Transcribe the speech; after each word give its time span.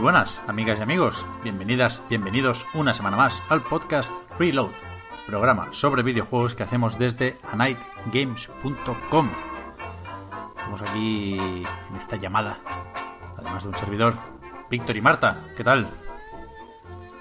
Muy 0.00 0.04
buenas, 0.04 0.40
amigas 0.46 0.78
y 0.78 0.82
amigos. 0.82 1.26
Bienvenidas, 1.42 2.00
bienvenidos 2.08 2.66
una 2.72 2.94
semana 2.94 3.18
más 3.18 3.42
al 3.50 3.62
podcast 3.62 4.10
Reload, 4.38 4.70
programa 5.26 5.68
sobre 5.72 6.02
videojuegos 6.02 6.54
que 6.54 6.62
hacemos 6.62 6.98
desde 6.98 7.38
anightgames.com. 7.52 9.30
Estamos 10.56 10.80
aquí 10.80 11.36
en 11.36 11.96
esta 11.98 12.16
llamada, 12.16 12.60
además 13.36 13.62
de 13.62 13.68
un 13.68 13.76
servidor, 13.76 14.14
Víctor 14.70 14.96
y 14.96 15.02
Marta. 15.02 15.36
¿Qué 15.54 15.64
tal? 15.64 15.86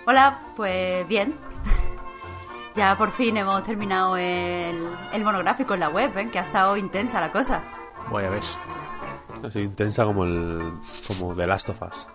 Hola, 0.07 0.39
pues 0.55 1.05
bien. 1.05 1.35
Ya 2.75 2.97
por 2.97 3.11
fin 3.11 3.35
hemos 3.35 3.61
terminado 3.63 4.15
el, 4.15 4.87
el 5.11 5.23
monográfico 5.25 5.73
en 5.73 5.81
la 5.81 5.89
web, 5.89 6.17
¿eh? 6.17 6.29
que 6.31 6.39
ha 6.39 6.43
estado 6.43 6.77
intensa 6.77 7.19
la 7.19 7.33
cosa. 7.33 7.61
Voy 8.09 8.23
a 8.23 8.29
ver. 8.29 8.43
Así 9.43 9.59
intensa 9.59 10.05
como 10.05 10.23
el 10.23 10.71
como 11.05 11.35
The 11.35 11.45
Last 11.45 11.67
of 11.69 11.81
Us. 11.81 12.07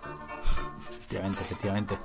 Efectivamente, 1.05 1.41
efectivamente. 1.41 1.99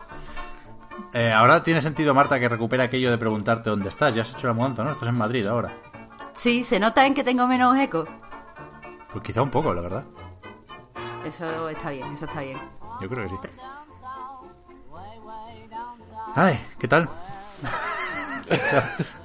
Eh, 1.14 1.32
ahora 1.32 1.62
tiene 1.62 1.80
sentido, 1.80 2.12
Marta, 2.12 2.38
que 2.38 2.48
recupera 2.48 2.84
aquello 2.84 3.10
de 3.10 3.16
preguntarte 3.16 3.70
dónde 3.70 3.88
estás. 3.88 4.14
Ya 4.14 4.22
has 4.22 4.32
hecho 4.32 4.46
la 4.46 4.52
mudanza, 4.52 4.84
¿no? 4.84 4.90
Estás 4.90 5.08
en 5.08 5.16
Madrid 5.16 5.46
ahora. 5.46 5.74
Sí, 6.34 6.62
se 6.62 6.78
nota 6.78 7.06
en 7.06 7.14
que 7.14 7.24
tengo 7.24 7.46
menos 7.46 7.78
eco. 7.78 8.06
Pues 9.10 9.24
quizá 9.24 9.42
un 9.42 9.50
poco, 9.50 9.72
la 9.72 9.80
verdad. 9.80 10.04
Eso 11.24 11.68
está 11.70 11.90
bien, 11.90 12.12
eso 12.12 12.26
está 12.26 12.42
bien. 12.42 12.58
Yo 13.00 13.08
creo 13.08 13.24
que 13.24 13.30
sí. 13.30 13.36
Ay, 16.34 16.60
¿qué 16.78 16.88
tal? 16.88 17.08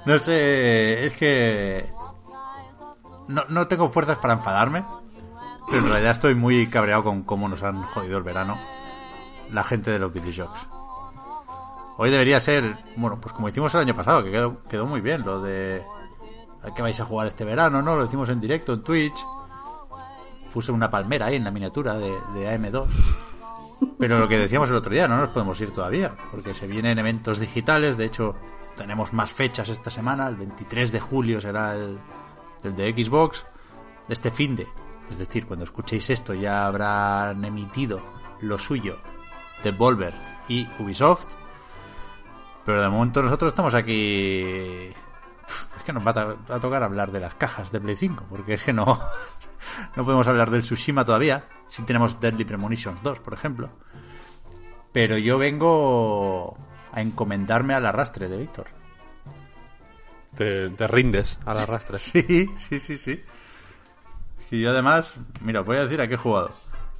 No 0.06 0.20
sé, 0.20 1.04
es 1.04 1.14
que... 1.14 1.92
No, 3.26 3.42
no 3.48 3.66
tengo 3.66 3.90
fuerzas 3.90 4.18
para 4.18 4.34
enfadarme, 4.34 4.84
pero 5.68 5.82
en 5.82 5.90
realidad 5.90 6.12
estoy 6.12 6.36
muy 6.36 6.68
cabreado 6.68 7.02
con 7.02 7.24
cómo 7.24 7.48
nos 7.48 7.64
han 7.64 7.82
jodido 7.82 8.18
el 8.18 8.22
verano 8.22 8.56
la 9.50 9.64
gente 9.64 9.90
de 9.90 9.98
los 9.98 10.12
videojuegos. 10.12 10.68
Hoy 11.98 12.10
debería 12.10 12.38
ser, 12.40 12.76
bueno, 12.96 13.18
pues 13.20 13.32
como 13.32 13.48
hicimos 13.48 13.74
el 13.74 13.80
año 13.80 13.94
pasado, 13.94 14.22
que 14.22 14.30
quedó, 14.30 14.62
quedó 14.64 14.86
muy 14.86 15.00
bien, 15.00 15.22
lo 15.22 15.40
de... 15.40 15.82
¿A 16.62 16.74
qué 16.74 16.82
vais 16.82 17.00
a 17.00 17.04
jugar 17.04 17.28
este 17.28 17.44
verano, 17.44 17.80
no? 17.80 17.96
Lo 17.96 18.04
hicimos 18.04 18.28
en 18.28 18.40
directo, 18.40 18.74
en 18.74 18.82
Twitch. 18.82 19.24
Puse 20.52 20.72
una 20.72 20.90
palmera 20.90 21.26
ahí 21.26 21.36
en 21.36 21.44
la 21.44 21.50
miniatura 21.50 21.96
de, 21.96 22.10
de 22.34 22.58
AM2. 22.58 22.86
Pero 23.98 24.18
lo 24.18 24.28
que 24.28 24.38
decíamos 24.38 24.68
el 24.70 24.76
otro 24.76 24.92
día, 24.92 25.08
no 25.08 25.16
nos 25.16 25.30
podemos 25.30 25.60
ir 25.60 25.72
todavía, 25.72 26.14
porque 26.30 26.54
se 26.54 26.66
vienen 26.66 26.98
eventos 26.98 27.38
digitales, 27.38 27.96
de 27.96 28.06
hecho 28.06 28.34
tenemos 28.76 29.12
más 29.12 29.32
fechas 29.32 29.68
esta 29.68 29.90
semana, 29.90 30.28
el 30.28 30.36
23 30.36 30.92
de 30.92 31.00
julio 31.00 31.40
será 31.40 31.74
el, 31.74 31.98
el 32.62 32.76
de 32.76 32.92
Xbox, 32.92 33.46
este 34.08 34.30
fin 34.30 34.56
de, 34.56 34.66
es 35.10 35.18
decir, 35.18 35.46
cuando 35.46 35.64
escuchéis 35.64 36.10
esto 36.10 36.34
ya 36.34 36.66
habrán 36.66 37.44
emitido 37.44 38.02
lo 38.40 38.58
suyo 38.58 38.98
de 39.62 39.70
Volver 39.72 40.14
y 40.48 40.68
Ubisoft, 40.78 41.26
pero 42.64 42.82
de 42.82 42.88
momento 42.88 43.22
nosotros 43.22 43.52
estamos 43.52 43.74
aquí... 43.74 44.90
Es 45.76 45.82
que 45.84 45.92
nos 45.92 46.04
va 46.04 46.10
a, 46.10 46.14
to- 46.14 46.54
a 46.54 46.58
tocar 46.60 46.82
hablar 46.82 47.12
de 47.12 47.20
las 47.20 47.34
cajas 47.34 47.70
de 47.70 47.80
Play 47.80 47.94
5, 47.96 48.24
porque 48.28 48.54
es 48.54 48.64
que 48.64 48.72
no, 48.72 48.84
no 49.96 50.04
podemos 50.04 50.26
hablar 50.26 50.50
del 50.50 50.62
Tsushima 50.62 51.04
todavía. 51.04 51.44
Si 51.68 51.82
tenemos 51.84 52.18
Deadly 52.20 52.44
Premonitions 52.44 53.00
2, 53.02 53.20
por 53.20 53.34
ejemplo. 53.34 53.70
Pero 54.92 55.16
yo 55.18 55.38
vengo 55.38 56.56
a 56.92 57.00
encomendarme 57.00 57.74
al 57.74 57.86
arrastre 57.86 58.28
de 58.28 58.38
Víctor. 58.38 58.66
Te, 60.34 60.70
te 60.70 60.86
rindes 60.86 61.38
al 61.46 61.58
arrastre. 61.62 61.98
Sí, 61.98 62.50
sí, 62.56 62.80
sí, 62.80 62.96
sí. 62.98 63.22
Y 64.50 64.60
yo 64.62 64.70
además, 64.70 65.14
mira, 65.40 65.60
os 65.60 65.66
voy 65.66 65.76
a 65.76 65.84
decir 65.84 66.00
a 66.00 66.08
qué 66.08 66.14
he 66.14 66.18
jugado. 66.18 66.52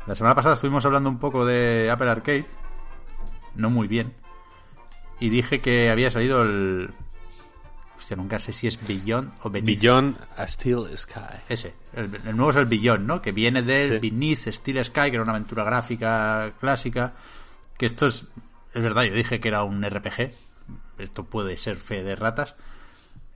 La 0.06 0.14
semana 0.14 0.34
pasada 0.34 0.54
estuvimos 0.54 0.84
hablando 0.86 1.08
un 1.08 1.18
poco 1.18 1.44
de 1.44 1.90
Apple 1.90 2.10
Arcade. 2.10 2.46
No 3.54 3.70
muy 3.70 3.88
bien. 3.88 4.12
Y 5.18 5.30
dije 5.30 5.60
que 5.60 5.90
había 5.90 6.10
salido 6.10 6.42
el... 6.42 6.90
Hostia, 7.96 8.16
nunca 8.16 8.38
sé 8.38 8.52
si 8.52 8.66
es 8.66 8.86
Beyond 8.86 9.32
o 9.42 9.50
Beneath. 9.50 9.80
Beyond 9.80 10.18
a 10.36 10.46
Steel 10.46 10.96
Sky. 10.96 11.40
Ese. 11.48 11.74
El, 11.94 12.14
el 12.14 12.36
nuevo 12.36 12.50
es 12.50 12.56
el 12.56 12.66
Beyond, 12.66 13.06
¿no? 13.06 13.22
Que 13.22 13.32
viene 13.32 13.62
del 13.62 14.00
Sí. 14.00 14.10
Beneath 14.10 14.52
Steel 14.52 14.84
Sky, 14.84 15.10
que 15.10 15.14
era 15.16 15.22
una 15.22 15.32
aventura 15.32 15.64
gráfica 15.64 16.52
clásica. 16.60 17.14
Que 17.76 17.86
esto 17.86 18.06
es... 18.06 18.28
Es 18.74 18.82
verdad, 18.82 19.04
yo 19.04 19.14
dije 19.14 19.40
que 19.40 19.48
era 19.48 19.64
un 19.64 19.82
RPG. 19.82 20.32
Esto 20.98 21.24
puede 21.24 21.56
ser 21.58 21.76
fe 21.78 22.02
de 22.04 22.14
ratas. 22.14 22.54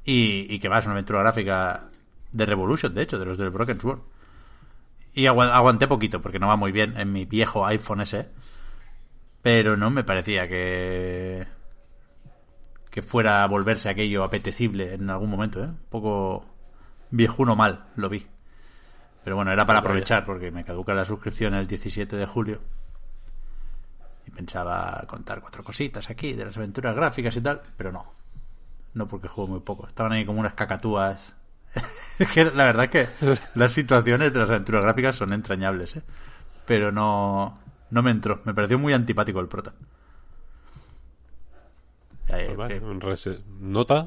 Y, 0.05 0.47
y 0.55 0.59
que 0.61 0.69
va, 0.69 0.79
es 0.79 0.85
una 0.85 0.93
aventura 0.95 1.21
gráfica 1.21 1.89
de 2.31 2.47
Revolution, 2.47 2.95
de 2.95 3.03
hecho, 3.03 3.19
de 3.19 3.25
los 3.25 3.39
del 3.39 3.51
Broken 3.51 3.81
Sword. 3.81 4.01
Y 5.13 5.27
agua- 5.27 5.55
aguanté 5.57 5.89
poquito, 5.89 6.23
porque 6.23 6.39
no 6.39 6.49
va 6.49 6.57
muy 6.57 6.73
bien 6.73 6.97
en 6.97 7.13
mi 7.13 7.25
viejo 7.25 7.67
iPhone 7.67 8.01
S. 8.03 8.29
Pero 9.43 9.77
no 9.77 9.91
me 9.91 10.05
parecía 10.05 10.49
que 10.49 11.47
que 12.91 13.03
fuera 13.03 13.45
a 13.45 13.47
volverse 13.47 13.89
aquello 13.89 14.25
apetecible 14.25 14.95
en 14.95 15.09
algún 15.11 15.31
momento, 15.31 15.61
¿eh? 15.63 15.67
Un 15.69 15.79
poco 15.91 16.45
viejuno 17.11 17.55
mal, 17.55 17.85
lo 17.95 18.09
vi. 18.09 18.27
Pero 19.23 19.37
bueno, 19.37 19.53
era 19.53 19.65
para 19.65 19.79
aprovechar 19.79 20.25
porque 20.25 20.51
me 20.51 20.65
caduca 20.65 20.93
la 20.93 21.05
suscripción 21.05 21.55
el 21.55 21.69
17 21.69 22.17
de 22.17 22.27
julio. 22.27 22.61
Y 24.27 24.31
pensaba 24.33 25.05
contar 25.07 25.41
cuatro 25.41 25.63
cositas 25.63 26.11
aquí 26.11 26.33
de 26.33 26.47
las 26.47 26.57
aventuras 26.57 26.97
gráficas 26.97 27.37
y 27.37 27.41
tal, 27.41 27.61
pero 27.77 27.93
no. 27.93 28.13
No 28.95 29.07
porque 29.07 29.29
juego 29.29 29.51
muy 29.53 29.61
poco. 29.61 29.87
Estaban 29.87 30.13
ahí 30.13 30.25
como 30.27 30.41
unas 30.41 30.55
cacatúas. 30.55 31.33
La 32.55 32.65
verdad 32.65 32.85
es 32.85 32.91
que 32.91 33.37
las 33.55 33.73
situaciones 33.73 34.33
de 34.33 34.41
las 34.41 34.51
aventuras 34.51 34.83
gráficas 34.83 35.17
son 35.17 35.33
entrañables, 35.33 35.97
¿eh? 35.97 36.03
Pero 36.67 36.93
no, 36.93 37.59
no 37.91 38.03
me 38.03 38.11
entró. 38.11 38.41
Me 38.45 38.53
pareció 38.55 38.79
muy 38.79 38.93
antipático 38.93 39.41
el 39.41 39.49
prota. 39.49 39.73
Eh, 42.29 42.55
Pues 43.01 43.27
eh, 43.27 43.41
Nota 43.59 44.07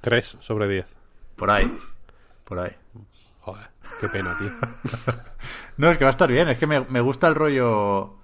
3 0.00 0.36
sobre 0.40 0.68
10. 0.68 0.86
por 1.36 1.50
ahí. 1.50 1.70
Por 2.44 2.58
ahí. 2.58 2.72
Joder, 3.40 3.68
qué 4.00 4.08
pena, 4.08 4.36
tío. 4.38 4.50
No, 5.78 5.90
es 5.90 5.98
que 5.98 6.04
va 6.04 6.10
a 6.10 6.12
estar 6.12 6.30
bien. 6.32 6.48
Es 6.48 6.56
que 6.58 6.66
me, 6.66 6.80
me 6.80 7.00
gusta 7.02 7.28
el 7.28 7.34
rollo 7.34 8.14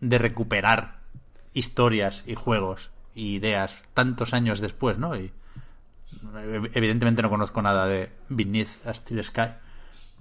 de 0.00 0.16
recuperar 0.18 0.96
historias 1.52 2.24
y 2.26 2.34
juegos 2.34 2.90
y 3.14 3.34
ideas 3.34 3.82
tantos 3.92 4.32
años 4.32 4.60
después, 4.60 4.96
¿no? 4.96 5.14
Y 5.14 5.30
evidentemente 6.74 7.22
no 7.22 7.30
conozco 7.30 7.62
nada 7.62 7.86
de 7.86 8.10
Beneath 8.28 8.86
a 8.86 8.94
Steel 8.94 9.22
Sky, 9.22 9.48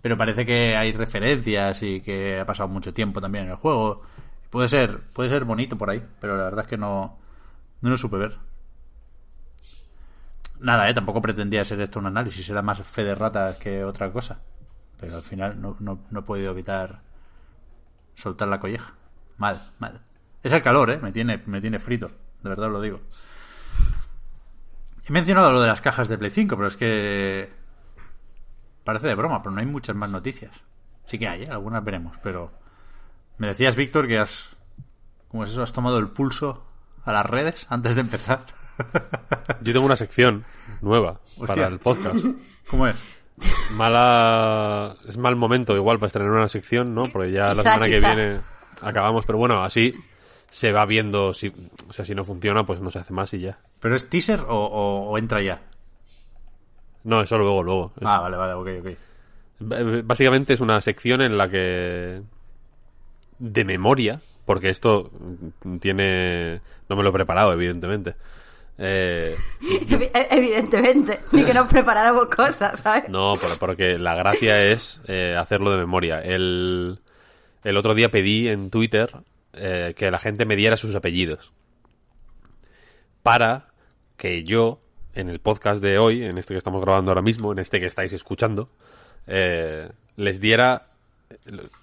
pero 0.02 0.18
parece 0.18 0.46
que 0.46 0.76
hay 0.76 0.92
referencias 0.92 1.82
y 1.84 2.02
que 2.02 2.40
ha 2.40 2.46
pasado 2.46 2.70
mucho 2.70 2.94
tiempo 2.94 3.22
también 3.22 3.46
en 3.46 3.52
el 3.52 3.58
juego. 3.58 4.02
Puede 4.50 4.70
ser, 4.70 5.00
puede 5.14 5.30
ser 5.30 5.46
bonito 5.46 5.78
por 5.78 5.90
ahí, 5.90 6.04
pero 6.20 6.38
la 6.38 6.44
verdad 6.44 6.66
es 6.66 6.70
que 6.70 6.78
no, 6.78 7.18
no 7.82 7.90
lo 7.90 7.98
supe 7.98 8.18
ver. 8.18 8.38
Nada, 10.60 10.90
¿eh? 10.90 10.94
tampoco 10.94 11.22
pretendía 11.22 11.66
ser 11.66 11.82
esto 11.82 12.00
un 12.00 12.06
análisis, 12.06 12.50
era 12.50 12.62
más 12.62 12.82
fe 12.84 13.04
de 13.04 13.16
ratas 13.16 13.58
que 13.58 13.84
otra 13.84 14.12
cosa. 14.12 14.40
Pero 15.00 15.18
al 15.18 15.24
final 15.24 15.60
no, 15.60 15.76
no, 15.80 16.00
no 16.10 16.20
he 16.20 16.24
podido 16.24 16.52
evitar 16.52 17.02
soltar 18.16 18.48
la 18.48 18.60
colleja. 18.60 18.94
Mal, 19.38 19.72
mal. 19.80 20.02
Es 20.42 20.54
el 20.54 20.62
calor, 20.62 20.92
¿eh? 20.92 21.00
Me 21.02 21.12
tiene, 21.12 21.42
me 21.46 21.60
tiene 21.60 21.80
frito, 21.80 22.12
de 22.42 22.50
verdad 22.50 22.70
lo 22.70 22.80
digo. 22.82 23.02
He 25.08 25.12
mencionado 25.12 25.52
lo 25.52 25.62
de 25.62 25.68
las 25.68 25.82
cajas 25.82 26.08
de 26.08 26.18
Play 26.18 26.32
5, 26.32 26.56
pero 26.56 26.68
es 26.68 26.76
que 26.76 27.50
parece 28.84 29.08
de 29.08 29.16
broma, 29.16 29.42
pero 29.42 29.52
no 29.54 29.60
hay 29.60 29.66
muchas 29.66 29.96
más 29.96 30.10
noticias. 30.10 30.52
Sí 31.06 31.20
que 31.20 31.28
hay, 31.28 31.44
¿eh? 31.44 31.50
algunas 31.50 31.84
veremos, 31.84 32.18
pero 32.24 32.52
me 33.38 33.48
decías, 33.48 33.76
Víctor, 33.76 34.08
que 34.08 34.20
has... 34.20 34.56
¿Cómo 35.28 35.44
es 35.44 35.52
eso? 35.52 35.64
¿Has 35.64 35.74
tomado 35.74 35.98
el 35.98 36.10
pulso 36.10 36.66
a 37.04 37.12
las 37.12 37.26
redes 37.26 37.66
antes 37.70 37.96
de 37.96 38.02
empezar? 38.02 38.46
Yo 39.62 39.74
tengo 39.74 39.86
una 39.86 39.98
sección 39.98 40.46
nueva 40.82 41.20
Hostia. 41.38 41.48
para 41.48 41.68
el 41.68 41.80
podcast. 41.80 42.26
¿Cómo 42.70 42.88
es? 42.88 42.96
mala. 43.72 44.96
Es 45.08 45.18
mal 45.18 45.36
momento 45.36 45.76
igual 45.76 45.98
para 45.98 46.08
estrenar 46.08 46.32
una 46.32 46.50
sección, 46.50 46.94
¿no? 46.94 47.12
Porque 47.12 47.32
ya 47.32 47.46
la 47.46 47.64
Quizá, 47.64 47.74
semana 47.74 47.86
que 47.86 48.00
viene 48.00 48.40
acabamos, 48.82 49.26
pero 49.26 49.40
bueno, 49.40 49.64
así 49.64 49.94
se 50.54 50.72
va 50.72 50.86
viendo 50.86 51.34
si, 51.34 51.52
o 51.90 51.94
sea, 51.94 52.06
si 52.06 52.14
no 52.14 52.24
funciona, 52.24 52.64
pues 52.64 52.80
no 52.80 52.92
se 52.92 53.00
hace 53.00 53.12
más 53.12 53.34
y 53.34 53.40
ya. 53.40 53.58
¿Pero 53.80 53.96
es 53.96 54.08
teaser 54.08 54.42
o, 54.42 54.56
o- 54.56 55.10
o 55.10 55.18
entra 55.18 55.42
ya? 55.42 55.62
No, 57.04 57.22
eso 57.22 57.38
luego, 57.40 57.64
luego. 57.64 57.92
Ah, 58.04 58.20
vale, 58.22 58.38
vale, 58.38 58.54
ok, 58.54 58.86
ok. 58.86 58.98
B- 59.60 60.02
Básicamente 60.04 60.54
es 60.54 60.62
una 60.62 60.80
sección 60.80 61.22
en 61.24 61.38
la 61.38 61.50
que 61.50 62.22
de 63.40 63.66
memoria, 63.66 64.22
porque 64.46 64.70
esto 64.70 65.10
tiene 65.80 66.62
no 66.88 66.96
me 66.96 67.02
lo 67.04 67.10
he 67.10 67.14
preparado 67.14 67.52
evidentemente. 67.52 68.16
Eh, 68.78 69.36
Evi- 69.62 70.12
Evidentemente, 70.32 71.20
ni 71.32 71.44
que 71.44 71.54
nos 71.54 71.68
preparáramos 71.68 72.28
cosas, 72.28 72.80
¿sabes? 72.80 73.10
no, 73.10 73.36
por- 73.38 73.58
porque 73.60 73.98
la 73.98 74.14
gracia 74.16 74.64
es 74.64 75.02
eh, 75.08 75.36
hacerlo 75.36 75.72
de 75.72 75.78
memoria. 75.78 76.20
El, 76.22 77.00
el 77.64 77.78
otro 77.78 77.96
día 77.96 78.10
pedí 78.10 78.48
en 78.50 78.70
Twitter 78.70 79.10
eh, 79.54 79.94
que 79.96 80.12
la 80.12 80.20
gente 80.20 80.46
me 80.46 80.56
diera 80.56 80.78
sus 80.78 80.96
apellidos 80.96 81.54
para 83.24 83.68
que 84.18 84.44
yo 84.44 84.80
en 85.14 85.30
el 85.30 85.40
podcast 85.40 85.82
de 85.82 85.98
hoy, 85.98 86.24
en 86.24 86.38
este 86.38 86.54
que 86.54 86.58
estamos 86.58 86.82
grabando 86.82 87.12
ahora 87.12 87.22
mismo, 87.22 87.52
en 87.52 87.60
este 87.60 87.80
que 87.80 87.86
estáis 87.86 88.14
escuchando, 88.14 88.70
eh, 89.28 89.90
les 90.16 90.40
diera 90.40 90.88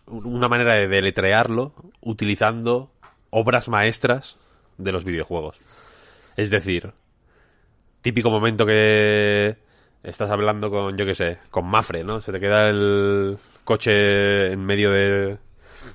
una 0.07 0.49
manera 0.49 0.75
de 0.75 0.89
deletrearlo 0.89 1.73
utilizando 2.01 2.91
obras 3.31 3.69
maestras 3.69 4.37
de 4.79 4.93
los 4.93 5.05
videojuegos. 5.05 5.59
Es 6.37 6.51
decir, 6.51 6.93
típico 8.01 8.31
momento 8.31 8.67
que 8.67 9.57
estás 10.03 10.31
hablando 10.31 10.71
con, 10.71 10.97
yo 10.97 11.05
qué 11.07 11.15
sé, 11.15 11.39
con 11.51 11.67
Mafre, 11.67 12.05
¿no? 12.05 12.21
Se 12.21 12.33
te 12.33 12.41
queda 12.41 12.69
el 12.69 13.39
coche 13.65 14.53
en 14.53 14.65
medio 14.65 14.91
de 14.91 15.39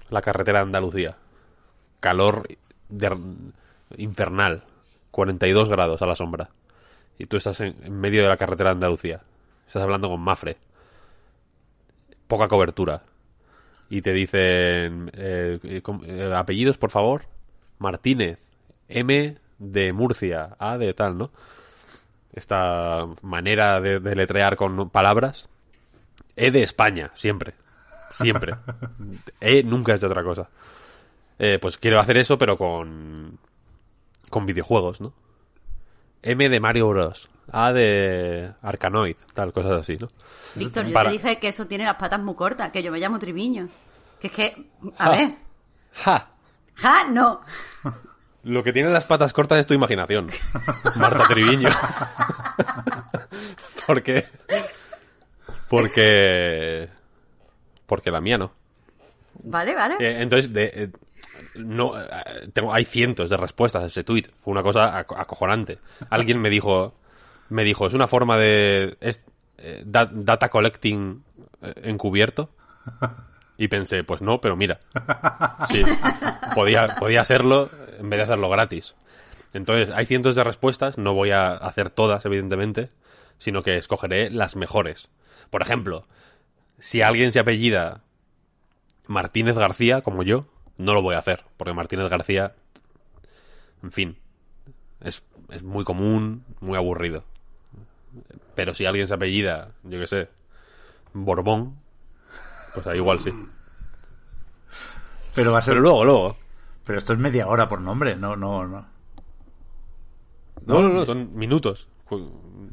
la 0.09 0.21
carretera 0.21 0.59
de 0.59 0.65
Andalucía. 0.65 1.17
Calor 2.05 2.47
de- 2.87 3.17
infernal. 3.97 4.63
42 5.09 5.69
grados 5.69 6.01
a 6.03 6.05
la 6.05 6.15
sombra. 6.15 6.49
Y 7.17 7.25
tú 7.25 7.37
estás 7.37 7.59
en, 7.61 7.75
en 7.81 7.99
medio 7.99 8.21
de 8.21 8.29
la 8.29 8.37
carretera 8.37 8.69
de 8.69 8.73
Andalucía. 8.75 9.21
Estás 9.65 9.81
hablando 9.81 10.07
con 10.09 10.21
Mafre. 10.21 10.57
Poca 12.27 12.47
cobertura. 12.47 13.01
Y 13.89 14.01
te 14.03 14.13
dicen... 14.13 15.09
eh, 15.13 15.59
eh, 15.63 15.81
eh, 16.05 16.33
apellidos, 16.35 16.77
por 16.77 16.91
favor. 16.91 17.23
Martínez. 17.79 18.39
M 18.87 19.37
de 19.57 19.93
Murcia. 19.93 20.55
A 20.59 20.77
de 20.77 20.93
tal, 20.93 21.17
¿no? 21.17 21.31
Esta 22.33 23.07
manera 23.23 23.81
de, 23.81 23.99
de 23.99 24.15
letrear 24.15 24.55
con 24.57 24.91
palabras. 24.91 25.49
E 26.35 26.51
de 26.51 26.61
España, 26.61 27.09
siempre. 27.15 27.53
Siempre. 28.11 28.55
E 29.41 29.63
nunca 29.63 29.93
es 29.95 30.01
de 30.01 30.07
otra 30.07 30.23
cosa. 30.23 30.49
Eh, 31.39 31.59
pues 31.61 31.77
quiero 31.77 31.99
hacer 31.99 32.17
eso, 32.17 32.37
pero 32.37 32.57
con. 32.57 33.39
con 34.29 34.45
videojuegos, 34.45 35.01
¿no? 35.01 35.13
M 36.21 36.49
de 36.49 36.59
Mario 36.59 36.89
Bros. 36.89 37.29
A 37.51 37.71
de 37.71 38.53
Arkanoid, 38.63 39.17
tal, 39.33 39.53
cosas 39.53 39.73
así, 39.81 39.97
¿no? 39.97 40.07
Víctor, 40.55 40.87
yo 40.87 40.93
Para- 40.93 41.09
te 41.11 41.17
dije 41.17 41.37
que 41.37 41.49
eso 41.49 41.67
tiene 41.67 41.85
las 41.85 41.95
patas 41.97 42.19
muy 42.19 42.33
cortas, 42.33 42.71
que 42.71 42.81
yo 42.81 42.91
me 42.91 42.97
llamo 42.99 43.19
Triviño. 43.19 43.69
Que 44.19 44.27
es 44.27 44.33
que, 44.33 44.65
a 44.97 45.03
Ja. 45.05 45.09
ver, 45.11 45.35
¡Ja! 45.93 46.29
ja, 46.75 47.03
no. 47.11 47.41
Lo 48.43 48.63
que 48.63 48.73
tiene 48.73 48.89
las 48.89 49.03
patas 49.05 49.31
cortas 49.33 49.59
es 49.59 49.67
tu 49.67 49.73
imaginación. 49.75 50.29
Marta 50.95 51.25
Triviño. 51.27 51.69
porque. 53.87 54.25
Porque. 55.69 56.89
Porque 57.85 58.11
la 58.11 58.21
mía 58.21 58.37
no. 58.37 58.51
Vale, 59.43 59.75
vale. 59.75 59.95
Eh, 59.99 60.21
entonces, 60.21 60.51
de, 60.53 60.63
eh, 60.73 60.91
no, 61.57 61.99
eh, 61.99 62.49
tengo, 62.53 62.73
hay 62.73 62.85
cientos 62.85 63.29
de 63.29 63.37
respuestas 63.37 63.83
a 63.83 63.85
ese 63.87 64.03
tweet. 64.03 64.25
Fue 64.35 64.51
una 64.51 64.63
cosa 64.63 64.97
aco- 64.97 65.17
acojonante. 65.17 65.79
Alguien 66.09 66.39
me 66.41 66.49
dijo, 66.49 66.93
me 67.49 67.63
dijo, 67.63 67.87
es 67.87 67.93
una 67.93 68.07
forma 68.07 68.37
de 68.37 68.97
eh, 69.01 69.83
da- 69.85 70.09
data 70.11 70.49
collecting 70.49 71.23
eh, 71.61 71.73
encubierto. 71.83 72.49
Y 73.57 73.67
pensé, 73.69 74.03
pues 74.03 74.21
no, 74.21 74.41
pero 74.41 74.55
mira, 74.57 74.81
sí, 75.69 75.81
podía, 76.53 76.95
podía 76.99 77.21
hacerlo 77.21 77.69
en 77.97 78.09
vez 78.09 78.17
de 78.19 78.23
hacerlo 78.23 78.49
gratis. 78.49 78.95
Entonces, 79.53 79.89
hay 79.95 80.05
cientos 80.05 80.35
de 80.35 80.43
respuestas, 80.43 80.97
no 80.97 81.13
voy 81.13 81.31
a 81.31 81.53
hacer 81.53 81.89
todas, 81.89 82.25
evidentemente, 82.25 82.89
sino 83.39 83.63
que 83.63 83.77
escogeré 83.77 84.29
las 84.29 84.57
mejores. 84.57 85.07
Por 85.49 85.61
ejemplo, 85.61 86.05
si 86.79 87.01
alguien 87.01 87.31
se 87.31 87.39
apellida 87.39 88.01
Martínez 89.07 89.57
García, 89.57 90.01
como 90.01 90.23
yo, 90.23 90.45
no 90.77 90.93
lo 90.93 91.01
voy 91.01 91.15
a 91.15 91.19
hacer, 91.19 91.43
porque 91.57 91.73
Martínez 91.73 92.09
García, 92.09 92.53
en 93.83 93.91
fin, 93.91 94.17
es, 95.01 95.23
es 95.49 95.63
muy 95.63 95.83
común, 95.83 96.43
muy 96.59 96.77
aburrido. 96.77 97.23
Pero 98.55 98.73
si 98.73 98.85
alguien 98.85 99.07
se 99.07 99.13
apellida, 99.13 99.71
yo 99.83 99.99
qué 99.99 100.07
sé, 100.07 100.29
Borbón, 101.13 101.75
pues 102.73 102.87
ahí 102.87 102.97
igual 102.97 103.19
sí. 103.19 103.31
Pero 105.33 105.51
va 105.51 105.59
a 105.59 105.61
ser. 105.61 105.73
Pero 105.73 105.81
luego, 105.81 106.05
luego. 106.05 106.37
Pero 106.85 106.99
esto 106.99 107.13
es 107.13 107.19
media 107.19 107.47
hora 107.47 107.67
por 107.67 107.81
nombre, 107.81 108.15
no, 108.15 108.35
no, 108.35 108.65
no. 108.67 108.85
No, 110.65 110.81
no, 110.81 110.89
no, 110.89 111.05
son 111.05 111.35
minutos. 111.35 111.87
O 112.09 112.19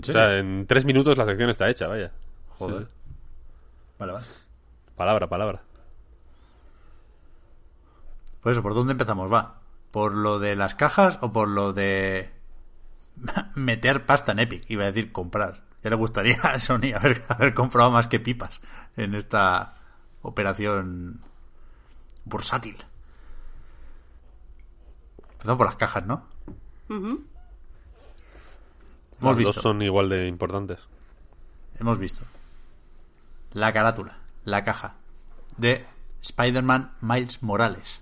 sea, 0.02 0.38
en 0.38 0.66
tres 0.66 0.84
minutos 0.84 1.16
la 1.19 1.26
sección 1.26 1.50
está 1.50 1.69
hecha, 1.69 1.88
vaya. 1.88 2.12
Joder. 2.49 2.82
Sí. 2.82 2.88
Vale, 3.99 4.12
vale. 4.12 4.26
Palabra, 4.96 5.28
palabra. 5.28 5.62
Por 8.42 8.52
eso, 8.52 8.62
¿por 8.62 8.74
dónde 8.74 8.92
empezamos? 8.92 9.32
Va. 9.32 9.60
¿Por 9.90 10.14
lo 10.14 10.38
de 10.38 10.56
las 10.56 10.74
cajas 10.74 11.18
o 11.22 11.32
por 11.32 11.48
lo 11.48 11.72
de 11.72 12.30
meter 13.54 14.04
pasta 14.06 14.32
en 14.32 14.40
Epic? 14.40 14.68
Iba 14.68 14.84
a 14.84 14.86
decir 14.86 15.12
comprar. 15.12 15.62
Ya 15.82 15.90
le 15.90 15.96
gustaría 15.96 16.40
a 16.42 16.58
Sony 16.58 16.92
haber, 16.94 17.24
haber 17.28 17.54
comprado 17.54 17.90
más 17.90 18.06
que 18.06 18.20
pipas 18.20 18.60
en 18.96 19.14
esta 19.14 19.74
operación 20.22 21.20
bursátil. 22.24 22.76
Empezamos 25.32 25.58
por 25.58 25.66
las 25.66 25.76
cajas, 25.76 26.06
¿no? 26.06 26.26
Hemos 29.20 29.36
visto. 29.36 29.54
dos 29.54 29.62
son 29.62 29.82
igual 29.82 30.08
de 30.08 30.26
importantes. 30.28 30.80
hemos 31.78 31.98
visto 31.98 32.22
la 33.52 33.72
carátula, 33.72 34.18
la 34.44 34.64
caja 34.64 34.94
de 35.56 35.86
Spider-Man 36.22 36.92
Miles 37.00 37.42
Morales. 37.42 38.00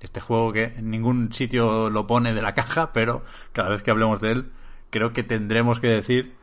Este 0.00 0.20
juego 0.20 0.52
que 0.52 0.64
en 0.64 0.90
ningún 0.90 1.32
sitio 1.32 1.90
lo 1.90 2.06
pone 2.06 2.32
de 2.32 2.42
la 2.42 2.54
caja, 2.54 2.92
pero 2.92 3.22
cada 3.52 3.68
vez 3.68 3.82
que 3.82 3.90
hablemos 3.90 4.20
de 4.20 4.32
él, 4.32 4.52
creo 4.90 5.12
que 5.12 5.22
tendremos 5.22 5.80
que 5.80 5.88
decir 5.88 6.34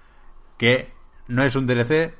que 0.57 0.93
no 1.27 1.43
es 1.43 1.55
un 1.55 1.67
DLC, 1.67 2.15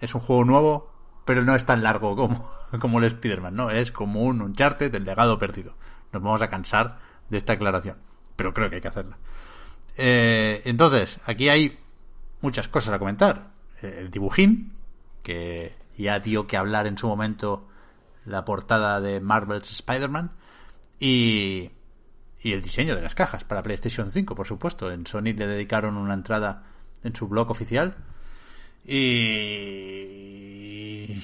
es 0.00 0.14
un 0.14 0.20
juego 0.20 0.44
nuevo, 0.44 0.92
pero 1.24 1.42
no 1.42 1.54
es 1.54 1.64
tan 1.64 1.82
largo 1.82 2.16
como, 2.16 2.50
como 2.80 2.98
el 2.98 3.04
Spider-Man, 3.04 3.54
¿no? 3.54 3.70
Es 3.70 3.92
como 3.92 4.22
un 4.22 4.42
Uncharted 4.42 4.90
del 4.90 5.04
legado 5.04 5.38
perdido. 5.38 5.74
Nos 6.12 6.22
vamos 6.22 6.42
a 6.42 6.48
cansar 6.48 6.98
de 7.28 7.38
esta 7.38 7.54
aclaración, 7.54 7.98
pero 8.36 8.52
creo 8.52 8.68
que 8.68 8.76
hay 8.76 8.82
que 8.82 8.88
hacerla. 8.88 9.18
Eh, 9.96 10.62
entonces, 10.64 11.20
aquí 11.26 11.48
hay 11.48 11.78
muchas 12.40 12.68
cosas 12.68 12.94
a 12.94 12.98
comentar. 12.98 13.50
Eh, 13.82 13.96
El 14.00 14.10
dibujín, 14.10 14.72
que 15.22 15.74
ya 15.96 16.20
dio 16.20 16.46
que 16.46 16.56
hablar 16.56 16.86
en 16.86 16.98
su 16.98 17.08
momento 17.08 17.66
la 18.24 18.44
portada 18.44 19.00
de 19.00 19.20
Marvel's 19.20 19.70
Spider-Man, 19.72 20.32
y, 21.00 21.70
y 22.42 22.52
el 22.52 22.62
diseño 22.62 22.94
de 22.96 23.02
las 23.02 23.14
cajas 23.14 23.44
para 23.44 23.62
PlayStation 23.62 24.10
5, 24.10 24.34
por 24.34 24.46
supuesto. 24.46 24.90
En 24.90 25.06
Sony 25.06 25.32
le 25.36 25.46
dedicaron 25.46 25.96
una 25.96 26.14
entrada 26.14 26.64
en 27.02 27.14
su 27.14 27.28
blog 27.28 27.50
oficial. 27.50 27.96
Y 29.78 31.20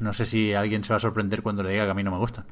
no 0.00 0.12
sé 0.12 0.26
si 0.26 0.52
alguien 0.54 0.84
se 0.84 0.90
va 0.92 0.96
a 0.96 1.00
sorprender 1.00 1.42
cuando 1.42 1.62
le 1.62 1.70
diga 1.70 1.84
que 1.84 1.90
a 1.90 1.94
mí 1.94 2.02
no 2.02 2.10
me 2.10 2.18
gustan. 2.18 2.44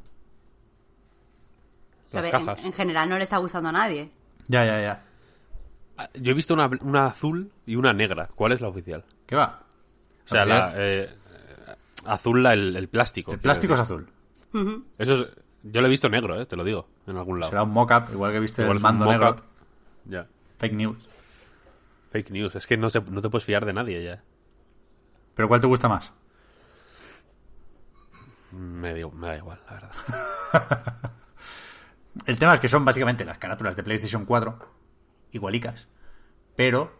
A 2.12 2.16
Las 2.16 2.22
ver, 2.22 2.32
cajas. 2.32 2.58
en, 2.60 2.66
en 2.66 2.72
general 2.72 3.08
no 3.08 3.18
le 3.18 3.24
está 3.24 3.38
gustando 3.38 3.68
a 3.68 3.72
nadie. 3.72 4.10
Ya, 4.48 4.64
ya, 4.64 4.80
ya. 4.80 5.04
Ah, 5.96 6.08
Yo 6.14 6.32
he 6.32 6.34
visto 6.34 6.54
una, 6.54 6.70
una 6.80 7.06
azul 7.06 7.50
y 7.66 7.76
una 7.76 7.92
negra. 7.92 8.28
¿Cuál 8.34 8.52
es 8.52 8.60
la 8.60 8.68
oficial? 8.68 9.04
¿Qué 9.26 9.36
va? 9.36 9.62
O 10.24 10.28
sea, 10.28 10.44
la, 10.46 10.72
eh, 10.76 11.10
azul 12.06 12.42
la, 12.42 12.52
el, 12.54 12.74
el 12.76 12.88
plástico. 12.88 13.32
El 13.32 13.38
plástico 13.40 13.74
es 13.74 13.80
azul. 13.80 14.08
Eso 14.98 15.14
es, 15.14 15.26
yo 15.64 15.80
lo 15.80 15.86
he 15.86 15.90
visto 15.90 16.08
negro, 16.08 16.40
eh, 16.40 16.46
te 16.46 16.54
lo 16.56 16.62
digo, 16.64 16.86
en 17.06 17.16
algún 17.16 17.40
lado. 17.40 17.50
Será 17.50 17.62
un 17.64 17.70
mock-up, 17.70 18.04
igual 18.12 18.32
que 18.32 18.40
viste 18.40 18.62
Igual 18.62 18.76
el 18.76 18.82
mando 18.82 19.06
negro. 19.06 19.36
Ya. 20.04 20.26
Fake 20.58 20.74
news. 20.74 21.08
Fake 22.12 22.30
news. 22.30 22.54
Es 22.54 22.66
que 22.66 22.76
no, 22.76 22.90
se- 22.90 23.00
no 23.00 23.20
te 23.20 23.28
puedes 23.30 23.44
fiar 23.44 23.64
de 23.64 23.72
nadie 23.72 24.02
ya. 24.04 24.22
¿Pero 25.34 25.48
cuál 25.48 25.60
te 25.60 25.66
gusta 25.66 25.88
más? 25.88 26.12
Me, 28.52 28.94
digo- 28.94 29.10
me 29.10 29.26
da 29.28 29.36
igual, 29.36 29.60
la 29.66 29.72
verdad. 29.72 29.90
El 32.26 32.38
tema 32.38 32.54
es 32.54 32.60
que 32.60 32.68
son 32.68 32.84
básicamente 32.84 33.24
las 33.24 33.38
carátulas 33.38 33.74
de 33.74 33.82
PlayStation 33.82 34.24
4, 34.24 34.56
igualicas, 35.32 35.88
pero 36.54 36.92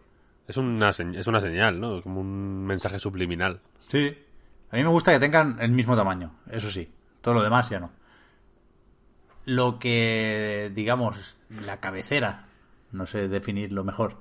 Es 0.47 0.57
una, 0.57 0.89
es 0.89 1.27
una 1.27 1.39
señal, 1.41 1.79
¿no? 1.79 2.01
Como 2.03 2.19
un 2.19 2.65
mensaje 2.65 2.99
subliminal. 2.99 3.61
Sí. 3.87 4.15
A 4.71 4.75
mí 4.75 4.83
me 4.83 4.89
gusta 4.89 5.13
que 5.13 5.19
tengan 5.19 5.57
el 5.61 5.71
mismo 5.71 5.95
tamaño, 5.95 6.35
eso 6.51 6.69
sí. 6.69 6.91
Todo 7.21 7.33
lo 7.35 7.41
demás 7.43 7.69
ya 7.69 7.79
no. 7.79 7.91
Lo 9.45 9.77
que, 9.79 10.71
digamos, 10.73 11.35
la 11.49 11.79
cabecera, 11.79 12.47
no 12.91 13.05
sé 13.05 13.27
definirlo 13.27 13.83
mejor, 13.83 14.17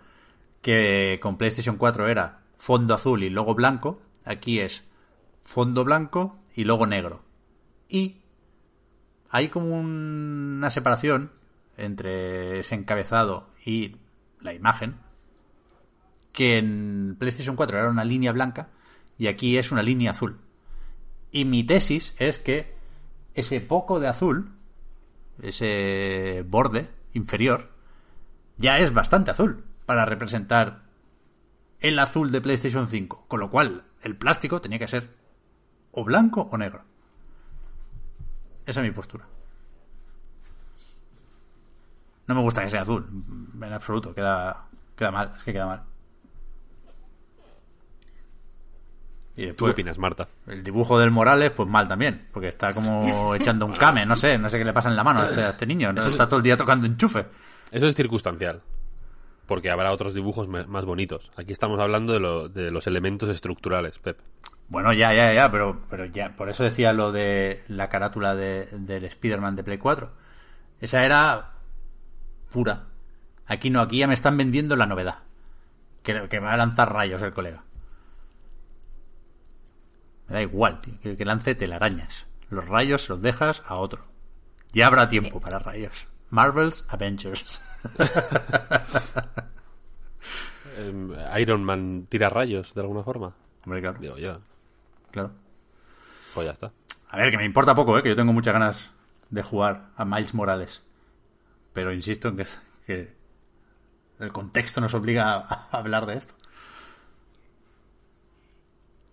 que 0.60 1.18
con 1.22 1.38
PlayStation 1.38 1.76
4 1.76 2.08
era 2.08 2.40
fondo 2.58 2.94
azul 2.94 3.22
y 3.22 3.30
logo 3.30 3.54
blanco, 3.54 4.00
aquí 4.24 4.60
es 4.60 4.84
fondo 5.42 5.84
blanco 5.84 6.38
y 6.54 6.64
logo 6.64 6.86
negro. 6.86 7.22
Y 7.88 8.16
hay 9.30 9.48
como 9.48 9.78
un- 9.78 10.54
una 10.58 10.70
separación 10.70 11.32
entre 11.76 12.60
ese 12.60 12.74
encabezado 12.74 13.48
y 13.64 13.96
la 14.40 14.52
imagen, 14.54 14.96
que 16.32 16.58
en 16.58 17.16
PlayStation 17.18 17.56
4 17.56 17.78
era 17.78 17.88
una 17.90 18.04
línea 18.04 18.32
blanca 18.32 18.68
y 19.18 19.28
aquí 19.28 19.56
es 19.56 19.72
una 19.72 19.82
línea 19.82 20.10
azul. 20.12 20.38
Y 21.30 21.44
mi 21.44 21.64
tesis 21.64 22.14
es 22.18 22.38
que 22.38 22.74
ese 23.34 23.60
poco 23.60 24.00
de 24.00 24.08
azul, 24.08 24.53
ese 25.42 26.44
borde 26.46 26.88
inferior, 27.12 27.70
ya 28.56 28.78
es 28.78 28.92
bastante 28.92 29.30
azul 29.30 29.64
para 29.86 30.04
representar 30.04 30.82
el 31.80 31.98
azul 31.98 32.32
de 32.32 32.40
PlayStation 32.40 32.88
5. 32.88 33.26
Con 33.28 33.40
lo 33.40 33.50
cual, 33.50 33.84
el 34.02 34.16
plástico 34.16 34.60
tenía 34.60 34.78
que 34.78 34.88
ser 34.88 35.14
o 35.92 36.04
blanco 36.04 36.48
o 36.50 36.56
negro. 36.56 36.84
Esa 38.66 38.80
es 38.80 38.86
mi 38.86 38.92
postura. 38.92 39.26
No 42.26 42.34
me 42.34 42.40
gusta 42.40 42.62
que 42.62 42.70
sea 42.70 42.82
azul, 42.82 43.06
en 43.54 43.72
absoluto. 43.72 44.14
Queda, 44.14 44.68
queda 44.96 45.10
mal, 45.10 45.32
es 45.36 45.42
que 45.42 45.52
queda 45.52 45.66
mal. 45.66 45.82
Y 49.36 49.52
¿Tú 49.52 49.64
qué 49.64 49.72
opinas, 49.72 49.98
Marta? 49.98 50.28
el 50.46 50.62
dibujo 50.62 50.98
del 50.98 51.10
Morales, 51.10 51.50
pues 51.50 51.68
mal 51.68 51.88
también, 51.88 52.28
porque 52.32 52.48
está 52.48 52.72
como 52.72 53.34
echando 53.34 53.66
un 53.66 53.72
came, 53.72 54.06
no 54.06 54.14
sé, 54.14 54.38
no 54.38 54.48
sé 54.48 54.58
qué 54.58 54.64
le 54.64 54.72
pasa 54.72 54.88
en 54.88 54.96
la 54.96 55.02
mano 55.04 55.20
a 55.20 55.26
este, 55.26 55.42
a 55.42 55.48
este 55.50 55.66
niño, 55.66 55.92
¿no? 55.92 56.04
está 56.04 56.28
todo 56.28 56.36
el 56.38 56.44
día 56.44 56.56
tocando 56.56 56.86
enchufe. 56.86 57.26
Eso 57.72 57.86
es 57.88 57.96
circunstancial. 57.96 58.62
Porque 59.46 59.70
habrá 59.70 59.90
otros 59.92 60.14
dibujos 60.14 60.48
me- 60.48 60.64
más 60.66 60.84
bonitos. 60.86 61.30
Aquí 61.36 61.52
estamos 61.52 61.78
hablando 61.80 62.12
de, 62.14 62.20
lo- 62.20 62.48
de 62.48 62.70
los 62.70 62.86
elementos 62.86 63.28
estructurales, 63.28 63.98
Pep. 63.98 64.18
Bueno, 64.68 64.92
ya, 64.94 65.12
ya, 65.12 65.34
ya, 65.34 65.50
pero, 65.50 65.82
pero 65.90 66.06
ya, 66.06 66.34
por 66.36 66.48
eso 66.48 66.62
decía 66.64 66.92
lo 66.94 67.12
de 67.12 67.62
la 67.68 67.90
carátula 67.90 68.34
de, 68.36 68.66
del 68.78 69.04
Spider-Man 69.04 69.56
de 69.56 69.64
Play 69.64 69.76
4. 69.78 70.12
Esa 70.80 71.04
era 71.04 71.50
pura. 72.50 72.84
Aquí 73.46 73.68
no, 73.68 73.80
aquí 73.80 73.98
ya 73.98 74.06
me 74.06 74.14
están 74.14 74.36
vendiendo 74.38 74.76
la 74.76 74.86
novedad. 74.86 75.18
Que, 76.02 76.28
que 76.30 76.38
va 76.38 76.52
a 76.52 76.56
lanzar 76.56 76.92
rayos 76.92 77.20
el 77.20 77.32
colega. 77.32 77.64
Me 80.28 80.34
da 80.34 80.42
igual, 80.42 80.80
tío, 80.80 80.94
que, 81.02 81.16
que 81.16 81.24
lance 81.24 81.54
telarañas. 81.54 82.26
Los 82.50 82.66
rayos 82.68 83.08
los 83.08 83.20
dejas 83.20 83.62
a 83.66 83.76
otro. 83.76 84.04
Ya 84.72 84.86
habrá 84.86 85.08
tiempo 85.08 85.40
para 85.40 85.58
rayos. 85.58 86.06
Marvel's 86.30 86.84
Avengers. 86.88 87.60
Iron 91.38 91.64
Man 91.64 92.06
tira 92.08 92.28
rayos, 92.30 92.74
de 92.74 92.80
alguna 92.80 93.02
forma. 93.02 93.34
Hombre, 93.64 93.80
claro, 93.80 93.98
Digo 94.00 94.16
yo. 94.18 94.40
claro. 95.10 95.30
Pues 96.34 96.46
ya 96.46 96.52
está. 96.52 96.72
A 97.08 97.18
ver, 97.18 97.30
que 97.30 97.36
me 97.36 97.44
importa 97.44 97.74
poco, 97.74 97.96
¿eh? 97.98 98.02
que 98.02 98.08
yo 98.08 98.16
tengo 98.16 98.32
muchas 98.32 98.52
ganas 98.52 98.90
de 99.30 99.42
jugar 99.42 99.90
a 99.96 100.04
Miles 100.04 100.34
Morales. 100.34 100.82
Pero 101.72 101.92
insisto 101.92 102.28
en 102.28 102.36
que, 102.36 102.46
que 102.86 103.14
el 104.18 104.32
contexto 104.32 104.80
nos 104.80 104.94
obliga 104.94 105.36
a 105.36 105.68
hablar 105.70 106.06
de 106.06 106.16
esto. 106.16 106.34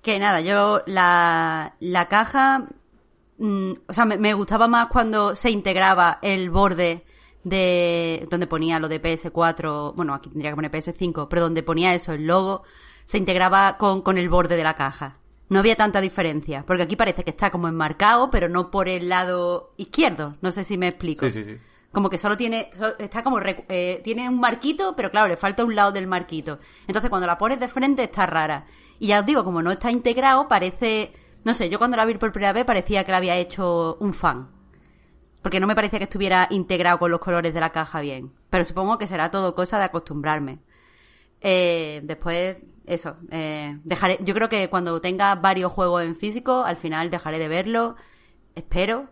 Que 0.02 0.20
nada, 0.20 0.42
yo 0.42 0.82
la, 0.88 1.76
la 1.80 2.08
caja, 2.08 2.68
mm, 3.38 3.72
o 3.88 3.94
sea, 3.94 4.06
me, 4.06 4.18
me 4.18 4.34
gustaba 4.34 4.68
más 4.68 4.88
cuando 4.88 5.36
se 5.36 5.52
integraba 5.52 6.20
el 6.22 6.50
borde 6.50 7.06
de 7.44 8.28
donde 8.30 8.48
ponía 8.48 8.80
lo 8.80 8.88
de 8.88 9.02
PS4, 9.02 9.94
bueno, 9.96 10.14
aquí 10.14 10.30
tendría 10.30 10.52
que 10.52 10.56
poner 10.56 10.72
PS5, 10.72 11.28
pero 11.30 11.42
donde 11.42 11.64
ponía 11.64 11.94
eso, 11.94 12.14
el 12.14 12.28
logo, 12.28 12.64
se 13.06 13.18
integraba 13.18 13.78
con, 13.78 14.02
con 14.02 14.18
el 14.18 14.30
borde 14.30 14.56
de 14.56 14.64
la 14.64 14.76
caja. 14.76 15.18
No 15.50 15.60
había 15.60 15.76
tanta 15.76 16.00
diferencia, 16.00 16.64
porque 16.66 16.84
aquí 16.84 16.96
parece 16.96 17.24
que 17.24 17.32
está 17.32 17.52
como 17.52 17.68
enmarcado, 17.68 18.30
pero 18.30 18.48
no 18.48 18.72
por 18.72 18.88
el 18.88 19.10
lado 19.10 19.74
izquierdo. 19.76 20.38
No 20.42 20.52
sé 20.52 20.64
si 20.64 20.78
me 20.78 20.88
explico. 20.88 21.26
Sí, 21.26 21.32
sí, 21.32 21.44
sí. 21.44 21.58
Como 21.92 22.10
que 22.10 22.18
solo 22.18 22.38
tiene, 22.38 22.70
está 23.00 23.22
como, 23.22 23.40
eh, 23.42 24.02
tiene 24.04 24.30
un 24.30 24.40
marquito, 24.40 24.96
pero 24.96 25.12
claro, 25.12 25.28
le 25.28 25.36
falta 25.36 25.66
un 25.66 25.76
lado 25.76 25.92
del 25.92 26.08
marquito. 26.08 26.60
Entonces 26.88 27.10
cuando 27.10 27.28
la 27.28 27.38
pones 27.38 27.60
de 27.60 27.68
frente 27.68 28.04
está 28.04 28.26
rara. 28.26 28.66
Y 28.98 29.08
ya 29.08 29.20
os 29.20 29.26
digo, 29.26 29.44
como 29.44 29.62
no 29.62 29.72
está 29.72 29.92
integrado, 29.92 30.48
parece, 30.48 31.14
no 31.44 31.54
sé, 31.54 31.70
yo 31.70 31.80
cuando 31.80 31.98
la 31.98 32.06
vi 32.06 32.14
por 32.16 32.32
primera 32.32 32.54
vez 32.54 32.64
parecía 32.64 33.04
que 33.04 33.12
la 33.12 33.18
había 33.18 33.36
hecho 33.36 33.98
un 34.00 34.14
fan. 34.14 34.50
Porque 35.42 35.60
no 35.60 35.68
me 35.68 35.76
parecía 35.76 36.00
que 36.00 36.06
estuviera 36.06 36.48
integrado 36.52 37.00
con 37.00 37.12
los 37.12 37.20
colores 37.20 37.54
de 37.54 37.60
la 37.60 37.72
caja 37.72 38.00
bien. 38.00 38.32
Pero 38.50 38.64
supongo 38.64 38.98
que 38.98 39.08
será 39.08 39.30
todo 39.32 39.54
cosa 39.54 39.78
de 39.78 39.86
acostumbrarme. 39.86 40.60
Eh, 41.42 42.02
después, 42.04 42.64
eso, 42.86 43.18
eh, 43.32 43.80
dejaré, 43.84 44.20
yo 44.22 44.34
creo 44.34 44.48
que 44.48 44.70
cuando 44.70 45.02
tenga 45.02 45.36
varios 45.36 45.72
juegos 45.74 46.04
en 46.04 46.16
físico, 46.16 46.64
al 46.64 46.78
final 46.78 47.10
dejaré 47.10 47.40
de 47.40 47.50
verlo. 47.50 47.96
Espero, 48.56 49.10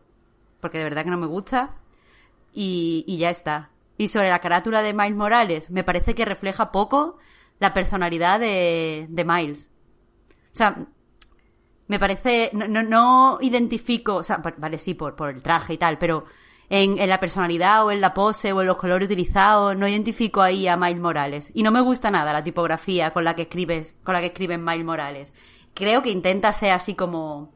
porque 0.61 0.77
de 0.77 0.85
verdad 0.85 1.03
que 1.03 1.09
no 1.09 1.17
me 1.17 1.27
gusta 1.27 1.75
y, 2.53 3.03
y 3.07 3.17
ya 3.17 3.29
está. 3.29 3.69
Y 3.97 4.07
sobre 4.07 4.29
la 4.29 4.39
carátula 4.39 4.81
de 4.81 4.93
Miles 4.93 5.15
Morales, 5.15 5.69
me 5.69 5.83
parece 5.83 6.15
que 6.15 6.25
refleja 6.25 6.71
poco 6.71 7.17
la 7.59 7.73
personalidad 7.73 8.39
de, 8.39 9.07
de 9.09 9.25
Miles. 9.25 9.69
O 10.53 10.55
sea, 10.55 10.87
me 11.87 11.99
parece, 11.99 12.49
no, 12.53 12.67
no, 12.67 12.83
no 12.83 13.37
identifico, 13.41 14.15
o 14.15 14.23
sea, 14.23 14.41
vale, 14.57 14.77
sí, 14.77 14.93
por, 14.93 15.15
por 15.15 15.29
el 15.29 15.41
traje 15.41 15.73
y 15.73 15.77
tal, 15.77 15.97
pero 15.97 16.25
en, 16.69 16.99
en 16.99 17.09
la 17.09 17.19
personalidad 17.19 17.85
o 17.85 17.91
en 17.91 17.99
la 17.99 18.13
pose 18.13 18.53
o 18.53 18.61
en 18.61 18.67
los 18.67 18.77
colores 18.77 19.07
utilizados, 19.07 19.75
no 19.75 19.87
identifico 19.87 20.41
ahí 20.41 20.67
a 20.67 20.77
Miles 20.77 21.01
Morales. 21.01 21.51
Y 21.53 21.63
no 21.63 21.71
me 21.71 21.81
gusta 21.81 22.11
nada 22.11 22.31
la 22.31 22.43
tipografía 22.43 23.11
con 23.11 23.23
la 23.23 23.35
que 23.35 23.43
escribes, 23.43 23.95
con 24.03 24.13
la 24.13 24.21
que 24.21 24.27
escriben 24.27 24.63
Miles 24.63 24.85
Morales. 24.85 25.33
Creo 25.73 26.01
que 26.01 26.11
intenta 26.11 26.51
ser 26.51 26.71
así 26.71 26.93
como, 26.93 27.51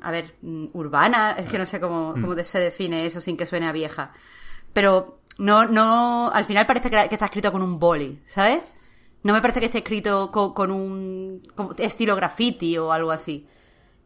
a 0.00 0.10
ver, 0.10 0.34
mm, 0.42 0.66
urbana, 0.72 1.32
es 1.32 1.50
que 1.50 1.58
no 1.58 1.66
sé 1.66 1.80
cómo, 1.80 2.12
cómo 2.14 2.34
de- 2.34 2.44
se 2.44 2.58
define 2.60 3.06
eso 3.06 3.20
sin 3.20 3.36
que 3.36 3.46
suene 3.46 3.66
a 3.68 3.72
vieja. 3.72 4.12
Pero 4.72 5.18
no, 5.38 5.66
no, 5.66 6.30
al 6.32 6.44
final 6.44 6.66
parece 6.66 6.90
que, 6.90 6.96
está 7.10 7.26
escrito 7.26 7.52
con 7.52 7.62
un 7.62 7.78
boli, 7.78 8.22
¿sabes? 8.26 8.62
No 9.22 9.32
me 9.32 9.40
parece 9.40 9.60
que 9.60 9.66
esté 9.66 9.78
escrito 9.78 10.30
con, 10.30 10.52
con 10.54 10.70
un 10.70 11.42
estilo 11.78 12.16
graffiti 12.16 12.76
o 12.78 12.90
algo 12.92 13.10
así. 13.12 13.46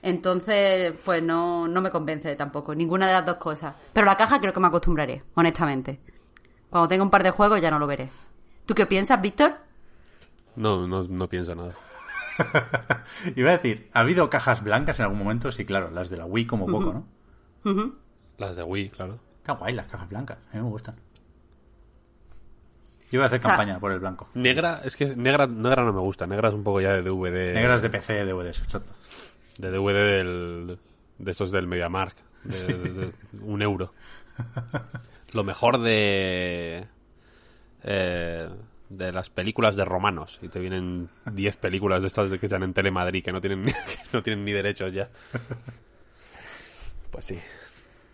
Entonces, 0.02 0.92
pues 1.04 1.22
no, 1.22 1.66
no 1.66 1.80
me 1.80 1.90
convence 1.90 2.36
tampoco, 2.36 2.74
ninguna 2.74 3.06
de 3.06 3.12
las 3.14 3.26
dos 3.26 3.36
cosas. 3.36 3.74
Pero 3.92 4.06
la 4.06 4.16
caja 4.16 4.40
creo 4.40 4.52
que 4.52 4.60
me 4.60 4.66
acostumbraré, 4.68 5.22
honestamente. 5.34 6.00
Cuando 6.70 6.88
tenga 6.88 7.02
un 7.02 7.10
par 7.10 7.22
de 7.22 7.30
juegos 7.30 7.60
ya 7.60 7.70
no 7.70 7.78
lo 7.78 7.86
veré. 7.86 8.08
¿Tú 8.66 8.74
qué 8.74 8.86
piensas, 8.86 9.20
Víctor? 9.20 9.56
No, 10.54 10.86
no, 10.86 11.04
no 11.04 11.28
pienso 11.28 11.54
nada. 11.54 11.72
Iba 13.36 13.50
a 13.50 13.52
decir, 13.56 13.88
¿ha 13.92 14.00
habido 14.00 14.28
cajas 14.30 14.62
blancas 14.62 14.98
en 14.98 15.04
algún 15.04 15.18
momento? 15.18 15.50
Sí, 15.52 15.64
claro, 15.64 15.90
las 15.90 16.08
de 16.10 16.16
la 16.16 16.26
Wii 16.26 16.46
como 16.46 16.66
poco, 16.66 16.92
¿no? 17.64 17.96
Las 18.38 18.56
de 18.56 18.62
Wii, 18.62 18.90
claro. 18.90 19.18
Está 19.38 19.52
guay 19.54 19.74
las 19.74 19.86
cajas 19.86 20.08
blancas, 20.08 20.38
a 20.52 20.56
mí 20.56 20.62
me 20.62 20.68
gustan. 20.68 20.96
Yo 23.12 23.20
voy 23.20 23.22
a 23.22 23.26
hacer 23.26 23.40
sea- 23.40 23.50
campaña 23.50 23.78
por 23.78 23.92
el 23.92 24.00
blanco. 24.00 24.28
Negra, 24.34 24.80
es 24.84 24.96
que 24.96 25.14
negra, 25.14 25.46
negra 25.46 25.84
no 25.84 25.92
me 25.92 26.00
gusta. 26.00 26.26
Negra 26.26 26.48
es 26.48 26.54
un 26.54 26.64
poco 26.64 26.80
ya 26.80 26.92
de 26.92 27.02
DVD. 27.02 27.54
Negras 27.54 27.80
de 27.82 27.88
PC, 27.90 28.24
DVDs, 28.24 28.62
exacto. 28.62 28.92
De 29.58 29.70
DVD 29.70 29.94
del, 30.16 30.78
de 31.18 31.30
estos 31.30 31.50
del 31.52 31.66
MediaMark. 31.68 32.16
De, 32.42 32.64
de- 32.74 32.92
de 32.92 33.12
un 33.42 33.62
euro. 33.62 33.92
Lo 35.32 35.44
mejor 35.44 35.80
de. 35.80 36.86
eh, 37.84 38.48
de 38.88 39.12
las 39.12 39.30
películas 39.30 39.76
de 39.76 39.84
romanos. 39.84 40.38
Y 40.42 40.48
te 40.48 40.60
vienen 40.60 41.08
10 41.32 41.56
películas 41.56 42.02
de 42.02 42.08
estas 42.08 42.30
que 42.38 42.46
están 42.46 42.62
en 42.62 42.72
Telemadrid 42.74 43.24
que 43.24 43.32
no 43.32 43.40
tienen, 43.40 43.64
ni- 43.64 43.72
no 44.12 44.22
tienen 44.22 44.44
ni 44.44 44.52
derechos 44.52 44.92
ya. 44.92 45.08
Pues 47.10 47.24
sí. 47.24 47.38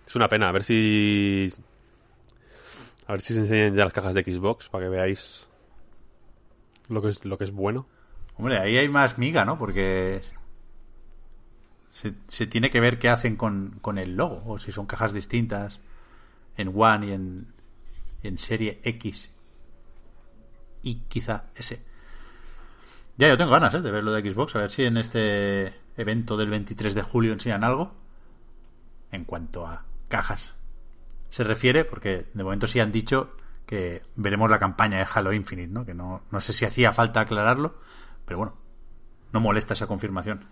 Es 0.06 0.16
una 0.16 0.28
pena. 0.28 0.48
A 0.48 0.52
ver 0.52 0.64
si. 0.64 1.52
A 3.06 3.12
ver 3.12 3.20
si 3.20 3.34
se 3.34 3.40
enseñan 3.40 3.74
ya 3.74 3.84
las 3.84 3.92
cajas 3.92 4.14
de 4.14 4.22
Xbox 4.22 4.68
para 4.68 4.84
que 4.84 4.90
veáis 4.90 5.48
lo 6.88 7.02
que 7.02 7.08
es, 7.08 7.24
lo 7.24 7.36
que 7.38 7.44
es 7.44 7.50
bueno. 7.52 7.86
Hombre, 8.36 8.58
ahí 8.58 8.76
hay 8.78 8.88
más 8.88 9.18
miga, 9.18 9.44
¿no? 9.44 9.58
Porque 9.58 10.20
se, 11.90 12.14
se 12.28 12.46
tiene 12.46 12.70
que 12.70 12.80
ver 12.80 12.98
qué 12.98 13.08
hacen 13.08 13.36
con, 13.36 13.78
con 13.82 13.98
el 13.98 14.16
logo, 14.16 14.42
o 14.46 14.58
si 14.58 14.72
son 14.72 14.86
cajas 14.86 15.12
distintas 15.12 15.80
en 16.56 16.72
One 16.74 17.06
y 17.08 17.12
en, 17.12 17.52
en 18.22 18.38
serie 18.38 18.80
X 18.84 19.31
y 20.82 20.96
quizá 21.08 21.44
S. 21.54 21.80
Ya, 23.16 23.28
yo 23.28 23.36
tengo 23.36 23.50
ganas 23.50 23.74
¿eh? 23.74 23.80
de 23.80 23.90
ver 23.90 24.02
lo 24.04 24.12
de 24.12 24.28
Xbox, 24.30 24.56
a 24.56 24.60
ver 24.60 24.70
si 24.70 24.84
en 24.84 24.96
este 24.96 25.74
evento 25.96 26.36
del 26.36 26.50
23 26.50 26.94
de 26.94 27.02
julio 27.02 27.32
enseñan 27.32 27.62
algo 27.64 27.92
en 29.10 29.24
cuanto 29.24 29.66
a 29.66 29.84
cajas 30.08 30.54
se 31.30 31.44
refiere, 31.44 31.84
porque 31.84 32.26
de 32.34 32.44
momento 32.44 32.66
sí 32.66 32.78
han 32.78 32.92
dicho 32.92 33.36
que 33.64 34.02
veremos 34.16 34.50
la 34.50 34.58
campaña 34.58 34.98
de 34.98 35.06
Halo 35.12 35.32
Infinite, 35.32 35.72
¿no? 35.72 35.86
Que 35.86 35.94
no, 35.94 36.22
no 36.30 36.40
sé 36.40 36.52
si 36.52 36.66
hacía 36.66 36.92
falta 36.92 37.20
aclararlo, 37.20 37.76
pero 38.26 38.38
bueno, 38.38 38.54
no 39.32 39.40
molesta 39.40 39.72
esa 39.72 39.86
confirmación. 39.86 40.44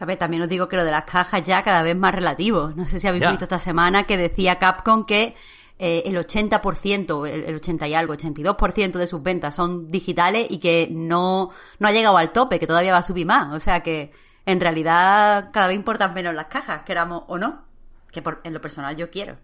A 0.00 0.04
ver, 0.04 0.18
también 0.18 0.42
os 0.42 0.48
digo 0.48 0.68
que 0.68 0.74
lo 0.76 0.84
de 0.84 0.90
las 0.90 1.04
cajas 1.04 1.44
ya 1.44 1.62
cada 1.62 1.82
vez 1.84 1.96
más 1.96 2.12
relativo. 2.12 2.70
No 2.74 2.88
sé 2.88 2.98
si 2.98 3.06
habéis 3.06 3.22
Ya. 3.22 3.30
visto 3.30 3.44
esta 3.44 3.60
semana 3.60 4.02
que 4.04 4.16
decía 4.16 4.58
Capcom 4.58 5.06
que 5.06 5.36
eh, 5.84 6.04
el 6.06 6.16
80%, 6.16 7.28
el, 7.28 7.42
el 7.42 7.54
80 7.56 7.88
y 7.88 7.94
algo, 7.94 8.14
82% 8.14 8.92
de 8.92 9.06
sus 9.08 9.20
ventas 9.20 9.56
son 9.56 9.90
digitales 9.90 10.46
y 10.48 10.60
que 10.60 10.86
no, 10.92 11.50
no 11.80 11.88
ha 11.88 11.90
llegado 11.90 12.16
al 12.18 12.30
tope, 12.30 12.60
que 12.60 12.68
todavía 12.68 12.92
va 12.92 12.98
a 12.98 13.02
subir 13.02 13.26
más. 13.26 13.52
O 13.52 13.58
sea 13.58 13.82
que 13.82 14.12
en 14.46 14.60
realidad 14.60 15.50
cada 15.52 15.66
vez 15.66 15.74
importan 15.74 16.14
menos 16.14 16.36
las 16.36 16.46
cajas, 16.46 16.82
queramos 16.82 17.24
o 17.26 17.36
no. 17.36 17.64
Que 18.12 18.22
en 18.44 18.54
lo 18.54 18.60
personal 18.60 18.94
yo 18.96 19.10
quiero. 19.10 19.38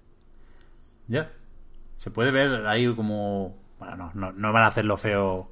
Ya. 1.08 1.32
Se 1.96 2.12
puede 2.12 2.30
ver 2.30 2.68
ahí 2.68 2.94
como... 2.94 3.56
Bueno, 3.80 3.96
no, 3.96 4.12
no, 4.14 4.32
no 4.32 4.52
van 4.52 4.62
a 4.62 4.68
hacerlo 4.68 4.96
feo 4.96 5.50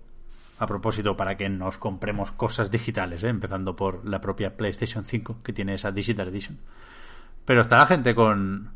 a 0.61 0.66
propósito 0.69 1.16
para 1.16 1.37
que 1.37 1.49
nos 1.49 1.78
compremos 1.78 2.31
cosas 2.31 2.71
digitales, 2.71 3.25
¿eh? 3.25 3.28
empezando 3.28 3.75
por 3.75 4.07
la 4.07 4.21
propia 4.21 4.57
PlayStation 4.57 5.05
5, 5.05 5.38
que 5.43 5.52
tiene 5.52 5.75
esa 5.75 5.90
Digital 5.90 6.28
Edition. 6.28 6.61
Pero 7.45 7.62
está 7.62 7.76
la 7.76 7.87
gente 7.88 8.14
con... 8.14 8.75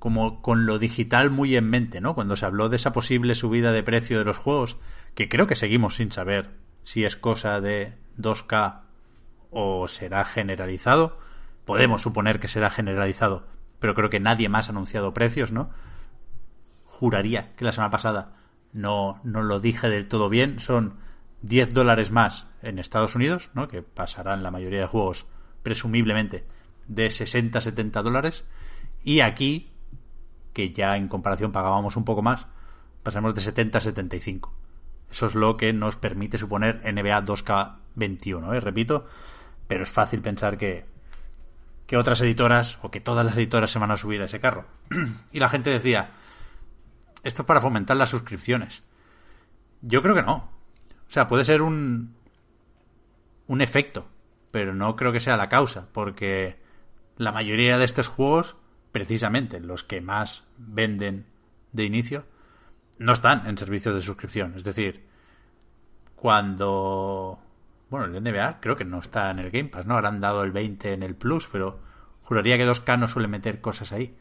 como 0.00 0.40
con 0.40 0.64
lo 0.64 0.78
digital 0.78 1.30
muy 1.30 1.54
en 1.54 1.68
mente, 1.68 2.00
¿no? 2.00 2.14
Cuando 2.14 2.34
se 2.34 2.46
habló 2.46 2.70
de 2.70 2.76
esa 2.76 2.90
posible 2.90 3.34
subida 3.34 3.70
de 3.70 3.82
precio 3.82 4.18
de 4.18 4.24
los 4.24 4.38
juegos, 4.38 4.78
que 5.14 5.28
creo 5.28 5.46
que 5.46 5.56
seguimos 5.56 5.96
sin 5.96 6.10
saber 6.10 6.50
si 6.82 7.04
es 7.04 7.16
cosa 7.16 7.60
de 7.60 7.98
2K 8.18 8.80
o 9.50 9.86
será 9.88 10.24
generalizado. 10.24 11.18
Podemos 11.66 12.00
suponer 12.00 12.40
que 12.40 12.48
será 12.48 12.70
generalizado, 12.70 13.46
pero 13.78 13.94
creo 13.94 14.08
que 14.08 14.20
nadie 14.20 14.48
más 14.48 14.68
ha 14.68 14.72
anunciado 14.72 15.12
precios, 15.12 15.52
¿no? 15.52 15.70
Juraría 16.86 17.54
que 17.56 17.66
la 17.66 17.72
semana 17.72 17.90
pasada 17.90 18.36
no, 18.72 19.20
no 19.22 19.42
lo 19.42 19.60
dije 19.60 19.90
del 19.90 20.08
todo 20.08 20.30
bien. 20.30 20.60
Son 20.60 20.94
10 21.42 21.74
dólares 21.74 22.10
más 22.10 22.46
en 22.62 22.78
Estados 22.78 23.14
Unidos, 23.14 23.50
¿no? 23.52 23.68
Que 23.68 23.82
pasarán 23.82 24.42
la 24.42 24.50
mayoría 24.50 24.80
de 24.80 24.86
juegos, 24.86 25.26
presumiblemente, 25.62 26.46
de 26.86 27.10
60 27.10 27.58
a 27.58 27.60
70 27.60 28.02
dólares. 28.02 28.44
Y 29.02 29.20
aquí, 29.20 29.69
que 30.52 30.72
ya 30.72 30.96
en 30.96 31.08
comparación 31.08 31.52
pagábamos 31.52 31.96
un 31.96 32.04
poco 32.04 32.22
más, 32.22 32.46
pasamos 33.02 33.34
de 33.34 33.40
70 33.40 33.78
a 33.78 33.80
75. 33.80 34.52
Eso 35.10 35.26
es 35.26 35.34
lo 35.34 35.56
que 35.56 35.72
nos 35.72 35.96
permite 35.96 36.38
suponer 36.38 36.80
NBA 36.84 37.24
2K21, 37.24 38.56
¿eh? 38.56 38.60
repito, 38.60 39.06
pero 39.66 39.82
es 39.82 39.90
fácil 39.90 40.20
pensar 40.20 40.56
que, 40.56 40.86
que 41.86 41.96
otras 41.96 42.20
editoras 42.20 42.78
o 42.82 42.90
que 42.90 43.00
todas 43.00 43.26
las 43.26 43.36
editoras 43.36 43.70
se 43.70 43.78
van 43.78 43.90
a 43.90 43.96
subir 43.96 44.22
a 44.22 44.26
ese 44.26 44.40
carro. 44.40 44.66
y 45.32 45.40
la 45.40 45.48
gente 45.48 45.70
decía, 45.70 46.10
esto 47.22 47.42
es 47.42 47.46
para 47.46 47.60
fomentar 47.60 47.96
las 47.96 48.10
suscripciones. 48.10 48.82
Yo 49.82 50.02
creo 50.02 50.14
que 50.14 50.22
no. 50.22 50.50
O 51.08 51.12
sea, 51.12 51.26
puede 51.26 51.44
ser 51.44 51.62
un, 51.62 52.14
un 53.48 53.60
efecto, 53.60 54.06
pero 54.52 54.74
no 54.74 54.94
creo 54.94 55.12
que 55.12 55.20
sea 55.20 55.36
la 55.36 55.48
causa, 55.48 55.88
porque 55.92 56.60
la 57.16 57.32
mayoría 57.32 57.78
de 57.78 57.84
estos 57.84 58.06
juegos, 58.06 58.56
precisamente 58.92 59.60
los 59.60 59.84
que 59.84 60.00
más 60.00 60.44
venden 60.58 61.26
de 61.72 61.84
inicio, 61.84 62.24
no 62.98 63.12
están 63.12 63.46
en 63.46 63.56
servicios 63.56 63.94
de 63.94 64.02
suscripción. 64.02 64.54
Es 64.56 64.64
decir, 64.64 65.04
cuando... 66.16 67.38
Bueno, 67.88 68.06
el 68.06 68.22
NBA 68.22 68.60
creo 68.60 68.76
que 68.76 68.84
no 68.84 69.00
está 69.00 69.30
en 69.30 69.40
el 69.40 69.50
Game 69.50 69.68
Pass, 69.68 69.86
¿no? 69.86 69.94
Habrán 69.94 70.20
dado 70.20 70.44
el 70.44 70.52
20 70.52 70.92
en 70.92 71.02
el 71.02 71.16
Plus, 71.16 71.48
pero 71.50 71.80
juraría 72.22 72.56
que 72.56 72.68
2K 72.68 72.98
no 72.98 73.08
suele 73.08 73.26
meter 73.26 73.60
cosas 73.60 73.92
ahí. 73.92 74.14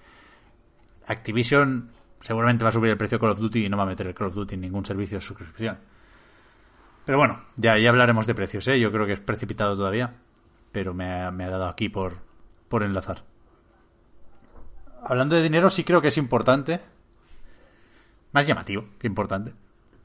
Activision 1.05 1.91
seguramente 2.21 2.63
va 2.63 2.69
a 2.69 2.73
subir 2.73 2.91
el 2.91 2.97
precio 2.97 3.17
de 3.17 3.21
Call 3.21 3.31
of 3.31 3.39
Duty 3.39 3.65
y 3.65 3.69
no 3.69 3.77
va 3.77 3.83
a 3.83 3.87
meter 3.87 4.07
el 4.07 4.15
Call 4.15 4.27
of 4.27 4.35
Duty 4.35 4.55
en 4.55 4.61
ningún 4.61 4.85
servicio 4.85 5.17
de 5.17 5.21
suscripción. 5.21 5.77
Pero 7.05 7.17
bueno, 7.17 7.43
ya, 7.55 7.77
ya 7.77 7.89
hablaremos 7.89 8.27
de 8.27 8.35
precios, 8.35 8.67
¿eh? 8.67 8.79
Yo 8.79 8.91
creo 8.91 9.05
que 9.05 9.13
es 9.13 9.19
precipitado 9.19 9.75
todavía, 9.75 10.13
pero 10.71 10.93
me 10.93 11.21
ha, 11.21 11.31
me 11.31 11.45
ha 11.45 11.49
dado 11.49 11.67
aquí 11.67 11.89
por, 11.89 12.17
por 12.67 12.83
enlazar. 12.83 13.23
Hablando 15.03 15.35
de 15.35 15.41
dinero, 15.41 15.69
sí 15.69 15.83
creo 15.83 16.01
que 16.01 16.09
es 16.09 16.17
importante, 16.17 16.81
más 18.31 18.45
llamativo 18.45 18.85
que 18.99 19.07
importante, 19.07 19.53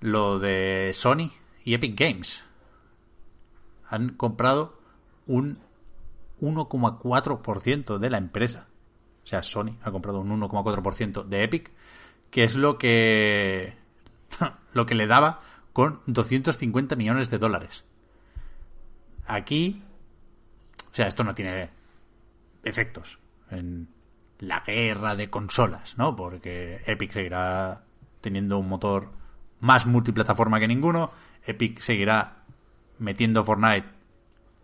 lo 0.00 0.38
de 0.38 0.92
Sony 0.94 1.30
y 1.64 1.74
Epic 1.74 1.98
Games. 1.98 2.44
Han 3.88 4.10
comprado 4.10 4.78
un 5.26 5.58
1,4% 6.40 7.98
de 7.98 8.10
la 8.10 8.18
empresa. 8.18 8.68
O 9.24 9.26
sea, 9.26 9.42
Sony 9.42 9.76
ha 9.82 9.90
comprado 9.90 10.20
un 10.20 10.40
1,4% 10.40 11.24
de 11.24 11.42
Epic, 11.42 11.72
que 12.30 12.44
es 12.44 12.56
lo 12.56 12.78
que 12.78 13.74
lo 14.72 14.86
que 14.86 14.94
le 14.94 15.06
daba 15.06 15.40
con 15.72 16.00
250 16.06 16.96
millones 16.96 17.30
de 17.30 17.38
dólares. 17.38 17.84
Aquí, 19.26 19.82
o 20.90 20.94
sea, 20.94 21.06
esto 21.08 21.24
no 21.24 21.34
tiene 21.34 21.70
efectos 22.62 23.18
en 23.50 23.88
la 24.38 24.62
guerra 24.66 25.14
de 25.14 25.30
consolas, 25.30 25.96
¿no? 25.96 26.16
Porque 26.16 26.82
Epic 26.86 27.12
seguirá 27.12 27.82
teniendo 28.20 28.58
un 28.58 28.68
motor 28.68 29.10
más 29.60 29.86
multiplataforma 29.86 30.60
que 30.60 30.68
ninguno. 30.68 31.12
Epic 31.44 31.80
seguirá 31.80 32.44
metiendo 32.98 33.44
Fortnite 33.44 33.88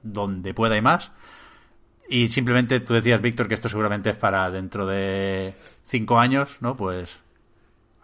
donde 0.02 0.54
pueda 0.54 0.76
y 0.76 0.82
más. 0.82 1.12
Y 2.08 2.28
simplemente 2.28 2.80
tú 2.80 2.94
decías, 2.94 3.20
Víctor, 3.20 3.46
que 3.46 3.54
esto 3.54 3.68
seguramente 3.68 4.10
es 4.10 4.16
para 4.16 4.50
dentro 4.50 4.86
de 4.86 5.54
cinco 5.84 6.18
años, 6.18 6.56
¿no? 6.60 6.76
Pues 6.76 7.20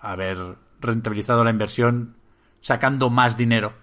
haber 0.01 0.39
rentabilizado 0.81 1.43
la 1.43 1.51
inversión 1.51 2.17
sacando 2.61 3.11
más 3.11 3.37
dinero 3.37 3.75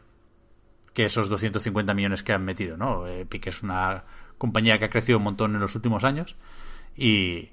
que 0.94 1.06
esos 1.06 1.28
250 1.28 1.94
millones 1.94 2.24
que 2.24 2.34
han 2.34 2.46
metido, 2.46 2.78
¿no? 2.78 3.08
Epic 3.08 3.48
es 3.48 3.64
una 3.64 4.06
compañía 4.38 4.78
que 4.78 4.86
ha 4.86 4.90
crecido 4.90 5.18
un 5.18 5.24
montón 5.26 5.56
en 5.56 5.62
los 5.62 5.76
últimos 5.76 6.04
años 6.04 6.36
y 6.96 7.53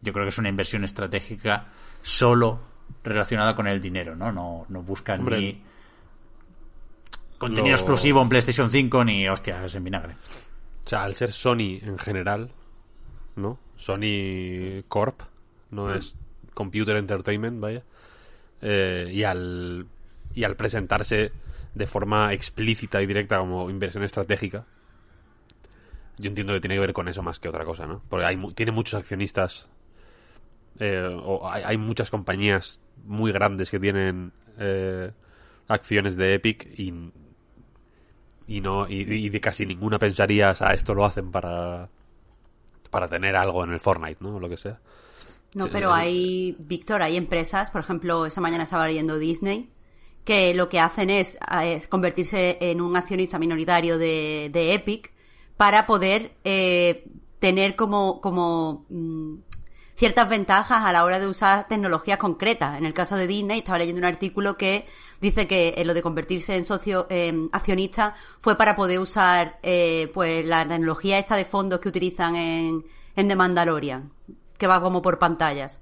yo 0.00 0.12
creo 0.12 0.24
que 0.24 0.30
es 0.30 0.38
una 0.38 0.48
inversión 0.48 0.84
estratégica 0.84 1.66
solo 2.02 2.60
relacionada 3.04 3.54
con 3.54 3.66
el 3.66 3.80
dinero, 3.80 4.14
¿no? 4.16 4.32
No, 4.32 4.66
no 4.68 4.82
buscan 4.82 5.20
Hombre, 5.20 5.38
ni 5.40 5.62
contenido 7.38 7.72
lo- 7.74 7.78
exclusivo 7.80 8.22
en 8.22 8.28
PlayStation 8.28 8.70
5 8.70 9.04
ni 9.04 9.28
hostias 9.28 9.74
en 9.74 9.84
vinagre. 9.84 10.14
O 10.84 10.88
sea, 10.88 11.04
al 11.04 11.14
ser 11.14 11.30
Sony 11.32 11.78
en 11.82 11.98
general, 11.98 12.50
¿no? 13.36 13.58
Sony 13.76 14.82
Corp, 14.88 15.20
no 15.70 15.92
es 15.94 16.16
Computer 16.54 16.96
Entertainment, 16.96 17.60
vaya. 17.60 17.82
Eh, 18.62 19.10
y 19.12 19.22
al 19.22 19.86
y 20.34 20.44
al 20.44 20.56
presentarse 20.56 21.32
de 21.74 21.86
forma 21.86 22.32
explícita 22.32 23.00
y 23.02 23.06
directa 23.06 23.38
como 23.38 23.70
inversión 23.70 24.02
estratégica, 24.02 24.64
yo 26.18 26.28
entiendo 26.28 26.52
que 26.54 26.60
tiene 26.60 26.74
que 26.74 26.80
ver 26.80 26.92
con 26.92 27.06
eso 27.08 27.22
más 27.22 27.38
que 27.38 27.48
otra 27.48 27.64
cosa, 27.64 27.86
¿no? 27.86 28.02
Porque 28.08 28.24
hay, 28.26 28.36
tiene 28.54 28.72
muchos 28.72 28.94
accionistas, 28.94 29.68
eh, 30.78 31.18
o 31.24 31.48
hay, 31.48 31.62
hay 31.64 31.76
muchas 31.76 32.10
compañías 32.10 32.80
muy 33.04 33.32
grandes 33.32 33.70
que 33.70 33.78
tienen 33.78 34.32
eh, 34.58 35.10
acciones 35.66 36.16
de 36.16 36.34
Epic 36.34 36.66
y 36.78 37.12
y 38.46 38.60
no 38.60 38.88
y, 38.88 39.02
y 39.02 39.28
de 39.28 39.40
casi 39.40 39.66
ninguna 39.66 39.98
pensarías 39.98 40.62
a 40.62 40.72
esto 40.72 40.94
lo 40.94 41.04
hacen 41.04 41.30
para 41.30 41.88
para 42.90 43.08
tener 43.08 43.36
algo 43.36 43.64
en 43.64 43.72
el 43.72 43.80
Fortnite 43.80 44.18
no 44.20 44.36
o 44.36 44.40
lo 44.40 44.48
que 44.48 44.56
sea. 44.56 44.80
No, 45.54 45.68
pero 45.70 45.92
hay, 45.94 46.56
Víctor, 46.58 47.02
hay 47.02 47.16
empresas, 47.16 47.70
por 47.70 47.80
ejemplo, 47.80 48.26
esta 48.26 48.40
mañana 48.40 48.64
estaba 48.64 48.86
leyendo 48.86 49.18
Disney, 49.18 49.70
que 50.24 50.52
lo 50.52 50.68
que 50.68 50.78
hacen 50.78 51.08
es, 51.08 51.38
es 51.62 51.88
convertirse 51.88 52.58
en 52.60 52.82
un 52.82 52.96
accionista 52.96 53.38
minoritario 53.38 53.96
de, 53.96 54.50
de 54.52 54.74
Epic 54.74 55.12
para 55.56 55.86
poder 55.86 56.32
eh, 56.44 57.06
tener 57.38 57.76
como, 57.76 58.20
como 58.20 58.84
mm, 58.90 59.36
ciertas 59.98 60.28
ventajas 60.28 60.84
a 60.84 60.92
la 60.92 61.04
hora 61.04 61.18
de 61.18 61.26
usar 61.26 61.66
tecnologías 61.66 62.18
concretas. 62.18 62.78
En 62.78 62.86
el 62.86 62.94
caso 62.94 63.16
de 63.16 63.26
Disney, 63.26 63.58
estaba 63.58 63.78
leyendo 63.78 63.98
un 63.98 64.04
artículo 64.04 64.56
que 64.56 64.86
dice 65.20 65.48
que 65.48 65.74
eh, 65.76 65.84
lo 65.84 65.92
de 65.92 66.02
convertirse 66.02 66.56
en 66.56 66.64
socio 66.64 67.08
eh, 67.10 67.48
accionista 67.50 68.14
fue 68.40 68.56
para 68.56 68.76
poder 68.76 69.00
usar 69.00 69.58
eh, 69.64 70.08
pues 70.14 70.46
la 70.46 70.66
tecnología 70.66 71.18
esta 71.18 71.34
de 71.34 71.44
fondos 71.44 71.80
que 71.80 71.88
utilizan 71.88 72.36
en, 72.36 72.84
en 73.16 73.28
The 73.28 73.34
Mandalorian, 73.34 74.12
que 74.56 74.68
va 74.68 74.80
como 74.80 75.02
por 75.02 75.18
pantallas. 75.18 75.80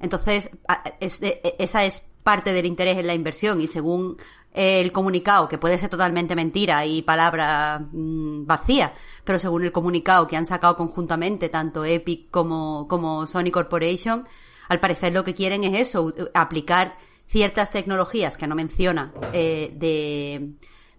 Entonces, 0.00 0.50
e- 0.98 1.06
e- 1.20 1.56
esa 1.58 1.84
es 1.84 2.04
parte 2.26 2.52
del 2.52 2.66
interés 2.66 2.98
en 2.98 3.06
la 3.06 3.14
inversión 3.14 3.60
y 3.60 3.68
según 3.68 4.16
eh, 4.52 4.80
el 4.80 4.90
comunicado, 4.90 5.48
que 5.48 5.58
puede 5.58 5.78
ser 5.78 5.90
totalmente 5.90 6.34
mentira 6.34 6.84
y 6.84 7.02
palabra 7.02 7.78
mm, 7.92 8.46
vacía, 8.46 8.94
pero 9.22 9.38
según 9.38 9.62
el 9.62 9.70
comunicado 9.70 10.26
que 10.26 10.36
han 10.36 10.44
sacado 10.44 10.74
conjuntamente 10.74 11.48
tanto 11.48 11.84
Epic 11.84 12.28
como, 12.32 12.88
como 12.88 13.28
Sony 13.28 13.52
Corporation, 13.52 14.26
al 14.68 14.80
parecer 14.80 15.12
lo 15.12 15.22
que 15.22 15.34
quieren 15.34 15.62
es 15.62 15.88
eso, 15.88 16.12
aplicar 16.34 16.96
ciertas 17.28 17.70
tecnologías 17.70 18.36
que 18.36 18.48
no 18.48 18.56
menciona 18.56 19.12
eh, 19.32 19.70
de, 19.76 20.50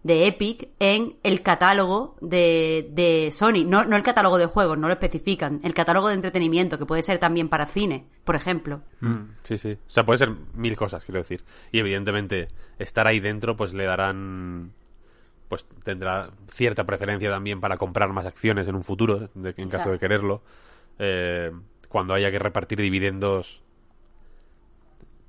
de 0.04 0.28
Epic 0.28 0.70
en 0.80 1.18
el 1.24 1.42
catálogo 1.42 2.16
de, 2.22 2.90
de 2.94 3.30
Sony. 3.32 3.66
No, 3.66 3.84
no 3.84 3.96
el 3.98 4.04
catálogo 4.04 4.38
de 4.38 4.46
juegos, 4.46 4.78
no 4.78 4.88
lo 4.88 4.94
especifican. 4.94 5.60
El 5.64 5.74
catálogo 5.74 6.08
de 6.08 6.14
entretenimiento, 6.14 6.78
que 6.78 6.86
puede 6.86 7.02
ser 7.02 7.18
también 7.18 7.50
para 7.50 7.66
cine, 7.66 8.06
por 8.24 8.36
ejemplo. 8.36 8.82
Mm, 9.02 9.32
Sí, 9.44 9.58
sí. 9.58 9.72
O 9.88 9.90
sea, 9.90 10.06
puede 10.06 10.20
ser 10.20 10.32
mil 10.54 10.76
cosas, 10.78 11.04
quiero 11.04 11.20
decir. 11.20 11.44
Y 11.72 11.80
evidentemente, 11.80 12.48
estar 12.80 13.06
ahí 13.08 13.20
dentro, 13.20 13.58
pues 13.58 13.74
le 13.74 13.84
darán. 13.86 14.72
Pues 15.50 15.66
tendrá 15.84 16.32
cierta 16.52 16.86
preferencia 16.86 17.30
también 17.30 17.60
para 17.62 17.78
comprar 17.78 18.12
más 18.14 18.26
acciones 18.26 18.68
en 18.68 18.76
un 18.76 18.84
futuro, 18.84 19.30
de- 19.34 19.54
en 19.58 19.70
caso 19.70 19.90
de 19.92 20.00
quererlo. 20.00 20.42
Eh, 21.00 21.52
cuando 21.90 22.14
haya 22.14 22.32
que 22.32 22.40
repartir 22.40 22.80
dividendos, 22.80 23.62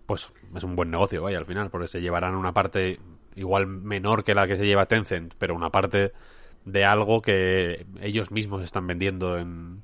pues 0.07 0.31
es 0.55 0.65
un 0.65 0.75
buen 0.77 0.91
negocio, 0.91 1.23
vaya, 1.23 1.39
al 1.39 1.47
final, 1.47 1.71
porque 1.71 1.89
se 1.89 2.01
llevarán 2.01 2.35
una 2.35 2.53
parte 2.53 2.99
igual 3.39 3.67
menor 3.67 4.25
que 4.25 4.35
la 4.35 4.47
que 4.47 4.57
se 4.57 4.67
lleva 4.67 4.87
Tencent, 4.87 5.35
pero 5.39 5.55
una 5.55 5.71
parte 5.71 6.13
de 6.65 6.85
algo 6.85 7.23
que 7.23 7.87
ellos 8.01 8.31
mismos 8.31 8.63
están 8.63 8.87
vendiendo 8.87 9.39
en, 9.39 9.83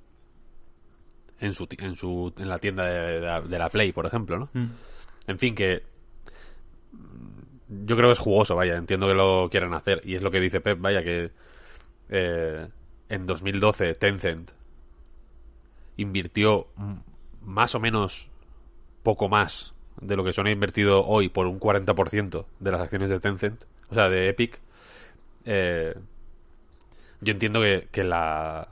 en 1.41 1.55
su 1.55 1.67
en 1.79 1.97
su 1.97 2.33
en 2.37 2.49
la 2.49 2.59
tienda 2.59 2.85
de, 2.85 3.21
la, 3.21 3.41
de 3.41 3.59
la 3.59 3.69
Play 3.71 3.93
por 3.93 4.07
ejemplo 4.07 4.39
no 4.39 4.51
en 5.27 5.39
fin 5.39 5.55
que 5.55 5.83
mm, 6.93 7.87
yo 7.87 7.97
creo 7.97 8.09
que 8.09 8.15
es 8.15 8.19
jugoso 8.19 8.55
vaya 8.57 8.77
entiendo 8.77 9.07
que 9.09 9.15
lo 9.15 9.49
quieran 9.51 9.73
hacer 9.73 10.03
y 10.05 10.17
es 10.17 10.23
lo 10.23 10.31
que 10.31 10.41
dice 10.41 10.61
Pep 10.61 10.79
vaya 10.81 11.03
que 11.03 11.31
eh, 12.11 12.69
en 13.09 13.27
2012 13.27 13.95
Tencent 13.95 14.51
invirtió 15.97 16.69
mm, 16.77 16.95
más 17.43 17.75
o 17.75 17.81
menos 17.81 18.29
poco 19.03 19.29
más 19.29 19.74
de 20.01 20.17
lo 20.17 20.25
que 20.25 20.33
Sony 20.33 20.47
ha 20.47 20.51
invertido 20.51 21.05
hoy 21.07 21.29
por 21.29 21.47
un 21.47 21.59
40% 21.61 22.45
de 22.61 22.71
las 22.73 22.81
acciones 22.81 23.09
de 23.11 23.21
Tencent 23.21 23.63
o 23.91 23.95
sea 23.95 24.09
de 24.09 24.29
Epic 24.29 24.59
eh, 25.45 25.95
yo 27.21 27.33
entiendo 27.33 27.61
que, 27.61 27.89
que 27.91 28.05
la 28.05 28.69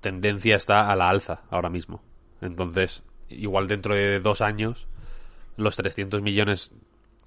tendencia 0.00 0.56
está 0.56 0.90
a 0.90 0.96
la 0.96 1.08
alza 1.08 1.42
ahora 1.50 1.70
mismo. 1.70 2.02
Entonces, 2.40 3.02
igual 3.28 3.68
dentro 3.68 3.94
de 3.94 4.20
dos 4.20 4.40
años, 4.40 4.86
los 5.56 5.76
300 5.76 6.20
millones 6.20 6.70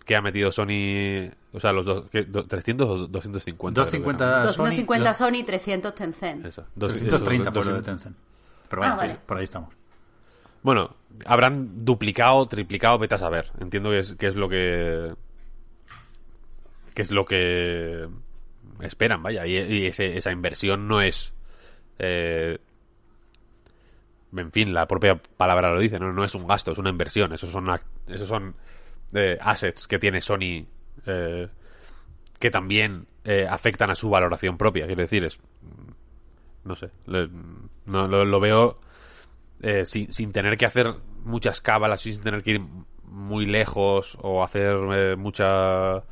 que 0.06 0.15
ha 0.15 0.21
metido 0.21 0.52
Sony, 0.52 1.30
o 1.54 1.60
sea, 1.60 1.71
los 1.73 1.86
dos, 1.86 2.06
¿qué? 2.12 2.23
Do- 2.23 2.45
300 2.47 2.88
o 2.89 3.08
250. 3.08 3.82
creo 3.82 3.91
que 3.91 3.97
250 3.97 4.26
eran. 4.26 4.54
Sony, 4.54 4.63
250 4.63 5.10
lo- 5.10 5.13
Sony, 5.13 5.45
300 5.45 5.95
Tencent. 5.95 6.45
Eso, 6.45 6.65
dos- 6.76 6.89
330 6.91 7.50
eso, 7.50 7.54
por 7.54 7.65
lo 7.65 7.71
de 7.73 7.78
200. 7.80 7.86
Tencent. 8.04 8.17
Pero 8.69 8.82
bueno, 8.82 8.93
Ah, 8.93 8.97
vale. 8.97 9.13
sí, 9.13 9.19
por 9.26 9.38
ahí 9.38 9.43
estamos. 9.45 9.69
Bueno, 10.63 10.96
habrán 11.26 11.86
duplicado, 11.86 12.48
triplicado, 12.48 12.98
vete 13.00 13.15
a 13.15 13.20
saber. 13.20 13.52
Entiendo 13.60 13.89
que 13.91 14.00
es, 14.00 14.13
que 14.15 14.28
es 14.28 14.36
lo 14.36 14.50
que. 14.50 15.13
que 16.93 17.02
es 17.02 17.12
lo 17.12 17.26
que 17.26 18.08
esperan, 18.82 19.24
vaya. 19.24 19.46
Y, 19.46 19.86
ese- 19.86 20.17
esa 20.17 20.32
inversión 20.32 20.88
no 20.88 21.02
es. 21.02 21.34
eh, 22.00 22.58
en 24.36 24.52
fin, 24.52 24.74
la 24.74 24.88
propia 24.88 25.15
palabra 25.38 25.74
lo 25.74 25.80
dice, 25.80 26.00
¿no? 26.00 26.12
No 26.12 26.24
es 26.24 26.36
un 26.36 26.46
gasto, 26.46 26.72
es 26.74 26.78
una 26.78 26.89
inversión. 26.89 27.34
Esos 27.34 27.50
son, 27.50 27.67
esos 28.08 28.28
son 28.28 28.56
eh, 29.13 29.38
assets 29.41 29.88
que 29.88 30.00
tiene 30.00 30.20
Sony 30.22 30.65
eh, 31.06 31.48
que 32.38 32.52
también 32.52 33.08
eh, 33.24 33.48
afectan 33.50 33.89
a 33.89 33.96
su 33.96 34.10
valoración 34.10 34.58
propia. 34.58 34.86
Quiero 34.86 35.02
decir, 35.02 35.24
es. 35.24 35.39
No 36.65 36.76
sé. 36.76 36.89
no, 37.86 38.08
lo 38.26 38.39
veo 38.41 38.80
eh, 39.62 39.86
sin, 39.86 40.12
sin 40.12 40.32
tener 40.32 40.58
que 40.58 40.65
hacer 40.65 40.93
muchas 41.24 41.62
cábalas, 41.62 42.02
sin 42.02 42.20
tener 42.22 42.43
que 42.43 42.52
ir 42.52 42.62
muy 43.04 43.46
lejos 43.46 44.17
o 44.22 44.43
hacer 44.43 44.76
eh, 44.91 45.15
mucha 45.15 46.04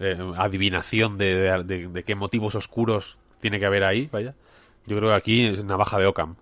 eh, 0.00 0.16
adivinación 0.36 1.18
de, 1.18 1.34
de- 1.34 1.64
de- 1.64 1.88
de 1.88 2.02
qué 2.04 2.14
motivos 2.14 2.54
oscuros 2.54 3.18
tiene 3.40 3.58
que 3.58 3.66
haber 3.66 3.84
ahí, 3.84 4.08
vaya. 4.12 4.34
Yo 4.86 4.96
creo 4.96 5.10
que 5.10 5.16
aquí 5.16 5.46
es 5.46 5.64
navaja 5.64 5.98
de 5.98 6.06
Ockham. 6.06 6.36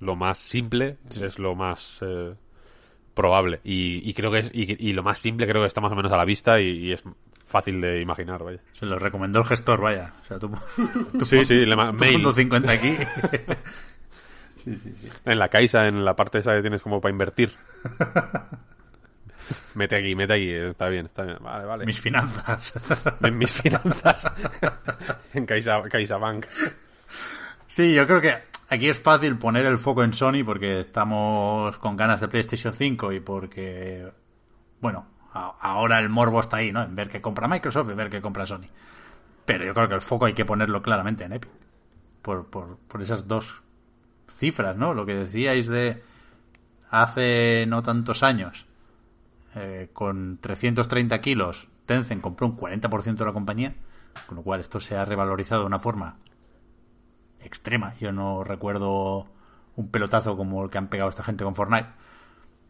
Lo 0.00 0.16
más 0.16 0.38
simple 0.38 0.96
es 1.22 1.38
lo 1.38 1.54
más 1.54 1.98
eh, 2.02 2.34
probable. 3.14 3.60
Y, 3.64 4.08
y 4.08 4.12
creo 4.14 4.30
que 4.30 4.38
es, 4.40 4.50
y, 4.52 4.88
y 4.90 4.92
lo 4.92 5.02
más 5.02 5.18
simple 5.18 5.46
creo 5.46 5.62
que 5.62 5.68
está 5.68 5.80
más 5.80 5.92
o 5.92 5.96
menos 5.96 6.12
a 6.12 6.16
la 6.16 6.24
vista 6.24 6.60
y, 6.60 6.66
y 6.88 6.92
es 6.92 7.02
fácil 7.46 7.80
de 7.80 8.00
imaginar, 8.00 8.42
vaya. 8.42 8.58
Se 8.72 8.84
lo 8.86 8.98
recomendó 8.98 9.38
el 9.38 9.46
gestor, 9.46 9.80
vaya. 9.80 10.12
O 10.22 10.24
sea, 10.26 10.38
tú, 10.38 10.50
tú 11.18 11.24
Sí, 11.24 11.36
pon- 11.36 11.46
sí, 11.46 11.54
le 11.64 11.76
ma- 11.76 11.92
tú 11.92 11.98
mail. 11.98 12.22
pon 14.66 14.74
tu 14.74 14.80
50 14.80 15.16
aquí. 15.18 15.30
En 15.30 15.38
la 15.38 15.48
Caixa, 15.48 15.86
en 15.88 16.04
la 16.04 16.14
parte 16.16 16.38
esa 16.38 16.52
que 16.54 16.60
tienes 16.60 16.82
como 16.82 17.00
para 17.00 17.12
invertir. 17.12 17.54
mete 19.74 19.96
aquí, 19.96 20.14
mete 20.14 20.34
aquí, 20.34 20.50
está 20.50 20.88
bien, 20.88 21.06
está 21.06 21.22
bien. 21.22 21.38
Vale, 21.40 21.64
vale. 21.64 21.86
Mis 21.86 22.00
finanzas. 22.00 22.72
En 23.22 23.38
mis 23.38 23.50
finanzas. 23.52 24.26
en 25.34 25.46
Caixa, 25.46 25.82
CaixaBank. 25.88 26.46
Sí, 27.66 27.94
yo 27.94 28.06
creo 28.06 28.20
que 28.20 28.34
aquí 28.70 28.88
es 28.88 29.00
fácil 29.00 29.38
poner 29.38 29.66
el 29.66 29.78
foco 29.78 30.02
en 30.02 30.12
Sony 30.12 30.44
porque 30.44 30.80
estamos 30.80 31.76
con 31.78 31.96
ganas 31.96 32.20
de 32.20 32.28
PlayStation 32.28 32.72
5 32.72 33.12
y 33.12 33.20
porque, 33.20 34.10
bueno, 34.80 35.06
a- 35.34 35.54
ahora 35.60 35.98
el 35.98 36.08
morbo 36.08 36.40
está 36.40 36.56
ahí, 36.58 36.72
¿no? 36.72 36.82
En 36.82 36.94
ver 36.96 37.08
qué 37.08 37.20
compra 37.20 37.48
Microsoft 37.48 37.90
y 37.90 37.94
ver 37.94 38.10
qué 38.10 38.20
compra 38.20 38.46
Sony. 38.46 38.66
Pero 39.44 39.64
yo 39.64 39.74
creo 39.74 39.88
que 39.88 39.94
el 39.94 40.00
foco 40.00 40.24
hay 40.26 40.32
que 40.32 40.44
ponerlo 40.44 40.82
claramente 40.82 41.24
en 41.24 41.34
Epic. 41.34 41.50
Por, 42.22 42.46
por, 42.50 42.78
por 42.88 43.02
esas 43.02 43.28
dos 43.28 43.62
cifras, 44.36 44.76
¿no? 44.76 44.94
Lo 44.94 45.06
que 45.06 45.14
decíais 45.14 45.66
de 45.66 46.02
hace 46.90 47.64
no 47.68 47.82
tantos 47.82 48.22
años, 48.22 48.66
eh, 49.54 49.88
con 49.92 50.38
330 50.40 51.20
kilos, 51.20 51.68
Tencent 51.86 52.20
compró 52.20 52.46
un 52.46 52.56
40% 52.56 53.16
de 53.16 53.24
la 53.24 53.32
compañía, 53.32 53.74
con 54.26 54.36
lo 54.36 54.42
cual 54.42 54.60
esto 54.60 54.80
se 54.80 54.96
ha 54.96 55.04
revalorizado 55.04 55.62
de 55.62 55.66
una 55.66 55.78
forma 55.78 56.18
extrema. 57.40 57.94
Yo 58.00 58.12
no 58.12 58.44
recuerdo 58.44 59.26
un 59.76 59.88
pelotazo 59.88 60.36
como 60.36 60.64
el 60.64 60.70
que 60.70 60.78
han 60.78 60.88
pegado 60.88 61.10
esta 61.10 61.22
gente 61.22 61.44
con 61.44 61.54
Fortnite. 61.54 61.88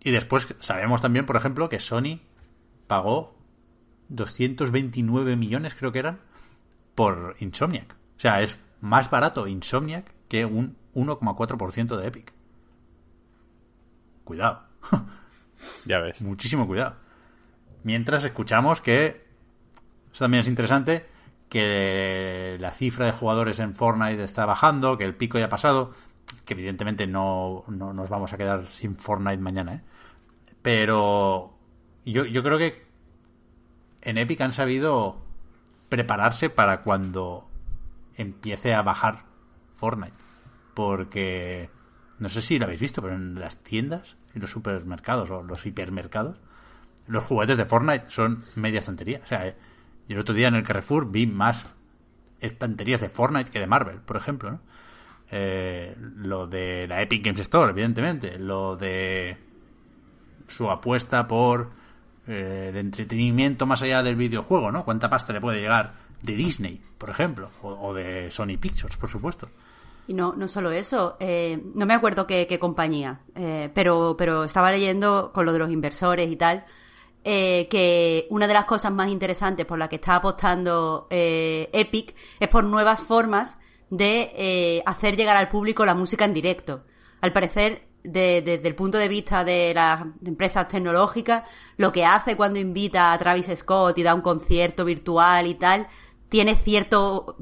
Y 0.02 0.10
después 0.10 0.54
sabemos 0.60 1.00
también, 1.00 1.26
por 1.26 1.36
ejemplo, 1.36 1.68
que 1.68 1.80
Sony 1.80 2.20
pagó 2.86 3.36
229 4.08 5.36
millones, 5.36 5.74
creo 5.74 5.92
que 5.92 5.98
eran, 5.98 6.20
por 6.94 7.36
Insomniac. 7.40 7.96
O 8.16 8.20
sea, 8.20 8.42
es 8.42 8.58
más 8.80 9.10
barato 9.10 9.46
Insomniac 9.46 10.12
que 10.28 10.44
un 10.44 10.76
1,4% 10.96 11.96
de 11.96 12.06
Epic. 12.06 12.32
Cuidado. 14.24 14.66
Ya 15.86 16.00
ves. 16.00 16.20
Muchísimo 16.20 16.66
cuidado. 16.66 16.96
Mientras 17.82 18.24
escuchamos 18.26 18.82
que, 18.82 19.24
eso 20.12 20.24
también 20.24 20.42
es 20.42 20.48
interesante, 20.48 21.06
que 21.48 22.58
la 22.60 22.72
cifra 22.72 23.06
de 23.06 23.12
jugadores 23.12 23.58
en 23.58 23.74
Fortnite 23.74 24.22
está 24.22 24.44
bajando, 24.44 24.98
que 24.98 25.04
el 25.04 25.14
pico 25.14 25.38
ya 25.38 25.46
ha 25.46 25.48
pasado, 25.48 25.94
que 26.44 26.52
evidentemente 26.52 27.06
no, 27.06 27.64
no 27.68 27.94
nos 27.94 28.10
vamos 28.10 28.34
a 28.34 28.36
quedar 28.36 28.66
sin 28.66 28.98
Fortnite 28.98 29.38
mañana, 29.38 29.76
¿eh? 29.76 29.80
Pero 30.60 31.56
yo, 32.04 32.26
yo 32.26 32.42
creo 32.42 32.58
que 32.58 32.84
en 34.02 34.18
Epic 34.18 34.42
han 34.42 34.52
sabido 34.52 35.22
prepararse 35.88 36.50
para 36.50 36.82
cuando 36.82 37.48
empiece 38.16 38.74
a 38.74 38.82
bajar 38.82 39.24
Fortnite. 39.74 40.25
Porque 40.76 41.70
no 42.18 42.28
sé 42.28 42.42
si 42.42 42.58
lo 42.58 42.66
habéis 42.66 42.80
visto, 42.80 43.00
pero 43.00 43.14
en 43.14 43.40
las 43.40 43.56
tiendas 43.56 44.16
y 44.34 44.40
los 44.40 44.50
supermercados 44.50 45.30
o 45.30 45.42
los 45.42 45.64
hipermercados, 45.64 46.36
los 47.06 47.24
juguetes 47.24 47.56
de 47.56 47.64
Fortnite 47.64 48.10
son 48.10 48.44
media 48.56 48.80
estantería. 48.80 49.22
O 49.24 49.26
sea, 49.26 49.46
eh, 49.46 49.56
yo 50.06 50.16
el 50.16 50.20
otro 50.20 50.34
día 50.34 50.48
en 50.48 50.54
el 50.54 50.64
Carrefour 50.64 51.10
vi 51.10 51.26
más 51.26 51.64
estanterías 52.40 53.00
de 53.00 53.08
Fortnite 53.08 53.50
que 53.50 53.58
de 53.58 53.66
Marvel, 53.66 54.00
por 54.02 54.18
ejemplo, 54.18 54.50
¿no? 54.50 54.60
Eh, 55.30 55.96
lo 55.98 56.46
de 56.46 56.86
la 56.86 57.00
Epic 57.00 57.24
Games 57.24 57.40
Store, 57.40 57.70
evidentemente. 57.70 58.38
Lo 58.38 58.76
de 58.76 59.38
su 60.46 60.70
apuesta 60.70 61.26
por 61.26 61.70
eh, 62.26 62.68
el 62.68 62.76
entretenimiento 62.76 63.64
más 63.64 63.80
allá 63.80 64.02
del 64.02 64.16
videojuego, 64.16 64.70
¿no? 64.70 64.84
¿Cuánta 64.84 65.08
pasta 65.08 65.32
le 65.32 65.40
puede 65.40 65.62
llegar 65.62 65.94
de 66.20 66.34
Disney, 66.34 66.82
por 66.98 67.08
ejemplo? 67.08 67.50
O 67.62 67.94
de 67.94 68.30
Sony 68.30 68.58
Pictures, 68.60 68.98
por 68.98 69.08
supuesto. 69.08 69.48
Y 70.08 70.14
no, 70.14 70.34
no 70.34 70.46
solo 70.46 70.70
eso, 70.70 71.16
eh, 71.18 71.60
no 71.74 71.84
me 71.84 71.94
acuerdo 71.94 72.26
qué, 72.28 72.58
compañía, 72.60 73.22
eh, 73.34 73.70
pero, 73.74 74.14
pero 74.16 74.44
estaba 74.44 74.70
leyendo 74.70 75.32
con 75.32 75.44
lo 75.44 75.52
de 75.52 75.58
los 75.58 75.70
inversores 75.70 76.30
y 76.30 76.36
tal, 76.36 76.64
eh, 77.24 77.66
que 77.68 78.28
una 78.30 78.46
de 78.46 78.54
las 78.54 78.66
cosas 78.66 78.92
más 78.92 79.08
interesantes 79.08 79.66
por 79.66 79.78
las 79.78 79.88
que 79.88 79.96
está 79.96 80.14
apostando 80.14 81.08
Epic 81.10 82.14
es 82.38 82.48
por 82.48 82.62
nuevas 82.62 83.00
formas 83.00 83.58
de 83.90 84.82
hacer 84.86 85.16
llegar 85.16 85.36
al 85.36 85.48
público 85.48 85.84
la 85.84 85.94
música 85.94 86.24
en 86.24 86.34
directo. 86.34 86.84
Al 87.20 87.32
parecer, 87.32 87.88
de- 88.04 88.42
desde 88.42 88.68
el 88.68 88.76
punto 88.76 88.98
de 88.98 89.08
vista 89.08 89.42
de 89.42 89.72
las 89.74 90.02
empresas 90.24 90.68
tecnológicas, 90.68 91.42
lo 91.78 91.90
que 91.90 92.04
hace 92.04 92.36
cuando 92.36 92.60
invita 92.60 93.12
a 93.12 93.18
Travis 93.18 93.50
Scott 93.56 93.98
y 93.98 94.04
da 94.04 94.14
un 94.14 94.20
concierto 94.20 94.84
virtual 94.84 95.48
y 95.48 95.54
tal, 95.54 95.88
tiene 96.28 96.54
cierto 96.54 97.36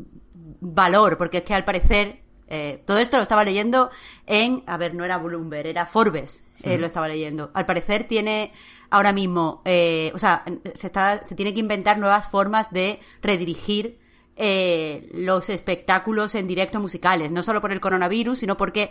valor, 0.61 1.19
porque 1.19 1.39
es 1.39 1.45
que 1.45 1.53
al 1.53 1.65
parecer 1.65 2.24
Eh, 2.49 2.83
todo 2.87 2.99
esto 2.99 3.17
lo 3.17 3.23
estaba 3.23 3.45
leyendo 3.45 3.91
en, 4.27 4.63
a 4.67 4.77
ver, 4.77 4.95
no 4.95 5.05
era 5.05 5.19
Bloomberg, 5.19 5.67
era 5.67 5.87
Forbes, 5.87 6.45
eh, 6.63 6.79
lo 6.79 6.87
estaba 6.87 7.09
leyendo. 7.09 7.51
Al 7.55 7.67
parecer 7.67 8.05
tiene 8.05 8.53
ahora 8.91 9.13
mismo, 9.13 9.63
eh, 9.65 10.13
o 10.15 10.19
sea, 10.19 10.45
se, 10.75 10.87
está, 10.87 11.27
se 11.27 11.35
tiene 11.35 11.53
que 11.55 11.61
inventar 11.61 11.99
nuevas 11.99 12.29
formas 12.29 12.71
de 12.71 13.01
redirigir 13.23 13.99
eh, 14.37 15.09
los 15.15 15.49
espectáculos 15.49 16.35
en 16.35 16.47
directo 16.47 16.81
musicales, 16.81 17.33
no 17.33 17.43
solo 17.43 17.61
por 17.61 17.73
el 17.73 17.81
coronavirus, 17.81 18.39
sino 18.41 18.57
porque, 18.57 18.91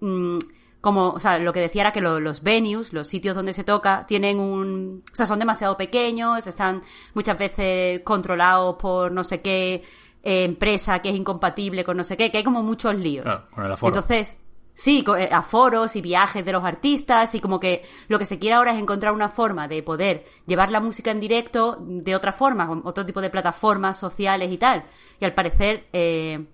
mm, 0.00 0.38
como, 0.80 1.10
o 1.10 1.20
sea, 1.20 1.38
lo 1.38 1.52
que 1.52 1.60
decía 1.60 1.82
era 1.82 1.92
que 1.92 2.00
lo- 2.00 2.20
los 2.20 2.42
venues, 2.42 2.92
los 2.92 3.06
sitios 3.06 3.34
donde 3.34 3.52
se 3.52 3.64
toca, 3.64 4.06
tienen 4.06 4.38
un, 4.40 5.04
o 5.12 5.16
sea, 5.16 5.26
son 5.26 5.38
demasiado 5.38 5.76
pequeños, 5.76 6.46
están 6.46 6.82
muchas 7.14 7.38
veces 7.38 8.00
controlados 8.02 8.76
por 8.76 9.12
no 9.12 9.22
sé 9.24 9.40
qué 9.42 9.82
eh, 10.22 10.44
empresa 10.44 11.00
que 11.00 11.10
es 11.10 11.16
incompatible 11.16 11.84
con 11.84 11.96
no 11.96 12.04
sé 12.04 12.16
qué, 12.16 12.30
que 12.30 12.38
hay 12.38 12.44
como 12.44 12.62
muchos 12.62 12.94
líos. 12.94 13.24
Claro, 13.24 13.46
con 13.54 13.64
el 13.66 13.72
aforo. 13.72 13.94
Entonces, 13.94 14.36
sí, 14.74 15.04
eh, 15.18 15.28
aforos 15.32 15.96
y 15.96 16.00
viajes 16.00 16.44
de 16.44 16.52
los 16.52 16.64
artistas 16.64 17.34
y 17.34 17.40
como 17.40 17.58
que 17.60 17.82
lo 18.08 18.18
que 18.18 18.26
se 18.26 18.38
quiere 18.38 18.54
ahora 18.54 18.72
es 18.72 18.78
encontrar 18.78 19.12
una 19.12 19.28
forma 19.28 19.68
de 19.68 19.82
poder 19.82 20.24
llevar 20.46 20.70
la 20.70 20.80
música 20.80 21.10
en 21.10 21.20
directo 21.20 21.76
de 21.80 22.14
otra 22.14 22.32
forma, 22.32 22.66
con 22.66 22.82
otro 22.84 23.04
tipo 23.06 23.20
de 23.20 23.30
plataformas 23.30 23.98
sociales 23.98 24.52
y 24.52 24.58
tal. 24.58 24.84
Y 25.20 25.24
al 25.24 25.34
parecer, 25.34 25.86
eh, 25.92 26.44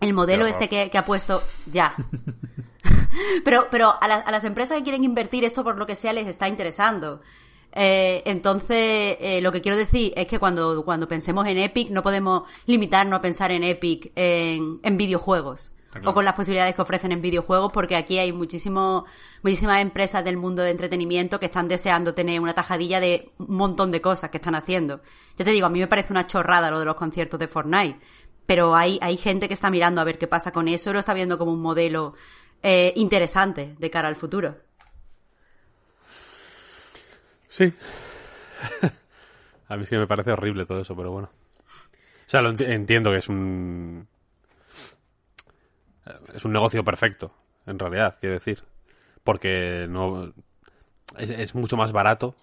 el 0.00 0.12
modelo 0.14 0.46
este 0.46 0.68
que 0.68 0.98
ha 0.98 1.04
puesto 1.04 1.42
ya. 1.66 1.94
pero 3.44 3.68
pero 3.70 3.94
a, 4.00 4.08
la- 4.08 4.16
a 4.16 4.30
las 4.30 4.44
empresas 4.44 4.76
que 4.78 4.82
quieren 4.84 5.04
invertir 5.04 5.44
esto 5.44 5.64
por 5.64 5.76
lo 5.78 5.86
que 5.86 5.94
sea 5.94 6.12
les 6.12 6.26
está 6.26 6.48
interesando. 6.48 7.20
Eh, 7.76 8.22
entonces, 8.24 9.16
eh, 9.20 9.40
lo 9.42 9.50
que 9.50 9.60
quiero 9.60 9.76
decir 9.76 10.12
es 10.16 10.28
que 10.28 10.38
cuando, 10.38 10.84
cuando 10.84 11.08
pensemos 11.08 11.46
en 11.46 11.58
Epic, 11.58 11.90
no 11.90 12.02
podemos 12.02 12.44
limitarnos 12.66 13.18
a 13.18 13.20
pensar 13.20 13.50
en 13.50 13.64
Epic 13.64 14.12
en, 14.14 14.78
en 14.82 14.96
videojuegos. 14.96 15.72
Claro. 15.90 16.10
O 16.10 16.14
con 16.14 16.24
las 16.24 16.34
posibilidades 16.34 16.74
que 16.74 16.82
ofrecen 16.82 17.12
en 17.12 17.22
videojuegos, 17.22 17.70
porque 17.72 17.94
aquí 17.94 18.18
hay 18.18 18.32
muchísimo, 18.32 19.04
muchísimas 19.42 19.80
empresas 19.80 20.24
del 20.24 20.36
mundo 20.36 20.62
de 20.62 20.70
entretenimiento 20.70 21.38
que 21.38 21.46
están 21.46 21.68
deseando 21.68 22.14
tener 22.14 22.40
una 22.40 22.52
tajadilla 22.52 22.98
de 22.98 23.30
un 23.38 23.56
montón 23.56 23.92
de 23.92 24.00
cosas 24.00 24.30
que 24.30 24.38
están 24.38 24.56
haciendo. 24.56 25.02
Ya 25.36 25.44
te 25.44 25.52
digo, 25.52 25.66
a 25.66 25.70
mí 25.70 25.78
me 25.78 25.86
parece 25.86 26.12
una 26.12 26.26
chorrada 26.26 26.70
lo 26.70 26.80
de 26.80 26.84
los 26.84 26.96
conciertos 26.96 27.38
de 27.38 27.46
Fortnite. 27.46 27.98
Pero 28.46 28.74
hay, 28.74 28.98
hay 29.02 29.16
gente 29.16 29.48
que 29.48 29.54
está 29.54 29.70
mirando 29.70 30.00
a 30.00 30.04
ver 30.04 30.18
qué 30.18 30.26
pasa 30.26 30.52
con 30.52 30.68
eso 30.68 30.90
y 30.90 30.92
lo 30.92 30.98
está 30.98 31.14
viendo 31.14 31.38
como 31.38 31.52
un 31.52 31.62
modelo 31.62 32.14
eh, 32.62 32.92
interesante 32.96 33.76
de 33.78 33.90
cara 33.90 34.08
al 34.08 34.16
futuro. 34.16 34.56
Sí. 37.54 37.72
A 39.68 39.76
mí 39.76 39.84
sí 39.84 39.90
que 39.90 39.98
me 39.98 40.06
parece 40.08 40.32
horrible 40.32 40.66
todo 40.66 40.80
eso, 40.80 40.96
pero 40.96 41.12
bueno. 41.12 41.30
O 42.26 42.28
sea, 42.30 42.42
lo 42.42 42.52
enti- 42.52 42.68
entiendo 42.68 43.10
que 43.12 43.18
es 43.18 43.28
un... 43.28 44.08
Es 46.34 46.44
un 46.44 46.52
negocio 46.52 46.84
perfecto, 46.84 47.32
en 47.66 47.78
realidad, 47.78 48.16
quiero 48.20 48.34
decir. 48.34 48.62
Porque 49.22 49.86
no... 49.88 50.32
Es, 51.16 51.30
es 51.30 51.54
mucho 51.54 51.76
más 51.76 51.92
barato 51.92 52.34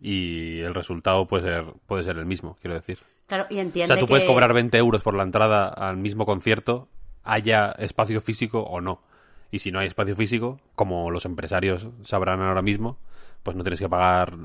y 0.00 0.60
el 0.60 0.74
resultado 0.74 1.26
puede 1.26 1.42
ser, 1.44 1.64
puede 1.86 2.04
ser 2.04 2.16
el 2.18 2.24
mismo, 2.26 2.56
quiero 2.60 2.74
decir. 2.74 2.98
Claro, 3.26 3.46
y 3.50 3.56
O 3.58 3.60
entiende 3.62 3.94
sea, 3.94 4.00
tú 4.00 4.06
puedes 4.06 4.24
que- 4.24 4.32
cobrar 4.32 4.52
20 4.54 4.78
euros 4.78 5.02
por 5.02 5.14
la 5.14 5.24
entrada 5.24 5.68
al 5.68 5.96
mismo 5.96 6.24
concierto, 6.24 6.88
haya 7.24 7.72
espacio 7.72 8.20
físico 8.20 8.60
o 8.60 8.80
no. 8.80 9.02
Y 9.50 9.58
si 9.58 9.72
no 9.72 9.80
hay 9.80 9.88
espacio 9.88 10.14
físico, 10.14 10.60
como 10.76 11.10
los 11.10 11.24
empresarios 11.24 11.88
sabrán 12.04 12.40
ahora 12.42 12.62
mismo, 12.62 12.96
pues 13.44 13.56
no 13.56 13.62
tienes 13.62 13.78
que 13.78 13.88
pagar 13.88 14.36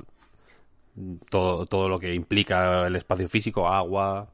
todo, 1.30 1.66
todo 1.66 1.90
lo 1.90 2.00
que 2.00 2.14
implica 2.14 2.86
el 2.88 2.96
espacio 2.96 3.28
físico, 3.30 3.68
agua, 3.68 4.30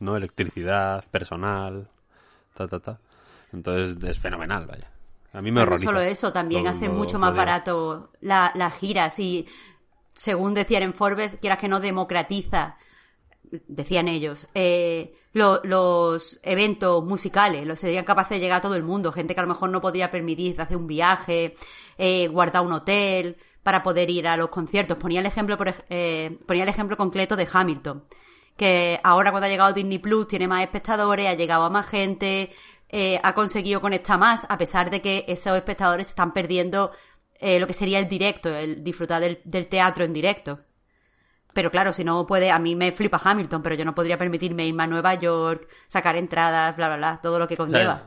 no 0.00 0.16
electricidad, 0.16 1.04
personal, 1.10 1.88
ta, 2.54 2.68
ta, 2.68 2.80
ta. 2.80 2.98
Entonces 3.52 4.02
es 4.08 4.18
fenomenal, 4.18 4.66
vaya. 4.66 4.90
A 5.32 5.42
mí 5.42 5.50
me 5.50 5.60
Pero 5.60 5.66
no 5.66 5.74
horroriza. 5.74 5.90
solo 5.90 6.00
eso, 6.00 6.32
también 6.32 6.66
hace 6.66 6.88
mucho 6.88 7.18
más 7.18 7.32
barato 7.36 8.10
la- 8.20 8.52
las 8.54 8.74
giras 8.74 9.18
y, 9.18 9.46
según 10.14 10.54
decían 10.54 10.82
en 10.82 10.94
Forbes, 10.94 11.36
quieras 11.40 11.58
que 11.58 11.68
no 11.68 11.80
democratiza, 11.80 12.76
decían 13.68 14.08
ellos, 14.08 14.46
eh, 14.54 15.14
lo- 15.32 15.60
los 15.64 16.38
eventos 16.42 17.04
musicales, 17.04 17.66
los 17.66 17.78
serían 17.80 18.04
capaces 18.04 18.36
de 18.36 18.40
llegar 18.40 18.58
a 18.58 18.62
todo 18.62 18.74
el 18.76 18.82
mundo, 18.82 19.10
gente 19.12 19.34
que 19.34 19.40
a 19.40 19.44
lo 19.44 19.48
mejor 19.48 19.70
no 19.70 19.80
podría 19.80 20.10
permitirse 20.10 20.60
hacer 20.62 20.76
un 20.76 20.86
viaje, 20.86 21.54
eh, 21.98 22.28
guardar 22.28 22.62
un 22.62 22.72
hotel 22.72 23.36
para 23.62 23.82
poder 23.82 24.10
ir 24.10 24.26
a 24.28 24.36
los 24.36 24.48
conciertos. 24.48 24.96
Ponía 24.98 25.20
el 25.20 25.26
ejemplo, 25.26 25.56
por, 25.56 25.72
eh, 25.88 26.38
ponía 26.46 26.62
el 26.64 26.68
ejemplo 26.68 26.96
concreto 26.96 27.36
de 27.36 27.48
Hamilton, 27.52 28.04
que 28.56 29.00
ahora 29.04 29.30
cuando 29.30 29.46
ha 29.46 29.50
llegado 29.50 29.72
Disney 29.72 29.98
Plus 29.98 30.26
tiene 30.28 30.48
más 30.48 30.62
espectadores, 30.62 31.28
ha 31.28 31.34
llegado 31.34 31.64
a 31.64 31.70
más 31.70 31.86
gente, 31.86 32.50
eh, 32.88 33.20
ha 33.22 33.34
conseguido 33.34 33.80
conectar 33.80 34.18
más, 34.18 34.46
a 34.48 34.58
pesar 34.58 34.90
de 34.90 35.00
que 35.00 35.24
esos 35.28 35.56
espectadores 35.56 36.08
están 36.08 36.32
perdiendo 36.32 36.90
eh, 37.40 37.58
lo 37.58 37.66
que 37.66 37.72
sería 37.72 37.98
el 37.98 38.06
directo, 38.08 38.54
el 38.54 38.84
disfrutar 38.84 39.20
del, 39.20 39.40
del 39.44 39.66
teatro 39.68 40.04
en 40.04 40.12
directo. 40.12 40.60
Pero 41.54 41.70
claro, 41.70 41.92
si 41.92 42.02
no 42.02 42.26
puede, 42.26 42.50
a 42.50 42.58
mí 42.58 42.74
me 42.76 42.92
flipa 42.92 43.20
Hamilton, 43.22 43.62
pero 43.62 43.74
yo 43.74 43.84
no 43.84 43.94
podría 43.94 44.16
permitirme 44.16 44.64
irme 44.66 44.84
a 44.84 44.86
Nueva 44.86 45.14
York, 45.14 45.68
sacar 45.86 46.16
entradas, 46.16 46.74
bla, 46.76 46.88
bla, 46.88 46.96
bla, 46.96 47.20
todo 47.22 47.38
lo 47.38 47.46
que 47.46 47.54
O 47.54 47.56
sea, 47.56 47.66
conlleva. 47.66 48.06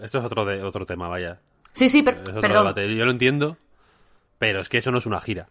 esto 0.00 0.18
es 0.18 0.24
otro, 0.24 0.44
de, 0.46 0.62
otro 0.62 0.86
tema, 0.86 1.06
vaya. 1.08 1.40
Sí, 1.72 1.90
sí, 1.90 2.02
per- 2.02 2.22
perdón. 2.22 2.64
debate. 2.64 2.94
Yo 2.96 3.04
lo 3.04 3.10
entiendo, 3.10 3.58
pero 4.40 4.60
es 4.60 4.68
que 4.70 4.78
eso 4.78 4.90
no 4.90 4.96
es 4.98 5.04
una 5.06 5.20
gira. 5.20 5.48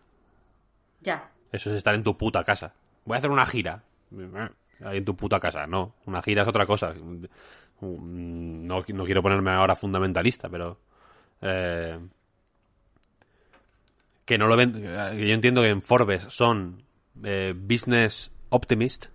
Ya. 1.02 1.30
Eso 1.54 1.69
es 1.69 1.78
estar 1.78 1.93
en 1.95 2.02
tu 2.04 2.17
puta 2.17 2.43
casa. 2.43 2.73
Voy 3.06 3.15
a 3.15 3.19
hacer 3.19 3.30
una 3.30 3.45
gira. 3.45 3.84
Ahí 4.84 4.97
en 4.97 5.06
tu 5.06 5.15
puta 5.15 5.39
casa. 5.39 5.67
No, 5.67 5.93
una 6.08 6.21
gira 6.23 6.41
es 6.41 6.47
otra 6.47 6.65
cosa. 6.65 6.93
No, 7.82 8.84
no 8.88 9.06
quiero 9.06 9.21
ponerme 9.21 9.52
ahora 9.52 9.75
fundamentalista, 9.75 10.49
pero... 10.49 10.80
eh, 11.41 11.99
que 14.25 14.38
no 14.38 14.47
lo 14.47 14.56
ven... 14.58 14.73
que 14.73 15.28
Yo 15.28 15.34
entiendo 15.34 15.62
que 15.62 15.69
en 15.69 15.82
Forbes 15.82 16.23
son 16.30 16.84
eh, 17.23 17.54
business 17.56 18.32
optimist. 18.49 19.06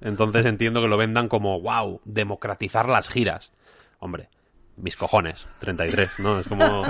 Entonces 0.00 0.44
entiendo 0.46 0.80
que 0.80 0.88
lo 0.88 0.96
vendan 0.96 1.28
como, 1.28 1.60
wow, 1.60 2.00
democratizar 2.04 2.88
las 2.88 3.08
giras. 3.08 3.52
Hombre, 3.98 4.28
mis 4.76 4.96
cojones, 4.96 5.46
33, 5.60 6.10
¿no? 6.18 6.38
Es 6.40 6.48
como... 6.48 6.82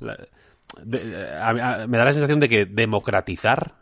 la- 0.00 0.26
me 0.84 1.98
da 1.98 2.04
la 2.04 2.12
sensación 2.12 2.40
de 2.40 2.48
que 2.48 2.66
democratizar 2.66 3.74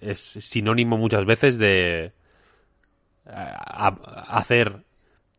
es 0.00 0.18
sinónimo 0.40 0.96
muchas 0.96 1.24
veces 1.24 1.58
de 1.58 2.12
hacer 3.26 4.84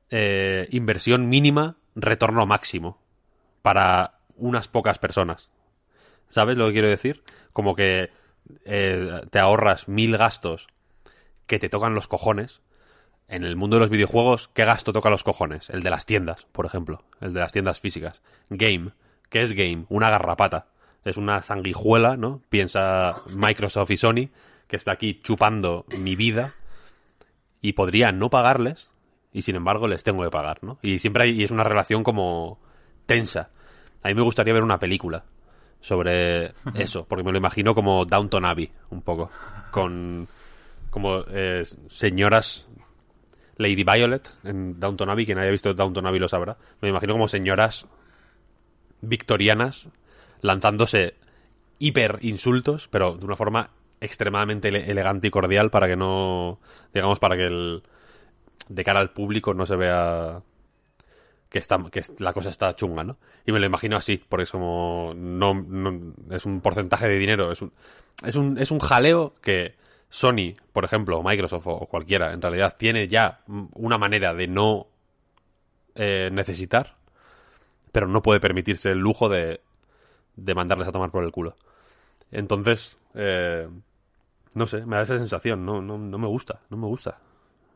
eh, 0.10 0.68
inversión 0.72 1.30
mínima, 1.30 1.78
retorno 1.96 2.46
máximo 2.46 3.00
para 3.62 4.20
unas 4.36 4.68
pocas 4.68 5.00
personas. 5.00 5.50
¿Sabes 6.30 6.58
lo 6.58 6.68
que 6.68 6.74
quiero 6.74 6.89
decir? 6.89 7.24
Como 7.54 7.76
que 7.76 8.12
eh, 8.65 9.22
te 9.30 9.39
ahorras 9.39 9.88
mil 9.88 10.18
gastos 10.18 10.68
que 11.48 11.60
te 11.60 11.70
tocan 11.70 11.96
los 11.96 12.08
cojones. 12.08 12.62
En 13.27 13.43
el 13.43 13.55
mundo 13.55 13.77
de 13.77 13.81
los 13.81 13.89
videojuegos, 13.89 14.49
¿qué 14.53 14.65
gasto 14.65 14.93
toca 14.93 15.09
los 15.09 15.23
cojones? 15.23 15.69
El 15.69 15.81
de 15.81 15.89
las 15.89 16.05
tiendas, 16.05 16.45
por 16.51 16.65
ejemplo. 16.65 17.03
El 17.21 17.33
de 17.33 17.39
las 17.39 17.51
tiendas 17.51 17.79
físicas. 17.79 18.21
Game. 18.49 18.91
¿Qué 19.29 19.41
es 19.41 19.53
game? 19.53 19.85
Una 19.89 20.09
garrapata. 20.09 20.67
Es 21.03 21.17
una 21.17 21.41
sanguijuela, 21.41 22.17
¿no? 22.17 22.41
Piensa 22.49 23.15
Microsoft 23.35 23.91
y 23.91 23.97
Sony, 23.97 24.29
que 24.67 24.75
está 24.75 24.91
aquí 24.91 25.21
chupando 25.23 25.85
mi 25.97 26.15
vida. 26.15 26.53
Y 27.61 27.73
podría 27.73 28.11
no 28.11 28.29
pagarles, 28.29 28.91
y 29.33 29.41
sin 29.41 29.55
embargo 29.55 29.88
les 29.88 30.03
tengo 30.03 30.23
que 30.23 30.29
pagar, 30.29 30.63
¿no? 30.63 30.77
Y 30.83 30.99
siempre 30.99 31.23
hay, 31.23 31.31
y 31.31 31.43
es 31.43 31.51
una 31.51 31.63
relación 31.63 32.03
como 32.03 32.59
tensa. 33.07 33.49
A 34.03 34.09
mí 34.09 34.13
me 34.13 34.21
gustaría 34.21 34.53
ver 34.53 34.63
una 34.63 34.79
película 34.79 35.25
sobre 35.81 36.53
eso, 36.75 37.05
porque 37.05 37.23
me 37.23 37.31
lo 37.31 37.38
imagino 37.39 37.73
como 37.73 38.05
Downton 38.05 38.45
Abbey, 38.45 38.71
un 38.91 39.01
poco. 39.01 39.31
Con 39.71 40.27
como 40.91 41.23
eh, 41.27 41.63
señoras 41.89 42.67
Lady 43.58 43.84
Violet 43.84 44.30
en 44.44 44.80
Downton 44.80 45.10
Abbey, 45.10 45.26
quien 45.26 45.38
haya 45.38 45.52
visto 45.52 45.74
Downton 45.74 46.06
Abbey 46.06 46.20
lo 46.20 46.28
sabrá. 46.28 46.58
Me 46.82 46.89
imagino 46.89 47.13
como 47.13 47.28
señoras 47.28 47.86
victorianas 49.02 49.88
lanzándose 50.41 51.15
hiper 51.80 52.20
insultos, 52.22 52.88
pero 52.89 53.15
de 53.18 53.26
una 53.26 53.36
forma 53.36 53.70
extremadamente 54.02 54.70
ele- 54.70 54.89
elegante 54.89 55.28
y 55.28 55.32
cordial 55.32 55.70
para 55.70 55.88
que 55.88 55.96
no, 55.96 56.60
digamos, 56.94 57.20
para 57.20 57.36
que 57.36 57.44
el, 57.44 57.84
de 58.70 58.84
cara 58.84 59.00
al 59.00 59.12
público 59.12 59.54
no 59.54 59.65
se 59.65 59.76
vea 59.76 60.41
que 61.50 61.60
está 61.60 61.82
que 61.91 62.02
la 62.20 62.34
cosa 62.34 62.50
está 62.50 62.76
chunga, 62.76 63.04
¿no? 63.04 63.18
Y 63.46 63.52
me 63.52 63.60
lo 63.60 63.65
imagino 63.65 63.96
así, 63.96 64.22
porque 64.28 64.44
es 64.44 64.52
como 64.52 65.13
no, 65.15 65.54
no- 65.54 66.13
es 66.32 66.46
un 66.46 66.60
porcentaje 66.62 67.08
de 67.08 67.18
dinero, 67.18 67.52
es 67.52 67.62
un 67.62 67.72
es 68.26 68.36
un 68.36 68.58
es 68.58 68.72
un 68.72 68.80
jaleo 68.80 69.34
que 69.41 69.76
Sony, 70.15 70.56
por 70.71 70.86
ejemplo, 70.86 71.19
o 71.19 71.23
Microsoft 71.23 71.67
o, 71.67 71.88
cualquiera, 71.88 72.32
en 72.32 72.41
realidad 72.41 72.78
tiene 72.78 73.10
ya 73.10 73.41
una 73.73 73.97
manera 73.97 74.34
de 74.34 74.47
no 74.47 74.88
eh, 75.93 76.30
necesitar, 76.32 76.95
pero 77.91 78.08
no 78.08 78.21
puede 78.21 78.39
permitirse 78.39 78.91
el 78.91 78.99
lujo 78.99 79.28
de, 79.28 79.60
de 80.38 80.56
mandarles 80.56 80.88
a 80.88 80.93
tomar 80.93 81.12
por 81.12 81.25
el 81.25 81.34
culo. 81.34 81.58
Entonces, 82.32 82.97
eh, 83.13 83.67
no 84.54 84.67
sé, 84.67 84.86
me 84.86 84.95
da 84.95 85.01
esa 85.01 85.17
sensación, 85.17 85.65
no, 85.65 85.82
no, 85.82 85.97
no 85.97 86.17
me 86.17 86.28
gusta, 86.28 86.62
no 86.69 86.78
me 86.78 86.88
gusta, 86.88 87.19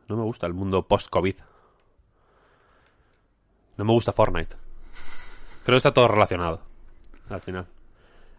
no 0.08 0.16
me 0.16 0.24
gusta 0.24 0.48
el 0.48 0.54
mundo 0.54 0.88
post-COVID. 0.88 1.36
No 3.76 3.84
me 3.84 3.92
gusta 3.92 4.14
Fortnite. 4.14 4.56
Creo 5.66 5.74
que 5.74 5.78
está 5.78 5.94
todo 5.94 6.08
relacionado. 6.08 6.62
Al 7.28 7.42
final. 7.42 7.68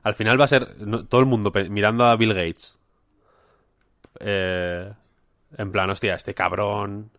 Al 0.03 0.15
final 0.15 0.41
va 0.41 0.47
a 0.47 0.49
ser 0.49 0.75
todo 1.07 1.21
el 1.21 1.27
mundo 1.27 1.53
mirando 1.69 2.07
a 2.07 2.17
Bill 2.17 2.33
Gates. 2.33 2.80
Eh, 4.19 4.93
en 5.57 5.73
plan, 5.73 5.91
hostia, 5.91 6.15
este 6.15 6.35
cabrón. 6.35 7.11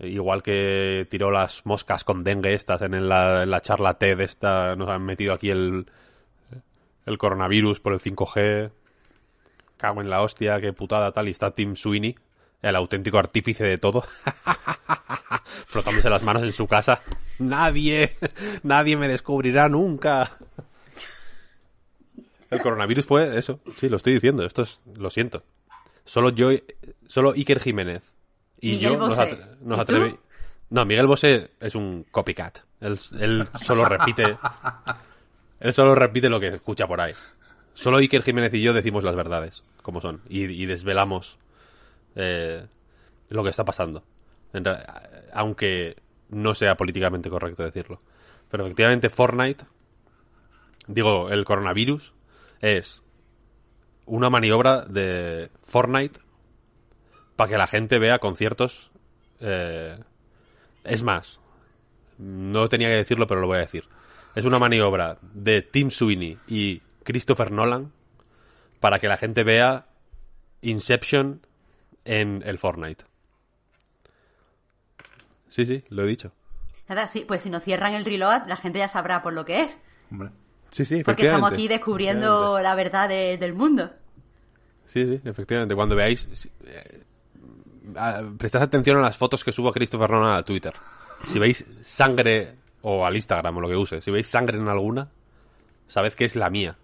Igual 0.00 0.42
que 0.42 1.06
tiró 1.10 1.30
las 1.30 1.64
moscas 1.66 2.02
con 2.04 2.24
dengue 2.24 2.54
estas 2.54 2.82
en 2.82 3.08
la, 3.08 3.44
en 3.44 3.50
la 3.50 3.60
charla 3.60 3.94
TED 3.94 4.20
esta. 4.20 4.76
Nos 4.76 4.88
han 4.88 5.02
metido 5.02 5.32
aquí 5.32 5.50
el, 5.50 5.86
el 7.06 7.18
coronavirus 7.18 7.80
por 7.80 7.92
el 7.92 8.00
5G. 8.00 8.70
Cago 9.76 10.00
en 10.00 10.10
la 10.10 10.22
hostia, 10.22 10.60
qué 10.60 10.72
putada 10.72 11.12
tal. 11.12 11.28
Y 11.28 11.32
está 11.32 11.52
Tim 11.52 11.76
Sweeney, 11.76 12.16
el 12.62 12.76
auténtico 12.76 13.18
artífice 13.18 13.64
de 13.64 13.78
todo. 13.78 14.04
frotándose 15.66 16.10
las 16.10 16.22
manos 16.22 16.42
en 16.42 16.52
su 16.52 16.66
casa. 16.66 17.00
Nadie, 17.38 18.16
nadie 18.62 18.96
me 18.96 19.08
descubrirá 19.08 19.68
nunca. 19.68 20.36
El 22.50 22.60
coronavirus 22.60 23.04
fue 23.04 23.38
eso. 23.38 23.60
Sí, 23.76 23.88
lo 23.88 23.96
estoy 23.96 24.14
diciendo. 24.14 24.44
Esto 24.44 24.62
es, 24.62 24.80
lo 24.94 25.10
siento. 25.10 25.42
Solo 26.04 26.30
yo, 26.30 26.50
solo 27.08 27.32
Iker 27.32 27.60
Jiménez 27.60 28.02
y 28.60 28.72
Miguel 28.72 28.92
yo 28.92 28.98
nos, 28.98 29.08
Bosé. 29.10 29.22
atre- 29.22 29.58
nos 29.60 29.78
¿Y 29.78 29.82
atrevi- 29.82 30.10
tú? 30.12 30.18
No, 30.70 30.84
Miguel 30.84 31.06
Bosé 31.06 31.50
es 31.60 31.74
un 31.74 32.04
copycat. 32.10 32.58
Él, 32.80 32.98
él 33.20 33.46
solo 33.64 33.84
repite. 33.86 34.36
él 35.60 35.72
solo 35.72 35.94
repite 35.94 36.28
lo 36.28 36.40
que 36.40 36.48
escucha 36.48 36.86
por 36.86 37.00
ahí. 37.00 37.12
Solo 37.74 37.98
Iker 37.98 38.22
Jiménez 38.22 38.52
y 38.54 38.62
yo 38.62 38.72
decimos 38.72 39.02
las 39.04 39.14
verdades, 39.16 39.62
como 39.82 40.00
son, 40.00 40.20
y, 40.28 40.42
y 40.44 40.66
desvelamos 40.66 41.38
eh, 42.16 42.66
lo 43.28 43.42
que 43.44 43.50
está 43.50 43.64
pasando. 43.64 44.04
Aunque 45.32 45.96
no 46.28 46.54
sea 46.54 46.76
políticamente 46.76 47.30
correcto 47.30 47.62
decirlo. 47.64 48.00
Pero 48.50 48.64
efectivamente 48.64 49.10
Fortnite, 49.10 49.64
digo, 50.86 51.30
el 51.30 51.44
coronavirus, 51.44 52.12
es 52.60 53.02
una 54.06 54.30
maniobra 54.30 54.82
de 54.82 55.50
Fortnite 55.62 56.20
para 57.36 57.50
que 57.50 57.58
la 57.58 57.66
gente 57.66 57.98
vea 57.98 58.18
conciertos. 58.18 58.90
eh, 59.40 59.98
es 60.84 61.02
más, 61.02 61.40
no 62.18 62.68
tenía 62.68 62.88
que 62.88 62.96
decirlo, 62.96 63.26
pero 63.26 63.40
lo 63.40 63.46
voy 63.46 63.56
a 63.58 63.62
decir. 63.62 63.84
Es 64.34 64.44
una 64.44 64.58
maniobra 64.58 65.18
de 65.22 65.62
Tim 65.62 65.90
Sweeney 65.90 66.38
y 66.46 66.80
Christopher 67.04 67.50
Nolan 67.50 67.92
para 68.80 68.98
que 68.98 69.08
la 69.08 69.16
gente 69.16 69.44
vea 69.44 69.86
Inception 70.60 71.40
en 72.04 72.42
el 72.44 72.58
Fortnite. 72.58 73.04
Sí, 75.48 75.64
sí, 75.64 75.84
lo 75.88 76.04
he 76.04 76.06
dicho. 76.06 76.32
Nada, 76.88 77.06
sí, 77.06 77.24
pues 77.26 77.42
si 77.42 77.50
nos 77.50 77.62
cierran 77.62 77.94
el 77.94 78.04
reload, 78.04 78.46
la 78.46 78.56
gente 78.56 78.78
ya 78.78 78.88
sabrá 78.88 79.22
por 79.22 79.32
lo 79.32 79.44
que 79.44 79.62
es. 79.62 79.80
Hombre. 80.10 80.30
Sí, 80.74 80.84
sí, 80.84 81.04
Porque 81.04 81.26
estamos 81.26 81.52
aquí 81.52 81.68
descubriendo 81.68 82.58
la 82.60 82.74
verdad 82.74 83.08
de- 83.08 83.38
del 83.38 83.54
mundo. 83.54 83.90
Sí, 84.86 85.04
sí, 85.06 85.20
efectivamente. 85.24 85.72
Cuando 85.76 85.94
veáis, 85.94 86.28
si- 86.32 86.50
eh, 86.66 87.04
prestad 88.36 88.62
atención 88.62 88.96
a 88.98 89.02
las 89.02 89.16
fotos 89.16 89.44
que 89.44 89.52
subo 89.52 89.68
a 89.68 89.72
Christopher 89.72 90.10
Nolan 90.10 90.36
a 90.36 90.42
Twitter. 90.42 90.72
Si 91.32 91.38
veis 91.38 91.64
sangre, 91.84 92.56
o 92.82 93.06
al 93.06 93.14
Instagram 93.14 93.56
o 93.56 93.60
lo 93.60 93.68
que 93.68 93.76
use, 93.76 94.00
si 94.00 94.10
veis 94.10 94.26
sangre 94.26 94.58
en 94.58 94.66
alguna, 94.66 95.08
sabed 95.86 96.12
que 96.14 96.24
es 96.24 96.34
la 96.34 96.50
mía. 96.50 96.76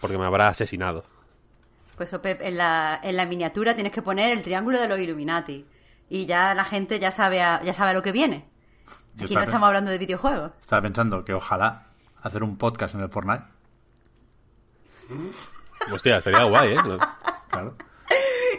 Porque 0.00 0.18
me 0.18 0.24
habrá 0.26 0.48
asesinado. 0.48 1.04
Pues 1.96 2.10
Pep, 2.20 2.42
en 2.42 2.56
la, 2.58 2.98
en 3.00 3.16
la 3.16 3.26
miniatura 3.26 3.74
tienes 3.74 3.92
que 3.92 4.02
poner 4.02 4.32
el 4.32 4.42
triángulo 4.42 4.80
de 4.80 4.88
los 4.88 4.98
Illuminati. 4.98 5.64
Y 6.10 6.26
ya 6.26 6.52
la 6.52 6.64
gente 6.64 6.98
ya 6.98 7.12
sabe 7.12 7.42
a, 7.42 7.62
ya 7.62 7.72
sabe 7.72 7.92
a 7.92 7.94
lo 7.94 8.02
que 8.02 8.10
viene. 8.10 8.48
Aquí 9.20 9.34
no 9.34 9.40
estamos 9.42 9.68
hablando 9.68 9.92
de 9.92 9.98
videojuegos. 9.98 10.50
Estaba 10.60 10.82
pensando 10.82 11.24
que 11.24 11.32
ojalá 11.32 11.86
hacer 12.22 12.42
un 12.42 12.56
podcast 12.56 12.94
en 12.94 13.00
el 13.02 13.08
Fortnite. 13.10 13.44
Hostia, 15.92 16.16
estaría 16.18 16.44
guay, 16.44 16.72
¿eh? 16.72 16.76
Claro. 17.50 17.76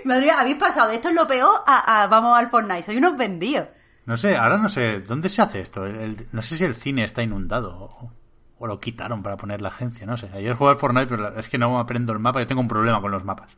Madre 0.06 0.22
mía, 0.24 0.40
habéis 0.40 0.56
pasado 0.58 0.90
de 0.90 0.96
esto 0.96 1.10
es 1.10 1.16
lo 1.16 1.28
peor 1.28 1.62
a, 1.66 2.04
a 2.04 2.08
vamos 2.08 2.38
al 2.38 2.50
Fortnite. 2.50 2.84
Soy 2.84 2.98
unos 2.98 3.18
vendidos. 3.18 3.68
No 4.06 4.16
sé, 4.16 4.38
ahora 4.38 4.58
no 4.58 4.70
sé, 4.70 5.02
¿dónde 5.02 5.28
se 5.28 5.42
hace 5.42 5.60
esto? 5.60 5.86
El- 5.86 5.96
el- 5.96 6.28
no 6.32 6.42
sé 6.42 6.56
si 6.58 6.64
el 6.64 6.76
cine 6.76 7.04
está 7.04 7.22
inundado 7.24 7.76
o, 7.76 8.12
o 8.60 8.68
lo 8.68 8.80
quitaron 8.80 9.22
para 9.22 9.36
poner 9.36 9.62
la 9.62 9.68
agencia, 9.70 10.06
no 10.06 10.16
sé. 10.16 10.30
Ayer 10.34 10.54
jugué 10.56 10.72
al 10.72 10.78
Fortnite, 10.78 11.08
pero 11.08 11.38
es 11.38 11.50
que 11.50 11.58
no 11.58 11.72
me 11.74 11.80
aprendo 11.82 12.14
el 12.14 12.20
mapa, 12.20 12.40
yo 12.40 12.48
tengo 12.48 12.62
un 12.62 12.70
problema 12.70 13.02
con 13.02 13.12
los 13.12 13.26
mapas. 13.26 13.58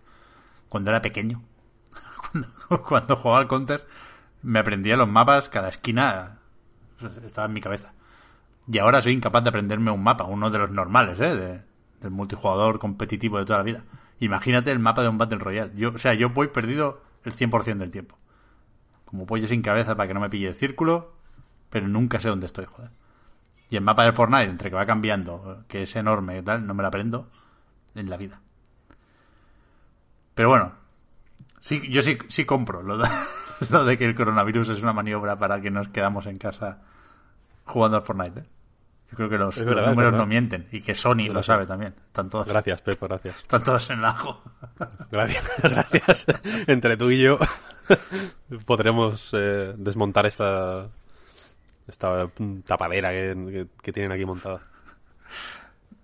Cuando 0.68 0.90
era 0.90 1.02
pequeño, 1.04 1.44
cuando, 2.32 2.84
cuando 2.84 3.16
jugaba 3.18 3.42
al 3.42 3.48
Counter, 3.48 3.86
me 4.42 4.58
aprendía 4.60 4.98
los 4.98 5.08
mapas, 5.08 5.50
cada 5.50 5.70
esquina 5.70 6.40
estaba 7.24 7.48
en 7.48 7.54
mi 7.54 7.62
cabeza. 7.62 7.94
Y 8.72 8.78
ahora 8.78 9.02
soy 9.02 9.14
incapaz 9.14 9.44
de 9.44 9.50
aprenderme 9.50 9.92
un 9.92 10.04
mapa, 10.04 10.26
uno 10.26 10.50
de 10.50 10.60
los 10.60 10.70
normales, 10.72 11.20
¿eh? 11.20 11.36
De- 11.36 11.62
del 12.02 12.12
multijugador 12.12 12.80
competitivo 12.80 13.38
de 13.40 13.46
toda 13.46 13.60
la 13.60 13.64
vida. 13.64 13.84
Imagínate 14.20 14.72
el 14.72 14.80
mapa 14.80 15.02
de 15.02 15.10
un 15.10 15.18
Battle 15.18 15.40
Royale. 15.40 15.72
Yo, 15.76 15.90
o 15.90 15.98
sea, 15.98 16.14
yo 16.14 16.30
voy 16.30 16.48
perdido 16.50 17.02
el 17.24 17.34
100% 17.34 17.78
del 17.80 17.92
tiempo. 17.92 18.16
Como 19.06 19.26
pollo 19.26 19.48
sin 19.48 19.62
cabeza 19.62 19.96
para 19.96 20.08
que 20.08 20.14
no 20.14 20.20
me 20.20 20.30
pille 20.30 20.48
el 20.50 20.56
círculo, 20.56 21.14
pero 21.70 21.88
nunca 21.88 22.20
sé 22.20 22.30
dónde 22.30 22.46
estoy, 22.46 22.66
joder. 22.66 22.92
Y 23.70 23.76
el 23.76 23.82
mapa 23.84 24.04
del 24.04 24.14
Fortnite, 24.14 24.46
entre 24.50 24.70
que 24.70 24.76
va 24.76 24.86
cambiando, 24.86 25.64
que 25.68 25.82
es 25.84 25.96
enorme 25.96 26.38
y 26.38 26.42
tal, 26.42 26.66
no 26.66 26.74
me 26.74 26.84
lo 26.84 26.88
aprendo 26.88 27.30
en 27.96 28.10
la 28.10 28.18
vida. 28.18 28.40
Pero 30.36 30.50
bueno, 30.50 30.72
sí, 31.60 31.82
yo 31.90 32.02
sí, 32.02 32.18
sí 32.28 32.46
compro 32.46 32.82
lo 32.82 32.98
de, 32.98 33.10
lo 33.70 33.84
de 33.84 33.98
que 33.98 34.06
el 34.06 34.16
coronavirus 34.16 34.70
es 34.70 34.82
una 34.84 34.94
maniobra 34.94 35.38
para 35.38 35.60
que 35.62 35.72
nos 35.72 35.88
quedamos 35.90 36.26
en 36.28 36.38
casa 36.38 36.82
jugando 37.66 37.98
al 37.98 38.04
Fortnite. 38.04 38.40
¿eh? 38.42 38.44
Yo 39.12 39.16
creo 39.18 39.30
que 39.30 39.38
los, 39.40 39.66
verdad, 39.66 39.90
números 39.90 40.14
no 40.14 40.26
mienten 40.28 40.68
y 40.72 40.82
que 40.82 40.94
Sony 40.94 41.30
lo 41.32 41.42
sabe 41.42 41.66
también. 41.66 41.96
Están 42.08 42.30
todos, 42.30 42.46
Gracias, 42.48 42.82
Pepo, 42.82 43.08
gracias. 43.08 43.38
están 43.38 43.64
todos 43.64 43.90
en 43.90 44.00
el 44.00 44.06
ajo. 44.06 44.42
Gracias, 45.12 45.50
gracias. 45.64 46.26
Entre 46.68 46.96
tú 46.96 47.10
y 47.10 47.22
yo 47.24 47.40
podremos 48.66 49.30
eh, 49.34 49.74
desmontar 49.78 50.26
esta 50.28 50.88
esta 51.88 52.30
tapadera 52.68 53.10
que, 53.10 53.34
que- 53.52 53.68
que 53.82 53.92
tienen 53.94 54.12
aquí 54.12 54.26
montada. 54.26 54.62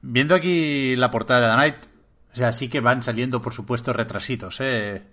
Viendo 0.01 0.33
aquí 0.35 0.95
la 0.95 1.11
portada 1.11 1.41
de 1.41 1.47
The 1.51 1.55
Night, 1.57 1.85
o 2.33 2.35
sea, 2.35 2.51
sí 2.53 2.69
que 2.69 2.79
van 2.79 3.03
saliendo, 3.03 3.41
por 3.41 3.53
supuesto, 3.53 3.93
retrasitos. 3.93 4.59
¿eh? 4.61 5.03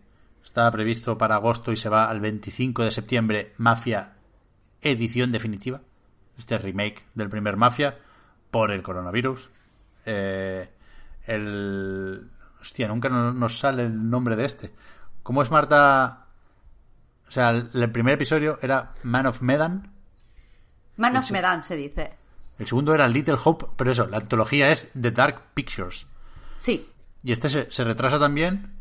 Estaba 0.43 0.71
previsto 0.71 1.17
para 1.19 1.35
agosto 1.37 1.73
y 1.73 1.77
se 1.77 1.89
va 1.91 2.09
al 2.11 2.21
25 2.21 2.85
de 2.85 2.91
septiembre 2.91 3.53
Mafia 3.59 4.13
edición 4.81 5.31
definitiva. 5.31 5.81
Este 6.39 6.59
remake 6.59 7.05
del 7.15 7.29
primer 7.29 7.57
Mafia 7.57 7.97
por 8.51 8.71
el 8.71 8.83
coronavirus. 8.83 9.51
Eh, 10.07 10.69
el... 11.27 12.29
Hostia, 12.61 12.89
nunca 12.89 13.09
no- 13.09 13.33
nos 13.33 13.59
sale 13.59 13.85
el 13.87 14.11
nombre 14.11 14.37
de 14.37 14.45
este. 14.45 14.73
¿Cómo 15.23 15.43
es 15.43 15.51
Marta? 15.51 16.27
O 17.29 17.31
sea, 17.33 17.51
el, 17.51 17.71
el 17.75 17.91
primer 17.93 18.15
episodio 18.15 18.59
era 18.63 18.93
Man 19.03 19.27
of 19.27 19.41
Medan. 19.43 19.93
Man 20.97 21.17
of 21.17 21.31
Medan 21.31 21.63
se 21.63 21.77
dice. 21.77 22.13
El 22.59 22.67
segundo 22.67 22.95
era 22.95 23.09
Little 23.09 23.39
Hope, 23.43 23.67
pero 23.77 23.91
eso, 23.91 24.07
la 24.07 24.19
antología 24.19 24.71
es 24.71 24.91
The 25.01 25.11
Dark 25.11 25.41
Pictures. 25.55 26.07
Sí. 26.57 26.87
Y 27.23 27.33
este 27.33 27.49
se, 27.49 27.73
se 27.73 27.85
retrasa 27.85 28.19
también 28.19 28.75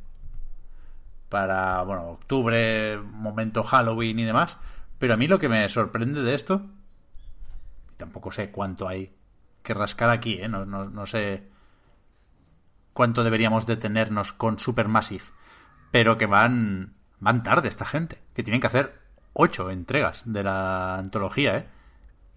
para, 1.30 1.82
bueno, 1.84 2.10
octubre, 2.10 2.98
momento 2.98 3.64
Halloween 3.64 4.20
y 4.20 4.24
demás. 4.26 4.58
Pero 5.00 5.14
a 5.14 5.18
mí 5.18 5.28
lo 5.28 5.40
que 5.40 5.50
me 5.50 5.68
sorprende 5.70 6.22
de 6.22 6.36
esto, 6.36 6.66
tampoco 8.02 8.32
sé 8.32 8.50
cuánto 8.50 8.88
hay 8.88 9.14
que 9.62 9.76
rascar 9.76 10.10
aquí, 10.10 10.40
¿eh? 10.42 10.48
no, 10.48 10.66
no, 10.66 10.90
no 10.90 11.06
sé 11.06 11.48
cuánto 12.94 13.24
deberíamos 13.24 13.68
detenernos 13.68 14.34
con 14.34 14.58
Supermassive, 14.58 15.24
pero 15.92 16.18
que 16.18 16.26
van, 16.26 16.96
van 17.20 17.44
tarde 17.44 17.70
esta 17.70 17.86
gente, 17.86 18.20
que 18.34 18.42
tienen 18.42 18.60
que 18.60 18.66
hacer 18.66 19.00
ocho 19.34 19.70
entregas 19.70 20.24
de 20.26 20.44
la 20.44 20.98
antología, 20.98 21.58
¿eh? 21.58 21.68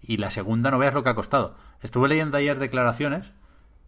Y 0.03 0.17
la 0.17 0.29
segunda 0.29 0.69
no 0.69 0.77
veas 0.77 0.93
lo 0.93 1.03
que 1.03 1.09
ha 1.09 1.15
costado. 1.15 1.57
Estuve 1.81 2.09
leyendo 2.09 2.37
ayer 2.37 2.59
declaraciones 2.59 3.31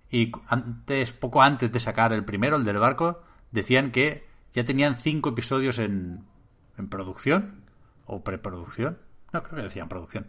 y 0.09 0.31
antes, 0.47 1.13
poco 1.13 1.43
antes 1.43 1.71
de 1.71 1.79
sacar 1.79 2.11
el 2.11 2.25
primero, 2.25 2.55
el 2.55 2.65
del 2.65 2.79
barco, 2.79 3.21
decían 3.51 3.91
que 3.91 4.27
ya 4.51 4.65
tenían 4.65 4.97
cinco 4.97 5.29
episodios 5.29 5.77
en, 5.77 6.25
en 6.75 6.89
producción 6.89 7.61
o 8.07 8.23
preproducción. 8.23 8.97
No, 9.31 9.43
creo 9.43 9.57
que 9.57 9.61
decían 9.61 9.89
producción. 9.89 10.25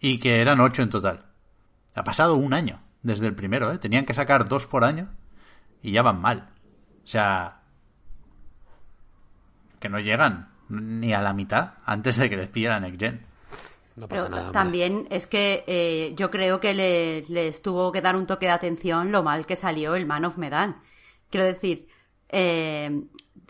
Y 0.00 0.18
que 0.18 0.40
eran 0.40 0.60
ocho 0.60 0.82
en 0.82 0.90
total. 0.90 1.26
Ha 1.94 2.04
pasado 2.04 2.34
un 2.36 2.54
año 2.54 2.80
desde 3.02 3.26
el 3.26 3.34
primero, 3.34 3.72
¿eh? 3.72 3.78
Tenían 3.78 4.04
que 4.06 4.14
sacar 4.14 4.48
dos 4.48 4.66
por 4.66 4.84
año 4.84 5.08
y 5.82 5.92
ya 5.92 6.02
van 6.02 6.20
mal. 6.20 6.50
O 7.04 7.06
sea, 7.06 7.60
que 9.80 9.88
no 9.88 9.98
llegan 9.98 10.48
ni 10.68 11.12
a 11.14 11.22
la 11.22 11.32
mitad 11.32 11.74
antes 11.84 12.16
de 12.16 12.28
que 12.28 12.36
les 12.36 12.48
pillara 12.48 12.80
Next 12.80 13.00
Gen. 13.00 13.26
No 13.96 14.06
pasa 14.08 14.22
Pero 14.22 14.36
nada, 14.36 14.52
también 14.52 15.06
es 15.10 15.26
que 15.26 15.64
eh, 15.66 16.12
yo 16.16 16.30
creo 16.30 16.60
que 16.60 16.74
le- 16.74 17.24
les 17.28 17.62
tuvo 17.62 17.90
que 17.90 18.00
dar 18.00 18.14
un 18.16 18.26
toque 18.26 18.46
de 18.46 18.52
atención 18.52 19.10
lo 19.10 19.22
mal 19.24 19.46
que 19.46 19.56
salió 19.56 19.96
el 19.96 20.06
Man 20.06 20.24
of 20.24 20.36
Medan. 20.36 20.80
Quiero 21.30 21.46
decir, 21.46 21.88
eh, 22.28 23.02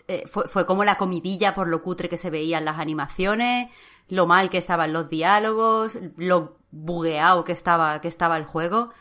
eh, 0.07 0.23
fue, 0.31 0.47
fue 0.47 0.65
como 0.65 0.83
la 0.83 0.97
comidilla 0.97 1.53
por 1.53 1.67
lo 1.67 1.83
cutre 1.83 2.09
que 2.09 2.17
se 2.17 2.31
veían 2.31 2.65
las 2.65 2.79
animaciones. 2.79 3.69
Lo 4.09 4.27
mal 4.27 4.49
que 4.49 4.57
estaban 4.57 4.93
los 4.93 5.09
diálogos, 5.09 5.97
lo 6.17 6.57
bugueado 6.71 7.43
que 7.43 7.51
estaba, 7.51 8.01
que 8.01 8.07
estaba 8.07 8.37
el 8.37 8.45
juego. 8.45 8.91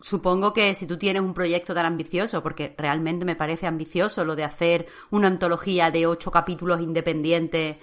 Supongo 0.00 0.52
que 0.52 0.74
si 0.74 0.86
tú 0.86 0.98
tienes 0.98 1.22
un 1.22 1.34
proyecto 1.34 1.74
tan 1.74 1.86
ambicioso, 1.86 2.42
porque 2.42 2.74
realmente 2.76 3.24
me 3.24 3.36
parece 3.36 3.66
ambicioso 3.66 4.24
lo 4.24 4.36
de 4.36 4.44
hacer 4.44 4.86
una 5.10 5.28
antología 5.28 5.90
de 5.90 6.06
ocho 6.06 6.30
capítulos 6.30 6.80
independientes, 6.80 7.76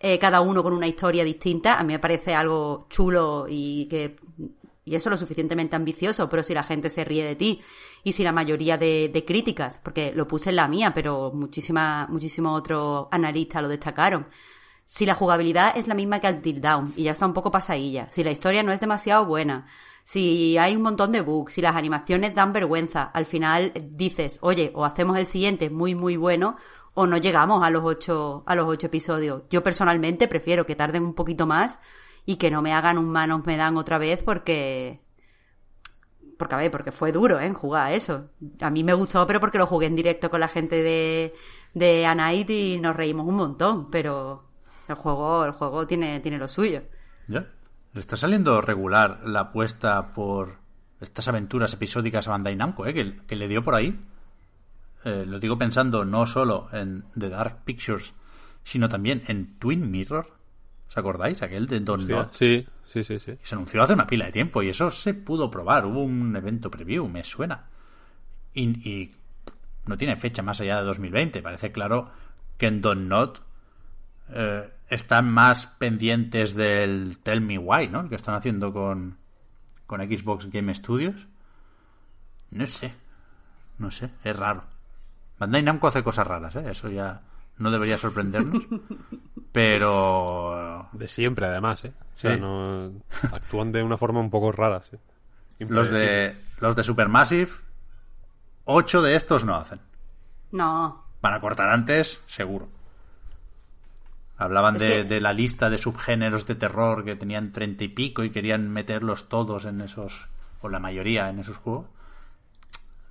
eh, 0.00 0.18
cada 0.18 0.40
uno 0.40 0.62
con 0.62 0.72
una 0.72 0.86
historia 0.86 1.24
distinta, 1.24 1.78
a 1.78 1.82
mí 1.82 1.92
me 1.92 1.98
parece 1.98 2.34
algo 2.34 2.86
chulo 2.88 3.46
y 3.48 3.86
que 3.86 4.16
y 4.86 4.94
eso 4.94 5.08
es 5.08 5.12
lo 5.12 5.16
suficientemente 5.16 5.76
ambicioso, 5.76 6.28
pero 6.28 6.42
si 6.42 6.52
la 6.52 6.62
gente 6.62 6.90
se 6.90 7.04
ríe 7.04 7.24
de 7.24 7.36
ti 7.36 7.62
y 8.02 8.12
si 8.12 8.22
la 8.22 8.32
mayoría 8.32 8.76
de, 8.76 9.10
de 9.12 9.24
críticas, 9.24 9.80
porque 9.82 10.12
lo 10.14 10.28
puse 10.28 10.50
en 10.50 10.56
la 10.56 10.68
mía, 10.68 10.92
pero 10.94 11.32
muchísima, 11.32 12.06
muchísimos 12.10 12.58
otros 12.58 13.08
analistas 13.10 13.62
lo 13.62 13.68
destacaron, 13.68 14.26
si 14.86 15.06
la 15.06 15.14
jugabilidad 15.14 15.76
es 15.76 15.88
la 15.88 15.94
misma 15.94 16.20
que 16.20 16.28
Until 16.28 16.60
Down 16.60 16.92
y 16.96 17.04
ya 17.04 17.12
está 17.12 17.26
un 17.26 17.34
poco 17.34 17.50
pasadilla, 17.50 18.08
si 18.10 18.22
la 18.22 18.30
historia 18.30 18.62
no 18.62 18.72
es 18.72 18.80
demasiado 18.80 19.24
buena, 19.26 19.66
si 20.04 20.58
hay 20.58 20.76
un 20.76 20.82
montón 20.82 21.12
de 21.12 21.22
bugs, 21.22 21.54
si 21.54 21.62
las 21.62 21.76
animaciones 21.76 22.34
dan 22.34 22.52
vergüenza, 22.52 23.04
al 23.04 23.24
final 23.24 23.72
dices, 23.90 24.38
oye, 24.42 24.70
o 24.74 24.84
hacemos 24.84 25.16
el 25.16 25.26
siguiente 25.26 25.70
muy 25.70 25.94
muy 25.94 26.16
bueno 26.16 26.56
o 26.94 27.06
no 27.06 27.16
llegamos 27.16 27.62
a 27.64 27.70
los 27.70 27.84
ocho, 27.84 28.44
a 28.46 28.54
los 28.54 28.68
ocho 28.68 28.86
episodios. 28.86 29.42
Yo 29.50 29.62
personalmente 29.62 30.28
prefiero 30.28 30.64
que 30.64 30.76
tarden 30.76 31.04
un 31.04 31.14
poquito 31.14 31.46
más 31.46 31.80
y 32.24 32.36
que 32.36 32.50
no 32.50 32.62
me 32.62 32.72
hagan 32.72 32.98
un 32.98 33.10
manos 33.10 33.44
me 33.44 33.56
dan 33.56 33.76
otra 33.76 33.98
vez 33.98 34.22
porque 34.22 35.00
porque 36.38 36.54
a 36.54 36.58
ver, 36.58 36.70
porque 36.70 36.92
fue 36.92 37.12
duro, 37.12 37.38
¿eh? 37.38 37.52
Jugar 37.52 37.92
eso. 37.92 38.30
A 38.60 38.70
mí 38.70 38.82
me 38.82 38.92
gustó, 38.94 39.26
pero 39.26 39.40
porque 39.40 39.58
lo 39.58 39.66
jugué 39.66 39.86
en 39.86 39.96
directo 39.96 40.30
con 40.30 40.40
la 40.40 40.48
gente 40.48 40.82
de, 40.82 41.34
de 41.74 42.06
A 42.06 42.14
Night 42.14 42.50
y 42.50 42.78
nos 42.80 42.96
reímos 42.96 43.26
un 43.26 43.36
montón, 43.36 43.90
pero 43.90 44.43
el 44.88 44.94
juego, 44.94 45.44
el 45.44 45.52
juego 45.52 45.86
tiene, 45.86 46.20
tiene 46.20 46.38
lo 46.38 46.48
suyo. 46.48 46.82
¿Ya? 47.28 47.46
Le 47.92 48.00
está 48.00 48.16
saliendo 48.16 48.60
regular 48.60 49.20
la 49.24 49.40
apuesta 49.40 50.12
por 50.12 50.58
estas 51.00 51.28
aventuras 51.28 51.72
episódicas 51.72 52.26
a 52.26 52.32
Bandai 52.32 52.56
Namco, 52.56 52.86
¿eh? 52.86 52.94
que, 52.94 53.20
que 53.26 53.36
le 53.36 53.48
dio 53.48 53.62
por 53.62 53.74
ahí. 53.74 53.98
Eh, 55.04 55.24
lo 55.26 55.38
digo 55.38 55.58
pensando 55.58 56.04
no 56.04 56.26
solo 56.26 56.68
en 56.72 57.04
The 57.18 57.28
Dark 57.28 57.64
Pictures, 57.64 58.14
sino 58.62 58.88
también 58.88 59.22
en 59.28 59.58
Twin 59.58 59.90
Mirror. 59.90 60.32
¿Os 60.88 60.96
acordáis? 60.98 61.42
Aquel 61.42 61.66
de 61.66 61.80
Don 61.80 62.00
Hostia, 62.00 62.16
Not. 62.16 62.34
Sí, 62.34 62.66
sí, 62.86 63.04
sí, 63.04 63.18
sí. 63.18 63.36
que 63.36 63.46
Se 63.46 63.54
anunció 63.54 63.82
hace 63.82 63.92
una 63.92 64.06
pila 64.06 64.26
de 64.26 64.32
tiempo 64.32 64.62
y 64.62 64.70
eso 64.70 64.90
se 64.90 65.14
pudo 65.14 65.50
probar. 65.50 65.86
Hubo 65.86 66.02
un 66.02 66.34
evento 66.36 66.70
preview, 66.70 67.06
me 67.08 67.22
suena. 67.24 67.66
Y, 68.54 68.88
y 68.88 69.14
no 69.86 69.98
tiene 69.98 70.16
fecha 70.16 70.42
más 70.42 70.60
allá 70.60 70.78
de 70.78 70.84
2020. 70.84 71.42
Parece 71.42 71.72
claro 71.72 72.10
que 72.56 72.66
en 72.66 72.80
Don 72.80 73.08
Not 73.08 73.42
eh, 74.30 74.70
están 74.88 75.30
más 75.30 75.66
pendientes 75.66 76.54
del 76.54 77.18
Tell 77.22 77.40
Me 77.40 77.58
Why, 77.58 77.88
¿no? 77.88 78.00
El 78.02 78.08
que 78.08 78.16
están 78.16 78.34
haciendo 78.34 78.72
con, 78.72 79.16
con 79.86 80.00
Xbox 80.00 80.50
Game 80.50 80.74
Studios. 80.74 81.26
No 82.50 82.66
sé. 82.66 82.92
No 83.78 83.90
sé, 83.90 84.10
es 84.22 84.36
raro. 84.36 84.64
Bandai 85.38 85.62
Namco 85.62 85.88
hace 85.88 86.04
cosas 86.04 86.26
raras, 86.26 86.54
¿eh? 86.56 86.64
Eso 86.70 86.88
ya 86.90 87.22
no 87.58 87.70
debería 87.70 87.98
sorprendernos. 87.98 88.62
Pero 89.52 90.82
De 90.92 91.08
siempre, 91.08 91.46
además, 91.46 91.84
¿eh? 91.84 91.92
O 92.16 92.18
sea, 92.18 92.34
Sí. 92.34 92.40
no... 92.40 92.92
actúan 93.32 93.72
de 93.72 93.82
una 93.82 93.96
forma 93.96 94.20
un 94.20 94.30
poco 94.30 94.52
rara, 94.52 94.82
sí. 94.90 94.96
los 95.60 95.90
de 95.90 96.36
los 96.60 96.76
de 96.76 96.84
Supermassive, 96.84 97.50
ocho 98.64 99.02
de 99.02 99.16
estos 99.16 99.44
no 99.44 99.54
hacen. 99.56 99.80
No, 100.52 101.04
Van 101.20 101.34
a 101.34 101.40
cortar 101.40 101.70
antes, 101.70 102.20
seguro. 102.26 102.68
Hablaban 104.36 104.76
de, 104.78 104.86
que- 104.88 105.04
de 105.04 105.20
la 105.20 105.32
lista 105.32 105.70
de 105.70 105.78
subgéneros 105.78 106.46
de 106.46 106.54
terror 106.56 107.04
que 107.04 107.16
tenían 107.16 107.52
treinta 107.52 107.84
y 107.84 107.88
pico 107.88 108.24
y 108.24 108.30
querían 108.30 108.68
meterlos 108.70 109.28
todos 109.28 109.64
en 109.64 109.80
esos, 109.80 110.28
o 110.60 110.68
la 110.68 110.80
mayoría 110.80 111.28
en 111.30 111.38
esos 111.38 111.56
juegos. 111.56 111.86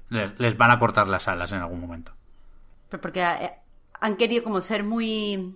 Les, 0.10 0.38
les 0.40 0.58
van 0.58 0.72
a 0.72 0.80
cortar 0.80 1.08
las 1.08 1.28
alas 1.28 1.52
en 1.52 1.60
algún 1.60 1.80
momento. 1.80 2.12
pero 2.90 3.02
porque 3.02 3.22
eh, 3.24 3.52
han 4.02 4.16
querido 4.18 4.44
como 4.44 4.62
ser 4.62 4.84
muy 4.84 5.56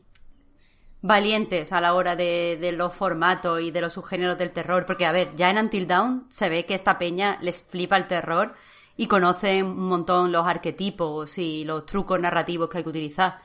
valientes 1.01 1.71
a 1.73 1.81
la 1.81 1.93
hora 1.93 2.15
de, 2.15 2.57
de 2.59 2.71
los 2.71 2.93
formatos 2.95 3.61
y 3.61 3.71
de 3.71 3.81
los 3.81 3.93
subgéneros 3.93 4.37
del 4.37 4.51
terror. 4.51 4.85
Porque, 4.85 5.05
a 5.05 5.11
ver, 5.11 5.35
ya 5.35 5.49
en 5.49 5.57
Until 5.59 5.87
Dawn 5.87 6.25
se 6.29 6.49
ve 6.49 6.65
que 6.65 6.73
esta 6.75 6.97
peña 6.97 7.37
les 7.41 7.61
flipa 7.61 7.97
el 7.97 8.07
terror 8.07 8.55
y 8.95 9.07
conocen 9.07 9.65
un 9.67 9.87
montón 9.89 10.31
los 10.31 10.47
arquetipos 10.47 11.37
y 11.37 11.63
los 11.65 11.85
trucos 11.85 12.19
narrativos 12.19 12.69
que 12.69 12.79
hay 12.79 12.83
que 12.83 12.89
utilizar. 12.89 13.41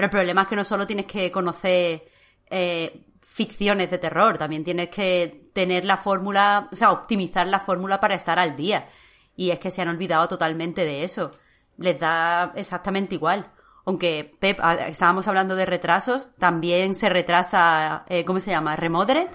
Pero 0.00 0.06
el 0.06 0.10
problema 0.12 0.42
es 0.42 0.48
que 0.48 0.56
no 0.56 0.64
solo 0.64 0.86
tienes 0.86 1.04
que 1.04 1.30
conocer 1.30 2.08
eh, 2.48 3.04
ficciones 3.20 3.90
de 3.90 3.98
terror, 3.98 4.38
también 4.38 4.64
tienes 4.64 4.88
que 4.88 5.50
tener 5.52 5.84
la 5.84 5.98
fórmula, 5.98 6.70
o 6.72 6.76
sea, 6.76 6.90
optimizar 6.90 7.46
la 7.46 7.60
fórmula 7.60 8.00
para 8.00 8.14
estar 8.14 8.38
al 8.38 8.56
día. 8.56 8.88
Y 9.36 9.50
es 9.50 9.58
que 9.58 9.70
se 9.70 9.82
han 9.82 9.88
olvidado 9.88 10.26
totalmente 10.26 10.86
de 10.86 11.04
eso. 11.04 11.32
Les 11.76 12.00
da 12.00 12.50
exactamente 12.56 13.14
igual. 13.14 13.50
Aunque, 13.84 14.30
Pep, 14.40 14.58
ah, 14.62 14.88
estábamos 14.88 15.28
hablando 15.28 15.54
de 15.54 15.66
retrasos, 15.66 16.30
también 16.38 16.94
se 16.94 17.10
retrasa, 17.10 18.06
eh, 18.08 18.24
¿cómo 18.24 18.40
se 18.40 18.52
llama? 18.52 18.76
¿Remodered? 18.76 19.28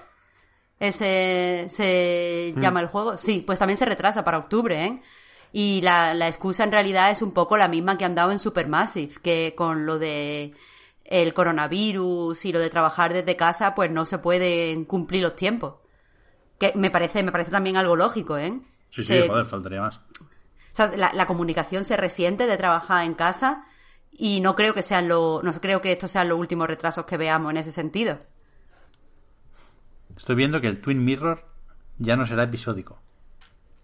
Ese 0.80 1.66
se 1.68 2.54
llama 2.56 2.80
el 2.80 2.88
juego. 2.88 3.16
Sí, 3.16 3.44
pues 3.46 3.60
también 3.60 3.76
se 3.76 3.84
retrasa 3.84 4.24
para 4.24 4.38
octubre, 4.38 4.84
¿eh? 4.84 5.00
Y 5.52 5.80
la, 5.82 6.12
la 6.14 6.28
excusa 6.28 6.64
en 6.64 6.72
realidad 6.72 7.10
es 7.10 7.22
un 7.22 7.32
poco 7.32 7.56
la 7.56 7.68
misma 7.68 7.96
que 7.96 8.04
han 8.04 8.14
dado 8.14 8.30
en 8.32 8.38
Supermassive, 8.38 9.14
que 9.22 9.54
con 9.56 9.86
lo 9.86 9.98
de 9.98 10.52
el 11.04 11.34
coronavirus 11.34 12.44
y 12.44 12.52
lo 12.52 12.58
de 12.58 12.68
trabajar 12.68 13.12
desde 13.12 13.36
casa, 13.36 13.74
pues 13.74 13.90
no 13.90 14.04
se 14.06 14.18
pueden 14.18 14.84
cumplir 14.84 15.22
los 15.22 15.36
tiempos. 15.36 15.74
Que 16.58 16.72
me 16.74 16.90
parece, 16.90 17.22
me 17.22 17.32
parece 17.32 17.50
también 17.50 17.76
algo 17.76 17.96
lógico, 17.96 18.36
¿eh? 18.38 18.60
Sí, 18.90 19.02
sí, 19.02 19.08
Se- 19.20 19.28
joder, 19.28 19.46
faltaría 19.46 19.80
más. 19.80 19.98
o 19.98 20.02
sea, 20.72 20.88
la, 20.96 21.12
la 21.12 21.26
comunicación 21.26 21.84
se 21.84 21.96
resiente 21.96 22.46
de 22.46 22.56
trabajar 22.56 23.04
en 23.04 23.14
casa 23.14 23.64
y 24.10 24.40
no 24.40 24.56
creo 24.56 24.74
que 24.74 24.82
sean 24.82 25.06
lo, 25.08 25.42
no 25.42 25.52
creo 25.60 25.80
que 25.80 25.92
estos 25.92 26.10
sean 26.10 26.28
los 26.28 26.38
últimos 26.38 26.66
retrasos 26.66 27.04
que 27.06 27.16
veamos 27.16 27.50
en 27.50 27.58
ese 27.58 27.70
sentido. 27.70 28.18
Estoy 30.16 30.34
viendo 30.36 30.60
que 30.60 30.66
el 30.68 30.80
Twin 30.80 31.04
Mirror 31.04 31.44
ya 31.98 32.16
no 32.16 32.24
será 32.26 32.44
episódico. 32.44 33.00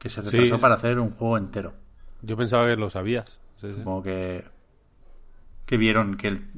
Que 0.03 0.09
se 0.09 0.20
retrasó 0.20 0.57
Sí. 0.57 0.61
para 0.61 0.74
hacer 0.74 0.98
un 0.98 1.12
juego 1.12 1.38
entero. 1.38 1.74
Yo 2.22 2.36
pensaba 2.36 2.66
que 2.66 2.74
lo 2.74 2.90
sabías. 2.90 3.38
Sí, 3.61 3.68
sí. 3.70 3.74
Supongo 3.76 4.03
que, 4.03 4.44
que 5.64 5.76
vieron 5.76 6.16
que 6.16 6.26
el- 6.28 6.50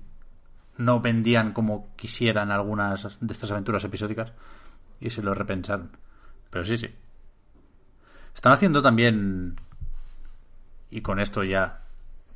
no 0.78 1.00
vendían 1.00 1.52
como 1.52 1.94
quisieran 1.94 2.50
algunas 2.50 3.18
de 3.20 3.32
estas 3.34 3.50
aventuras 3.50 3.84
episódicas 3.84 4.32
y 4.98 5.10
se 5.10 5.22
lo 5.22 5.34
repensaron. 5.34 5.90
Pero 6.48 6.64
sí, 6.64 6.78
sí. 6.78 6.88
Están 8.34 8.52
haciendo 8.52 8.80
también, 8.80 9.56
y 10.90 11.02
con 11.02 11.20
esto 11.20 11.44
ya 11.44 11.82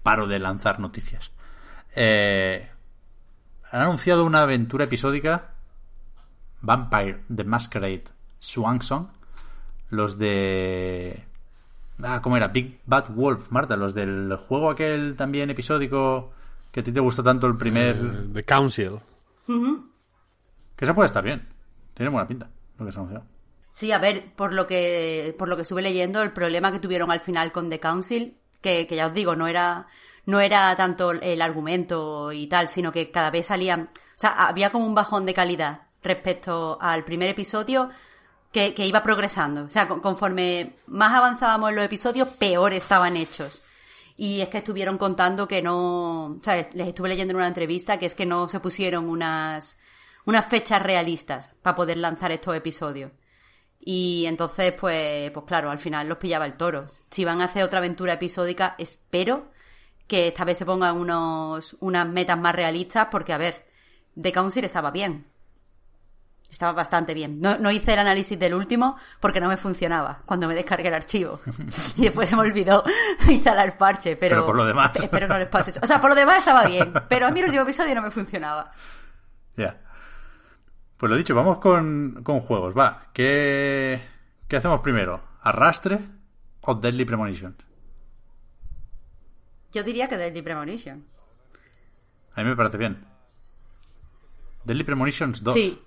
paro 0.03 0.27
de 0.29 0.39
lanzar 0.39 0.79
noticias, 0.79 1.31
eh, 1.97 2.69
han 3.71 3.81
anunciado 3.83 4.25
una 4.27 4.43
aventura 4.43 4.85
episódica 4.85 5.55
Vampire 6.61 7.25
the 7.35 7.45
Masquerade 7.45 8.05
Swan 8.39 8.83
Song 8.83 9.09
los 9.91 10.19
de 10.19 11.25
ah 12.03 12.21
cómo 12.23 12.37
era 12.37 12.49
Big 12.49 12.81
Bad 12.87 13.11
Wolf 13.11 13.51
Marta 13.51 13.77
los 13.77 13.95
del 13.95 14.37
juego 14.37 14.71
aquel 14.71 15.17
también 15.17 15.51
episódico 15.51 16.33
que 16.71 16.81
a 16.81 16.83
ti 16.85 16.93
te 16.93 17.01
gustó 17.01 17.23
tanto 17.23 17.47
el 17.47 17.57
primer 17.57 17.97
Eh, 17.97 18.29
The 18.35 18.45
Council. 18.45 18.99
que 20.77 20.85
esa 20.85 20.95
puede 20.95 21.07
estar 21.07 21.25
bien. 21.25 21.49
Tiene 21.95 22.11
buena 22.11 22.29
pinta 22.29 22.49
lo 22.79 22.87
que 22.87 22.93
se 22.93 22.99
anunció 22.99 23.23
Sí, 23.71 23.93
a 23.93 23.99
ver, 23.99 24.33
por 24.35 24.53
lo 24.55 24.67
que, 24.67 25.35
por 25.39 25.49
lo 25.49 25.57
que 25.57 25.63
estuve 25.63 25.83
leyendo, 25.83 26.23
el 26.23 26.33
problema 26.33 26.73
que 26.73 26.79
tuvieron 26.81 27.11
al 27.11 27.21
final 27.21 27.53
con 27.53 27.69
The 27.69 27.79
Council, 27.81 28.37
que, 28.61 28.87
que 28.87 28.97
ya 28.97 29.07
os 29.07 29.15
digo, 29.15 29.37
no 29.37 29.47
era, 29.47 29.87
no 30.27 30.41
era 30.41 30.75
tanto 30.75 31.13
el 31.13 31.41
argumento 31.43 32.33
y 32.33 32.47
tal, 32.49 32.69
sino 32.69 32.91
que 32.93 33.11
cada 33.11 33.31
vez 33.31 33.47
salían, 33.47 33.91
o 33.93 34.19
sea, 34.19 34.49
había 34.49 34.71
como 34.71 34.87
un 34.87 34.95
bajón 34.95 35.27
de 35.27 35.35
calidad 35.35 35.83
respecto 36.03 36.79
al 36.81 37.05
primer 37.05 37.29
episodio 37.29 37.91
que, 38.53 38.75
que 38.75 38.87
iba 38.87 39.03
progresando. 39.03 39.65
O 39.65 39.71
sea, 39.71 39.89
con- 39.89 40.01
conforme 40.01 40.75
más 40.87 41.13
avanzábamos 41.15 41.71
en 41.71 41.77
los 41.77 41.85
episodios, 41.85 42.29
peor 42.29 42.73
estaban 42.73 43.17
hechos. 43.17 43.63
Y 44.17 44.41
es 44.41 44.49
que 44.49 44.59
estuvieron 44.59 44.99
contando 44.99 45.47
que 45.47 45.63
no, 45.63 46.25
o 46.27 46.39
sea, 46.43 46.57
les 46.57 46.89
estuve 46.89 47.09
leyendo 47.09 47.33
en 47.33 47.37
una 47.37 47.47
entrevista 47.47 47.99
que 47.99 48.07
es 48.07 48.15
que 48.15 48.27
no 48.27 48.49
se 48.49 48.59
pusieron 48.61 49.09
unas, 49.09 49.79
unas 50.25 50.45
fechas 50.47 50.83
realistas 50.83 51.53
para 51.63 51.77
poder 51.77 51.99
lanzar 51.99 52.33
estos 52.33 52.57
episodios. 52.57 53.13
Y 53.81 54.27
entonces, 54.27 54.73
pues, 54.73 55.31
pues 55.31 55.47
claro, 55.47 55.71
al 55.71 55.79
final 55.79 56.09
los 56.09 56.19
pillaba 56.19 56.47
el 56.47 56.57
toro. 56.57 56.87
Si 57.11 57.25
van 57.25 57.41
a 57.41 57.45
hacer 57.45 57.63
otra 57.63 57.79
aventura 57.79 58.15
episódica, 58.15 58.75
espero 58.77 59.51
que 60.09 60.29
esta 60.29 60.45
vez 60.45 60.59
se 60.59 60.67
pongan 60.67 60.97
unos, 60.97 61.77
unas 61.81 62.09
metas 62.09 62.39
más 62.39 62.55
realistas, 62.55 63.07
porque, 63.11 63.33
a 63.33 63.39
ver, 63.39 63.67
The 64.21 64.33
Council 64.33 64.65
estaba 64.65 64.91
bien. 64.91 65.27
Estaba 66.51 66.73
bastante 66.73 67.13
bien. 67.13 67.41
No, 67.41 67.59
no 67.59 67.71
hice 67.71 67.93
el 67.93 67.99
análisis 67.99 68.39
del 68.39 68.55
último 68.55 68.97
porque 69.21 69.39
no 69.41 69.49
me 69.49 69.59
funcionaba 69.59 70.23
cuando 70.25 70.49
me 70.49 70.55
descargué 70.55 70.89
el 70.89 70.95
archivo. 70.95 71.41
Y 71.97 72.03
después 72.03 72.29
se 72.29 72.37
me 72.37 72.43
olvidó 72.43 72.83
instalar 73.29 73.77
parche, 73.77 74.17
pero... 74.17 74.37
Pero 74.37 74.47
por 74.47 74.57
lo 74.57 74.65
demás. 74.65 74.93
Espero 74.97 75.29
no 75.29 75.39
les 75.39 75.49
pase 75.49 75.71
eso. 75.71 75.81
O 75.83 75.87
sea, 75.87 76.01
por 76.01 76.11
lo 76.11 76.17
demás 76.17 76.39
estaba 76.39 76.67
bien, 76.67 76.93
pero 77.09 77.27
a 77.27 77.31
mí 77.31 77.41
el 77.41 77.47
último 77.47 77.65
episodio 77.65 77.95
no 77.95 78.03
me 78.03 78.11
funcionaba. 78.11 78.73
ya 79.57 79.79
Pues 80.97 81.11
lo 81.11 81.17
dicho, 81.17 81.35
vamos 81.35 81.59
con, 81.59 82.23
con 82.23 82.41
juegos. 82.41 82.77
Va, 82.77 83.09
¿qué, 83.13 84.01
¿qué 84.49 84.57
hacemos 84.57 84.81
primero? 84.81 85.21
¿Arrastre 85.43 85.99
o 86.63 86.75
Deadly 86.75 87.05
Premonition? 87.05 87.57
Yo 89.73 89.83
diría 89.83 90.09
que 90.09 90.17
Deadly 90.17 90.41
Premonition. 90.41 91.05
A 92.35 92.43
mí 92.43 92.49
me 92.49 92.57
parece 92.57 92.79
bien. 92.79 93.05
Deadly 94.65 94.85
Premonitions 94.85 95.43
2. 95.43 95.55
Sí, 95.55 95.83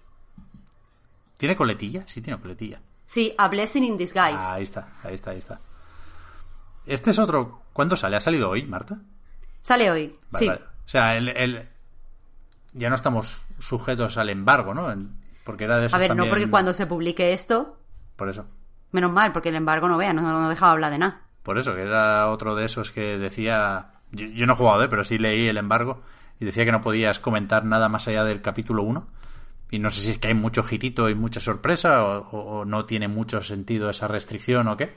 ¿Tiene 1.42 1.56
coletilla? 1.56 2.04
Sí, 2.08 2.22
tiene 2.22 2.40
coletilla. 2.40 2.80
sí, 3.08 3.34
A 3.36 3.48
Blessing 3.48 3.84
in 3.84 3.98
Disguise. 3.98 4.38
Ah, 4.38 4.54
ahí 4.54 4.64
está, 4.64 4.90
ahí 5.02 5.16
está, 5.16 5.32
ahí 5.32 5.40
está. 5.40 5.60
Este 6.86 7.10
es 7.10 7.18
otro. 7.18 7.64
¿Cuándo 7.74 7.96
sale? 7.96 8.16
¿Ha 8.16 8.22
salido 8.22 8.48
hoy, 8.52 8.64
Marta? 8.68 9.00
Sale 9.64 9.90
hoy. 9.90 10.14
Vale, 10.30 10.40
sí. 10.46 10.48
vale. 10.48 10.62
O 10.62 10.88
sea, 10.88 11.18
el, 11.18 11.30
el- 11.30 11.68
ya 12.74 12.90
no 12.90 12.96
estamos 12.96 13.42
sujetos 13.58 14.20
al 14.20 14.30
embargo, 14.30 14.76
¿no? 14.76 14.94
Porque 15.44 15.64
era 15.64 15.80
de 15.80 15.88
esos 15.88 15.96
A 15.96 15.98
ver, 15.98 16.16
no 16.16 16.28
porque 16.28 16.48
cuando 16.48 16.74
se 16.76 16.86
publique 16.86 17.34
esto, 17.34 17.76
Por 18.16 18.30
eso. 18.30 18.46
menos 18.92 19.12
mal, 19.12 19.32
porque 19.34 19.50
el 19.50 19.56
embargo 19.56 19.88
no 19.88 19.98
vea, 19.98 20.14
no, 20.14 20.22
no 20.22 20.48
dejaba 20.48 20.74
hablar 20.74 20.92
de 20.92 21.00
nada. 21.00 21.22
Por 21.42 21.58
eso, 21.58 21.74
que 21.74 21.82
era 21.82 22.28
otro 22.30 22.54
de 22.54 22.66
esos 22.66 22.92
que 22.92 23.18
decía. 23.18 23.94
Yo, 24.12 24.28
yo 24.28 24.46
no 24.46 24.54
he 24.54 24.58
jugado, 24.58 24.84
¿eh? 24.84 24.90
pero 24.90 25.04
sí 25.04 25.18
leí 25.18 25.48
el 25.48 25.58
embargo 25.58 26.04
y 26.40 26.46
decía 26.46 26.66
que 26.66 26.72
no 26.72 26.82
podías 26.82 27.20
comentar 27.20 27.66
nada 27.66 27.90
más 27.90 28.08
allá 28.08 28.24
del 28.26 28.44
capítulo 28.44 28.84
1. 28.84 29.08
Y 29.72 29.80
no 29.80 29.90
sé 29.90 30.02
si 30.02 30.12
es 30.12 30.18
que 30.20 30.28
hay 30.28 30.34
mucho 30.34 30.64
girito 30.64 31.10
y 31.10 31.16
mucha 31.16 31.40
sorpresa 31.40 32.06
o, 32.06 32.28
o- 32.38 32.60
o 32.60 32.66
no 32.66 32.86
tiene 32.86 33.08
mucho 33.08 33.42
sentido 33.42 33.90
esa 33.90 34.08
restricción 34.08 34.68
o 34.68 34.78
qué. 34.78 34.96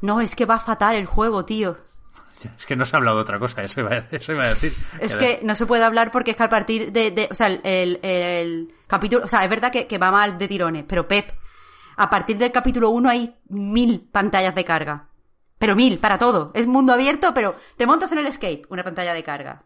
No, 0.00 0.20
es 0.20 0.34
que 0.36 0.46
va 0.46 0.58
fatal 0.60 0.94
el 0.96 1.06
juego, 1.06 1.44
tío. 1.44 1.76
Es 2.58 2.66
que 2.66 2.74
no 2.76 2.84
se 2.84 2.96
ha 2.96 2.98
hablado 2.98 3.18
de 3.18 3.22
otra 3.22 3.38
cosa, 3.38 3.62
eso 3.62 3.80
iba 3.82 3.90
a, 3.92 3.98
eso 4.10 4.32
iba 4.32 4.44
a 4.44 4.48
decir. 4.48 4.72
Es 5.00 5.14
que 5.16 5.40
no 5.44 5.54
se 5.54 5.66
puede 5.66 5.84
hablar 5.84 6.10
porque 6.10 6.32
es 6.32 6.36
que 6.36 6.42
a 6.42 6.48
partir 6.48 6.90
de, 6.92 7.10
de- 7.10 7.28
o 7.30 7.34
sea, 7.34 7.46
el, 7.48 7.60
el- 7.62 7.98
el 8.04 8.74
capítulo, 8.86 9.24
o 9.24 9.28
sea, 9.28 9.44
es 9.44 9.50
verdad 9.50 9.70
que, 9.70 9.86
que 9.86 9.98
va 9.98 10.10
mal 10.10 10.38
de 10.38 10.48
tirones, 10.48 10.84
pero 10.88 11.06
Pep, 11.06 11.30
a 11.96 12.08
partir 12.10 12.38
del 12.38 12.50
capítulo 12.50 12.90
1 12.90 13.08
hay 13.10 13.36
mil 13.48 14.08
pantallas 14.10 14.54
de 14.54 14.64
carga. 14.64 15.08
Pero 15.58 15.76
mil, 15.76 15.98
para 15.98 16.18
todo. 16.18 16.50
Es 16.54 16.66
mundo 16.66 16.92
abierto, 16.92 17.32
pero 17.34 17.54
te 17.76 17.86
montas 17.86 18.10
en 18.10 18.18
el 18.18 18.26
escape, 18.26 18.62
una 18.70 18.82
pantalla 18.82 19.14
de 19.14 19.22
carga. 19.22 19.64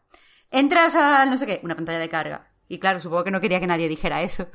Entras 0.50 0.94
a 0.94 1.24
no 1.24 1.38
sé 1.38 1.46
qué, 1.46 1.60
una 1.62 1.74
pantalla 1.76 1.98
de 1.98 2.08
carga. 2.10 2.50
Y 2.68 2.78
claro, 2.78 3.00
supongo 3.00 3.24
que 3.24 3.30
no 3.30 3.40
quería 3.40 3.60
que 3.60 3.66
nadie 3.66 3.88
dijera 3.88 4.22
eso. 4.22 4.48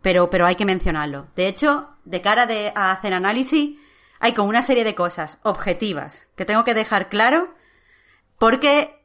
Pero, 0.00 0.30
pero 0.30 0.46
hay 0.46 0.56
que 0.56 0.64
mencionarlo. 0.64 1.28
De 1.36 1.46
hecho, 1.46 1.90
de 2.04 2.20
cara 2.20 2.46
de, 2.46 2.72
a 2.74 2.90
hacer 2.92 3.14
análisis, 3.14 3.78
hay 4.18 4.32
como 4.34 4.48
una 4.48 4.62
serie 4.62 4.84
de 4.84 4.94
cosas 4.94 5.38
objetivas 5.42 6.28
que 6.36 6.44
tengo 6.44 6.64
que 6.64 6.74
dejar 6.74 7.08
claro 7.08 7.54
porque 8.38 9.04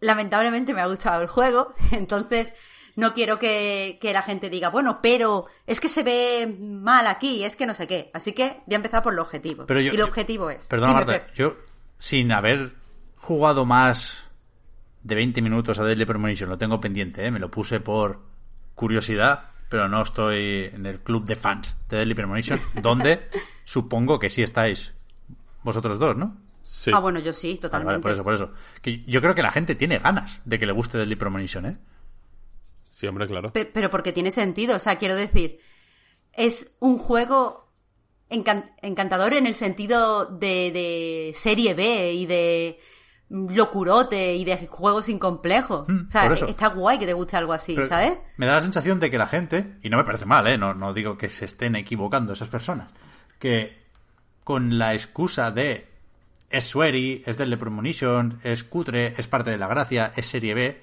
lamentablemente 0.00 0.74
me 0.74 0.82
ha 0.82 0.86
gustado 0.86 1.22
el 1.22 1.28
juego, 1.28 1.72
entonces 1.92 2.52
no 2.96 3.14
quiero 3.14 3.38
que, 3.38 3.98
que 4.00 4.12
la 4.12 4.22
gente 4.22 4.50
diga, 4.50 4.68
bueno, 4.70 5.00
pero 5.02 5.46
es 5.66 5.80
que 5.80 5.88
se 5.88 6.02
ve 6.02 6.46
mal 6.60 7.06
aquí, 7.06 7.44
es 7.44 7.56
que 7.56 7.66
no 7.66 7.74
sé 7.74 7.86
qué. 7.86 8.10
Así 8.14 8.32
que 8.32 8.62
voy 8.66 8.74
a 8.74 8.76
empezar 8.76 9.02
por 9.02 9.14
lo 9.14 9.22
objetivo. 9.22 9.66
Pero 9.66 9.80
yo- 9.80 9.92
y 9.92 9.96
el 9.96 10.02
objetivo 10.02 10.50
es... 10.50 10.66
Perdona, 10.66 10.92
Marta, 10.94 11.26
yo, 11.34 11.56
sin 11.98 12.32
haber 12.32 12.72
jugado 13.16 13.64
más 13.66 14.25
de 15.06 15.14
20 15.14 15.40
minutos 15.42 15.78
a 15.78 15.84
Deadly 15.84 16.04
Premonition, 16.04 16.50
lo 16.50 16.58
tengo 16.58 16.80
pendiente, 16.80 17.24
¿eh? 17.24 17.30
me 17.30 17.38
lo 17.38 17.50
puse 17.50 17.78
por 17.80 18.20
curiosidad, 18.74 19.50
pero 19.68 19.88
no 19.88 20.02
estoy 20.02 20.70
en 20.72 20.84
el 20.86 20.98
club 21.00 21.24
de 21.24 21.36
fans 21.36 21.76
de 21.88 21.98
Deadly 21.98 22.14
Premonition, 22.14 22.60
donde 22.82 23.28
supongo 23.64 24.18
que 24.18 24.30
sí 24.30 24.42
estáis 24.42 24.92
vosotros 25.62 25.98
dos, 25.98 26.16
¿no? 26.16 26.36
Sí. 26.64 26.90
Ah, 26.92 26.98
bueno, 26.98 27.20
yo 27.20 27.32
sí, 27.32 27.48
Vale, 27.50 27.60
totalmente. 27.60 27.92
vale, 27.92 28.02
por 28.02 28.12
eso, 28.12 28.24
por 28.24 28.34
eso. 28.34 28.50
Que 28.82 29.02
yo 29.04 29.20
creo 29.20 29.36
que 29.36 29.42
la 29.42 29.52
gente 29.52 29.76
tiene 29.76 29.98
ganas 29.98 30.40
de 30.44 30.58
que 30.58 30.66
le 30.66 30.72
guste 30.72 30.98
Deadly 30.98 31.14
Premonition, 31.14 31.66
¿eh? 31.66 31.76
Sí, 32.90 33.06
hombre, 33.06 33.28
claro. 33.28 33.52
Pe- 33.52 33.66
pero 33.66 33.88
porque 33.90 34.12
tiene 34.12 34.30
sentido, 34.32 34.74
o 34.74 34.78
sea, 34.80 34.96
quiero 34.96 35.14
decir, 35.14 35.60
es 36.32 36.74
un 36.80 36.98
juego 36.98 37.68
encan- 38.30 38.72
encantador 38.82 39.34
en 39.34 39.46
el 39.46 39.54
sentido 39.54 40.26
de, 40.26 40.72
de 40.72 41.32
serie 41.34 41.74
B 41.74 42.12
y 42.14 42.26
de 42.26 42.80
locurote 43.28 44.34
y 44.34 44.44
de 44.44 44.66
juego 44.66 45.02
sin 45.02 45.18
complejo. 45.18 45.84
Mm, 45.88 46.08
o 46.08 46.10
sea, 46.10 46.32
está 46.48 46.68
guay 46.68 46.98
que 46.98 47.06
te 47.06 47.12
guste 47.12 47.36
algo 47.36 47.52
así, 47.52 47.74
Pero 47.74 47.88
¿sabes? 47.88 48.18
Me 48.36 48.46
da 48.46 48.56
la 48.56 48.62
sensación 48.62 49.00
de 49.00 49.10
que 49.10 49.18
la 49.18 49.26
gente, 49.26 49.78
y 49.82 49.90
no 49.90 49.96
me 49.96 50.04
parece 50.04 50.26
mal, 50.26 50.46
¿eh? 50.46 50.58
no, 50.58 50.74
no 50.74 50.92
digo 50.92 51.18
que 51.18 51.28
se 51.28 51.44
estén 51.44 51.74
equivocando 51.76 52.32
esas 52.32 52.48
personas, 52.48 52.88
que 53.38 53.84
con 54.44 54.78
la 54.78 54.94
excusa 54.94 55.50
de 55.50 55.88
es 56.50 56.64
sweary, 56.64 57.24
es 57.26 57.36
Deadly 57.36 57.56
Premonition, 57.56 58.38
es 58.44 58.62
cutre, 58.62 59.14
es 59.18 59.26
parte 59.26 59.50
de 59.50 59.58
la 59.58 59.66
gracia, 59.66 60.12
es 60.14 60.26
serie 60.26 60.54
B, 60.54 60.80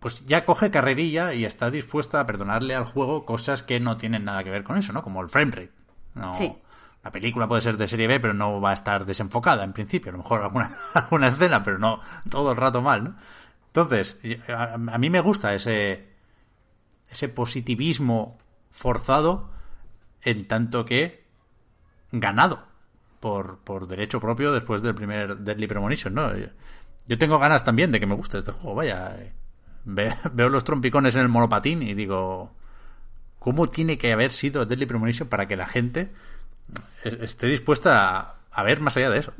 pues 0.00 0.24
ya 0.26 0.44
coge 0.44 0.70
carrerilla 0.70 1.34
y 1.34 1.44
está 1.44 1.70
dispuesta 1.70 2.20
a 2.20 2.26
perdonarle 2.26 2.74
al 2.74 2.84
juego 2.84 3.24
cosas 3.24 3.62
que 3.62 3.78
no 3.78 3.96
tienen 3.96 4.24
nada 4.24 4.42
que 4.42 4.50
ver 4.50 4.64
con 4.64 4.76
eso, 4.78 4.92
¿no? 4.92 5.02
Como 5.02 5.20
el 5.20 5.28
framerate. 5.28 5.70
No, 6.14 6.34
Sí. 6.34 6.52
La 7.02 7.10
película 7.10 7.48
puede 7.48 7.62
ser 7.62 7.76
de 7.76 7.88
serie 7.88 8.06
B, 8.06 8.20
pero 8.20 8.34
no 8.34 8.60
va 8.60 8.70
a 8.70 8.74
estar 8.74 9.06
desenfocada 9.06 9.64
en 9.64 9.72
principio. 9.72 10.10
A 10.10 10.12
lo 10.12 10.18
mejor 10.18 10.42
alguna, 10.42 10.70
alguna 10.94 11.28
escena, 11.28 11.62
pero 11.62 11.78
no 11.78 12.00
todo 12.28 12.50
el 12.52 12.56
rato 12.56 12.82
mal, 12.82 13.04
¿no? 13.04 13.16
Entonces, 13.68 14.18
a, 14.48 14.74
a 14.74 14.98
mí 14.98 15.08
me 15.10 15.20
gusta 15.20 15.54
ese, 15.54 16.08
ese 17.08 17.28
positivismo 17.28 18.38
forzado 18.70 19.50
en 20.22 20.46
tanto 20.46 20.84
que 20.84 21.24
ganado 22.12 22.66
por, 23.20 23.58
por 23.60 23.86
derecho 23.86 24.20
propio 24.20 24.52
después 24.52 24.82
del 24.82 24.94
primer 24.94 25.38
Deadly 25.38 25.66
Premonition, 25.66 26.14
¿no? 26.14 26.32
Yo, 27.06 27.18
tengo 27.18 27.38
ganas 27.38 27.64
también 27.64 27.92
de 27.92 28.00
que 28.00 28.06
me 28.06 28.14
guste 28.14 28.38
este 28.38 28.52
juego, 28.52 28.74
vaya. 28.76 29.16
eh, 29.18 29.32
ve- 29.84 30.14
veo 30.32 30.48
los 30.48 30.64
trompicones 30.64 31.14
en 31.14 31.22
el 31.22 31.28
monopatín 31.28 31.82
y 31.82 31.94
digo, 31.94 32.52
¿cómo 33.38 33.68
tiene 33.68 33.96
que 33.98 34.12
haber 34.12 34.32
sido 34.32 34.66
Deadly 34.66 34.86
Premonition 34.86 35.28
para 35.28 35.46
que 35.48 35.56
la 35.56 35.66
gente 35.66 36.12
es- 37.04 37.20
esté 37.20 37.46
dispuesta 37.46 38.18
a, 38.18 38.34
a 38.50 38.62
ver 38.64 38.80
más 38.80 38.96
allá 38.96 39.10
de 39.10 39.18
eso? 39.18 39.32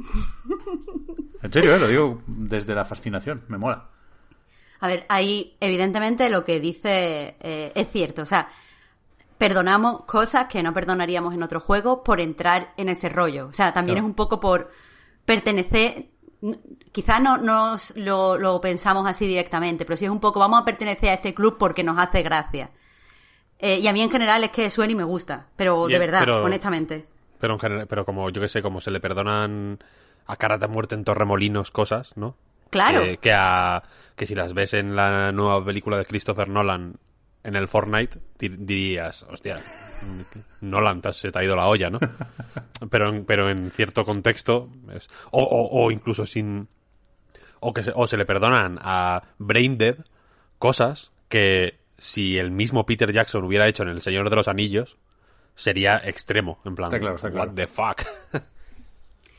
En 1.43 1.53
serio, 1.53 1.75
¿eh? 1.75 1.79
lo 1.79 1.89
digo 1.89 2.23
desde 2.27 2.75
la 2.75 2.85
fascinación, 2.85 3.43
me 3.49 3.57
mola. 3.59 3.87
A 4.81 4.87
ver, 4.89 5.05
ahí 5.09 5.57
evidentemente 5.61 6.29
lo 6.31 6.45
que 6.45 6.61
dice 6.61 7.37
eh, 7.41 7.73
es 7.75 7.89
cierto. 7.91 8.23
O 8.23 8.27
sea, 8.27 8.49
perdonamos 9.39 10.05
cosas 10.05 10.47
que 10.47 10.63
no 10.63 10.73
perdonaríamos 10.75 11.35
en 11.35 11.43
otro 11.43 11.61
juego 11.61 12.03
por 12.03 12.21
entrar 12.21 12.73
en 12.77 12.89
ese 12.89 13.09
rollo. 13.09 13.49
O 13.49 13.53
sea, 13.53 13.73
también 13.73 13.97
Claro. 13.97 14.07
es 14.07 14.11
un 14.11 14.15
poco 14.15 14.41
por 14.41 14.71
pertenecer. 15.25 16.07
Quizás 16.93 17.21
no 17.21 17.37
nos 17.37 17.95
lo, 17.97 18.37
lo 18.39 18.61
pensamos 18.61 19.07
así 19.07 19.27
directamente, 19.27 19.85
pero 19.85 19.97
sí 19.97 20.07
es 20.07 20.11
un 20.11 20.21
poco, 20.21 20.41
vamos 20.41 20.61
a 20.61 20.65
pertenecer 20.65 21.11
a 21.11 21.15
este 21.15 21.35
club 21.35 21.57
porque 21.59 21.85
nos 21.85 21.99
hace 21.99 22.23
gracia. 22.23 22.71
Eh, 23.59 23.79
y 23.79 23.87
a 23.87 23.93
mí 23.93 24.01
en 24.01 24.11
general 24.11 24.43
es 24.45 24.51
que 24.51 24.71
suena 24.71 24.93
y 24.93 24.97
me 24.97 25.05
gusta, 25.05 25.49
pero 25.57 25.87
de 25.87 25.99
verdad, 25.99 26.21
pero- 26.21 26.43
honestamente. 26.45 27.07
Pero, 27.41 27.55
en 27.55 27.59
general, 27.61 27.87
pero 27.89 28.05
como 28.05 28.29
yo 28.31 28.41
que 28.41 28.49
sé, 28.49 28.63
como 28.63 28.81
se 28.81 28.91
le 28.91 29.01
perdonan 29.01 29.79
a 30.27 30.37
cara 30.37 30.59
de 30.59 30.69
muerte 30.69 30.95
en 30.95 31.05
Torremolinos 31.05 31.71
cosas, 31.71 32.17
¿no? 32.17 32.37
Claro. 32.71 33.03
Que, 33.03 33.17
que, 33.17 33.33
a- 33.33 33.83
que 34.15 34.27
si 34.27 34.35
las 34.35 34.55
ves 34.55 34.75
en 34.75 34.95
la 34.95 35.33
nueva 35.33 35.65
película 35.65 35.97
de 35.97 36.05
Christopher 36.05 36.49
Nolan 36.49 36.95
en 37.43 37.57
el 37.57 37.67
Fortnite, 37.69 38.19
di- 38.39 38.49
dirías, 38.51 39.23
hostia, 39.25 39.59
Nolan, 40.61 41.01
te 41.01 41.09
has- 41.09 41.17
se 41.17 41.31
te 41.33 41.39
ha 41.39 41.45
ido 41.45 41.57
la 41.57 41.67
olla, 41.67 41.91
¿no? 41.91 41.99
Pero 42.91 43.09
en, 43.11 43.25
pero 43.25 43.51
en 43.51 43.71
cierto 43.71 44.05
contexto, 44.05 44.69
es- 44.95 45.09
o, 45.31 45.43
o, 45.43 45.85
o 45.85 45.91
incluso 45.91 46.27
sin... 46.27 46.69
O, 47.61 47.73
que 47.75 47.83
se, 47.83 47.93
o 47.95 48.07
se 48.07 48.17
le 48.17 48.25
perdonan 48.25 48.79
a 48.81 49.23
Braindead 49.39 49.97
cosas 50.59 51.13
que 51.29 51.79
si 51.99 52.39
el 52.39 52.51
mismo 52.51 52.87
Peter 52.87 53.13
Jackson 53.13 53.45
hubiera 53.45 53.69
hecho 53.69 53.83
en 53.83 53.91
El 53.91 54.01
Señor 54.01 54.31
de 54.31 54.37
los 54.37 54.49
Anillos, 54.49 54.97
sería 55.61 56.01
extremo, 56.05 56.59
en 56.65 56.75
plan, 56.75 56.89
Está 56.89 56.99
claro, 56.99 57.17
está 57.17 57.31
claro. 57.31 57.49
what 57.51 57.55
the 57.55 57.67
fuck. 57.67 58.03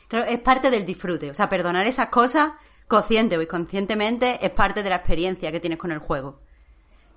Claro, 0.08 0.26
es 0.26 0.40
parte 0.40 0.70
del 0.70 0.84
disfrute. 0.84 1.30
O 1.30 1.34
sea, 1.34 1.48
perdonar 1.48 1.86
esas 1.86 2.08
cosas, 2.08 2.52
consciente 2.86 3.38
o 3.38 3.40
inconscientemente, 3.42 4.38
es 4.44 4.50
parte 4.50 4.82
de 4.82 4.90
la 4.90 4.96
experiencia 4.96 5.50
que 5.50 5.58
tienes 5.60 5.78
con 5.78 5.90
el 5.90 6.00
juego. 6.00 6.38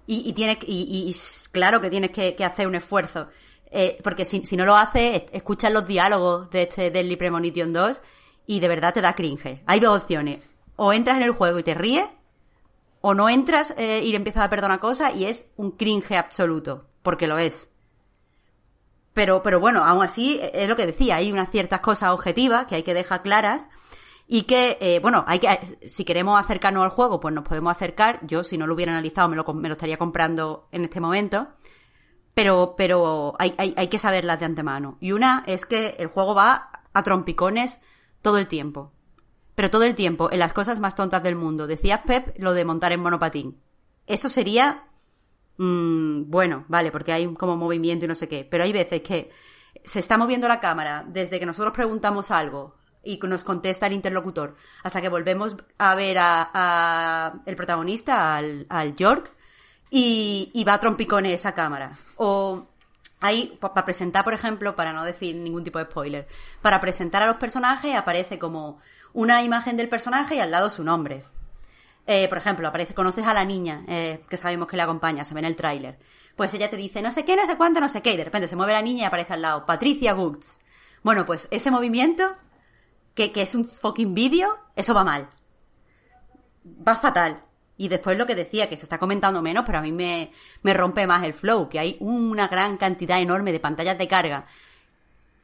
Y, 0.07 0.29
y 0.29 0.33
tienes, 0.33 0.59
y, 0.65 1.09
y- 1.09 1.49
claro 1.51 1.81
que 1.81 1.89
tienes 1.89 2.11
que, 2.11 2.35
que 2.35 2.45
hacer 2.45 2.67
un 2.67 2.75
esfuerzo. 2.75 3.27
Eh, 3.69 3.97
porque 4.01 4.23
si, 4.23 4.45
si 4.45 4.55
no 4.55 4.63
lo 4.63 4.77
haces, 4.77 5.23
es- 5.23 5.23
escuchas 5.33 5.73
los 5.73 5.85
diálogos 5.85 6.49
de 6.51 6.61
este 6.61 6.89
Deadly 6.89 7.17
Premonition 7.17 7.73
2 7.73 7.99
y 8.47 8.61
de 8.61 8.67
verdad 8.69 8.93
te 8.93 9.01
da 9.01 9.13
cringe. 9.13 9.61
Hay 9.65 9.81
dos 9.81 10.01
opciones. 10.03 10.39
O 10.77 10.93
entras 10.93 11.17
en 11.17 11.23
el 11.23 11.31
juego 11.31 11.59
y 11.59 11.63
te 11.63 11.73
ríes, 11.73 12.07
o 13.01 13.13
no 13.13 13.27
entras 13.27 13.73
eh, 13.77 14.01
y 14.05 14.11
le 14.11 14.15
empiezas 14.17 14.43
a 14.45 14.49
perdonar 14.49 14.79
cosas 14.79 15.13
y 15.15 15.25
es 15.25 15.49
un 15.57 15.71
cringe 15.71 16.13
absoluto. 16.13 16.85
Porque 17.03 17.27
lo 17.27 17.37
es. 17.39 17.67
Pero, 19.15 19.41
pero 19.41 19.61
bueno, 19.61 19.85
aún 19.85 20.03
así, 20.03 20.37
eh, 20.41 20.51
es 20.53 20.67
lo 20.67 20.75
que 20.75 20.85
decía, 20.85 21.15
hay 21.15 21.31
unas 21.31 21.49
ciertas 21.49 21.79
cosas 21.79 22.11
objetivas 22.11 22.65
que 22.65 22.75
hay 22.75 22.83
que 22.83 22.93
dejar 22.93 23.23
claras 23.23 23.69
y 24.27 24.43
que, 24.43 24.77
eh, 24.81 24.99
bueno, 24.99 25.23
hay 25.25 25.39
que, 25.39 25.79
si 25.87 26.03
queremos 26.03 26.37
acercarnos 26.37 26.83
al 26.83 26.89
juego, 26.89 27.21
pues 27.21 27.33
nos 27.33 27.45
podemos 27.45 27.73
acercar. 27.73 28.19
Yo, 28.27 28.43
si 28.43 28.57
no 28.57 28.67
lo 28.67 28.73
hubiera 28.73 28.91
analizado, 28.91 29.29
me 29.29 29.37
lo, 29.37 29.45
me 29.53 29.69
lo 29.69 29.73
estaría 29.73 29.97
comprando 29.97 30.67
en 30.73 30.83
este 30.83 30.99
momento. 30.99 31.47
Pero, 32.33 32.75
pero 32.77 33.35
hay, 33.39 33.53
hay, 33.57 33.73
hay 33.77 33.87
que 33.87 33.97
saberlas 33.97 34.37
de 34.37 34.47
antemano. 34.47 34.97
Y 34.99 35.13
una 35.13 35.43
es 35.47 35.65
que 35.65 35.95
el 35.97 36.07
juego 36.07 36.35
va 36.35 36.69
a 36.93 37.03
trompicones 37.03 37.79
todo 38.21 38.37
el 38.37 38.47
tiempo. 38.47 38.91
Pero 39.55 39.69
todo 39.69 39.83
el 39.83 39.95
tiempo, 39.95 40.29
en 40.29 40.39
las 40.39 40.51
cosas 40.51 40.81
más 40.81 40.95
tontas 40.95 41.23
del 41.23 41.37
mundo. 41.37 41.67
Decías, 41.67 42.01
Pep, 42.05 42.37
lo 42.37 42.53
de 42.53 42.65
montar 42.65 42.91
en 42.91 42.99
monopatín. 42.99 43.61
Eso 44.07 44.27
sería 44.27 44.89
mm, 45.57 46.29
bueno, 46.29 46.65
vale, 46.67 46.91
porque 46.91 47.13
hay 47.13 47.33
como 47.33 47.55
movimiento 47.55 48.05
y 48.05 48.07
no 48.07 48.15
sé 48.15 48.27
qué, 48.27 48.47
pero 48.49 48.63
hay 48.63 48.73
veces 48.73 49.01
que 49.01 49.31
se 49.83 49.99
está 49.99 50.17
moviendo 50.17 50.47
la 50.47 50.59
cámara 50.59 51.05
desde 51.07 51.39
que 51.39 51.45
nosotros 51.45 51.73
preguntamos 51.73 52.31
algo 52.31 52.75
y 53.03 53.17
nos 53.17 53.43
contesta 53.43 53.87
el 53.87 53.93
interlocutor 53.93 54.55
hasta 54.83 55.01
que 55.01 55.09
volvemos 55.09 55.55
a 55.77 55.95
ver 55.95 56.17
a, 56.19 57.33
el 57.45 57.55
protagonista, 57.55 58.35
al, 58.35 58.95
York, 58.95 59.31
y, 59.89 60.63
va 60.67 60.73
a 60.73 60.79
trompicón 60.79 61.25
esa 61.25 61.53
cámara. 61.53 61.91
O 62.17 62.67
Ahí, 63.21 63.57
para 63.59 63.85
presentar, 63.85 64.23
por 64.23 64.33
ejemplo, 64.33 64.75
para 64.75 64.93
no 64.93 65.03
decir 65.03 65.35
ningún 65.35 65.63
tipo 65.63 65.79
de 65.79 65.85
spoiler, 65.85 66.27
para 66.61 66.79
presentar 66.79 67.23
a 67.23 67.27
los 67.27 67.37
personajes 67.37 67.95
aparece 67.95 68.37
como 68.37 68.77
una 69.13 69.41
imagen 69.41 69.77
del 69.77 69.89
personaje 69.89 70.35
y 70.35 70.39
al 70.39 70.51
lado 70.51 70.69
su 70.69 70.83
nombre. 70.83 71.23
Eh, 72.07 72.27
por 72.27 72.37
ejemplo, 72.37 72.67
aparece, 72.67 72.93
conoces 72.93 73.25
a 73.25 73.33
la 73.33 73.45
niña 73.45 73.83
eh, 73.87 74.23
que 74.29 74.37
sabemos 74.37 74.67
que 74.67 74.77
le 74.77 74.83
acompaña, 74.83 75.23
se 75.23 75.33
ve 75.33 75.39
en 75.39 75.45
el 75.45 75.55
tráiler. 75.55 75.97
Pues 76.35 76.53
ella 76.53 76.69
te 76.69 76.77
dice 76.77 77.01
no 77.01 77.11
sé 77.11 77.25
qué, 77.25 77.35
no 77.35 77.45
sé 77.47 77.57
cuánto, 77.57 77.79
no 77.79 77.89
sé 77.89 78.01
qué, 78.01 78.13
y 78.13 78.17
de 78.17 78.25
repente 78.25 78.47
se 78.47 78.55
mueve 78.55 78.73
la 78.73 78.81
niña 78.81 79.03
y 79.03 79.05
aparece 79.05 79.33
al 79.33 79.41
lado 79.41 79.65
Patricia 79.65 80.13
Goods. 80.13 80.59
Bueno, 81.03 81.25
pues 81.25 81.47
ese 81.51 81.71
movimiento, 81.71 82.35
que, 83.13 83.31
que 83.31 83.41
es 83.41 83.55
un 83.55 83.65
fucking 83.65 84.13
vídeo, 84.13 84.57
eso 84.75 84.93
va 84.93 85.03
mal. 85.03 85.29
Va 86.87 86.95
fatal. 86.95 87.43
Y 87.77 87.87
después 87.89 88.17
lo 88.17 88.25
que 88.25 88.35
decía, 88.35 88.69
que 88.69 88.77
se 88.77 88.83
está 88.83 88.99
comentando 88.99 89.41
menos, 89.41 89.63
pero 89.65 89.79
a 89.79 89.81
mí 89.81 89.91
me, 89.91 90.31
me 90.63 90.73
rompe 90.73 91.07
más 91.07 91.23
el 91.23 91.33
flow, 91.33 91.67
que 91.69 91.79
hay 91.79 91.97
una 91.99 92.47
gran 92.47 92.77
cantidad 92.77 93.19
enorme 93.19 93.51
de 93.51 93.59
pantallas 93.59 93.97
de 93.97 94.07
carga 94.07 94.45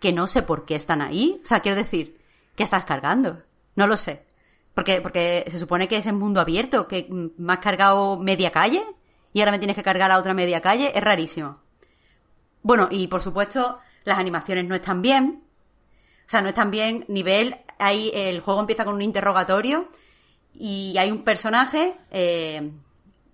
que 0.02 0.12
no 0.12 0.28
sé 0.28 0.42
por 0.42 0.66
qué 0.66 0.76
están 0.76 1.00
ahí. 1.02 1.40
O 1.44 1.48
sea, 1.48 1.62
quiero 1.62 1.78
decir, 1.78 2.20
¿qué 2.56 2.64
estás 2.64 2.84
cargando? 2.84 3.44
No 3.76 3.88
lo 3.88 3.96
sé. 3.96 4.26
Porque, 4.74 5.02
porque 5.02 5.46
se 5.50 5.60
supone 5.60 5.88
que 5.88 5.98
es 5.98 6.06
en 6.08 6.16
mundo 6.16 6.40
abierto, 6.40 6.88
que 6.88 7.08
me 7.10 7.54
has 7.54 7.60
cargado 7.60 8.18
media 8.18 8.52
calle 8.52 8.84
y 9.34 9.40
ahora 9.42 9.52
me 9.52 9.60
tienes 9.60 9.76
que 9.76 9.84
cargar 9.84 10.12
a 10.12 10.18
otra 10.18 10.34
media 10.34 10.62
calle. 10.62 10.92
Es 10.98 11.04
rarísimo. 11.04 11.60
Bueno, 12.64 12.88
y 12.90 13.08
por 13.08 13.22
supuesto, 13.22 13.80
las 14.06 14.18
animaciones 14.18 14.66
no 14.66 14.76
están 14.76 15.02
bien. 15.02 15.44
O 16.26 16.30
sea, 16.32 16.42
no 16.42 16.50
están 16.50 16.72
bien. 16.72 17.04
Nivel, 17.10 17.58
ahí 17.80 18.12
el 18.14 18.40
juego 18.40 18.62
empieza 18.62 18.86
con 18.86 18.94
un 18.94 19.02
interrogatorio 19.02 19.90
y 20.54 20.96
hay 20.98 21.12
un 21.12 21.24
personaje, 21.24 21.96
eh, 22.12 22.72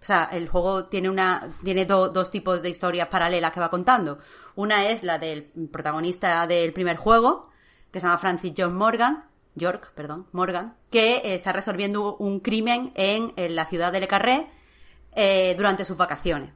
o 0.01 0.05
sea, 0.05 0.29
el 0.31 0.47
juego 0.47 0.85
tiene 0.85 1.09
una 1.09 1.47
tiene 1.63 1.85
do- 1.85 2.09
dos 2.09 2.31
tipos 2.31 2.61
de 2.61 2.69
historias 2.69 3.07
paralelas 3.09 3.51
que 3.51 3.59
va 3.59 3.69
contando. 3.69 4.19
Una 4.55 4.87
es 4.87 5.03
la 5.03 5.17
del 5.19 5.43
protagonista 5.71 6.47
del 6.47 6.73
primer 6.73 6.97
juego, 6.97 7.49
que 7.91 7.99
se 7.99 8.07
llama 8.07 8.17
Francis 8.19 8.53
John 8.57 8.75
Morgan, 8.75 9.25
York, 9.57 9.91
perdón, 9.95 10.27
Morgan, 10.31 10.75
que 10.89 11.17
eh, 11.17 11.35
está 11.35 11.51
resolviendo 11.51 12.15
un 12.17 12.39
crimen 12.39 12.91
en, 12.95 13.33
la 13.55 13.65
ciudad 13.65 13.91
de 13.91 13.99
Le 13.99 14.07
Carré 14.07 14.47
eh, 15.13 15.55
durante 15.57 15.83
sus 15.85 15.97
vacaciones. 15.97 16.51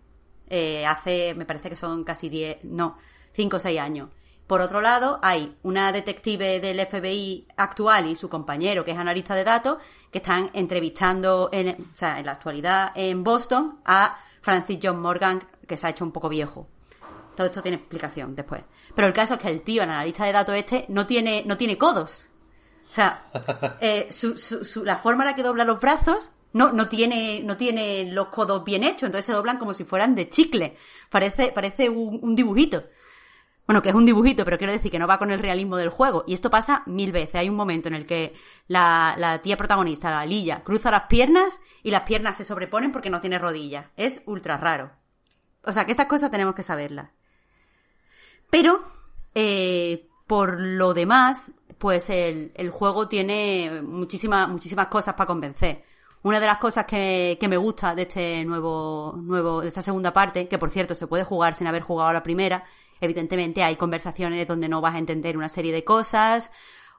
Eh, 0.49 0.85
hace, 0.85 1.33
me 1.35 1.45
parece 1.45 1.69
que 1.69 1.75
son 1.75 2.03
casi 2.03 2.29
10, 2.29 2.65
no, 2.65 2.97
5 3.33 3.57
o 3.57 3.59
6 3.59 3.79
años. 3.79 4.09
Por 4.47 4.59
otro 4.59 4.81
lado, 4.81 5.17
hay 5.21 5.55
una 5.63 5.91
detective 5.93 6.59
del 6.59 6.85
FBI 6.85 7.47
actual 7.55 8.07
y 8.07 8.15
su 8.15 8.27
compañero, 8.27 8.83
que 8.83 8.91
es 8.91 8.97
analista 8.97 9.33
de 9.33 9.45
datos, 9.45 9.77
que 10.11 10.17
están 10.17 10.49
entrevistando, 10.53 11.49
en, 11.53 11.69
o 11.69 11.95
sea, 11.95 12.19
en 12.19 12.25
la 12.25 12.33
actualidad 12.33 12.91
en 12.95 13.23
Boston, 13.23 13.79
a 13.85 14.17
Francis 14.41 14.79
John 14.83 14.99
Morgan, 14.99 15.41
que 15.65 15.77
se 15.77 15.87
ha 15.87 15.91
hecho 15.91 16.03
un 16.03 16.11
poco 16.11 16.27
viejo. 16.27 16.67
Todo 17.35 17.47
esto 17.47 17.61
tiene 17.61 17.77
explicación 17.77 18.35
después. 18.35 18.61
Pero 18.93 19.07
el 19.07 19.13
caso 19.13 19.35
es 19.35 19.39
que 19.39 19.47
el 19.47 19.61
tío, 19.61 19.83
el 19.83 19.89
analista 19.89 20.25
de 20.25 20.33
datos 20.33 20.55
este, 20.55 20.85
no 20.89 21.07
tiene, 21.07 21.43
no 21.45 21.55
tiene 21.55 21.77
codos. 21.77 22.27
O 22.91 22.93
sea, 22.93 23.23
eh, 23.81 24.09
su, 24.11 24.37
su- 24.37 24.63
su- 24.65 24.83
la 24.85 24.97
forma 24.97 25.23
en 25.23 25.29
la 25.29 25.35
que 25.35 25.43
dobla 25.43 25.63
los 25.65 25.79
brazos 25.79 26.29
no, 26.53 26.73
no, 26.73 26.89
tiene, 26.89 27.41
no 27.43 27.55
tiene 27.57 28.11
los 28.11 28.27
codos 28.27 28.63
bien 28.65 28.83
hechos, 28.83 29.03
entonces 29.03 29.25
se 29.25 29.31
doblan 29.31 29.57
como 29.57 29.73
si 29.73 29.85
fueran 29.85 30.13
de 30.13 30.29
chicle. 30.29 30.75
Parece, 31.09 31.51
parece 31.53 31.89
un, 31.89 32.19
un 32.21 32.35
dibujito. 32.35 32.83
Bueno, 33.65 33.81
que 33.81 33.87
es 33.89 33.95
un 33.95 34.05
dibujito, 34.05 34.43
pero 34.43 34.57
quiero 34.57 34.73
decir 34.73 34.91
que 34.91 34.99
no 34.99 35.07
va 35.07 35.17
con 35.17 35.31
el 35.31 35.39
realismo 35.39 35.77
del 35.77 35.87
juego. 35.87 36.25
Y 36.27 36.33
esto 36.33 36.49
pasa 36.49 36.83
mil 36.87 37.13
veces. 37.13 37.35
Hay 37.35 37.47
un 37.47 37.55
momento 37.55 37.87
en 37.87 37.93
el 37.95 38.05
que 38.05 38.33
la, 38.67 39.15
la 39.17 39.41
tía 39.41 39.55
protagonista, 39.55 40.09
la 40.11 40.25
Lilla, 40.25 40.61
cruza 40.61 40.91
las 40.91 41.03
piernas 41.03 41.61
y 41.83 41.91
las 41.91 42.01
piernas 42.01 42.35
se 42.35 42.43
sobreponen 42.43 42.91
porque 42.91 43.09
no 43.09 43.21
tiene 43.21 43.39
rodillas. 43.39 43.85
Es 43.95 44.21
ultra 44.25 44.57
raro. 44.57 44.91
O 45.63 45.71
sea, 45.71 45.85
que 45.85 45.91
estas 45.91 46.07
cosas 46.07 46.31
tenemos 46.31 46.53
que 46.55 46.63
saberlas. 46.63 47.11
Pero, 48.49 48.83
eh, 49.35 50.09
por 50.27 50.59
lo 50.59 50.93
demás, 50.93 51.51
pues 51.81 52.11
el, 52.11 52.51
el 52.53 52.69
juego 52.69 53.07
tiene 53.07 53.81
muchísimas, 53.81 54.47
muchísimas 54.47 54.85
cosas 54.85 55.15
para 55.15 55.25
convencer. 55.25 55.83
Una 56.21 56.39
de 56.39 56.45
las 56.45 56.59
cosas 56.59 56.85
que, 56.85 57.39
que 57.41 57.47
me 57.47 57.57
gusta 57.57 57.95
de 57.95 58.03
este 58.03 58.45
nuevo, 58.45 59.15
nuevo, 59.17 59.61
de 59.61 59.67
esta 59.67 59.81
segunda 59.81 60.13
parte, 60.13 60.47
que 60.47 60.59
por 60.59 60.69
cierto 60.69 60.93
se 60.93 61.07
puede 61.07 61.23
jugar 61.23 61.55
sin 61.55 61.65
haber 61.65 61.81
jugado 61.81 62.13
la 62.13 62.21
primera, 62.21 62.63
evidentemente 62.99 63.63
hay 63.63 63.77
conversaciones 63.77 64.47
donde 64.47 64.69
no 64.69 64.79
vas 64.79 64.93
a 64.93 64.99
entender 64.99 65.35
una 65.35 65.49
serie 65.49 65.73
de 65.73 65.83
cosas, 65.83 66.51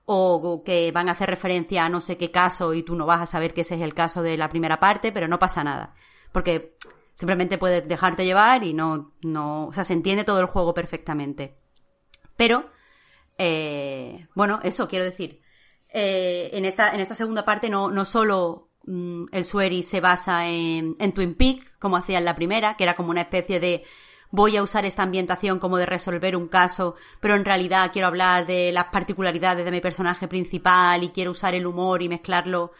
o 0.04 0.64
que 0.66 0.90
van 0.90 1.08
a 1.08 1.12
hacer 1.12 1.30
referencia 1.30 1.84
a 1.84 1.88
no 1.88 2.00
sé 2.00 2.16
qué 2.16 2.32
caso 2.32 2.74
y 2.74 2.82
tú 2.82 2.96
no 2.96 3.06
vas 3.06 3.20
a 3.20 3.26
saber 3.26 3.54
que 3.54 3.60
ese 3.60 3.76
es 3.76 3.82
el 3.82 3.94
caso 3.94 4.20
de 4.20 4.36
la 4.36 4.48
primera 4.48 4.80
parte, 4.80 5.12
pero 5.12 5.28
no 5.28 5.38
pasa 5.38 5.62
nada. 5.62 5.94
Porque 6.32 6.76
simplemente 7.14 7.56
puedes 7.56 7.86
dejarte 7.86 8.24
llevar 8.24 8.64
y 8.64 8.74
no, 8.74 9.12
no, 9.22 9.68
o 9.68 9.72
sea, 9.72 9.84
se 9.84 9.92
entiende 9.92 10.24
todo 10.24 10.40
el 10.40 10.46
juego 10.46 10.74
perfectamente. 10.74 11.56
Pero, 12.36 12.68
eh, 13.44 14.28
bueno, 14.36 14.60
eso 14.62 14.86
quiero 14.86 15.04
decir. 15.04 15.40
Eh, 15.92 16.50
en, 16.52 16.64
esta, 16.64 16.94
en 16.94 17.00
esta 17.00 17.16
segunda 17.16 17.44
parte 17.44 17.68
no, 17.68 17.90
no 17.90 18.04
solo 18.04 18.70
mm, 18.84 19.24
el 19.32 19.44
Sueri 19.44 19.82
se 19.82 20.00
basa 20.00 20.46
en, 20.48 20.94
en 21.00 21.12
Twin 21.12 21.34
Peaks, 21.34 21.74
como 21.80 21.96
hacía 21.96 22.18
en 22.18 22.24
la 22.24 22.36
primera, 22.36 22.76
que 22.76 22.84
era 22.84 22.94
como 22.94 23.10
una 23.10 23.22
especie 23.22 23.58
de 23.58 23.82
voy 24.30 24.56
a 24.56 24.62
usar 24.62 24.84
esta 24.84 25.02
ambientación 25.02 25.58
como 25.58 25.76
de 25.76 25.86
resolver 25.86 26.36
un 26.36 26.46
caso, 26.46 26.94
pero 27.18 27.34
en 27.34 27.44
realidad 27.44 27.90
quiero 27.92 28.06
hablar 28.06 28.46
de 28.46 28.70
las 28.70 28.86
particularidades 28.86 29.64
de 29.64 29.70
mi 29.72 29.80
personaje 29.80 30.28
principal 30.28 31.02
y 31.02 31.08
quiero 31.08 31.32
usar 31.32 31.56
el 31.56 31.66
humor 31.66 32.00
y 32.00 32.08
mezclarlo 32.08 32.70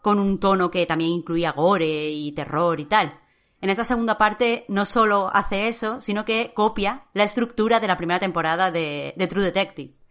con 0.00 0.20
un 0.20 0.38
tono 0.38 0.70
que 0.70 0.86
también 0.86 1.10
incluía 1.10 1.50
gore 1.50 2.08
y 2.10 2.30
terror 2.32 2.78
y 2.78 2.84
tal. 2.84 3.20
En 3.60 3.68
esta 3.68 3.82
segunda 3.82 4.16
parte 4.16 4.64
no 4.68 4.86
solo 4.86 5.28
hace 5.34 5.66
eso, 5.66 6.00
sino 6.00 6.24
que 6.24 6.52
copia 6.54 7.06
la 7.14 7.24
estructura 7.24 7.80
de 7.80 7.88
la 7.88 7.96
primera 7.96 8.20
temporada 8.20 8.70
de, 8.70 9.12
de 9.16 9.26
True 9.26 9.42
Detective. 9.42 10.03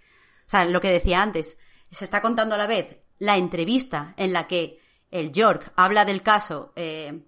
Lo 0.66 0.82
que 0.82 0.92
decía 0.92 1.22
antes, 1.22 1.58
se 1.92 2.06
está 2.06 2.22
contando 2.22 2.56
a 2.56 2.58
la 2.58 2.68
vez 2.68 3.00
la 3.20 3.38
entrevista 3.38 4.14
en 4.18 4.34
la 4.34 4.48
que 4.48 4.80
el 5.12 5.32
York 5.32 5.72
habla 5.76 6.06
del 6.06 6.22
caso, 6.22 6.74
eh, 6.76 7.24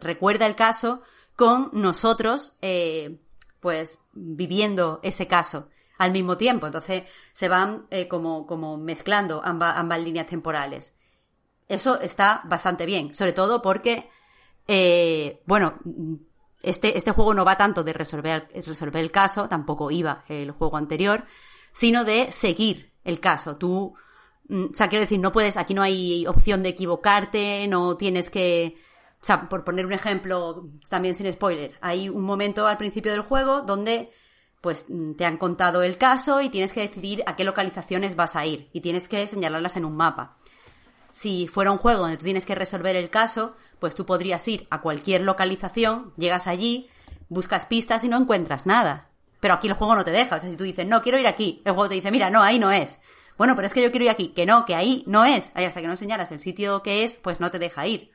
recuerda 0.00 0.46
el 0.46 0.56
caso 0.56 1.02
con 1.36 1.70
nosotros, 1.72 2.56
eh, 2.62 3.20
pues, 3.60 4.00
viviendo 4.12 5.00
ese 5.02 5.26
caso 5.26 5.68
al 5.98 6.12
mismo 6.12 6.36
tiempo. 6.36 6.66
Entonces, 6.66 7.04
se 7.32 7.48
van 7.48 7.86
eh, 7.90 8.08
como, 8.08 8.76
mezclando 8.76 9.42
ambas, 9.44 9.76
ambas 9.76 10.00
líneas 10.00 10.26
temporales. 10.26 10.94
Eso 11.68 12.00
está 12.00 12.42
bastante 12.44 12.86
bien, 12.86 13.14
sobre 13.14 13.32
todo 13.32 13.60
porque, 13.60 14.08
eh, 14.68 15.42
bueno, 15.46 15.78
este, 16.62 16.96
este 16.96 17.12
juego 17.12 17.34
no 17.34 17.44
va 17.44 17.56
tanto 17.56 17.82
de 17.84 17.92
resolver, 17.92 18.48
resolver 18.54 19.02
el 19.02 19.10
caso, 19.10 19.48
tampoco 19.48 19.90
iba 19.90 20.24
el 20.28 20.52
juego 20.52 20.76
anterior, 20.76 21.24
sino 21.76 22.06
de 22.06 22.32
seguir 22.32 22.94
el 23.04 23.20
caso. 23.20 23.56
Tú, 23.56 23.94
mm, 24.48 24.64
o 24.72 24.74
sea, 24.74 24.88
quiero 24.88 25.02
decir, 25.02 25.20
no 25.20 25.30
puedes, 25.30 25.58
aquí 25.58 25.74
no 25.74 25.82
hay 25.82 26.26
opción 26.26 26.62
de 26.62 26.70
equivocarte, 26.70 27.68
no 27.68 27.98
tienes 27.98 28.30
que, 28.30 28.78
o 29.20 29.24
sea, 29.24 29.46
por 29.50 29.62
poner 29.62 29.84
un 29.84 29.92
ejemplo, 29.92 30.70
también 30.88 31.14
sin 31.14 31.30
spoiler, 31.30 31.74
hay 31.82 32.08
un 32.08 32.22
momento 32.22 32.66
al 32.66 32.78
principio 32.78 33.12
del 33.12 33.20
juego 33.20 33.60
donde 33.60 34.10
pues 34.62 34.86
mm, 34.88 35.12
te 35.16 35.26
han 35.26 35.36
contado 35.36 35.82
el 35.82 35.98
caso 35.98 36.40
y 36.40 36.48
tienes 36.48 36.72
que 36.72 36.80
decidir 36.80 37.22
a 37.26 37.36
qué 37.36 37.44
localizaciones 37.44 38.16
vas 38.16 38.36
a 38.36 38.46
ir 38.46 38.70
y 38.72 38.80
tienes 38.80 39.06
que 39.06 39.26
señalarlas 39.26 39.76
en 39.76 39.84
un 39.84 39.96
mapa. 39.96 40.38
Si 41.10 41.46
fuera 41.46 41.72
un 41.72 41.78
juego 41.78 42.00
donde 42.00 42.16
tú 42.16 42.24
tienes 42.24 42.46
que 42.46 42.54
resolver 42.54 42.96
el 42.96 43.10
caso, 43.10 43.54
pues 43.78 43.94
tú 43.94 44.06
podrías 44.06 44.48
ir 44.48 44.66
a 44.70 44.80
cualquier 44.80 45.20
localización, 45.22 46.14
llegas 46.16 46.46
allí, 46.46 46.88
buscas 47.28 47.66
pistas 47.66 48.02
y 48.02 48.08
no 48.08 48.16
encuentras 48.16 48.64
nada. 48.64 49.05
Pero 49.40 49.54
aquí 49.54 49.68
el 49.68 49.74
juego 49.74 49.94
no 49.94 50.04
te 50.04 50.10
deja. 50.10 50.36
O 50.36 50.40
sea, 50.40 50.50
si 50.50 50.56
tú 50.56 50.64
dices, 50.64 50.86
no, 50.86 51.02
quiero 51.02 51.18
ir 51.18 51.26
aquí, 51.26 51.62
el 51.64 51.72
juego 51.72 51.88
te 51.88 51.94
dice, 51.94 52.10
mira, 52.10 52.30
no, 52.30 52.42
ahí 52.42 52.58
no 52.58 52.70
es. 52.70 53.00
Bueno, 53.36 53.54
pero 53.54 53.66
es 53.66 53.72
que 53.72 53.82
yo 53.82 53.90
quiero 53.90 54.04
ir 54.04 54.10
aquí. 54.10 54.28
Que 54.28 54.46
no, 54.46 54.64
que 54.64 54.74
ahí 54.74 55.04
no 55.06 55.24
es. 55.24 55.52
Ahí 55.54 55.64
hasta 55.64 55.80
que 55.80 55.88
no 55.88 55.96
señalas 55.96 56.32
el 56.32 56.40
sitio 56.40 56.82
que 56.82 57.04
es, 57.04 57.16
pues 57.16 57.40
no 57.40 57.50
te 57.50 57.58
deja 57.58 57.86
ir. 57.86 58.10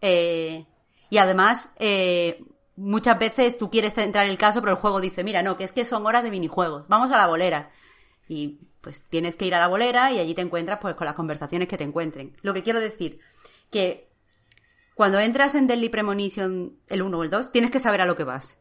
Eh, 0.00 0.66
y 1.10 1.18
además, 1.18 1.70
eh, 1.78 2.44
muchas 2.76 3.18
veces 3.18 3.58
tú 3.58 3.70
quieres 3.70 3.94
centrar 3.94 4.26
el 4.26 4.38
caso, 4.38 4.60
pero 4.60 4.72
el 4.72 4.78
juego 4.78 5.00
dice, 5.00 5.24
mira, 5.24 5.42
no, 5.42 5.56
que 5.56 5.64
es 5.64 5.72
que 5.72 5.84
son 5.84 6.06
horas 6.06 6.22
de 6.22 6.30
minijuegos. 6.30 6.88
Vamos 6.88 7.12
a 7.12 7.18
la 7.18 7.26
bolera. 7.26 7.70
Y 8.28 8.58
pues 8.80 9.02
tienes 9.08 9.36
que 9.36 9.46
ir 9.46 9.54
a 9.54 9.60
la 9.60 9.68
bolera 9.68 10.12
y 10.12 10.18
allí 10.18 10.34
te 10.34 10.42
encuentras 10.42 10.78
pues 10.80 10.96
con 10.96 11.06
las 11.06 11.14
conversaciones 11.14 11.68
que 11.68 11.78
te 11.78 11.84
encuentren. 11.84 12.36
Lo 12.42 12.52
que 12.52 12.62
quiero 12.62 12.80
decir, 12.80 13.20
que 13.70 14.08
cuando 14.94 15.20
entras 15.20 15.54
en 15.54 15.66
Deadly 15.66 15.88
Premonition 15.88 16.78
el 16.88 17.02
1 17.02 17.18
o 17.18 17.22
el 17.22 17.30
2, 17.30 17.52
tienes 17.52 17.70
que 17.70 17.78
saber 17.78 18.00
a 18.00 18.06
lo 18.06 18.16
que 18.16 18.24
vas. 18.24 18.58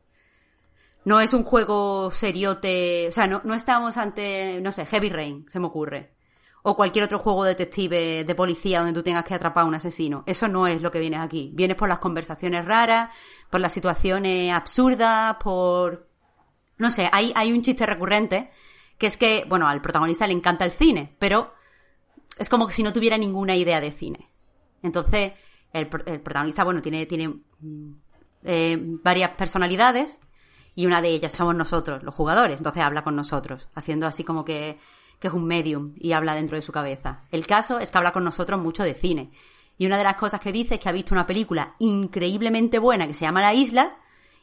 No 1.04 1.20
es 1.20 1.34
un 1.34 1.44
juego 1.44 2.12
seriote, 2.12 3.08
o 3.10 3.12
sea, 3.12 3.28
no, 3.28 3.42
no 3.44 3.54
estamos 3.56 3.98
ante, 3.98 4.60
no 4.62 4.72
sé, 4.72 4.86
Heavy 4.86 5.10
Rain, 5.10 5.46
se 5.50 5.60
me 5.60 5.68
ocurre. 5.68 6.14
o 6.64 6.76
cualquier 6.76 7.06
otro 7.06 7.18
juego 7.20 7.44
detective 7.44 8.24
de 8.24 8.36
policía 8.36 8.80
donde 8.80 8.94
tú 8.94 9.02
tengas 9.04 9.26
que 9.26 9.34
atrapar 9.34 9.64
a 9.64 9.68
un 9.68 9.74
asesino. 9.76 10.24
Eso 10.28 10.48
no 10.48 10.68
es 10.68 10.82
lo 10.82 10.92
que 10.92 11.00
vienes 11.00 11.20
aquí. 11.20 11.52
Vienes 11.56 11.76
por 11.76 11.90
las 11.90 12.00
conversaciones 12.00 12.66
raras, 12.66 13.14
por 13.50 13.60
las 13.60 13.72
situaciones 13.72 14.54
absurdas, 14.54 15.38
por... 15.44 16.08
No 16.78 16.92
sé, 16.92 17.10
hay, 17.12 17.32
hay 17.36 17.52
un 17.52 17.62
chiste 17.64 17.86
recurrente 17.86 18.50
que 18.98 19.08
es 19.08 19.18
que, 19.18 19.46
bueno, 19.50 19.68
al 19.68 19.82
protagonista 19.82 20.28
le 20.28 20.34
encanta 20.34 20.64
el 20.66 20.72
cine, 20.72 21.16
pero 21.18 21.54
es 22.38 22.48
como 22.50 22.68
que 22.68 22.74
si 22.74 22.84
no 22.84 22.94
tuviera 22.94 23.18
ninguna 23.18 23.56
idea 23.56 23.82
de 23.82 23.92
cine. 23.92 24.30
Entonces, 24.84 25.34
el, 25.74 25.90
el 26.06 26.22
protagonista, 26.22 26.64
bueno, 26.64 26.82
tiene, 26.82 27.08
tiene 27.08 27.28
mm, 27.60 27.92
eh, 28.44 28.78
varias 28.80 29.32
personalidades 29.32 30.22
y 30.76 30.86
una 30.86 31.02
de 31.02 31.10
ellas 31.10 31.32
somos 31.32 31.56
nosotros, 31.56 32.04
los 32.04 32.16
jugadores. 32.16 32.60
Entonces 32.60 32.84
habla 32.84 33.04
con 33.04 33.16
nosotros, 33.16 33.70
haciendo 33.76 34.08
así 34.08 34.24
como 34.24 34.46
que, 34.46 34.78
que 35.20 35.28
es 35.28 35.34
un 35.34 35.46
medium 35.46 35.94
y 35.98 36.14
habla 36.14 36.36
dentro 36.36 36.56
de 36.56 36.62
su 36.62 36.72
cabeza. 36.72 37.24
El 37.32 37.46
caso 37.46 37.80
es 37.80 37.92
que 37.92 37.98
habla 37.98 38.14
con 38.14 38.24
nosotros 38.24 38.60
mucho 38.60 38.84
de 38.84 38.94
cine. 38.94 39.32
Y 39.78 39.86
una 39.86 39.98
de 39.98 40.04
las 40.04 40.16
cosas 40.16 40.40
que 40.40 40.52
dice 40.52 40.76
es 40.76 40.80
que 40.80 40.90
ha 40.90 40.94
visto 40.94 41.14
una 41.14 41.26
película 41.26 41.76
increíblemente 41.80 42.80
buena 42.80 43.08
que 43.08 43.14
se 43.14 43.26
llama 43.26 43.42
La 43.42 43.54
Isla 43.54 43.98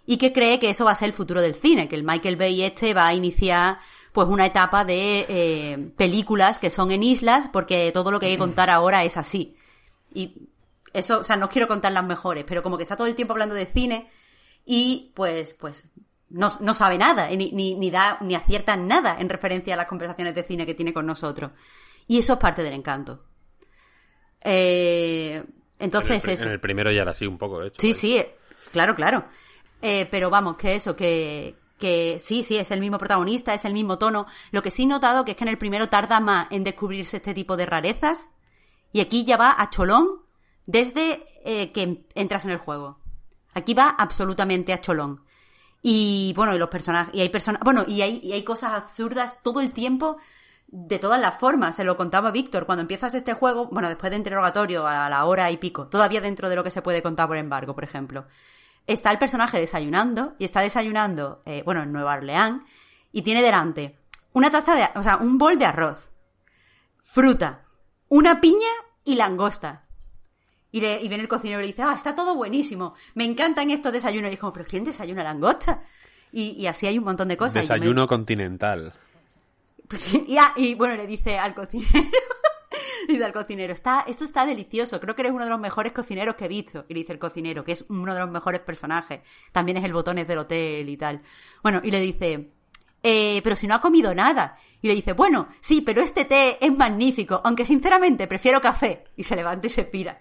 y 0.05 0.17
que 0.17 0.33
cree 0.33 0.59
que 0.59 0.71
eso 0.71 0.85
va 0.85 0.93
a 0.93 0.97
ser 0.97 1.09
el 1.09 1.13
futuro 1.13 1.41
del 1.41 1.55
cine, 1.55 1.89
que 1.89 1.95
el 1.95 2.03
Michael 2.03 2.37
Bay 2.37 2.63
este 2.63 2.95
va 2.95 3.07
a 3.07 3.15
iniciar 3.15 3.79
pues 4.13 4.27
una 4.27 4.47
etapa 4.47 4.85
de 4.85 5.27
eh, 5.29 5.93
películas 5.97 6.59
que 6.59 6.71
son 6.71 6.91
en 6.91 7.03
islas 7.03 7.49
porque 7.53 7.93
todo 7.93 8.11
lo 8.11 8.19
que 8.19 8.27
hay 8.27 8.33
que 8.33 8.39
contar 8.39 8.71
ahora 8.71 9.05
es 9.05 9.17
así. 9.17 9.55
Y 10.13 10.49
eso, 10.93 11.21
o 11.21 11.25
sea, 11.25 11.37
no 11.37 11.49
quiero 11.49 11.69
contar 11.69 11.93
las 11.93 12.05
mejores, 12.05 12.45
pero 12.49 12.63
como 12.63 12.77
que 12.77 12.83
está 12.83 12.97
todo 12.97 13.07
el 13.07 13.15
tiempo 13.15 13.33
hablando 13.33 13.55
de 13.55 13.67
cine 13.67 14.09
y 14.65 15.13
pues, 15.15 15.55
pues 15.55 15.89
no, 16.31 16.49
no 16.61 16.75
sabe 16.75 16.99
nada, 16.99 17.29
ni, 17.31 17.51
ni, 17.53 17.75
ni, 17.75 17.91
da, 17.91 18.19
ni 18.21 18.35
acierta 18.35 18.77
nada 18.77 19.17
en 19.19 19.29
referencia 19.29 19.75
a 19.75 19.77
las 19.77 19.87
conversaciones 19.87 20.35
de 20.35 20.43
cine 20.43 20.67
que 20.67 20.75
tiene 20.75 20.93
con 20.93 21.07
nosotros. 21.07 21.53
Y 22.07 22.19
eso 22.19 22.35
es 22.35 22.39
parte 22.39 22.63
del 22.63 22.75
encanto. 22.75 23.25
Eh, 24.41 25.43
entonces 25.79 26.25
en 26.25 26.31
el, 26.31 26.35
eso. 26.35 26.45
En 26.45 26.53
el 26.53 26.61
primero 26.61 26.91
ya 26.91 27.03
era 27.03 27.13
así 27.13 27.27
un 27.27 27.39
poco, 27.39 27.61
de 27.61 27.69
hecho. 27.69 27.81
Sí, 27.81 27.93
sí, 27.93 28.17
eh, 28.17 28.37
claro, 28.73 28.95
claro. 28.95 29.25
Eh, 29.81 30.09
pero 30.11 30.31
vamos, 30.31 30.57
que 30.57 30.75
eso, 30.75 30.97
que, 30.97 31.55
que 31.79 32.19
sí, 32.21 32.43
sí, 32.43 32.57
es 32.57 32.71
el 32.71 32.81
mismo 32.81 32.99
protagonista, 32.99 33.55
es 33.55 33.65
el 33.65 33.73
mismo 33.73 33.99
tono. 33.99 34.27
Lo 34.51 34.63
que 34.63 34.71
sí 34.71 34.83
he 34.85 34.87
notado 34.87 35.25
que 35.25 35.33
es 35.33 35.37
que 35.37 35.45
en 35.45 35.49
el 35.49 35.59
primero 35.59 35.89
tarda 35.89 36.21
más 36.21 36.49
en 36.51 36.65
descubrirse 36.65 37.19
este 37.19 37.35
tipo 37.35 37.57
de 37.57 37.67
rarezas. 37.67 38.29
Y 38.93 39.01
aquí 39.01 39.25
ya 39.25 39.37
va 39.37 39.55
a 39.59 39.71
cholón 39.71 40.23
desde 40.67 41.25
eh, 41.45 41.73
que 41.73 42.05
entras 42.15 42.45
en 42.45 42.53
el 42.53 42.59
juego. 42.59 42.99
Aquí 43.55 43.75
va 43.75 43.91
absolutamente 43.91 44.73
a 44.73 44.81
cholón. 44.81 45.23
Y 45.83 46.33
bueno, 46.37 46.55
y 46.55 46.59
los 46.59 46.69
personajes, 46.69 47.15
y 47.15 47.21
hay 47.21 47.29
personas, 47.29 47.61
bueno, 47.65 47.85
y 47.87 48.03
hay, 48.03 48.21
y 48.23 48.33
hay 48.33 48.43
cosas 48.43 48.73
absurdas 48.73 49.43
todo 49.43 49.61
el 49.61 49.73
tiempo, 49.73 50.19
de 50.69 50.99
todas 50.99 51.21
las 51.21 51.39
formas. 51.39 51.77
Se 51.77 51.85
lo 51.85 51.97
contaba 51.97 52.31
Víctor, 52.31 52.67
cuando 52.67 52.83
empiezas 52.83 53.15
este 53.15 53.35
juego, 53.35 53.67
bueno, 53.67 53.89
después 53.89 54.11
de 54.11 54.17
interrogatorio 54.17 54.87
a 54.87 55.09
la 55.09 55.25
hora 55.25 55.51
y 55.51 55.57
pico, 55.57 55.89
todavía 55.89 56.21
dentro 56.21 56.49
de 56.49 56.57
lo 56.57 56.65
que 56.65 56.71
se 56.71 56.83
puede 56.83 57.03
contar 57.03 57.27
por 57.27 57.37
embargo, 57.37 57.75
por 57.75 57.85
ejemplo. 57.85 58.27
Está 58.87 59.11
el 59.11 59.19
personaje 59.19 59.59
desayunando, 59.59 60.35
y 60.39 60.45
está 60.45 60.61
desayunando, 60.61 61.43
eh, 61.47 61.63
bueno, 61.65 61.83
en 61.83 61.93
Nueva 61.93 62.15
Orleans, 62.15 62.63
y 63.13 63.23
tiene 63.23 63.43
delante 63.43 63.99
una 64.33 64.51
taza 64.51 64.75
de, 64.75 64.89
o 64.95 65.03
sea, 65.03 65.17
un 65.17 65.39
bol 65.39 65.59
de 65.59 65.67
arroz, 65.67 66.11
fruta, 67.03 67.65
una 68.09 68.41
piña 68.41 68.69
y 69.05 69.17
langosta. 69.17 69.88
Y, 70.71 70.81
le, 70.81 71.01
y 71.01 71.09
viene 71.09 71.23
el 71.23 71.29
cocinero 71.29 71.61
y 71.61 71.63
le 71.63 71.67
dice, 71.69 71.83
ah, 71.83 71.95
está 71.97 72.15
todo 72.15 72.35
buenísimo, 72.35 72.95
me 73.15 73.25
encantan 73.25 73.71
estos 73.71 73.93
desayunos. 73.93 74.31
Y 74.31 74.35
es 74.35 74.41
como, 74.41 74.53
pero 74.53 74.67
¿quién 74.67 74.85
desayuna 74.85 75.23
langosta? 75.25 75.83
Y, 76.31 76.51
y 76.53 76.67
así 76.67 76.87
hay 76.87 76.99
un 76.99 77.05
montón 77.05 77.29
de 77.29 77.37
cosas. 77.39 77.65
Y 77.65 77.69
yo 77.69 77.75
me- 77.75 77.79
Desayuno 77.81 78.07
continental. 78.07 78.93
Pues, 79.89 80.13
y, 80.15 80.37
ah, 80.37 80.53
y, 80.57 80.75
bueno, 80.75 80.95
le 80.97 81.07
dice 81.07 81.39
al 81.39 81.55
cocinero, 81.55 81.91
dice 83.09 83.25
al 83.25 83.33
cocinero, 83.33 83.73
está, 83.73 84.05
esto 84.07 84.25
está 84.25 84.45
delicioso, 84.45 85.01
creo 85.01 85.15
que 85.15 85.23
eres 85.23 85.33
uno 85.33 85.45
de 85.45 85.51
los 85.51 85.59
mejores 85.59 85.93
cocineros 85.93 86.35
que 86.35 86.45
he 86.45 86.49
visto. 86.49 86.85
Y 86.89 86.95
le 86.95 87.01
dice 87.01 87.15
el 87.15 87.19
cocinero, 87.19 87.65
que 87.65 87.73
es 87.73 87.85
uno 87.89 88.13
de 88.13 88.21
los 88.21 88.31
mejores 88.31 88.61
personajes, 88.61 89.21
también 89.53 89.79
es 89.79 89.85
el 89.85 89.95
botones 89.95 90.29
del 90.29 90.39
hotel 90.39 90.87
y 90.89 90.97
tal. 90.99 91.23
Bueno, 91.63 91.81
y 91.83 91.91
le 91.91 92.01
dice, 92.01 92.51
eh, 93.03 93.41
pero 93.43 93.57
si 93.57 93.67
no 93.67 93.75
ha 93.77 93.81
comido 93.81 94.15
nada. 94.15 94.59
Y 94.83 94.89
le 94.89 94.95
dice, 94.95 95.15
bueno, 95.15 95.49
sí, 95.61 95.81
pero 95.81 96.03
este 96.03 96.27
té 96.27 96.59
es 96.65 96.77
magnífico, 96.77 97.41
aunque 97.43 97.65
sinceramente 97.65 98.27
prefiero 98.27 98.61
café. 98.61 99.05
Y 99.17 99.23
se 99.25 99.35
levanta 99.35 99.67
y 99.67 99.71
se 99.71 99.85
pira. 99.85 100.19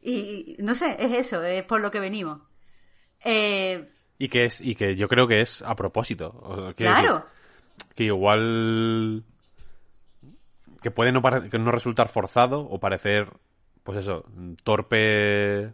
Y 0.00 0.56
no 0.60 0.74
sé, 0.74 0.96
es 0.98 1.12
eso, 1.12 1.42
es 1.42 1.64
por 1.64 1.80
lo 1.80 1.90
que 1.90 2.00
venimos. 2.00 2.40
Eh, 3.24 3.90
Y 4.18 4.28
que 4.28 4.44
es, 4.44 4.60
y 4.60 4.74
que 4.74 4.94
yo 4.96 5.08
creo 5.08 5.26
que 5.26 5.40
es 5.40 5.62
a 5.62 5.74
propósito. 5.74 6.38
O 6.42 6.54
sea, 6.56 6.72
quiero 6.74 6.92
claro. 6.92 7.14
decir, 7.14 7.94
que 7.94 8.04
igual 8.04 9.24
que 10.82 10.90
puede 10.90 11.10
no, 11.12 11.20
que 11.22 11.58
no 11.58 11.70
resultar 11.72 12.08
forzado 12.08 12.60
o 12.60 12.78
parecer 12.78 13.28
pues 13.82 13.98
eso 13.98 14.24
torpe 14.62 15.72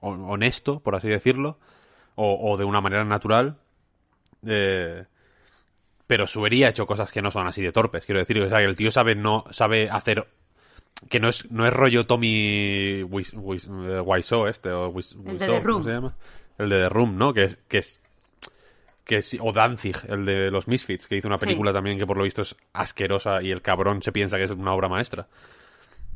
honesto 0.00 0.80
por 0.80 0.94
así 0.94 1.08
decirlo 1.08 1.58
o, 2.14 2.52
o 2.52 2.56
de 2.56 2.64
una 2.64 2.80
manera 2.80 3.04
natural 3.04 3.58
eh, 4.46 5.04
pero 6.06 6.26
Sueri 6.26 6.62
ha 6.64 6.68
hecho 6.68 6.86
cosas 6.86 7.10
que 7.10 7.22
no 7.22 7.30
son 7.32 7.46
así 7.48 7.62
de 7.62 7.72
torpes 7.72 8.04
quiero 8.04 8.20
decir 8.20 8.40
o 8.40 8.48
sea, 8.48 8.58
que 8.58 8.64
el 8.66 8.76
tío 8.76 8.90
sabe 8.92 9.14
no 9.16 9.44
sabe 9.50 9.90
hacer 9.90 10.28
que 11.08 11.20
no 11.20 11.28
es 11.28 11.50
no 11.50 11.66
es 11.66 11.72
rollo 11.72 12.06
Tommy 12.06 13.02
Wis- 13.02 13.34
Wis- 13.34 13.68
eh, 13.68 14.00
Wiseau 14.00 14.46
este 14.46 14.70
o 14.70 14.86
El 14.86 14.92
de 14.92 14.96
Wiseau, 14.96 15.38
The 15.38 15.60
Room. 15.60 15.72
¿cómo 15.78 15.84
se 15.84 15.90
llama? 15.90 16.14
el 16.58 16.68
de 16.68 16.78
The 16.82 16.88
Room 16.88 17.16
no 17.18 17.32
que 17.34 17.44
es 17.44 17.58
que 17.68 17.78
es 17.78 18.00
que 19.04 19.20
o 19.40 19.52
Danzig, 19.52 19.96
el 20.08 20.24
de 20.24 20.50
los 20.50 20.66
Misfits, 20.66 21.06
que 21.06 21.16
hizo 21.16 21.28
una 21.28 21.38
Sí. 21.38 21.44
película 21.44 21.72
también 21.74 21.98
que 21.98 22.06
por 22.06 22.16
lo 22.16 22.24
visto 22.24 22.40
es 22.42 22.56
asquerosa 22.72 23.42
y 23.42 23.50
el 23.50 23.60
cabrón 23.60 24.00
se 24.02 24.12
piensa 24.12 24.38
que 24.38 24.44
es 24.44 24.50
una 24.50 24.72
obra 24.72 24.88
maestra. 24.88 25.26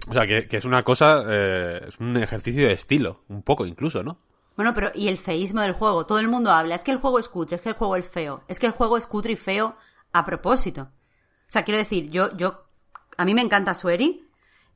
O 0.08 0.12
sea, 0.14 0.26
que, 0.26 0.46
que 0.48 0.56
es 0.56 0.64
una 0.64 0.82
cosa, 0.84 1.22
eh, 1.28 1.80
es 1.88 1.98
un 1.98 2.16
ejercicio 2.16 2.66
de 2.66 2.72
estilo, 2.72 3.24
un 3.28 3.42
poco 3.42 3.66
incluso, 3.66 4.02
¿no? 4.02 4.16
Bueno, 4.56 4.72
pero 4.74 4.90
y 4.94 5.08
el 5.08 5.18
feísmo 5.18 5.60
del 5.60 5.72
juego. 5.72 6.06
Todo 6.06 6.18
el 6.18 6.28
mundo 6.28 6.50
habla. 6.50 6.76
Es 6.76 6.82
que 6.82 6.90
el 6.92 6.96
juego 6.98 7.18
es 7.18 7.28
cutre, 7.28 7.56
es 7.56 7.62
que 7.62 7.68
el 7.68 7.74
juego 7.74 7.94
es 7.96 8.08
feo. 8.08 8.42
Es 8.48 8.58
que 8.58 8.66
el 8.66 8.72
juego 8.72 8.96
es 8.96 9.04
cutre 9.06 9.32
y 9.32 9.36
feo 9.36 9.76
a 10.12 10.24
propósito. 10.24 10.82
O 10.82 11.50
sea, 11.50 11.64
quiero 11.64 11.78
decir, 11.78 12.08
yo, 12.10 12.34
yo, 12.38 12.64
a 13.18 13.24
mí 13.26 13.34
me 13.34 13.42
encanta 13.42 13.74
Sueri. 13.74 14.24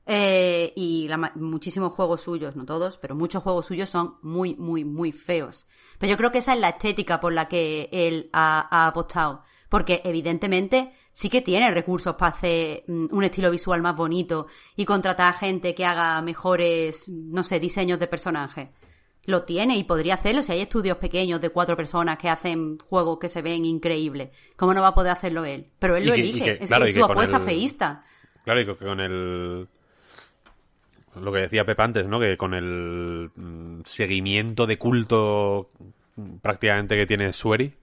Eh, 0.07 0.73
y 0.77 1.07
la 1.09 1.33
muchísimos 1.37 1.93
juegos 1.93 2.21
suyos, 2.23 2.57
no 2.57 2.65
todos, 2.65 2.97
pero 2.99 3.15
muchos 3.15 3.43
juegos 3.43 3.67
suyos 3.67 3.89
son 3.89 4.17
muy, 4.23 4.55
muy, 4.57 4.85
muy 4.85 5.13
feos. 5.13 5.67
Pero 5.99 6.11
yo 6.11 6.17
creo 6.17 6.33
que 6.33 6.39
esa 6.39 6.55
es 6.55 6.61
la 6.61 6.71
estética 6.71 7.21
por 7.21 7.33
la 7.33 7.47
que 7.49 7.89
él 7.93 8.29
ha, 8.33 8.67
ha 8.71 8.89
apostado. 8.89 9.43
Porque 9.69 10.03
evidentemente 10.05 10.93
sí 11.13 11.31
que 11.31 11.41
tiene 11.41 11.71
recursos 11.71 12.15
para 12.17 12.33
hacer 12.37 12.85
mm, 12.89 13.07
un 13.11 13.25
estilo 13.25 13.51
visual 13.51 13.81
más 13.81 13.97
bonito 13.97 14.47
y 14.77 14.85
contratar 14.85 15.29
a 15.31 15.39
gente 15.39 15.75
que 15.75 15.87
haga 15.87 16.21
mejores, 16.21 17.09
no 17.09 17.43
sé, 17.43 17.59
diseños 17.61 17.99
de 17.99 18.07
personajes. 18.07 18.69
Lo 19.25 19.45
tiene 19.45 19.77
y 19.79 19.85
podría 19.85 20.15
hacerlo 20.15 20.43
si 20.43 20.51
hay 20.53 20.61
estudios 20.63 20.97
pequeños 20.99 21.41
de 21.41 21.51
cuatro 21.51 21.77
personas 21.77 22.19
que 22.19 22.29
hacen 22.29 22.77
juegos 22.81 23.19
que 23.21 23.29
se 23.29 23.41
ven 23.41 23.65
increíbles. 23.65 24.31
¿Cómo 24.57 24.75
no 24.75 24.83
va 24.83 24.89
a 24.89 24.95
poder 24.95 25.13
hacerlo 25.13 25.45
él? 25.45 25.69
Pero 25.79 25.97
él 25.97 26.03
Y 26.03 26.07
lo 26.09 26.15
que- 26.15 26.21
elige. 26.21 26.45
que- 26.59 26.65
es 26.65 26.69
claro, 26.69 26.85
que 26.85 26.89
y 26.89 26.91
es 26.91 26.97
que 26.97 27.01
su 27.01 27.07
apuesta 27.11 27.37
el- 27.37 27.43
feísta. 27.45 28.05
Claro, 28.45 28.61
y 28.61 28.67
que 28.67 28.77
con 28.77 28.99
el... 29.01 29.69
Lo 31.21 31.31
que 31.33 31.41
decía 31.43 31.65
Pep 31.65 31.79
antes, 31.81 32.07
¿no? 32.09 32.19
Que 32.19 32.37
con 32.37 32.55
el 32.55 33.31
mm, 33.35 33.83
seguimiento 33.85 34.67
de 34.67 34.79
culto 34.79 35.71
prácticamente 36.41 36.97
que 36.97 37.07
tiene 37.07 37.33
Sueri, 37.33 37.75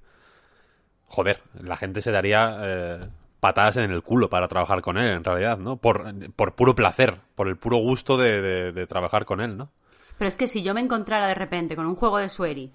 joder, 1.08 1.42
la 1.62 1.78
gente 1.78 2.02
se 2.02 2.12
daría 2.12 2.58
eh, 2.62 3.00
patadas 3.40 3.78
en 3.78 3.92
el 3.92 4.04
culo 4.04 4.30
para 4.30 4.48
trabajar 4.48 4.82
con 4.82 4.98
él, 4.98 5.10
en 5.10 5.24
realidad, 5.24 5.58
¿no? 5.58 5.78
Por, 5.78 6.06
por 6.36 6.56
puro 6.56 6.76
placer, 6.76 7.20
por 7.36 7.48
el 7.48 7.58
puro 7.58 7.78
gusto 7.78 8.18
de, 8.18 8.42
de- 8.42 8.72
de 8.72 8.88
trabajar 8.88 9.26
con 9.26 9.42
él, 9.42 9.58
¿no? 9.58 9.70
Pero 10.18 10.28
es 10.28 10.36
que 10.36 10.48
si 10.48 10.64
yo 10.64 10.74
me 10.74 10.82
encontrara 10.82 11.28
de 11.28 11.36
repente 11.36 11.76
con 11.76 11.86
un 11.86 11.96
juego 11.96 12.18
de 12.18 12.30
Sueri 12.30 12.72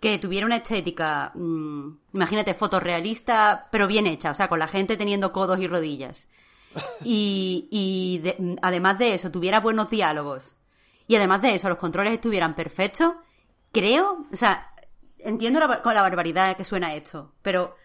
que 0.00 0.18
tuviera 0.18 0.46
una 0.46 0.56
estética, 0.56 1.32
mm, 1.34 1.88
imagínate, 2.14 2.54
fotorrealista, 2.54 3.68
pero 3.72 3.86
bien 3.86 4.06
hecha, 4.06 4.30
o 4.30 4.34
sea, 4.34 4.48
con 4.48 4.58
la 4.58 4.68
gente 4.68 4.96
teniendo 4.96 5.32
codos 5.32 5.58
y 5.58 5.66
rodillas. 5.66 6.28
Y, 7.04 7.68
y 7.70 8.18
de- 8.18 8.56
además 8.62 8.98
de 8.98 9.14
eso, 9.14 9.30
tuviera 9.30 9.60
buenos 9.60 9.90
diálogos. 9.90 10.56
Y 11.06 11.16
además 11.16 11.42
de 11.42 11.54
eso, 11.54 11.68
los 11.68 11.78
controles 11.78 12.12
estuvieran 12.12 12.54
perfectos, 12.54 13.12
creo, 13.72 14.26
o 14.32 14.36
sea, 14.36 14.72
entiendo 15.18 15.60
la, 15.60 15.80
la 15.84 16.02
barbaridad 16.02 16.56
que 16.56 16.64
suena 16.64 16.94
esto, 16.94 17.32
pero 17.42 17.76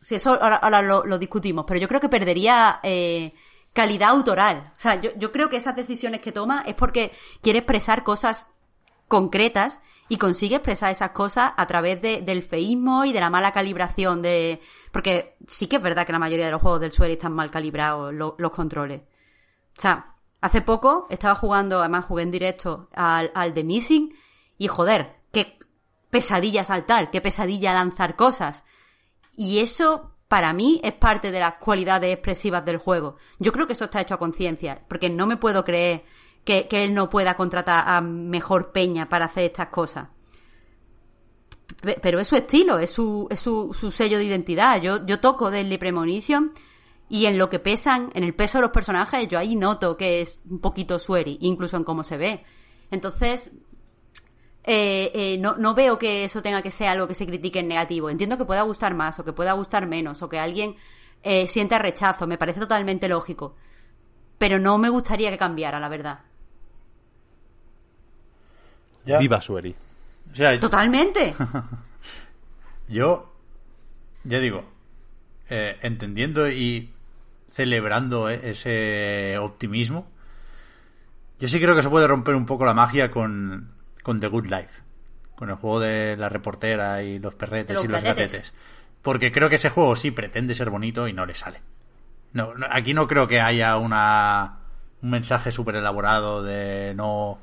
si 0.00 0.14
eso 0.14 0.38
ahora, 0.42 0.82
lo 0.82 1.18
discutimos, 1.18 1.64
pero 1.68 1.78
yo 1.80 1.88
creo 1.88 2.00
que 2.00 2.08
perdería 2.08 2.80
eh, 2.82 3.34
calidad 3.72 4.10
autoral. 4.10 4.72
O 4.76 4.80
sea, 4.80 5.00
yo, 5.00 5.10
yo 5.16 5.32
creo 5.32 5.48
que 5.48 5.56
esas 5.56 5.76
decisiones 5.76 6.20
que 6.20 6.32
toma 6.32 6.62
es 6.66 6.74
porque 6.74 7.12
quiere 7.40 7.60
expresar 7.60 8.02
cosas 8.04 8.48
concretas 9.08 9.78
y 10.12 10.18
consigue 10.18 10.56
expresar 10.56 10.90
esas 10.90 11.12
cosas 11.12 11.54
a 11.56 11.66
través 11.66 12.02
de- 12.02 12.20
del 12.20 12.42
feísmo 12.42 13.06
y 13.06 13.14
de 13.14 13.20
la 13.20 13.30
mala 13.30 13.50
calibración 13.50 14.20
de... 14.20 14.60
Porque 14.92 15.38
sí 15.48 15.68
que 15.68 15.76
es 15.76 15.82
verdad 15.82 16.04
que 16.04 16.12
la 16.12 16.18
mayoría 16.18 16.44
de 16.44 16.50
los 16.50 16.60
juegos 16.60 16.80
del 16.80 16.92
Sueri 16.92 17.14
están 17.14 17.32
mal 17.32 17.50
calibrados 17.50 18.12
lo- 18.12 18.34
los 18.38 18.50
controles. 18.50 19.00
O 19.78 19.80
sea, 19.80 20.16
hace 20.42 20.60
poco 20.60 21.06
estaba 21.08 21.34
jugando, 21.34 21.78
además 21.80 22.04
jugué 22.04 22.24
en 22.24 22.30
directo 22.30 22.90
al, 22.92 23.32
al 23.34 23.54
The 23.54 23.64
Missing 23.64 24.14
y 24.58 24.68
joder, 24.68 25.16
qué 25.32 25.58
pesadilla 26.10 26.62
saltar, 26.62 27.10
qué 27.10 27.22
pesadilla 27.22 27.72
lanzar 27.72 28.14
cosas. 28.14 28.64
Y 29.34 29.60
eso 29.60 30.14
para 30.28 30.52
mí 30.52 30.78
es 30.84 30.92
parte 30.92 31.30
de 31.30 31.40
las 31.40 31.54
cualidades 31.54 32.12
expresivas 32.12 32.66
del 32.66 32.76
juego. 32.76 33.16
Yo 33.38 33.50
creo 33.50 33.66
que 33.66 33.72
eso 33.72 33.86
está 33.86 34.02
hecho 34.02 34.16
a 34.16 34.18
conciencia, 34.18 34.84
porque 34.90 35.08
no 35.08 35.26
me 35.26 35.38
puedo 35.38 35.64
creer 35.64 36.04
que, 36.44 36.66
él 36.70 36.94
no 36.94 37.08
pueda 37.10 37.34
contratar 37.36 37.84
a 37.86 38.00
mejor 38.00 38.72
peña 38.72 39.08
para 39.08 39.26
hacer 39.26 39.44
estas 39.44 39.68
cosas. 39.68 40.08
Pe- 41.80 41.98
Pero 42.02 42.20
es 42.20 42.28
su 42.28 42.36
estilo, 42.36 42.78
es 42.78 42.90
su, 42.90 43.26
es 43.30 43.40
su, 43.40 43.72
su 43.74 43.90
sello 43.90 44.18
de 44.18 44.24
identidad. 44.24 44.80
Yo, 44.80 45.04
yo 45.06 45.20
toco 45.20 45.50
Deadly 45.50 45.78
Premonition 45.78 46.52
y 47.08 47.26
en 47.26 47.38
lo 47.38 47.48
que 47.50 47.58
pesan, 47.58 48.10
en 48.14 48.24
el 48.24 48.34
peso 48.34 48.58
de 48.58 48.62
los 48.62 48.70
personajes, 48.70 49.28
yo 49.28 49.38
ahí 49.38 49.56
noto 49.56 49.96
que 49.96 50.20
es 50.20 50.40
un 50.48 50.60
poquito 50.60 50.98
Sueri, 50.98 51.38
incluso 51.40 51.76
en 51.76 51.84
cómo 51.84 52.04
se 52.04 52.16
ve. 52.16 52.44
Entonces, 52.90 53.52
eh, 54.64 55.10
eh, 55.14 55.38
no, 55.38 55.56
no 55.56 55.74
veo 55.74 55.98
que 55.98 56.24
eso 56.24 56.40
tenga 56.42 56.62
que 56.62 56.70
ser 56.70 56.88
algo 56.88 57.08
que 57.08 57.14
se 57.14 57.26
critique 57.26 57.58
en 57.60 57.68
negativo. 57.68 58.10
Entiendo 58.10 58.38
que 58.38 58.44
pueda 58.44 58.62
gustar 58.62 58.94
más 58.94 59.18
o 59.18 59.24
que 59.24 59.32
pueda 59.32 59.52
gustar 59.52 59.86
menos 59.86 60.22
o 60.22 60.28
que 60.28 60.38
alguien 60.38 60.76
eh, 61.22 61.46
sienta 61.46 61.78
rechazo. 61.78 62.26
Me 62.26 62.38
parece 62.38 62.60
totalmente 62.60 63.08
lógico. 63.08 63.56
Pero 64.38 64.58
no 64.58 64.78
me 64.78 64.88
gustaría 64.88 65.30
que 65.30 65.38
cambiara, 65.38 65.80
la 65.80 65.88
verdad. 65.88 66.20
Ya. 69.04 69.18
Viva 69.18 69.40
Sueri. 69.40 69.74
O 70.30 70.34
sea, 70.34 70.58
Totalmente. 70.60 71.34
Yo, 72.88 73.32
ya 74.24 74.38
digo, 74.38 74.64
eh, 75.48 75.78
entendiendo 75.82 76.48
y 76.50 76.92
celebrando 77.48 78.28
e- 78.28 78.50
ese 78.50 79.36
optimismo, 79.38 80.08
yo 81.38 81.48
sí 81.48 81.58
creo 81.60 81.74
que 81.74 81.82
se 81.82 81.88
puede 81.90 82.06
romper 82.06 82.34
un 82.34 82.46
poco 82.46 82.64
la 82.64 82.74
magia 82.74 83.10
con, 83.10 83.70
con 84.02 84.20
The 84.20 84.28
Good 84.28 84.46
Life, 84.46 84.82
con 85.36 85.50
el 85.50 85.56
juego 85.56 85.80
de 85.80 86.16
la 86.16 86.28
reportera 86.28 87.02
y 87.02 87.18
los 87.18 87.34
perretes 87.34 87.74
Los 87.76 87.84
y 87.84 87.88
los 87.88 88.02
gatetes. 88.02 88.32
gatetes. 88.32 88.52
Porque 89.02 89.32
creo 89.32 89.48
que 89.48 89.56
ese 89.56 89.70
juego 89.70 89.96
sí 89.96 90.10
pretende 90.10 90.54
ser 90.54 90.70
bonito 90.70 91.08
y 91.08 91.12
no 91.12 91.26
le 91.26 91.34
sale. 91.34 91.60
No, 92.32 92.54
no- 92.54 92.66
aquí 92.70 92.94
no 92.94 93.08
creo 93.08 93.26
que 93.26 93.40
haya 93.40 93.76
una 93.76 94.58
un 95.02 95.10
mensaje 95.10 95.50
súper 95.50 95.74
elaborado 95.76 96.42
de 96.44 96.92
no 96.94 97.38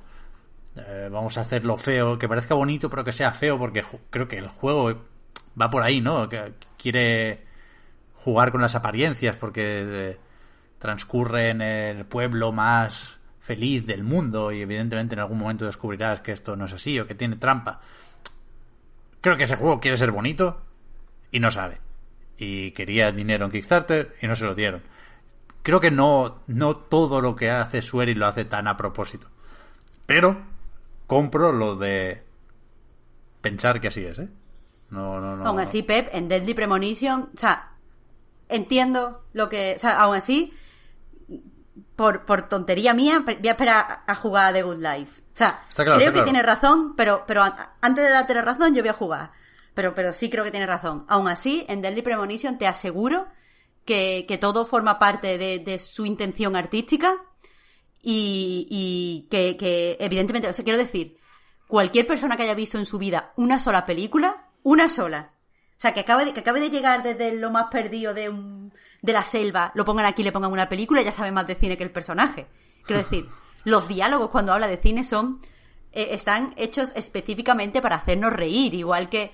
eh, 0.88 1.10
vamos 1.12 1.38
a 1.38 1.42
hacerlo 1.42 1.78
feo, 1.78 2.18
que 2.18 2.28
parezca 2.28 2.56
bonito 2.56 2.90
pero 2.90 3.04
que 3.04 3.14
sea 3.14 3.32
feo 3.32 3.58
porque 3.58 3.84
creo 4.10 4.28
que 4.28 4.38
el 4.38 4.48
juego 4.48 4.94
va 5.60 5.70
por 5.70 5.84
ahí, 5.84 6.02
¿no? 6.02 6.30
Quiere 6.78 7.46
jugar 8.16 8.52
con 8.52 8.62
las 8.62 8.76
apariencias 8.76 9.36
porque 9.36 9.84
eh, 9.86 10.18
transcurre 10.78 11.50
en 11.50 11.62
el 11.62 12.06
pueblo 12.06 12.52
más 12.52 13.20
feliz 13.40 13.86
del 13.86 14.04
mundo 14.04 14.52
y 14.52 14.62
evidentemente 14.62 15.16
en 15.16 15.20
algún 15.20 15.40
momento 15.40 15.66
descubrirás 15.66 16.22
que 16.22 16.32
esto 16.32 16.56
no 16.56 16.66
es 16.66 16.74
así 16.74 17.00
o 17.00 17.08
que 17.08 17.16
tiene 17.16 17.36
trampa. 17.36 17.82
Creo 19.22 19.38
que 19.38 19.44
ese 19.44 19.56
juego 19.56 19.80
quiere 19.80 19.98
ser 19.98 20.12
bonito 20.12 20.62
y 21.32 21.40
no 21.40 21.52
sabe. 21.52 21.80
Y 22.38 22.72
quería 22.72 23.12
dinero 23.12 23.46
en 23.46 23.52
Kickstarter 23.52 24.16
y 24.22 24.28
no 24.28 24.36
se 24.36 24.46
lo 24.46 24.56
dieron. 24.56 24.82
Creo 25.62 25.82
que 25.82 25.92
no, 25.92 26.40
no 26.48 26.78
todo 26.78 27.20
lo 27.20 27.36
que 27.36 27.50
hace 27.50 27.82
Sueri 27.82 28.16
lo 28.16 28.28
hace 28.28 28.46
tan 28.46 28.68
a 28.68 28.78
propósito. 28.78 29.28
Pero 30.06 30.42
compro 31.10 31.52
lo 31.52 31.76
de 31.76 32.24
pensar 33.42 33.82
que 33.82 33.90
así 33.90 34.06
es, 34.06 34.20
¿eh? 34.20 34.30
No, 34.92 35.20
no, 35.20 35.36
no. 35.36 35.46
aún 35.46 35.60
así, 35.60 35.84
Pep, 35.84 36.08
en 36.14 36.30
Deadly 36.30 36.54
Premonition, 36.54 37.30
o 37.36 37.38
sea, 37.38 37.74
entiendo 38.48 39.26
lo 39.34 39.50
que. 39.50 39.74
O 39.76 39.80
sea, 39.80 40.00
aún 40.00 40.16
así, 40.16 40.54
por, 41.96 42.26
por 42.26 42.48
tontería 42.48 42.94
mía, 42.94 43.24
voy 43.26 43.48
a 43.48 43.52
esperar 43.52 44.04
a- 44.08 44.16
jugar 44.16 44.48
a 44.48 44.54
The 44.54 44.64
Good 44.64 44.82
Life. 44.82 45.22
O 45.34 45.36
sea, 45.40 45.62
claro, 45.76 45.96
creo 45.96 46.08
que 46.08 46.12
claro. 46.14 46.24
tiene 46.24 46.44
razón, 46.44 46.96
pero, 46.96 47.24
pero 47.28 47.44
antes 47.82 48.04
de 48.04 48.10
darte 48.10 48.34
la 48.34 48.42
razón, 48.42 48.74
yo 48.74 48.82
voy 48.82 48.90
a 48.90 48.94
jugar. 48.94 49.32
Pero, 49.74 49.94
pero 49.94 50.12
sí 50.14 50.30
creo 50.30 50.44
que 50.44 50.52
tiene 50.52 50.66
razón. 50.66 51.06
Aún 51.08 51.28
así, 51.28 51.66
en 51.70 51.82
Deadly 51.82 52.02
Premonition 52.02 52.58
te 52.58 52.68
aseguro 52.68 53.28
que, 53.86 54.26
que 54.28 54.38
todo 54.38 54.66
forma 54.66 55.00
parte 55.00 55.38
de, 55.38 55.60
de 55.60 55.80
su 55.80 56.06
intención 56.06 56.56
artística 56.56 57.16
y, 58.02 58.68
y 58.70 59.28
que, 59.30 59.58
que, 59.58 59.98
evidentemente, 60.00 60.48
o 60.48 60.54
sea, 60.54 60.64
quiero 60.64 60.80
decir, 60.80 61.18
cualquier 61.68 62.08
persona 62.08 62.38
que 62.38 62.44
haya 62.44 62.54
visto 62.54 62.78
en 62.78 62.86
su 62.86 62.98
vida 62.98 63.34
una 63.36 63.60
sola 63.60 63.86
película, 63.86 64.50
una 64.64 64.90
sola. 64.90 65.34
O 65.72 65.82
sea, 65.82 65.94
que 65.94 66.02
acabe 66.02 66.26
de, 66.26 66.34
que 66.34 66.42
acabe 66.42 66.60
de 66.60 66.70
llegar 66.70 67.04
desde 67.04 67.34
lo 67.34 67.52
más 67.52 67.70
perdido 67.72 68.14
de, 68.14 68.28
un, 68.30 68.74
de 69.02 69.14
la 69.14 69.24
selva, 69.24 69.72
lo 69.76 69.86
pongan 69.86 70.06
aquí 70.06 70.22
y 70.22 70.26
le 70.26 70.32
pongan 70.32 70.52
una 70.52 70.68
película, 70.68 71.02
ya 71.02 71.12
sabe 71.12 71.32
más 71.32 71.48
de 71.48 71.56
cine 71.56 71.78
que 71.78 71.84
el 71.84 71.92
personaje. 71.92 72.48
Quiero 72.86 73.02
decir, 73.02 73.28
los 73.64 73.88
diálogos 73.88 74.30
cuando 74.30 74.52
habla 74.52 74.68
de 74.68 74.78
cine 74.78 75.04
son 75.04 75.40
eh, 75.92 76.10
están 76.12 76.54
hechos 76.58 76.92
específicamente 76.96 77.82
para 77.82 77.96
hacernos 77.96 78.34
reír, 78.34 78.74
igual 78.74 79.10
que 79.10 79.32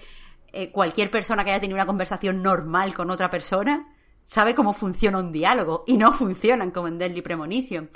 eh, 0.53 0.71
cualquier 0.71 1.11
persona 1.11 1.43
que 1.43 1.51
haya 1.51 1.59
tenido 1.59 1.75
una 1.75 1.85
conversación 1.85 2.41
normal 2.41 2.93
con 2.93 3.09
otra 3.09 3.29
persona 3.29 3.87
sabe 4.25 4.55
cómo 4.55 4.73
funciona 4.73 5.17
un 5.17 5.31
diálogo 5.31 5.83
y 5.85 5.97
no 5.97 6.13
funcionan 6.13 6.71
como 6.71 6.87
en 6.87 6.97
Deadly 6.97 7.21
Premonition. 7.21 7.89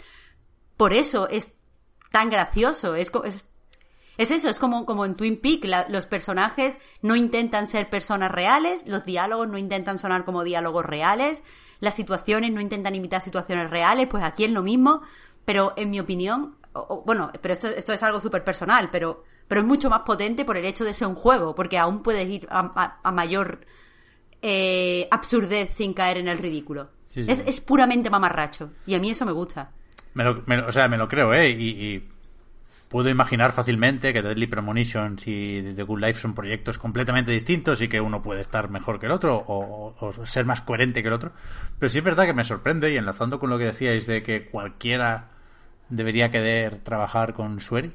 Por 0.79 0.93
eso 0.93 1.27
es 1.27 1.51
tan 2.09 2.29
gracioso, 2.29 2.95
es, 2.95 3.11
es 3.25 3.43
es 4.15 4.31
eso, 4.31 4.47
es 4.49 4.59
como, 4.59 4.85
como 4.85 5.03
en 5.05 5.15
Twin 5.15 5.41
Peaks, 5.41 5.67
la- 5.67 5.87
los 5.89 6.05
personajes 6.05 6.77
no 7.01 7.17
intentan 7.17 7.67
ser 7.67 7.89
personas 7.89 8.31
reales, 8.31 8.85
los 8.87 9.03
diálogos 9.03 9.49
no 9.49 9.57
intentan 9.57 9.97
sonar 9.97 10.23
como 10.23 10.45
diálogos 10.45 10.85
reales, 10.85 11.43
las 11.81 11.95
situaciones 11.95 12.53
no 12.53 12.61
intentan 12.61 12.95
imitar 12.95 13.19
situaciones 13.19 13.69
reales, 13.69 14.07
pues 14.07 14.23
aquí 14.23 14.45
es 14.45 14.51
lo 14.51 14.63
mismo, 14.63 15.01
pero 15.43 15.73
en 15.75 15.89
mi 15.89 15.99
opinión, 15.99 16.55
o- 16.71 16.79
o- 16.79 17.01
bueno, 17.05 17.29
pero 17.41 17.53
esto, 17.53 17.67
esto 17.67 17.91
es 17.91 18.01
algo 18.01 18.21
súper 18.21 18.45
personal, 18.45 18.87
pero, 18.89 19.25
pero 19.49 19.59
es 19.59 19.67
mucho 19.67 19.89
más 19.89 20.03
potente 20.03 20.45
por 20.45 20.55
el 20.55 20.63
hecho 20.63 20.85
de 20.85 20.93
ser 20.93 21.07
un 21.09 21.15
juego, 21.15 21.55
porque 21.55 21.77
aún 21.77 22.03
puedes 22.03 22.27
ir 22.29 22.47
a, 22.49 22.59
a- 22.73 22.99
a 23.03 23.11
mayor 23.11 23.65
eh, 24.41 25.09
absurdez 25.11 25.73
sin 25.73 25.93
caer 25.93 26.17
en 26.17 26.29
el 26.29 26.37
ridículo. 26.37 26.89
Sí, 27.09 27.25
sí, 27.25 27.31
es, 27.31 27.39
es 27.45 27.59
puramente 27.61 28.09
mamarracho, 28.09 28.69
y 28.85 28.95
a 28.95 28.99
mí 28.99 29.09
eso 29.11 29.25
me 29.25 29.33
gusta. 29.33 29.71
Me 30.13 30.23
lo- 30.23 30.43
me 30.45 30.59
o 30.59 30.71
sea, 30.71 30.87
me 30.87 30.97
lo 30.97 31.07
creo, 31.07 31.33
¿eh? 31.33 31.49
Y, 31.51 31.69
y 31.69 32.09
puedo 32.89 33.09
imaginar 33.09 33.51
fácilmente 33.53 34.13
que 34.13 34.21
Deadly 34.23 34.47
Premonition 34.47 35.17
y 35.25 35.61
The 35.75 35.83
Good 35.83 35.99
Life 36.01 36.21
son 36.21 36.35
proyectos 36.35 36.79
completamente 36.79 37.31
distintos 37.31 37.81
y 37.81 37.87
que 37.89 38.01
uno 38.01 38.21
puede 38.23 38.41
estar 38.41 38.69
mejor 38.69 38.99
que 38.99 39.07
el 39.07 39.11
otro 39.13 39.43
o 39.47 40.13
ser 40.25 40.45
más 40.45 40.61
coherente 40.61 41.01
que 41.01 41.07
el 41.09 41.13
otro. 41.13 41.31
Pero 41.79 41.89
sí 41.89 41.99
es 41.99 42.03
verdad 42.03 42.25
que 42.25 42.33
me 42.33 42.43
sorprende 42.45 42.91
y 42.91 42.97
enlazando 42.97 43.39
con 43.39 43.49
lo 43.49 43.57
que 43.59 43.65
decíais 43.65 44.07
de 44.07 44.23
que 44.23 44.45
cualquiera 44.47 45.29
debería 45.89 46.31
querer 46.31 46.79
trabajar 46.79 47.33
con 47.33 47.59
Sueri, 47.59 47.93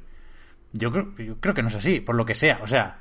yo 0.73 0.93
creo, 0.93 1.15
yo 1.19 1.37
creo 1.41 1.55
que 1.55 1.62
no 1.62 1.69
es 1.69 1.77
así, 1.77 2.01
por 2.01 2.15
lo 2.17 2.27
que 2.27 2.35
sea. 2.35 2.59
O 2.62 2.67
sea, 2.69 2.99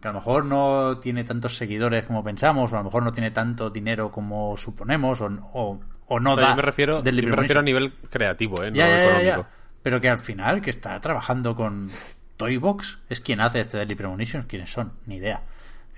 que 0.00 0.08
a 0.08 0.12
lo 0.12 0.18
mejor 0.18 0.44
no 0.44 0.98
tiene 0.98 1.24
tantos 1.24 1.56
seguidores 1.56 2.04
como 2.04 2.24
pensamos, 2.24 2.72
o 2.72 2.76
a 2.76 2.80
lo 2.80 2.84
mejor 2.84 3.02
no 3.04 3.12
tiene 3.12 3.30
tanto 3.30 3.70
dinero 3.70 4.10
como 4.12 4.56
suponemos, 4.56 5.20
o, 5.20 5.26
o, 5.54 5.80
o 6.06 6.20
no 6.20 6.32
O 6.32 6.36
sea, 6.36 6.44
da. 6.44 6.50
yo 6.50 6.56
me 6.56 6.62
refiero, 6.62 7.02
yo 7.04 7.12
me 7.12 7.36
refiero 7.36 7.60
a 7.60 7.62
nivel 7.62 7.92
creativo, 8.10 8.62
¿eh? 8.62 8.70
No 8.70 8.76
Ya, 8.76 8.88
ya, 8.88 9.04
económico. 9.04 9.46
Pero 9.82 10.00
que 10.00 10.08
al 10.08 10.18
final, 10.18 10.60
que 10.62 10.70
está 10.70 11.00
trabajando 11.00 11.54
con 11.56 11.90
Toybox, 12.36 12.98
es 13.08 13.20
quien 13.20 13.40
hace 13.40 13.60
este 13.60 13.76
Deadly 13.78 13.94
Premonition. 13.94 14.42
¿Quiénes 14.44 14.70
son? 14.72 14.92
Ni 15.06 15.16
idea. 15.16 15.42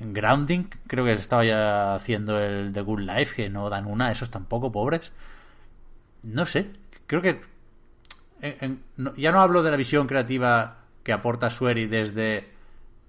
Grounding, 0.01 0.65
creo 0.87 1.05
que 1.05 1.15
se 1.17 1.23
estaba 1.23 1.45
ya 1.45 1.95
haciendo 1.95 2.39
el 2.39 2.71
The 2.73 2.83
Good 2.83 3.01
Life, 3.01 3.35
que 3.35 3.51
no 3.51 3.69
dan 3.69 3.87
una, 3.87 4.13
esos 4.13 4.31
tampoco, 4.31 4.71
pobres. 4.71 5.11
No 6.23 6.47
sé, 6.47 6.71
creo 7.07 7.23
que. 7.23 7.41
en- 8.41 8.57
en- 8.61 8.83
no- 8.97 9.15
ya 9.17 9.33
no 9.33 9.41
hablo 9.41 9.63
de 9.63 9.71
la 9.73 9.77
visión 9.77 10.07
creativa 10.07 10.77
que 11.03 11.13
aporta 11.13 11.51
Sueri 11.51 11.87
desde. 11.87 12.53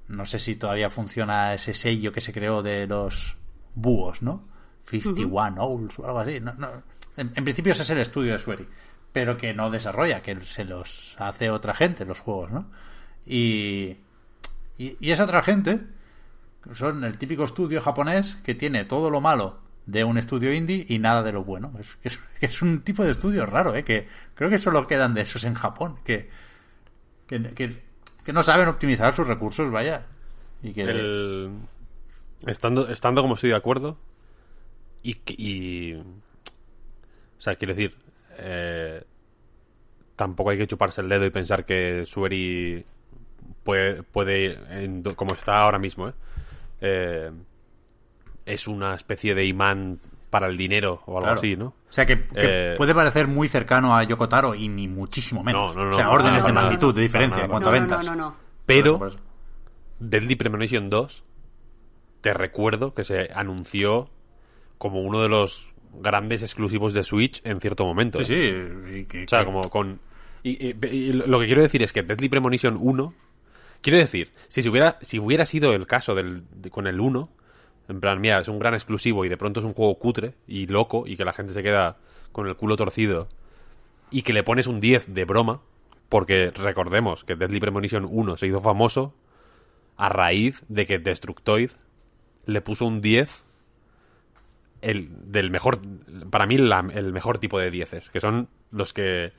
No 0.07 0.25
sé 0.25 0.39
si 0.39 0.55
todavía 0.55 0.89
funciona 0.89 1.53
ese 1.53 1.73
sello 1.75 2.11
que 2.11 2.21
se 2.21 2.33
creó 2.33 2.63
de 2.63 2.87
los 2.87 3.35
búhos, 3.75 4.23
¿no? 4.23 4.47
51 4.89 5.61
Owls 5.63 5.99
o 5.99 6.05
algo 6.05 6.19
así. 6.19 6.39
No, 6.39 6.53
no. 6.53 6.83
En, 7.17 7.31
en 7.35 7.43
principio 7.43 7.71
ese 7.73 7.83
es 7.83 7.89
el 7.89 7.99
estudio 7.99 8.33
de 8.33 8.39
Sueri, 8.39 8.67
pero 9.11 9.37
que 9.37 9.53
no 9.53 9.69
desarrolla, 9.69 10.21
que 10.21 10.39
se 10.41 10.65
los 10.65 11.15
hace 11.19 11.49
otra 11.49 11.73
gente 11.73 12.05
los 12.05 12.19
juegos, 12.21 12.51
¿no? 12.51 12.69
Y, 13.25 13.97
y, 14.77 14.97
y 14.99 15.11
esa 15.11 15.25
otra 15.25 15.43
gente 15.43 15.81
son 16.73 17.03
el 17.03 17.17
típico 17.17 17.43
estudio 17.43 17.81
japonés 17.81 18.35
que 18.43 18.55
tiene 18.55 18.85
todo 18.85 19.09
lo 19.09 19.21
malo 19.21 19.59
de 19.85 20.03
un 20.03 20.17
estudio 20.17 20.53
indie 20.53 20.85
y 20.87 20.99
nada 20.99 21.23
de 21.23 21.31
lo 21.31 21.43
bueno. 21.43 21.73
Es, 22.03 22.17
que 22.39 22.45
es, 22.45 22.61
un 22.61 22.81
tipo 22.81 23.03
de 23.03 23.11
estudio 23.11 23.45
raro, 23.45 23.75
¿eh? 23.75 23.83
Que 23.83 24.07
creo 24.35 24.49
que 24.49 24.57
solo 24.59 24.87
quedan 24.87 25.13
de 25.13 25.21
esos 25.21 25.43
en 25.45 25.55
Japón, 25.55 25.97
que, 26.03 26.29
que, 27.27 27.41
que, 27.53 27.81
que 28.23 28.33
no 28.33 28.43
saben 28.43 28.67
optimizar 28.67 29.13
sus 29.15 29.27
recursos, 29.27 29.69
vaya. 29.71 30.05
Y 30.61 30.73
que... 30.73 30.81
El- 30.83 31.51
Estando, 32.45 32.87
estando 32.87 33.21
como 33.21 33.35
estoy 33.35 33.49
de 33.49 33.57
acuerdo 33.57 33.97
y, 35.03 35.13
que- 35.15 35.35
y 35.37 35.93
o 35.95 37.41
sea, 37.41 37.55
quiero 37.55 37.73
decir 37.73 37.95
eh, 38.37 39.03
tampoco 40.15 40.49
hay 40.51 40.57
que 40.57 40.67
chuparse 40.67 41.01
el 41.01 41.09
dedo 41.09 41.25
y 41.25 41.29
pensar 41.29 41.65
que 41.65 42.03
Sueri 42.05 42.83
puede, 43.63 44.03
puede 44.03 44.83
en 44.83 45.01
do- 45.03 45.15
como 45.15 45.33
está 45.33 45.61
ahora 45.61 45.79
mismo 45.79 46.09
¿eh? 46.09 46.13
Eh, 46.81 47.31
es 48.45 48.67
una 48.67 48.95
especie 48.95 49.35
de 49.35 49.45
imán 49.45 49.99
para 50.29 50.47
el 50.47 50.57
dinero 50.57 51.01
o 51.05 51.13
algo 51.17 51.21
Claro. 51.27 51.37
así, 51.39 51.55
¿no? 51.55 51.65
O 51.67 51.91
sea, 51.91 52.05
que, 52.05 52.23
que 52.27 52.73
Eh, 52.73 52.75
puede 52.77 52.93
parecer 52.93 53.27
muy 53.27 53.47
cercano 53.49 53.95
a 53.95 54.03
Yoko 54.03 54.29
Taro 54.29 54.53
y 54.55 54.67
ni 54.67 54.87
muchísimo 54.87 55.43
menos. 55.43 55.75
No, 55.75 55.81
no, 55.85 55.89
no, 55.89 55.91
o 55.91 55.93
sea, 55.95 56.05
no, 56.05 56.11
órdenes 56.11 56.41
no, 56.43 56.47
de 56.47 56.53
no, 56.53 56.61
magnitud 56.61 56.87
no, 56.87 56.93
de 56.93 57.01
diferencia 57.01 57.37
no, 57.39 57.43
en 57.45 57.49
cuanto 57.49 57.69
no, 57.71 57.75
a 57.75 57.79
ventas. 57.79 58.05
no, 58.05 58.15
no, 58.15 58.21
no. 58.29 58.35
Pero. 58.65 59.07
Deadly 59.99 60.35
Premonition 60.35 60.89
2 60.89 61.23
te 62.21 62.33
recuerdo 62.33 62.93
que 62.93 63.03
se 63.03 63.29
anunció 63.33 64.09
como 64.79 65.01
uno 65.01 65.21
de 65.21 65.29
los 65.29 65.71
grandes 66.01 66.41
exclusivos 66.41 66.93
de 66.93 67.03
Switch 67.03 67.41
en 67.43 67.59
cierto 67.61 67.85
momento. 67.85 68.23
Sí, 68.23 68.33
¿eh? 68.35 68.71
sí. 68.91 68.99
y 69.01 69.05
que- 69.05 69.25
O 69.25 69.27
sea, 69.27 69.39
que- 69.39 69.45
como 69.45 69.61
con... 69.69 69.99
Y, 70.41 70.69
y- 70.69 70.75
y 70.87 71.13
lo 71.13 71.39
que 71.39 71.45
quiero 71.45 71.61
decir 71.61 71.83
es 71.83 71.93
que 71.93 72.01
Deadly 72.01 72.29
Premonition 72.29 72.77
1... 72.81 73.13
Quiero 73.81 73.97
decir, 73.99 74.31
si 74.49 74.61
se 74.61 74.69
hubiera, 74.69 74.97
si 75.01 75.19
hubiera 75.19 75.45
sido 75.45 75.73
el 75.73 75.85
caso 75.87 76.15
del, 76.15 76.43
de- 76.51 76.69
con 76.71 76.87
el 76.87 76.99
1, 76.99 77.29
en 77.89 77.99
plan, 77.99 78.19
mira, 78.19 78.39
es 78.39 78.47
un 78.47 78.59
gran 78.59 78.73
exclusivo 78.73 79.23
y 79.25 79.29
de 79.29 79.37
pronto 79.37 79.59
es 79.59 79.65
un 79.65 79.73
juego 79.73 79.97
cutre 79.99 80.33
y 80.47 80.67
loco 80.67 81.05
y 81.07 81.15
que 81.17 81.23
la 81.25 81.33
gente 81.33 81.53
se 81.53 81.61
queda 81.63 81.97
con 82.31 82.47
el 82.47 82.55
culo 82.55 82.75
torcido 82.77 83.29
y 84.11 84.21
que 84.23 84.33
le 84.33 84.43
pones 84.43 84.67
un 84.67 84.79
10 84.79 85.13
de 85.13 85.25
broma, 85.25 85.61
porque 86.09 86.51
recordemos 86.51 87.23
que 87.23 87.35
Deadly 87.35 87.59
Premonition 87.59 88.07
1 88.09 88.37
se 88.37 88.47
hizo 88.47 88.59
famoso 88.59 89.13
a 89.97 90.09
raíz 90.09 90.63
de 90.67 90.85
que 90.85 90.99
Destructoid 90.99 91.71
le 92.45 92.61
puso 92.61 92.85
un 92.85 93.01
10 93.01 93.43
el, 94.81 95.09
del 95.31 95.51
mejor, 95.51 95.79
para 96.29 96.45
mí 96.45 96.57
la- 96.57 96.87
el 96.93 97.11
mejor 97.13 97.37
tipo 97.39 97.59
de 97.59 97.69
10 97.71 98.09
que 98.11 98.19
son 98.19 98.47
los 98.71 98.93
que 98.93 99.31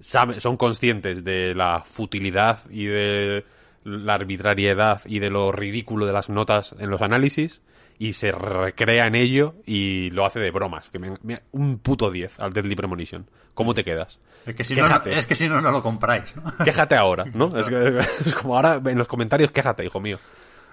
sabe- 0.00 0.40
son 0.40 0.56
conscientes 0.56 1.24
de 1.24 1.54
la 1.54 1.82
futilidad 1.84 2.58
y 2.70 2.86
de 2.86 3.44
la 3.84 4.14
arbitrariedad 4.14 5.00
y 5.06 5.18
de 5.18 5.30
lo 5.30 5.52
ridículo 5.52 6.06
de 6.06 6.12
las 6.12 6.28
notas 6.30 6.74
en 6.78 6.90
los 6.90 7.02
análisis 7.02 7.62
y 7.98 8.14
se 8.14 8.32
recrea 8.32 9.06
en 9.06 9.14
ello 9.14 9.54
y 9.66 10.10
lo 10.10 10.24
hace 10.26 10.40
de 10.40 10.50
bromas. 10.50 10.88
Que 10.90 10.98
me- 10.98 11.18
me- 11.22 11.42
un 11.52 11.78
puto 11.78 12.10
10 12.10 12.38
al 12.40 12.52
Deadly 12.52 12.74
Premonition. 12.74 13.26
¿Cómo 13.54 13.74
te 13.74 13.84
quedas? 13.84 14.18
es, 14.46 14.54
que 14.56 14.64
si 14.64 14.74
no, 14.74 14.88
no- 14.88 15.02
es 15.04 15.26
que 15.26 15.34
si 15.36 15.48
no, 15.48 15.60
no 15.60 15.70
lo 15.70 15.82
compráis, 15.82 16.34
¿no? 16.34 16.42
Quéjate 16.64 16.96
ahora, 16.96 17.24
¿no? 17.32 17.56
Es, 17.56 17.68
que- 17.68 17.98
es 18.26 18.34
como 18.34 18.56
ahora 18.56 18.80
en 18.84 18.98
los 18.98 19.06
comentarios, 19.06 19.50
quéjate, 19.52 19.84
hijo 19.84 20.00
mío. 20.00 20.18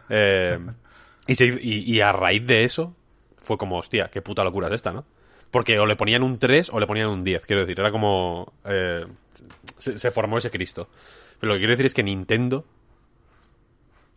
Eh, 0.09 0.57
y, 1.27 1.35
se- 1.35 1.45
y- 1.61 1.93
y 1.95 2.01
a 2.01 2.11
raíz 2.11 2.45
de 2.47 2.63
eso 2.63 2.95
fue 3.41 3.57
como, 3.57 3.77
hostia, 3.77 4.09
qué 4.09 4.21
puta 4.21 4.43
locura 4.43 4.67
es 4.67 4.73
esta, 4.75 4.91
¿no? 4.93 5.05
Porque 5.51 5.79
o 5.79 5.85
le 5.85 5.95
ponían 5.95 6.23
un 6.23 6.37
3 6.37 6.69
o 6.71 6.79
le 6.79 6.87
ponían 6.87 7.09
un 7.09 7.23
10, 7.23 7.45
quiero 7.45 7.61
decir, 7.61 7.79
era 7.79 7.91
como... 7.91 8.53
eh, 8.65 9.05
se, 9.77 10.11
formó 10.11 10.37
ese 10.37 10.51
Cristo. 10.51 10.89
Pero 11.39 11.53
lo 11.53 11.55
que 11.55 11.59
quiero 11.59 11.71
decir 11.71 11.85
es 11.85 11.93
que 11.93 12.03
Nintendo 12.03 12.65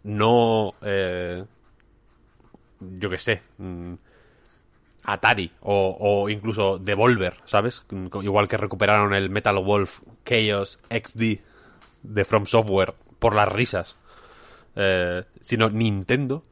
no... 0.05 0.75
eh, 0.83 1.45
yo 2.81 3.11
qué 3.11 3.19
sé. 3.19 3.43
mm, 3.59 3.95
Atari 5.05 5.51
o, 5.63 5.97
o 5.99 6.29
incluso 6.29 6.79
Devolver, 6.79 7.35
¿sabes? 7.45 7.85
Igual 8.23 8.49
que 8.49 8.57
recuperaron 8.57 9.15
el 9.15 9.31
Metal 9.31 9.57
Wolf 9.59 10.01
Chaos 10.25 10.79
XD 10.91 11.41
de 12.03 12.25
From 12.25 12.47
Software 12.47 12.95
por 13.19 13.35
las 13.35 13.51
risas. 13.51 13.97
Eh, 14.77 15.25
sino 15.41 15.71
Nintendo 15.71 16.45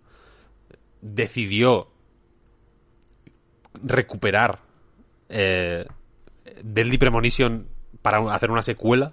decidió 1.01 1.90
recuperar 3.83 4.61
eh, 5.29 5.87
Deadly 6.63 6.99
Premonition 6.99 7.69
para 8.03 8.35
hacer 8.35 8.51
una 8.51 8.63
secuela 8.63 9.13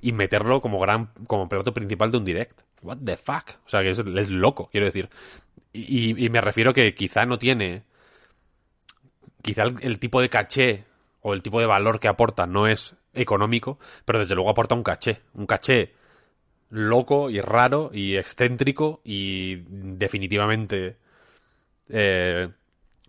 y 0.00 0.12
meterlo 0.12 0.60
como 0.60 0.78
gran 0.78 1.10
como 1.26 1.48
plato 1.48 1.72
principal 1.72 2.10
de 2.10 2.18
un 2.18 2.24
direct. 2.24 2.60
What 2.82 2.98
the 3.04 3.16
fuck? 3.16 3.50
O 3.64 3.68
sea, 3.68 3.82
que 3.82 3.90
es, 3.90 4.30
loco, 4.30 4.68
quiero 4.70 4.86
decir. 4.86 5.08
Y 5.72 6.30
me 6.30 6.40
refiero 6.40 6.72
que 6.72 6.94
quizá 6.94 7.26
no 7.26 7.38
tiene 7.38 7.82
quizá 9.42 9.62
el, 9.62 9.76
el 9.80 9.98
tipo 9.98 10.20
de 10.20 10.28
caché 10.28 10.84
o 11.20 11.34
el 11.34 11.42
tipo 11.42 11.60
de 11.60 11.66
valor 11.66 12.00
que 12.00 12.08
aporta 12.08 12.46
no 12.46 12.66
es 12.66 12.94
económico, 13.14 13.78
pero 14.04 14.18
desde 14.18 14.34
luego 14.34 14.50
aporta 14.50 14.74
un 14.74 14.82
caché. 14.82 15.22
Un 15.34 15.46
caché 15.46 15.94
loco 16.70 17.30
y 17.30 17.40
raro 17.40 17.90
y 17.92 18.16
excéntrico 18.16 19.00
y 19.04 19.62
definitivamente 19.68 20.96
eh, 21.88 22.48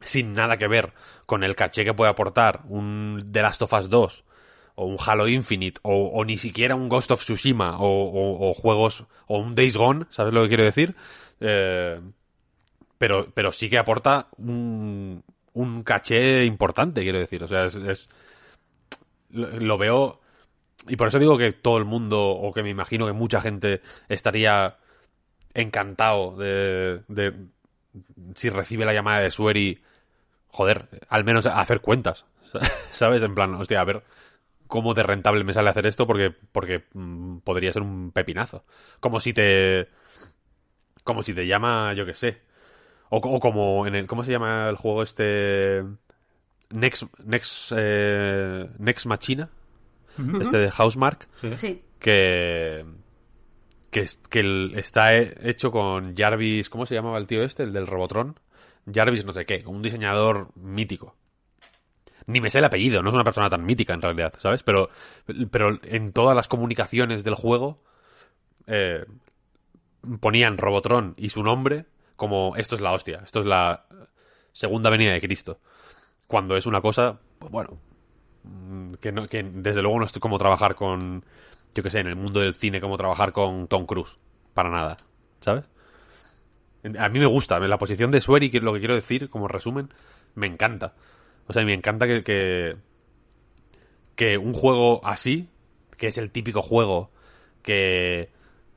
sin 0.02 0.34
nada 0.34 0.58
que 0.58 0.68
ver 0.68 0.94
con 1.26 1.44
el 1.44 1.56
caché 1.56 1.84
que 1.84 1.94
puede 1.94 2.12
aportar 2.12 2.62
un 2.66 3.30
The 3.32 3.42
Last 3.42 3.62
of 3.62 3.74
Us 3.74 3.90
2 3.90 4.24
o 4.76 4.86
un 4.86 4.98
Halo 5.04 5.28
Infinite 5.28 5.80
o, 5.84 6.24
ni 6.24 6.38
siquiera 6.38 6.76
un 6.76 6.88
Ghost 6.88 7.12
of 7.12 7.22
Tsushima 7.22 7.78
o, 7.80 8.54
juegos 8.54 9.06
o 9.28 9.40
un 9.40 9.56
Days 9.56 9.76
Gone, 9.76 10.06
¿sabes 10.10 10.34
lo 10.34 10.44
que 10.44 10.50
quiero 10.50 10.64
decir? 10.64 10.96
Eh, 11.40 12.00
pero, 12.98 13.32
pero 13.34 13.52
sí 13.52 13.70
que 13.70 13.78
aporta 13.78 14.28
un, 14.38 15.24
un 15.54 15.84
caché 15.84 16.46
importante, 16.46 17.02
quiero 17.02 17.20
decir. 17.20 17.44
O 17.44 17.48
sea, 17.48 17.66
es, 17.66 18.08
lo, 19.32 19.78
veo. 19.78 20.22
Y 20.88 20.96
por 20.96 21.08
eso 21.08 21.20
digo 21.20 21.38
que 21.38 21.52
todo 21.52 21.78
el 21.78 21.86
mundo, 21.86 22.22
o 22.22 22.54
que 22.54 22.64
me 22.64 22.70
imagino 22.70 23.08
que 23.08 23.14
mucha 23.14 23.42
gente 23.42 23.82
estaría 24.08 24.78
encantado 25.54 26.38
de 26.38 27.04
si 28.36 28.50
recibe 28.50 28.86
la 28.86 28.94
llamada 28.94 29.20
de 29.20 29.32
Sueri, 29.32 29.82
joder, 30.50 30.88
al 31.10 31.24
menos 31.24 31.46
hacer 31.46 31.82
cuentas. 31.82 32.26
¿Sabes? 32.92 33.22
En 33.24 33.36
plan, 33.36 33.54
hostia, 33.56 33.82
a 33.82 33.86
ver 33.86 34.04
cómo 34.68 34.94
de 34.94 35.04
rentable 35.04 35.44
me 35.44 35.54
sale 35.54 35.70
hacer 35.70 35.88
esto 35.88 36.06
porque, 36.06 36.30
porque 36.52 36.84
mm, 36.94 37.38
podría 37.40 37.72
ser 37.74 37.82
un 37.82 38.12
pepinazo. 38.12 38.64
Como 39.00 39.20
si 39.20 39.34
te. 39.34 39.88
Como 41.04 41.24
si 41.24 41.34
te 41.34 41.48
llama, 41.48 41.94
yo 41.94 42.06
que 42.06 42.14
sé. 42.14 42.42
O, 43.10 43.18
o 43.18 43.40
como 43.40 43.88
en 43.88 43.96
el. 43.96 44.08
¿Cómo 44.08 44.24
se 44.24 44.32
llama 44.32 44.68
el 44.70 44.76
juego 44.76 45.04
este? 45.04 45.84
Next. 46.70 47.04
Next. 47.24 47.72
eh, 47.76 48.70
Next 48.80 49.06
Machina. 49.06 49.50
Este 50.42 50.58
de 50.58 50.72
Housemark. 50.72 51.28
Sí. 51.54 51.84
Que. 52.00 52.84
Que, 54.30 54.40
es- 54.42 54.76
está 54.76 55.16
he- 55.16 55.50
hecho 55.50 55.72
con 55.72 56.16
Jarvis. 56.16 56.70
¿Cómo 56.70 56.86
se 56.86 56.96
llamaba 56.96 57.18
el 57.18 57.28
tío 57.28 57.44
este? 57.44 57.64
El 57.64 57.74
del 57.74 57.88
Robotron. 57.88 58.40
Jarvis, 58.94 59.26
no 59.26 59.34
sé 59.34 59.46
qué. 59.46 59.64
Un 59.66 59.82
diseñador 59.82 60.50
mítico. 60.56 61.16
Ni 62.28 62.42
me 62.42 62.50
sé 62.50 62.60
el 62.60 62.66
apellido, 62.66 63.02
no 63.02 63.10
es 63.10 63.16
una 63.16 63.24
persona 63.24 63.50
tan 63.50 63.66
mítica 63.66 63.94
en 63.94 64.02
realidad, 64.02 64.34
¿sabes? 64.38 64.62
Pero, 64.62 64.90
pero 65.50 65.80
en 65.84 66.12
todas 66.12 66.36
las 66.36 66.48
comunicaciones 66.48 67.24
del 67.24 67.36
juego. 67.36 67.82
eh, 68.68 69.06
ponían 70.20 70.58
Robotron 70.58 71.14
y 71.18 71.30
su 71.30 71.44
nombre 71.44 71.86
como 72.16 72.56
esto 72.56 72.76
es 72.76 72.82
la 72.82 72.92
hostia, 72.94 73.22
esto 73.26 73.42
es 73.42 73.46
la 73.46 73.86
segunda 74.52 74.90
venida 74.90 75.14
de 75.14 75.22
Cristo. 75.22 75.60
Cuando 76.28 76.58
es 76.58 76.66
una 76.66 76.82
cosa, 76.82 77.20
pues 77.40 77.52
bueno, 77.52 77.80
mm, 78.44 78.96
que, 78.96 79.12
no, 79.12 79.28
que 79.28 79.44
desde 79.44 79.82
luego 79.82 80.00
no 80.00 80.06
estoy 80.06 80.20
como 80.20 80.38
trabajar 80.38 80.76
con, 80.76 81.24
yo 81.78 81.84
que 81.84 81.92
sé, 81.92 82.00
en 82.00 82.08
el 82.08 82.16
mundo 82.16 82.40
del 82.40 82.56
cine, 82.56 82.82
como 82.82 82.98
trabajar 82.98 83.32
con 83.32 83.68
Tom 83.68 83.86
Cruise, 83.86 84.18
para 84.56 84.72
nada, 84.72 84.98
¿sabes? 85.42 85.70
A 86.98 87.08
mí 87.10 87.20
me 87.20 87.28
gusta, 87.28 87.60
la 87.60 87.78
posición 87.78 88.10
de 88.10 88.20
Swery, 88.20 88.50
que 88.50 88.58
es 88.58 88.64
lo 88.64 88.74
que 88.74 88.80
quiero 88.80 88.96
decir, 88.96 89.30
como 89.30 89.48
resumen, 89.48 89.94
me 90.34 90.48
encanta. 90.48 90.96
O 91.48 91.54
sea, 91.54 91.64
me 91.64 91.74
encanta 91.74 92.08
que, 92.08 92.24
que, 92.24 92.78
que 94.16 94.38
un 94.40 94.54
juego 94.54 95.06
así, 95.06 95.50
que 95.98 96.08
es 96.08 96.18
el 96.18 96.32
típico 96.32 96.64
juego 96.64 97.12
que 97.62 98.32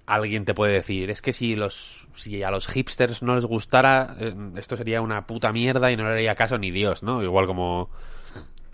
alguien 0.05 0.45
te 0.45 0.53
puede 0.53 0.75
decir, 0.75 1.11
es 1.11 1.23
que 1.23 1.33
si 1.33 1.57
los 1.57 2.09
si 2.15 2.43
a 2.43 2.51
los 2.51 2.67
hipsters 2.67 3.23
no 3.23 3.35
les 3.35 3.47
gustara, 3.47 4.17
eh, 4.19 4.35
esto 4.57 4.77
sería 4.77 5.01
una 5.01 5.27
puta 5.27 5.53
mierda 5.53 5.91
y 5.91 5.97
no 5.97 6.05
le 6.05 6.11
haría 6.11 6.35
caso 6.35 6.59
ni 6.59 6.71
Dios, 6.71 7.03
¿no? 7.03 7.23
Igual 7.23 7.47
como 7.47 7.89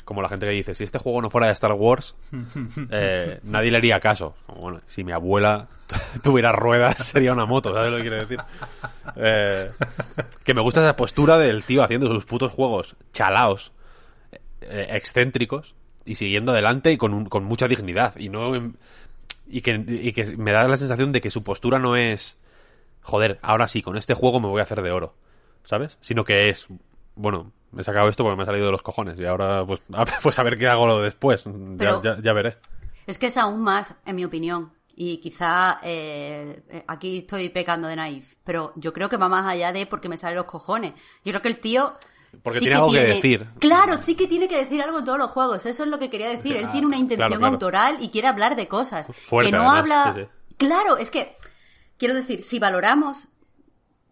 como 0.06 0.22
la 0.22 0.30
gente 0.30 0.46
que 0.46 0.52
dice, 0.52 0.74
si 0.74 0.84
este 0.84 0.98
juego 0.98 1.20
no 1.20 1.28
fuera 1.28 1.48
de 1.48 1.52
Star 1.52 1.72
Wars, 1.74 2.14
eh, 2.90 3.40
nadie 3.42 3.70
le 3.70 3.76
haría 3.76 4.00
caso. 4.00 4.34
Como, 4.46 4.60
Bueno, 4.62 4.80
si 4.86 5.04
mi 5.04 5.12
abuela 5.12 5.68
tuviera 6.22 6.52
ruedas, 6.52 6.96
sería 6.98 7.34
una 7.34 7.44
moto, 7.44 7.74
¿sabes 7.74 7.90
lo 7.90 7.96
que 7.98 8.02
quiero 8.02 8.16
decir? 8.16 8.38
Eh, 9.16 9.70
que 10.44 10.54
me 10.54 10.62
gusta 10.62 10.80
esa 10.80 10.96
postura 10.96 11.36
del 11.38 11.64
tío 11.64 11.82
haciendo 11.82 12.08
sus 12.08 12.24
putos 12.24 12.52
juegos 12.52 12.96
chalaos, 13.12 13.72
eh, 14.62 14.86
excéntricos, 14.90 15.74
y 16.04 16.14
siguiendo 16.14 16.52
adelante 16.52 16.92
y 16.92 16.96
con, 16.96 17.12
un- 17.12 17.26
con 17.26 17.44
mucha 17.44 17.66
dignidad. 17.68 18.16
Y 18.16 18.28
no 18.28 18.52
y 19.48 19.60
que, 19.60 19.72
y 19.86 20.12
que 20.12 20.36
me 20.36 20.52
da 20.52 20.66
la 20.68 20.76
sensación 20.76 21.12
de 21.12 21.20
que 21.20 21.30
su 21.30 21.42
postura 21.42 21.78
no 21.78 21.96
es, 21.96 22.36
joder, 23.02 23.38
ahora 23.42 23.66
sí, 23.68 23.82
con 23.82 23.96
este 23.96 24.14
juego 24.14 24.40
me 24.40 24.48
voy 24.48 24.60
a 24.60 24.64
hacer 24.64 24.82
de 24.82 24.90
oro, 24.92 25.14
¿sabes? 25.64 25.98
Sino 26.00 26.24
que 26.24 26.48
es, 26.48 26.66
bueno, 27.16 27.52
he 27.80 27.84
sacado 27.84 28.08
esto 28.08 28.22
porque 28.24 28.36
me 28.36 28.42
ha 28.42 28.46
salido 28.46 28.66
de 28.66 28.72
los 28.72 28.82
cojones 28.82 29.18
y 29.18 29.24
ahora 29.24 29.64
pues 29.66 29.80
a, 29.92 30.04
pues 30.04 30.38
a 30.38 30.42
ver 30.42 30.56
qué 30.58 30.68
hago 30.68 31.00
después, 31.02 31.44
Ya- 31.44 31.50
Pero- 31.78 32.02
ya, 32.02 32.18
ya 32.22 32.32
veré. 32.32 32.56
Es 33.06 33.18
que 33.18 33.26
es 33.26 33.36
aún 33.36 33.60
más, 33.62 33.94
en 34.04 34.16
mi 34.16 34.24
opinión. 34.24 34.72
Y 34.98 35.18
quizá 35.18 35.78
eh, 35.82 36.82
aquí 36.88 37.18
estoy 37.18 37.50
pecando 37.50 37.86
de 37.86 37.94
naif. 37.96 38.34
Pero 38.44 38.72
yo 38.76 38.92
creo 38.92 39.08
que 39.08 39.16
va 39.18 39.28
más 39.28 39.46
allá 39.46 39.70
de 39.72 39.86
porque 39.86 40.08
me 40.08 40.16
salen 40.16 40.36
los 40.38 40.46
cojones. 40.46 40.94
Yo 41.24 41.32
creo 41.32 41.42
que 41.42 41.48
el 41.48 41.60
tío. 41.60 41.92
Porque 42.42 42.58
tiene 42.60 42.74
algo 42.76 42.90
que 42.90 43.04
decir. 43.04 43.46
Claro, 43.60 44.00
sí 44.02 44.14
que 44.16 44.26
tiene 44.26 44.48
que 44.48 44.56
decir 44.56 44.80
algo 44.82 44.98
en 45.00 45.04
todos 45.04 45.18
los 45.18 45.30
juegos. 45.30 45.66
Eso 45.66 45.84
es 45.84 45.88
lo 45.88 45.98
que 45.98 46.08
quería 46.10 46.30
decir. 46.30 46.56
Él 46.56 46.70
tiene 46.70 46.86
una 46.86 46.96
intención 46.96 47.28
claro, 47.28 47.38
claro. 47.40 47.52
autoral 47.54 47.96
y 48.00 48.08
quiere 48.08 48.26
hablar 48.28 48.56
de 48.56 48.66
cosas. 48.68 49.06
Fuerte, 49.14 49.50
que 49.52 49.56
no 49.56 49.70
además, 49.70 50.08
habla. 50.08 50.14
sí, 50.14 50.20
sí. 50.48 50.54
Claro, 50.56 50.96
es 50.96 51.10
que. 51.10 51.36
Quiero 51.98 52.14
decir, 52.14 52.42
si 52.42 52.58
valoramos 52.58 53.28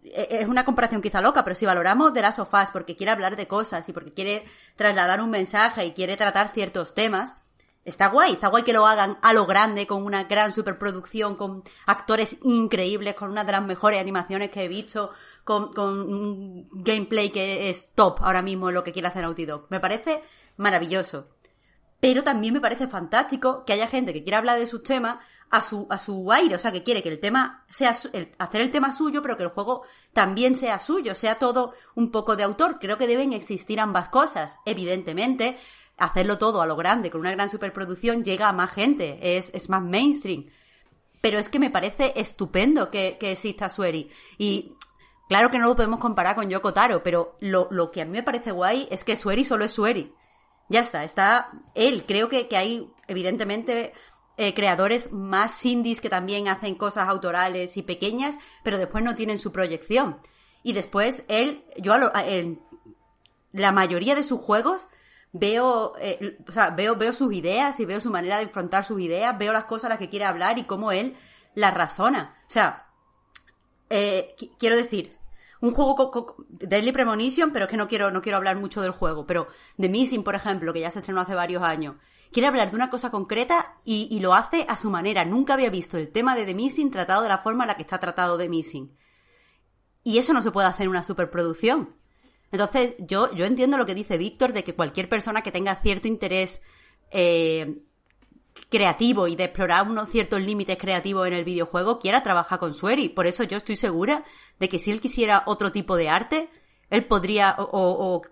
es 0.04 0.48
una 0.48 0.64
comparación 0.64 1.00
quizá 1.00 1.20
loca, 1.20 1.44
pero 1.44 1.54
si 1.54 1.66
valoramos 1.66 2.12
de 2.12 2.22
las 2.22 2.36
sofás 2.36 2.70
porque 2.70 2.96
quiere 2.96 3.12
hablar 3.12 3.36
de 3.36 3.48
cosas 3.48 3.88
y 3.88 3.92
porque 3.92 4.12
quiere 4.12 4.44
trasladar 4.76 5.20
un 5.20 5.30
mensaje 5.30 5.86
y 5.86 5.92
quiere 5.92 6.16
tratar 6.16 6.52
ciertos 6.52 6.94
temas, 6.94 7.34
está 7.84 8.08
guay, 8.08 8.32
está 8.32 8.48
guay 8.48 8.62
que 8.62 8.72
lo 8.72 8.86
hagan 8.86 9.18
a 9.22 9.32
lo 9.32 9.46
grande, 9.46 9.86
con 9.86 10.02
una 10.02 10.24
gran 10.24 10.52
superproducción, 10.52 11.36
con 11.36 11.62
actores 11.86 12.38
increíbles, 12.42 13.14
con 13.14 13.30
una 13.30 13.44
de 13.44 13.52
las 13.52 13.64
mejores 13.64 14.00
animaciones 14.00 14.50
que 14.50 14.64
he 14.64 14.68
visto, 14.68 15.10
con, 15.44 15.72
con 15.72 16.00
un 16.12 16.68
gameplay 16.72 17.30
que 17.30 17.70
es 17.70 17.90
top 17.94 18.18
ahora 18.22 18.42
mismo 18.42 18.68
en 18.68 18.74
lo 18.74 18.84
que 18.84 18.92
quiere 18.92 19.08
hacer 19.08 19.22
Naughty 19.22 19.46
Dog. 19.46 19.66
Me 19.70 19.80
parece 19.80 20.22
maravilloso. 20.56 21.28
Pero 22.00 22.22
también 22.22 22.52
me 22.52 22.60
parece 22.60 22.86
fantástico 22.86 23.64
que 23.64 23.72
haya 23.72 23.86
gente 23.86 24.12
que 24.12 24.22
quiera 24.22 24.36
hablar 24.36 24.58
de 24.58 24.66
sus 24.66 24.82
temas 24.82 25.18
a 25.54 25.60
su, 25.60 25.86
a 25.88 25.98
su 25.98 26.32
aire, 26.32 26.56
o 26.56 26.58
sea, 26.58 26.72
que 26.72 26.82
quiere 26.82 27.00
que 27.00 27.08
el 27.10 27.20
tema 27.20 27.64
sea 27.70 27.90
hacer 27.90 28.60
el 28.60 28.70
tema 28.72 28.90
suyo, 28.90 29.22
pero 29.22 29.36
que 29.36 29.44
el 29.44 29.50
juego 29.50 29.84
también 30.12 30.56
sea 30.56 30.80
suyo, 30.80 31.14
sea 31.14 31.38
todo 31.38 31.74
un 31.94 32.10
poco 32.10 32.34
de 32.34 32.42
autor. 32.42 32.80
Creo 32.80 32.98
que 32.98 33.06
deben 33.06 33.32
existir 33.32 33.78
ambas 33.78 34.08
cosas. 34.08 34.58
Evidentemente, 34.66 35.56
hacerlo 35.96 36.38
todo 36.38 36.60
a 36.60 36.66
lo 36.66 36.74
grande, 36.74 37.08
con 37.08 37.20
una 37.20 37.30
gran 37.30 37.48
superproducción, 37.48 38.24
llega 38.24 38.48
a 38.48 38.52
más 38.52 38.72
gente, 38.72 39.36
es, 39.36 39.52
es 39.54 39.68
más 39.68 39.80
mainstream. 39.80 40.46
Pero 41.20 41.38
es 41.38 41.48
que 41.48 41.60
me 41.60 41.70
parece 41.70 42.14
estupendo 42.16 42.90
que, 42.90 43.16
que 43.20 43.30
exista 43.30 43.68
Sueri. 43.68 44.10
Y 44.38 44.74
claro 45.28 45.52
que 45.52 45.60
no 45.60 45.68
lo 45.68 45.76
podemos 45.76 46.00
comparar 46.00 46.34
con 46.34 46.50
Yoko 46.50 46.72
Taro, 46.72 47.04
pero 47.04 47.36
lo, 47.38 47.68
lo 47.70 47.92
que 47.92 48.02
a 48.02 48.06
mí 48.06 48.10
me 48.10 48.24
parece 48.24 48.50
guay 48.50 48.88
es 48.90 49.04
que 49.04 49.14
Sueri 49.14 49.44
solo 49.44 49.64
es 49.64 49.70
Sueri. 49.70 50.12
Ya 50.68 50.80
está, 50.80 51.04
está 51.04 51.52
él. 51.76 52.06
Creo 52.08 52.28
que, 52.28 52.48
que 52.48 52.56
hay, 52.56 52.90
evidentemente, 53.06 53.92
eh, 54.36 54.54
creadores 54.54 55.12
más 55.12 55.64
indies 55.64 56.00
que 56.00 56.10
también 56.10 56.48
hacen 56.48 56.74
cosas 56.74 57.08
autorales 57.08 57.76
y 57.76 57.82
pequeñas, 57.82 58.36
pero 58.62 58.78
después 58.78 59.04
no 59.04 59.14
tienen 59.14 59.38
su 59.38 59.52
proyección. 59.52 60.18
Y 60.62 60.72
después 60.72 61.24
él, 61.28 61.64
yo 61.76 61.92
a 61.94 61.98
lo- 61.98 62.12
la 63.52 63.72
mayoría 63.72 64.14
de 64.14 64.24
sus 64.24 64.40
juegos 64.40 64.88
veo, 65.32 65.94
eh, 66.00 66.38
o 66.48 66.52
sea, 66.52 66.70
veo, 66.70 66.96
veo 66.96 67.12
sus 67.12 67.32
ideas 67.32 67.78
y 67.80 67.84
veo 67.84 68.00
su 68.00 68.10
manera 68.10 68.36
de 68.38 68.44
enfrentar 68.44 68.84
sus 68.84 69.00
ideas, 69.00 69.36
veo 69.38 69.52
las 69.52 69.64
cosas 69.64 69.86
a 69.86 69.88
las 69.90 69.98
que 69.98 70.08
quiere 70.10 70.24
hablar 70.24 70.58
y 70.58 70.64
cómo 70.64 70.90
él 70.92 71.14
las 71.54 71.74
razona. 71.74 72.36
O 72.46 72.50
sea, 72.50 72.86
eh, 73.90 74.34
qui- 74.38 74.50
quiero 74.58 74.76
decir, 74.76 75.16
un 75.60 75.72
juego 75.72 75.94
co- 76.10 76.36
Deadly 76.48 76.92
Premonition, 76.92 77.52
pero 77.52 77.66
es 77.66 77.70
que 77.70 77.76
no 77.76 77.88
quiero, 77.88 78.10
no 78.10 78.22
quiero 78.22 78.36
hablar 78.38 78.56
mucho 78.56 78.80
del 78.82 78.90
juego, 78.92 79.26
pero 79.26 79.46
The 79.78 79.88
Missing, 79.88 80.24
por 80.24 80.34
ejemplo, 80.34 80.72
que 80.72 80.80
ya 80.80 80.90
se 80.90 80.98
estrenó 81.00 81.20
hace 81.20 81.34
varios 81.34 81.62
años, 81.62 81.96
quiere 82.34 82.48
hablar 82.48 82.70
de 82.70 82.76
una 82.76 82.90
cosa 82.90 83.10
concreta 83.10 83.78
y, 83.84 84.18
lo 84.20 84.34
hace 84.34 84.66
a 84.68 84.76
su 84.76 84.90
manera. 84.90 85.24
Nunca 85.24 85.54
había 85.54 85.70
visto 85.70 85.96
el 85.96 86.10
tema 86.10 86.34
de 86.34 86.44
The 86.44 86.54
Missing 86.54 86.90
tratado 86.90 87.22
de 87.22 87.28
la 87.28 87.38
forma 87.38 87.64
en 87.64 87.68
la 87.68 87.76
que 87.76 87.82
está 87.82 87.98
tratado 87.98 88.36
The 88.36 88.48
Missing. 88.48 88.94
Y 90.02 90.18
eso 90.18 90.34
no 90.34 90.42
se 90.42 90.50
puede 90.50 90.66
hacer 90.66 90.84
en 90.84 90.90
una 90.90 91.04
superproducción. 91.04 91.96
Entonces, 92.50 92.94
yo, 92.98 93.32
yo 93.34 93.46
entiendo 93.46 93.78
lo 93.78 93.86
que 93.86 93.94
dice 93.94 94.18
Víctor 94.18 94.52
de 94.52 94.64
que 94.64 94.74
cualquier 94.74 95.08
persona 95.08 95.42
que 95.42 95.52
tenga 95.52 95.76
cierto 95.76 96.08
interés 96.08 96.60
eh, 97.10 97.82
creativo 98.68 99.28
y 99.28 99.36
de 99.36 99.44
explorar 99.44 99.88
unos 99.88 100.08
ciertos 100.10 100.40
límites 100.40 100.76
creativos 100.76 101.26
en 101.26 101.34
el 101.34 101.44
videojuego 101.44 101.98
quiera 101.98 102.22
trabajar 102.22 102.58
con 102.58 102.74
Sueri. 102.74 103.08
Por 103.08 103.26
eso 103.26 103.44
yo 103.44 103.56
estoy 103.56 103.76
segura 103.76 104.24
de 104.58 104.68
que 104.68 104.78
si 104.78 104.90
él 104.90 105.00
quisiera 105.00 105.44
otro 105.46 105.72
tipo 105.72 105.96
de 105.96 106.08
arte, 106.08 106.50
él 106.90 107.04
podría, 107.06 107.54
o, 107.58 107.68
o- 107.72 108.22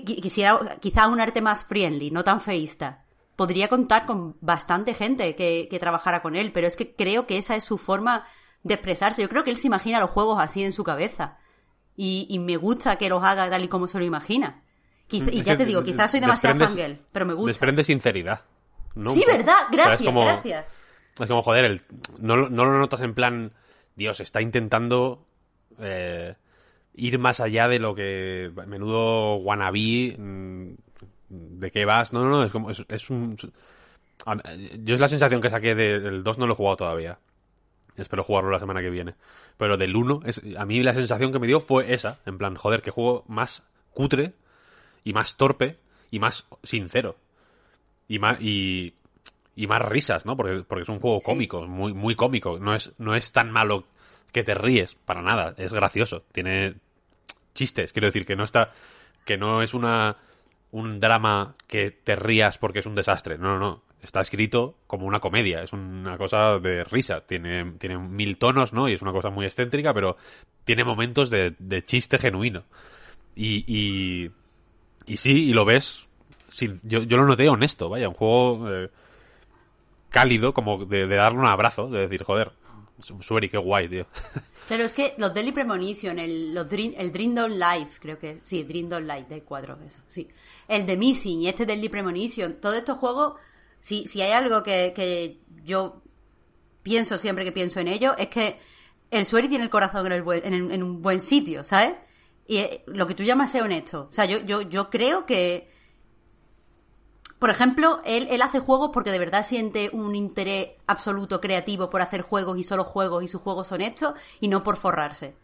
quisiera 0.00 0.78
quizá 0.80 1.06
un 1.08 1.20
arte 1.20 1.40
más 1.40 1.64
friendly, 1.64 2.10
no 2.10 2.24
tan 2.24 2.40
feísta. 2.40 3.04
Podría 3.36 3.68
contar 3.68 4.06
con 4.06 4.36
bastante 4.40 4.94
gente 4.94 5.34
que, 5.36 5.68
que 5.70 5.78
trabajara 5.78 6.22
con 6.22 6.36
él, 6.36 6.52
pero 6.52 6.66
es 6.66 6.76
que 6.76 6.94
creo 6.94 7.26
que 7.26 7.36
esa 7.38 7.56
es 7.56 7.64
su 7.64 7.78
forma 7.78 8.24
de 8.62 8.74
expresarse. 8.74 9.22
Yo 9.22 9.28
creo 9.28 9.42
que 9.44 9.50
él 9.50 9.56
se 9.56 9.66
imagina 9.66 10.00
los 10.00 10.10
juegos 10.10 10.38
así 10.40 10.62
en 10.64 10.72
su 10.72 10.84
cabeza. 10.84 11.38
Y, 11.96 12.26
y 12.30 12.38
me 12.38 12.56
gusta 12.56 12.96
que 12.96 13.08
los 13.08 13.22
haga 13.22 13.48
tal 13.50 13.64
y 13.64 13.68
como 13.68 13.86
se 13.88 13.98
lo 13.98 14.04
imagina. 14.04 14.62
Y 15.10 15.42
ya 15.42 15.56
te 15.56 15.66
digo, 15.66 15.82
quizás 15.82 16.10
soy 16.10 16.20
demasiado 16.20 16.58
fangirl, 16.58 16.98
pero 17.12 17.26
me 17.26 17.34
gusta. 17.34 17.50
Desprende 17.50 17.84
sinceridad. 17.84 18.42
¿no? 18.94 19.12
Sí, 19.12 19.24
verdad, 19.26 19.54
O 19.70 19.74
sea, 19.74 19.82
es 19.82 19.86
gracias, 19.86 20.06
como- 20.06 20.24
gracias. 20.24 20.66
Es 21.18 21.28
como, 21.28 21.42
joder, 21.42 21.64
el- 21.66 21.82
no, 22.18 22.36
lo- 22.36 22.48
no 22.50 22.64
lo 22.64 22.78
notas 22.78 23.00
en 23.02 23.14
plan, 23.14 23.52
Dios, 23.96 24.20
está 24.20 24.40
intentando 24.40 25.26
eh, 25.78 26.34
ir 26.94 27.18
más 27.18 27.40
allá 27.40 27.68
de 27.68 27.78
lo 27.78 27.94
que 27.94 28.52
menudo 28.66 29.36
wannabe, 29.36 30.16
mm, 30.18 30.70
de 31.30 31.70
qué 31.70 31.84
vas. 31.84 32.12
No, 32.12 32.24
no, 32.24 32.30
no, 32.30 32.44
es 32.44 32.52
como, 32.52 32.70
es, 32.70 32.84
es 32.88 33.10
un... 33.10 33.36
Yo 34.84 34.94
es 34.94 35.00
la 35.00 35.08
sensación 35.08 35.40
que 35.40 35.50
saqué 35.50 35.74
de- 35.74 35.98
del 36.00 36.22
2, 36.22 36.38
no 36.38 36.46
lo 36.46 36.52
he 36.52 36.56
jugado 36.56 36.76
todavía. 36.76 37.18
Espero 37.96 38.22
jugarlo 38.22 38.50
la 38.50 38.58
semana 38.60 38.80
que 38.80 38.90
viene. 38.90 39.14
Pero 39.56 39.76
del 39.76 39.94
1, 39.96 40.20
es, 40.24 40.40
a 40.56 40.64
mí 40.64 40.82
la 40.82 40.94
sensación 40.94 41.32
que 41.32 41.38
me 41.38 41.46
dio 41.46 41.60
fue 41.60 41.92
esa. 41.92 42.20
En 42.24 42.38
plan, 42.38 42.54
joder, 42.56 42.82
que 42.82 42.90
juego 42.90 43.24
más 43.28 43.62
cutre 43.90 44.32
y 45.04 45.12
más 45.12 45.36
torpe 45.36 45.78
y 46.10 46.18
más 46.20 46.46
sincero. 46.62 47.16
Y 48.08 48.18
más, 48.18 48.40
y, 48.40 48.94
y 49.56 49.66
más 49.66 49.82
risas, 49.82 50.24
¿no? 50.24 50.36
Porque, 50.36 50.62
porque 50.66 50.82
es 50.82 50.88
un 50.88 51.00
juego 51.00 51.20
cómico, 51.20 51.66
muy, 51.66 51.92
muy 51.92 52.14
cómico. 52.14 52.58
No 52.58 52.74
es, 52.74 52.92
no 52.98 53.14
es 53.14 53.32
tan 53.32 53.50
malo 53.50 53.84
que 54.32 54.42
te 54.44 54.54
ríes, 54.54 54.94
para 54.94 55.22
nada. 55.22 55.54
Es 55.58 55.72
gracioso. 55.72 56.24
Tiene 56.32 56.74
chistes. 57.54 57.92
Quiero 57.92 58.06
decir 58.06 58.26
que 58.26 58.36
no 58.36 58.44
está, 58.44 58.70
que 59.24 59.36
no 59.36 59.62
es 59.62 59.74
una, 59.74 60.16
un 60.70 61.00
drama 61.00 61.54
que 61.66 61.90
te 61.90 62.14
rías 62.16 62.58
porque 62.58 62.80
es 62.80 62.86
un 62.86 62.94
desastre. 62.94 63.38
No, 63.38 63.54
no, 63.54 63.58
no. 63.58 63.82
Está 64.02 64.20
escrito 64.20 64.76
como 64.86 65.06
una 65.06 65.20
comedia. 65.20 65.62
Es 65.62 65.72
una 65.72 66.18
cosa 66.18 66.58
de 66.58 66.84
risa. 66.84 67.20
Tiene, 67.20 67.72
tiene 67.78 67.98
mil 67.98 68.36
tonos, 68.38 68.72
¿no? 68.72 68.88
Y 68.88 68.94
es 68.94 69.02
una 69.02 69.12
cosa 69.12 69.30
muy 69.30 69.44
excéntrica, 69.46 69.94
pero 69.94 70.16
tiene 70.64 70.84
momentos 70.84 71.30
de, 71.30 71.54
de 71.58 71.84
chiste 71.84 72.18
genuino. 72.18 72.64
Y, 73.36 73.64
y, 73.66 74.30
y 75.06 75.16
sí, 75.16 75.50
y 75.50 75.52
lo 75.52 75.64
ves. 75.64 76.08
sin- 76.50 76.80
yo, 76.82 77.02
yo 77.04 77.16
lo 77.16 77.26
noté 77.26 77.48
honesto, 77.48 77.88
vaya, 77.88 78.08
un 78.08 78.14
juego 78.14 78.70
eh, 78.70 78.90
cálido, 80.10 80.52
como 80.52 80.84
de, 80.84 81.06
de 81.06 81.16
darle 81.16 81.38
un 81.38 81.46
abrazo, 81.46 81.88
de 81.88 82.00
decir, 82.00 82.22
joder, 82.24 82.52
Sueri, 83.02 83.48
qué 83.48 83.58
guay, 83.58 83.88
tío. 83.88 84.06
Pero 84.68 84.84
es 84.84 84.94
que 84.94 85.14
los 85.18 85.34
Deadly 85.34 85.52
Premonition, 85.52 86.18
el, 86.18 86.54
los 86.54 86.68
Dream, 86.68 86.94
el 86.96 87.12
Don't 87.12 87.56
Life, 87.56 87.98
creo 88.00 88.18
que 88.18 88.40
sí, 88.42 88.62
Dream 88.62 88.88
Don't 88.88 89.06
Life, 89.06 89.26
de 89.28 89.42
cuatro, 89.42 89.78
eso, 89.84 90.00
sí. 90.08 90.28
El 90.68 90.86
de 90.86 90.96
Missing 90.96 91.42
y 91.42 91.48
este 91.48 91.66
Deadly 91.66 91.88
Premonition, 91.88 92.60
todos 92.60 92.76
estos 92.76 92.98
juegos, 92.98 93.34
si, 93.80 94.06
si 94.06 94.22
hay 94.22 94.32
algo 94.32 94.62
que, 94.62 94.92
que 94.94 95.40
yo 95.64 96.02
pienso 96.82 97.18
siempre 97.18 97.44
que 97.44 97.52
pienso 97.52 97.80
en 97.80 97.88
ello, 97.88 98.16
es 98.16 98.28
que 98.28 98.58
el 99.10 99.26
Sueri 99.26 99.48
tiene 99.48 99.64
el 99.64 99.70
corazón 99.70 100.10
en, 100.10 100.70
en, 100.72 100.82
un 100.82 101.02
buen 101.02 101.20
sitio, 101.20 101.64
¿sabes? 101.64 101.94
Y 102.46 102.58
eh, 102.58 102.82
lo 102.86 103.06
que 103.06 103.14
tú 103.14 103.22
llamas 103.22 103.52
ser 103.52 103.62
honesto. 103.62 104.08
O 104.10 104.12
sea, 104.12 104.24
yo, 104.24 104.38
yo, 104.38 104.62
yo 104.62 104.90
creo 104.90 105.26
que, 105.26 105.71
por 107.42 107.50
ejemplo, 107.50 108.00
él, 108.04 108.28
él 108.30 108.40
hace 108.40 108.60
juegos 108.60 108.90
porque 108.92 109.10
de 109.10 109.18
verdad 109.18 109.44
siente 109.44 109.90
un 109.92 110.14
interés 110.14 110.76
absoluto 110.86 111.40
creativo 111.40 111.90
por 111.90 112.00
hacer 112.00 112.22
juegos 112.22 112.56
y 112.56 112.62
solo 112.62 112.84
juegos 112.84 113.24
y 113.24 113.26
sus 113.26 113.40
juegos 113.40 113.66
son 113.66 113.80
estos 113.80 114.14
y 114.38 114.46
no 114.46 114.62
por 114.62 114.76
forrarse. 114.76 115.34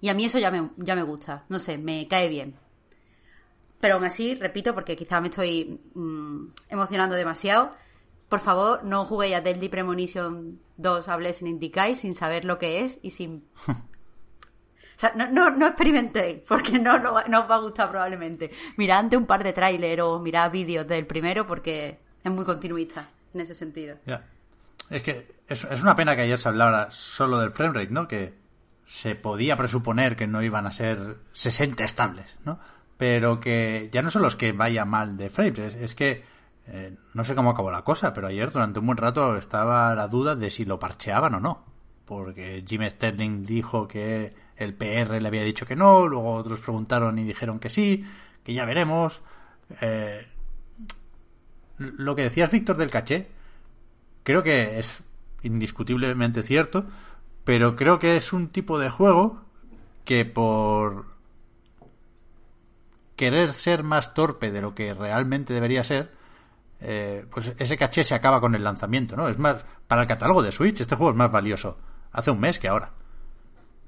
Y 0.00 0.08
a 0.08 0.14
mí 0.14 0.24
eso 0.24 0.38
ya 0.38 0.52
me, 0.52 0.70
ya 0.76 0.94
me 0.94 1.02
gusta, 1.02 1.44
no 1.48 1.58
sé, 1.58 1.78
me 1.78 2.06
cae 2.06 2.28
bien. 2.28 2.54
Pero 3.80 3.94
aún 3.94 4.04
así, 4.04 4.36
repito, 4.36 4.72
porque 4.72 4.94
quizá 4.94 5.20
me 5.20 5.30
estoy 5.30 5.80
mm, 5.94 6.46
emocionando 6.68 7.16
demasiado, 7.16 7.72
por 8.28 8.38
favor, 8.38 8.84
no 8.84 9.04
juguéis 9.04 9.34
a 9.34 9.40
Deadly 9.40 9.68
Premonition 9.68 10.60
2 10.76 11.08
a 11.08 11.16
Blessing 11.16 11.48
in 11.48 11.96
sin 11.96 12.14
saber 12.14 12.44
lo 12.44 12.60
que 12.60 12.84
es 12.84 13.00
y 13.02 13.10
sin... 13.10 13.48
No, 15.14 15.28
no, 15.28 15.50
no 15.50 15.66
experimentéis, 15.66 16.40
porque 16.46 16.78
no, 16.78 16.98
no, 16.98 17.22
no 17.28 17.40
os 17.40 17.50
va 17.50 17.54
a 17.56 17.58
gustar 17.58 17.90
probablemente. 17.90 18.50
Mirad 18.76 18.98
ante 18.98 19.16
un 19.16 19.26
par 19.26 19.42
de 19.42 19.52
trailers 19.52 20.02
o 20.02 20.18
mirad 20.18 20.50
vídeos 20.50 20.86
del 20.86 21.06
primero 21.06 21.46
porque 21.46 21.98
es 22.22 22.32
muy 22.32 22.44
continuista 22.44 23.08
en 23.34 23.40
ese 23.40 23.54
sentido. 23.54 23.96
Es 24.90 25.02
que 25.02 25.36
es, 25.48 25.64
es 25.64 25.82
una 25.82 25.96
pena 25.96 26.14
que 26.16 26.22
ayer 26.22 26.38
se 26.38 26.48
hablara 26.48 26.90
solo 26.90 27.38
del 27.38 27.50
framerate, 27.50 27.90
¿no? 27.90 28.06
Que 28.08 28.34
se 28.86 29.14
podía 29.14 29.56
presuponer 29.56 30.16
que 30.16 30.26
no 30.26 30.42
iban 30.42 30.66
a 30.66 30.72
ser 30.72 31.18
60 31.32 31.84
estables, 31.84 32.36
¿no? 32.44 32.58
Pero 32.96 33.40
que 33.40 33.88
ya 33.92 34.02
no 34.02 34.10
son 34.10 34.22
los 34.22 34.36
que 34.36 34.52
vaya 34.52 34.84
mal 34.84 35.16
de 35.16 35.30
frames, 35.30 35.58
es, 35.58 35.74
es 35.74 35.94
que 35.94 36.22
eh, 36.66 36.96
no 37.14 37.24
sé 37.24 37.34
cómo 37.34 37.50
acabó 37.50 37.70
la 37.70 37.82
cosa, 37.82 38.12
pero 38.12 38.28
ayer 38.28 38.52
durante 38.52 38.78
un 38.78 38.86
buen 38.86 38.98
rato 38.98 39.36
estaba 39.36 39.94
la 39.94 40.08
duda 40.08 40.36
de 40.36 40.50
si 40.50 40.64
lo 40.64 40.78
parcheaban 40.78 41.34
o 41.34 41.40
no. 41.40 41.64
Porque 42.04 42.64
Jim 42.66 42.82
Sterling 42.88 43.44
dijo 43.44 43.88
que 43.88 44.34
el 44.64 44.74
PR 44.74 45.20
le 45.20 45.28
había 45.28 45.44
dicho 45.44 45.66
que 45.66 45.76
no, 45.76 46.06
luego 46.06 46.34
otros 46.34 46.60
preguntaron 46.60 47.18
y 47.18 47.24
dijeron 47.24 47.58
que 47.58 47.70
sí, 47.70 48.04
que 48.44 48.54
ya 48.54 48.64
veremos. 48.64 49.22
Eh, 49.80 50.26
lo 51.78 52.14
que 52.14 52.22
decías, 52.22 52.50
Víctor, 52.50 52.76
del 52.76 52.90
caché, 52.90 53.28
creo 54.22 54.42
que 54.42 54.78
es 54.78 55.02
indiscutiblemente 55.42 56.42
cierto, 56.42 56.86
pero 57.44 57.76
creo 57.76 57.98
que 57.98 58.16
es 58.16 58.32
un 58.32 58.48
tipo 58.48 58.78
de 58.78 58.90
juego 58.90 59.42
que 60.04 60.24
por 60.24 61.06
querer 63.16 63.52
ser 63.52 63.82
más 63.82 64.14
torpe 64.14 64.50
de 64.50 64.62
lo 64.62 64.74
que 64.74 64.94
realmente 64.94 65.54
debería 65.54 65.84
ser, 65.84 66.12
eh, 66.80 67.26
pues 67.32 67.54
ese 67.58 67.76
caché 67.76 68.04
se 68.04 68.14
acaba 68.14 68.40
con 68.40 68.54
el 68.54 68.64
lanzamiento, 68.64 69.16
¿no? 69.16 69.28
Es 69.28 69.38
más, 69.38 69.64
para 69.86 70.02
el 70.02 70.08
catálogo 70.08 70.42
de 70.42 70.52
Switch, 70.52 70.80
este 70.80 70.96
juego 70.96 71.10
es 71.10 71.16
más 71.16 71.30
valioso 71.30 71.78
hace 72.12 72.30
un 72.30 72.40
mes 72.40 72.58
que 72.58 72.68
ahora. 72.68 72.92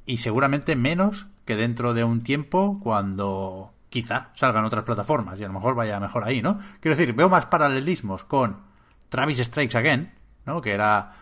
Y 0.06 0.18
seguramente 0.18 0.76
menos 0.76 1.26
que 1.44 1.56
dentro 1.56 1.94
de 1.94 2.04
un 2.04 2.22
tiempo 2.22 2.80
cuando 2.82 3.72
quizá 3.88 4.30
salgan 4.34 4.64
otras 4.64 4.84
plataformas 4.84 5.38
y 5.38 5.44
a 5.44 5.46
lo 5.46 5.52
mejor 5.52 5.74
vaya 5.74 6.00
mejor 6.00 6.24
ahí, 6.24 6.42
¿no? 6.42 6.58
Quiero 6.80 6.96
decir, 6.96 7.14
veo 7.14 7.28
más 7.28 7.46
paralelismos 7.46 8.24
con 8.24 8.62
Travis 9.08 9.38
Strikes 9.38 9.78
Again, 9.78 10.12
¿no? 10.46 10.60
Que 10.60 10.72
era, 10.72 11.12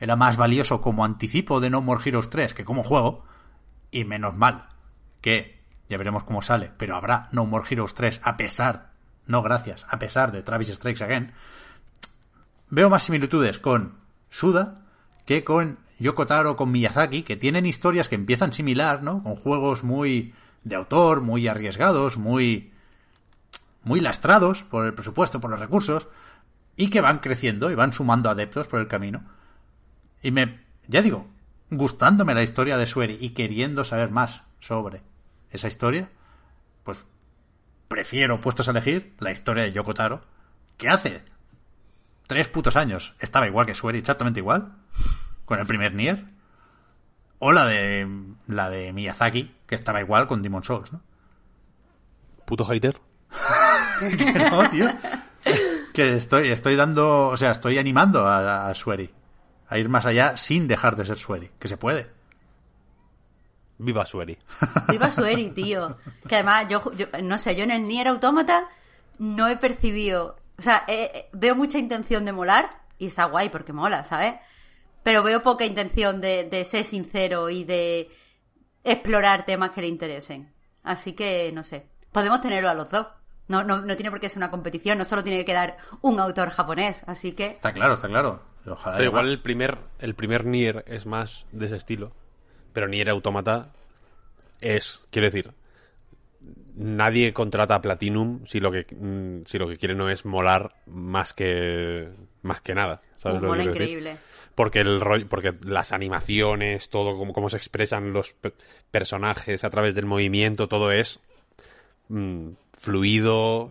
era 0.00 0.16
más 0.16 0.36
valioso 0.36 0.80
como 0.80 1.04
anticipo 1.04 1.60
de 1.60 1.70
No 1.70 1.82
More 1.82 2.02
Heroes 2.02 2.30
3 2.30 2.54
que 2.54 2.64
como 2.64 2.82
juego, 2.82 3.24
y 3.90 4.04
menos 4.04 4.34
mal 4.34 4.68
que 5.20 5.60
ya 5.88 5.98
veremos 5.98 6.24
cómo 6.24 6.40
sale, 6.40 6.72
pero 6.78 6.96
habrá 6.96 7.28
No 7.32 7.44
More 7.44 7.66
Heroes 7.68 7.94
3 7.94 8.22
a 8.24 8.36
pesar, 8.38 8.92
no 9.26 9.42
gracias, 9.42 9.84
a 9.90 9.98
pesar 9.98 10.32
de 10.32 10.42
Travis 10.42 10.68
Strikes 10.68 11.04
Again. 11.04 11.32
Veo 12.70 12.88
más 12.88 13.02
similitudes 13.02 13.58
con 13.58 13.98
Suda 14.30 14.80
que 15.26 15.44
con 15.44 15.78
Yoko 15.98 16.26
Taro, 16.26 16.56
con 16.56 16.70
Miyazaki, 16.70 17.22
que 17.22 17.36
tienen 17.36 17.66
historias 17.66 18.08
que 18.08 18.14
empiezan 18.14 18.52
similar, 18.52 19.02
¿no? 19.02 19.22
Con 19.22 19.36
juegos 19.36 19.84
muy 19.84 20.34
de 20.64 20.76
autor, 20.76 21.20
muy 21.20 21.48
arriesgados, 21.48 22.16
muy 22.16 22.72
muy 23.84 24.00
lastrados 24.00 24.62
por 24.62 24.86
el 24.86 24.94
presupuesto, 24.94 25.40
por 25.40 25.50
los 25.50 25.60
recursos, 25.60 26.08
y 26.76 26.88
que 26.88 27.00
van 27.00 27.18
creciendo 27.18 27.70
y 27.70 27.74
van 27.74 27.92
sumando 27.92 28.30
adeptos 28.30 28.68
por 28.68 28.80
el 28.80 28.88
camino. 28.88 29.24
Y 30.22 30.30
me, 30.30 30.60
ya 30.86 31.02
digo, 31.02 31.26
gustándome 31.70 32.34
la 32.34 32.42
historia 32.42 32.78
de 32.78 32.86
Sueri 32.86 33.18
y 33.20 33.30
queriendo 33.30 33.84
saber 33.84 34.10
más 34.10 34.42
sobre 34.60 35.02
esa 35.50 35.68
historia, 35.68 36.10
pues 36.84 36.98
prefiero, 37.88 38.40
puestos 38.40 38.68
a 38.68 38.70
elegir, 38.70 39.14
la 39.18 39.32
historia 39.32 39.64
de 39.64 39.72
Yoko 39.72 39.94
Taro, 39.94 40.22
que 40.76 40.88
hace 40.88 41.24
tres 42.26 42.48
putos 42.48 42.76
años 42.76 43.14
estaba 43.18 43.46
igual 43.46 43.66
que 43.66 43.74
Sueri, 43.74 43.98
exactamente 43.98 44.40
igual, 44.40 44.72
con 45.52 45.60
el 45.60 45.66
primer 45.66 45.92
Nier, 45.92 46.24
o 47.38 47.52
la 47.52 47.66
de 47.66 48.08
la 48.46 48.70
de 48.70 48.90
Miyazaki, 48.94 49.54
que 49.66 49.74
estaba 49.74 50.00
igual 50.00 50.26
con 50.26 50.40
Demon 50.40 50.64
Souls, 50.64 50.90
¿no? 50.94 51.02
Puto 52.46 52.64
hater. 52.64 52.98
que 54.16 54.32
no, 54.32 54.66
tío. 54.70 54.86
Que 55.92 56.16
estoy, 56.16 56.48
estoy 56.48 56.74
dando, 56.74 57.28
o 57.28 57.36
sea, 57.36 57.50
estoy 57.50 57.76
animando 57.76 58.26
a, 58.26 58.70
a 58.70 58.74
Sueri 58.74 59.10
a 59.68 59.76
ir 59.76 59.90
más 59.90 60.06
allá 60.06 60.38
sin 60.38 60.66
dejar 60.68 60.96
de 60.96 61.04
ser 61.04 61.18
Sueri, 61.18 61.50
que 61.58 61.68
se 61.68 61.76
puede. 61.76 62.10
Viva 63.76 64.06
Sueri. 64.06 64.38
Viva 64.88 65.10
Sueri, 65.10 65.50
tío. 65.50 65.98
Que 66.26 66.36
además, 66.36 66.66
yo, 66.70 66.92
yo- 66.94 67.08
no 67.22 67.36
sé, 67.36 67.54
yo 67.56 67.64
en 67.64 67.72
el 67.72 67.86
Nier 67.86 68.08
Automata 68.08 68.68
no 69.18 69.48
he 69.48 69.58
percibido. 69.58 70.36
O 70.58 70.62
sea, 70.62 70.84
eh, 70.88 71.10
eh, 71.14 71.28
veo 71.34 71.54
mucha 71.54 71.76
intención 71.78 72.24
de 72.24 72.32
molar 72.32 72.70
y 72.98 73.06
está 73.08 73.24
guay 73.26 73.50
porque 73.50 73.74
mola, 73.74 74.02
¿sabes? 74.04 74.36
Pero 75.02 75.22
veo 75.22 75.42
poca 75.42 75.64
intención 75.64 76.20
de, 76.20 76.44
de 76.44 76.64
ser 76.64 76.84
sincero 76.84 77.50
y 77.50 77.64
de 77.64 78.10
explorar 78.84 79.44
temas 79.44 79.70
que 79.70 79.80
le 79.80 79.88
interesen. 79.88 80.52
Así 80.82 81.12
que, 81.12 81.50
no 81.52 81.62
sé. 81.64 81.86
Podemos 82.12 82.40
tenerlo 82.40 82.68
a 82.68 82.74
los 82.74 82.90
dos. 82.90 83.06
No, 83.48 83.64
no, 83.64 83.80
no 83.80 83.96
tiene 83.96 84.10
por 84.10 84.20
qué 84.20 84.28
ser 84.28 84.38
una 84.38 84.50
competición, 84.50 84.98
no 84.98 85.04
solo 85.04 85.22
tiene 85.22 85.38
que 85.38 85.44
quedar 85.44 85.76
un 86.00 86.18
autor 86.20 86.50
japonés. 86.50 87.02
Así 87.06 87.32
que, 87.32 87.46
Está 87.46 87.72
claro, 87.72 87.94
está 87.94 88.08
claro. 88.08 88.42
Ojalá. 88.66 89.02
Igual 89.02 89.28
el 89.28 89.40
primer, 89.40 89.78
el 89.98 90.14
primer 90.14 90.46
Nier 90.46 90.84
es 90.86 91.06
más 91.06 91.46
de 91.52 91.66
ese 91.66 91.76
estilo. 91.76 92.12
Pero 92.72 92.88
Nier 92.88 93.10
Automata 93.10 93.72
es, 94.60 95.02
quiero 95.10 95.26
decir, 95.26 95.52
nadie 96.74 97.32
contrata 97.32 97.74
a 97.74 97.82
Platinum 97.82 98.46
si 98.46 98.60
lo 98.60 98.70
que 98.70 98.86
mm, 98.90 99.46
si 99.46 99.58
lo 99.58 99.68
que 99.68 99.76
quiere 99.76 99.94
no 99.94 100.08
es 100.08 100.24
molar 100.24 100.74
más 100.86 101.34
que 101.34 102.10
más 102.42 102.60
que 102.60 102.74
nada. 102.74 103.02
¿sabes 103.18 103.40
un 103.40 103.46
lo 103.46 103.52
que 103.52 103.58
mola 103.58 103.72
decir? 103.72 104.18
Porque 104.54 104.80
el 104.80 105.00
rollo, 105.00 105.26
porque 105.28 105.54
las 105.64 105.92
animaciones, 105.92 106.90
todo 106.90 107.16
cómo, 107.16 107.32
cómo 107.32 107.48
se 107.48 107.56
expresan 107.56 108.12
los 108.12 108.34
pe- 108.34 108.52
personajes 108.90 109.64
a 109.64 109.70
través 109.70 109.94
del 109.94 110.04
movimiento, 110.06 110.68
todo 110.68 110.92
es 110.92 111.20
mm, 112.08 112.48
fluido, 112.74 113.70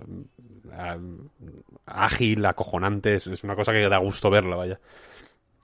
mm, 0.66 1.26
ágil, 1.86 2.46
acojonante, 2.46 3.16
es, 3.16 3.28
es 3.28 3.44
una 3.44 3.56
cosa 3.56 3.72
que 3.74 3.88
da 3.88 3.98
gusto 3.98 4.30
verla, 4.30 4.56
vaya. 4.56 4.80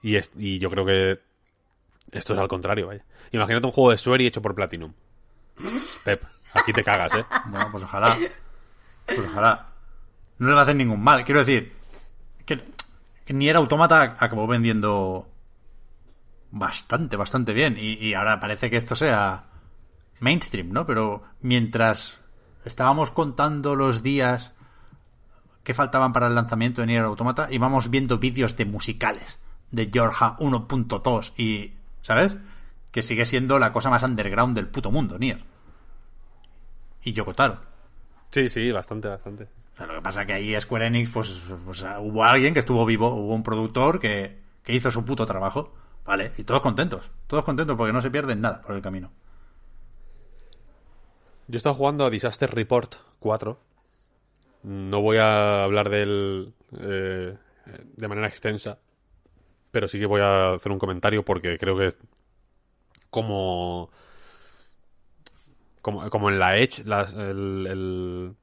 Y, 0.04 0.16
es- 0.18 0.32
y 0.38 0.60
yo 0.60 0.70
creo 0.70 0.86
que 0.86 1.20
esto 2.12 2.34
es 2.34 2.40
al 2.40 2.48
contrario, 2.48 2.88
vaya. 2.88 3.04
Imagínate 3.32 3.66
un 3.66 3.72
juego 3.72 3.92
de 3.92 3.98
Sueri 3.98 4.28
hecho 4.28 4.42
por 4.42 4.54
Platinum. 4.56 4.94
Pep, 6.04 6.24
aquí 6.54 6.72
te 6.74 6.84
cagas, 6.84 7.14
¿eh? 7.16 7.26
Bueno, 7.48 7.68
pues 7.72 7.84
ojalá. 7.84 8.18
Pues 9.06 9.20
ojalá. 9.26 9.70
No 10.38 10.48
le 10.50 10.54
va 10.54 10.60
a 10.60 10.64
hacer 10.64 10.76
ningún 10.76 11.02
mal. 11.04 11.24
Quiero 11.26 11.40
decir, 11.44 11.74
que, 12.46 12.62
que 13.28 13.34
ni 13.34 13.50
era 13.50 13.60
autómata 13.60 14.16
acabó 14.20 14.48
vendiendo 14.48 15.28
bastante, 16.50 17.18
bastante 17.18 17.52
bien. 17.52 17.76
Y, 17.78 18.14
ahora 18.14 18.40
parece 18.40 18.70
que 18.70 18.78
esto 18.78 18.96
sea 18.96 19.48
mainstream, 20.22 20.72
¿no? 20.72 20.86
Pero 20.88 21.24
mientras 21.42 22.22
estábamos 22.64 23.12
contando 23.12 23.76
los 23.76 24.02
días 24.02 24.54
que 25.66 25.74
faltaban 25.74 26.14
para 26.14 26.28
el 26.28 26.36
lanzamiento 26.36 26.80
de 26.80 26.88
Nier 26.88 27.04
Automata, 27.04 27.50
íbamos 27.52 27.90
viendo 27.90 28.18
vídeos 28.18 28.56
de 28.56 28.64
musicales 28.64 29.40
de 29.72 29.90
Georgia 29.92 30.38
1.2 30.38 31.34
y, 31.36 31.74
¿sabes? 32.04 32.38
Que 32.92 33.04
sigue 33.04 33.26
siendo 33.26 33.60
la 33.60 33.74
cosa 33.74 33.90
más 33.90 34.04
underground 34.04 34.56
del 34.56 34.70
puto 34.70 34.90
mundo, 34.90 35.20
Nier. 35.20 35.44
Y 37.04 37.12
Yoko 37.12 37.34
Taro. 37.34 37.60
Sí, 38.32 38.48
sí, 38.48 38.72
bastante, 38.72 39.10
bastante. 39.10 39.50
Lo 39.80 39.94
que 39.96 40.02
pasa 40.02 40.26
que 40.26 40.34
ahí 40.34 40.60
Square 40.60 40.88
Enix, 40.88 41.10
pues, 41.12 41.44
pues, 41.66 41.86
hubo 42.00 42.24
alguien 42.24 42.54
que 42.54 42.62
estuvo 42.62 42.86
vivo, 42.86 43.10
hubo 43.10 43.34
un 43.34 43.44
productor 43.44 44.00
que, 44.00 44.38
que 44.64 44.74
hizo 44.74 44.90
su 44.90 45.06
puto 45.06 45.26
trabajo, 45.26 45.74
¿vale? 46.04 46.32
Y 46.38 46.44
todos 46.44 46.62
contentos, 46.62 47.12
todos 47.28 47.44
contentos 47.44 47.78
porque 47.78 47.94
no 47.94 48.02
se 48.02 48.10
pierden 48.10 48.42
nada 48.42 48.62
por 48.62 48.76
el 48.76 48.82
camino. 48.82 49.12
Yo 51.48 51.56
he 51.56 51.58
estado 51.58 51.76
jugando 51.76 52.06
a 52.06 52.10
Disaster 52.10 52.54
Report 52.54 52.96
4. 53.20 53.60
No 54.64 55.02
voy 55.02 55.18
a 55.18 55.64
hablar 55.64 55.90
de 55.90 56.02
él 56.02 56.54
eh, 56.80 57.38
de 57.96 58.08
manera 58.08 58.28
extensa, 58.28 58.80
pero 59.72 59.88
sí 59.88 60.00
que 60.00 60.06
voy 60.08 60.22
a 60.22 60.54
hacer 60.54 60.72
un 60.72 60.80
comentario 60.80 61.24
porque 61.24 61.58
creo 61.58 61.78
que 61.78 61.94
como 63.10 63.90
como, 65.82 66.10
como 66.10 66.30
en 66.30 66.40
la 66.40 66.58
Edge, 66.58 66.82
el, 66.82 68.36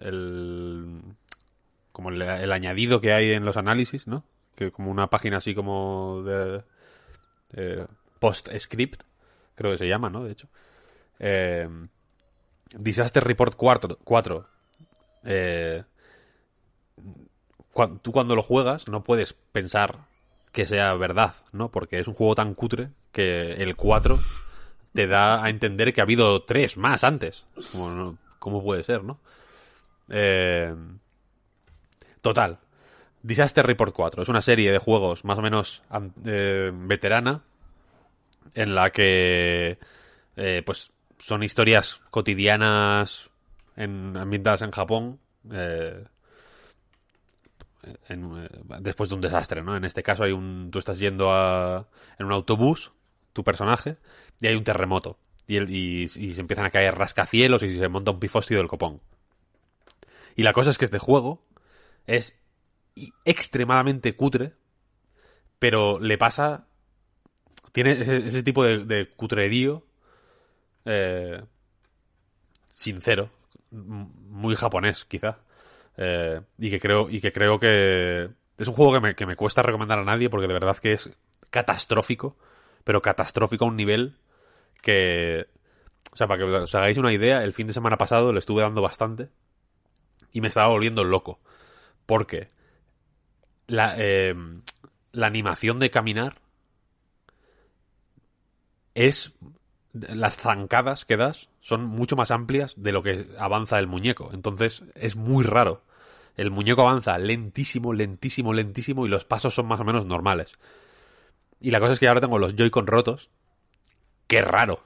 el- 0.00 1.00
como 1.92 2.10
el, 2.10 2.52
añadido 2.52 3.00
que 3.00 3.12
hay 3.12 3.32
en 3.32 3.44
los 3.44 3.56
análisis, 3.56 4.06
¿no? 4.06 4.24
Que 4.54 4.70
como 4.70 4.90
una 4.90 5.08
página 5.08 5.38
así 5.38 5.54
como 5.54 6.22
de, 6.24 6.62
post-script, 8.18 9.02
creo 9.54 9.72
que 9.72 9.78
se 9.78 9.88
llama, 9.88 10.10
¿no? 10.10 10.24
De 10.24 10.32
hecho. 10.32 10.48
Eh, 11.18 11.68
Disaster 12.74 13.24
Report 13.24 13.54
4. 13.56 13.98
4. 14.04 14.46
Eh, 15.24 15.82
cua- 17.74 17.98
tú 18.00 18.12
cuando 18.12 18.36
lo 18.36 18.42
juegas 18.42 18.88
no 18.88 19.02
puedes 19.02 19.34
pensar 19.52 20.06
que 20.52 20.66
sea 20.66 20.94
verdad, 20.94 21.34
¿no? 21.52 21.70
Porque 21.70 21.98
es 21.98 22.08
un 22.08 22.14
juego 22.14 22.34
tan 22.34 22.54
cutre 22.54 22.90
que 23.12 23.54
el 23.54 23.76
4 23.76 24.18
te 24.94 25.06
da 25.06 25.42
a 25.44 25.50
entender 25.50 25.92
que 25.92 26.00
ha 26.00 26.04
habido 26.04 26.42
tres 26.42 26.76
más 26.76 27.04
antes. 27.04 27.44
Como 27.72 28.16
¿Cómo 28.38 28.62
puede 28.62 28.84
ser, 28.84 29.04
no? 29.04 29.18
Eh, 30.10 30.74
total. 32.20 32.58
Disaster 33.22 33.64
Report 33.66 33.94
4 33.94 34.22
es 34.22 34.28
una 34.28 34.42
serie 34.42 34.72
de 34.72 34.78
juegos 34.78 35.24
más 35.24 35.38
o 35.38 35.42
menos 35.42 35.82
eh, 36.24 36.70
veterana 36.74 37.42
en 38.54 38.74
la 38.74 38.90
que 38.90 39.78
eh, 40.36 40.62
pues 40.64 40.90
son 41.18 41.42
historias 41.42 42.00
cotidianas 42.10 43.28
en, 43.76 44.16
ambientadas 44.16 44.62
en 44.62 44.70
Japón 44.70 45.20
después 48.80 49.08
de 49.08 49.14
un 49.14 49.20
desastre, 49.20 49.62
¿no? 49.62 49.76
En 49.76 49.84
este 49.84 50.02
caso 50.02 50.24
hay 50.24 50.32
un 50.32 50.70
tú 50.70 50.78
estás 50.78 50.98
yendo 50.98 51.30
a, 51.32 51.86
en 52.18 52.26
un 52.26 52.32
autobús, 52.32 52.92
tu 53.32 53.44
personaje, 53.44 53.96
y 54.40 54.46
hay 54.46 54.54
un 54.54 54.64
terremoto 54.64 55.18
y, 55.46 56.02
y 56.04 56.34
se 56.34 56.40
empiezan 56.40 56.66
a 56.66 56.70
caer 56.70 56.94
rascacielos 56.94 57.62
y 57.62 57.76
se 57.76 57.88
monta 57.88 58.10
un 58.10 58.20
pifostio 58.20 58.58
del 58.58 58.68
copón. 58.68 59.00
Y 60.36 60.42
la 60.42 60.52
cosa 60.52 60.70
es 60.70 60.78
que 60.78 60.84
este 60.84 60.98
juego 60.98 61.42
es 62.06 62.34
extremadamente 63.24 64.16
cutre, 64.16 64.54
pero 65.58 65.98
le 65.98 66.18
pasa 66.18 66.66
tiene 67.72 67.92
ese, 68.26 68.42
tipo 68.42 68.64
de, 68.64 68.84
de 68.84 69.10
cutrerío 69.10 69.84
eh, 70.84 71.42
sincero, 72.74 73.30
muy 73.70 74.56
japonés 74.56 75.04
quizá, 75.04 75.38
Eh, 75.96 76.40
y 76.58 76.70
que 76.70 76.80
creo 76.80 77.10
y 77.10 77.20
que 77.20 77.30
creo 77.32 77.58
que 77.58 78.30
es 78.56 78.68
un 78.68 78.74
juego 78.74 78.94
que 78.94 79.00
me, 79.00 79.14
que 79.14 79.26
me 79.26 79.36
cuesta 79.36 79.60
recomendar 79.62 79.98
a 79.98 80.04
nadie 80.04 80.30
porque 80.30 80.46
de 80.46 80.54
verdad 80.54 80.76
que 80.78 80.92
es 80.92 81.10
catastrófico, 81.50 82.36
pero 82.84 83.02
catastrófico 83.02 83.64
a 83.64 83.68
un 83.68 83.76
nivel 83.76 84.16
que, 84.80 85.46
o 86.12 86.16
sea, 86.16 86.26
para 86.26 86.38
que 86.38 86.44
os 86.44 86.74
hagáis 86.74 86.96
una 86.96 87.12
idea, 87.12 87.44
el 87.44 87.52
fin 87.52 87.66
de 87.66 87.74
semana 87.74 87.98
pasado 87.98 88.32
le 88.32 88.38
estuve 88.38 88.62
dando 88.62 88.80
bastante 88.80 89.28
y 90.32 90.40
me 90.40 90.48
estaba 90.48 90.68
volviendo 90.68 91.04
loco, 91.04 91.40
porque 92.06 92.48
la, 93.66 93.94
eh, 93.98 94.34
la 95.12 95.26
animación 95.26 95.78
de 95.78 95.90
caminar 95.90 96.40
es 98.94 99.32
las 99.92 100.36
zancadas 100.36 101.04
que 101.04 101.16
das 101.16 101.48
son 101.60 101.84
mucho 101.84 102.16
más 102.16 102.30
amplias 102.30 102.74
de 102.80 102.92
lo 102.92 103.02
que 103.02 103.26
avanza 103.38 103.78
el 103.78 103.86
muñeco. 103.86 104.30
Entonces 104.32 104.84
es 104.94 105.16
muy 105.16 105.44
raro. 105.44 105.82
El 106.36 106.50
muñeco 106.50 106.82
avanza 106.82 107.18
lentísimo, 107.18 107.92
lentísimo, 107.92 108.52
lentísimo 108.52 109.04
y 109.04 109.08
los 109.08 109.24
pasos 109.24 109.54
son 109.54 109.66
más 109.66 109.80
o 109.80 109.84
menos 109.84 110.06
normales. 110.06 110.58
Y 111.60 111.70
la 111.70 111.80
cosa 111.80 111.92
es 111.92 111.98
que 111.98 112.08
ahora 112.08 112.20
tengo 112.20 112.38
los 112.38 112.56
Joy-Con 112.56 112.86
rotos. 112.86 113.30
Qué 114.26 114.40
raro. 114.40 114.82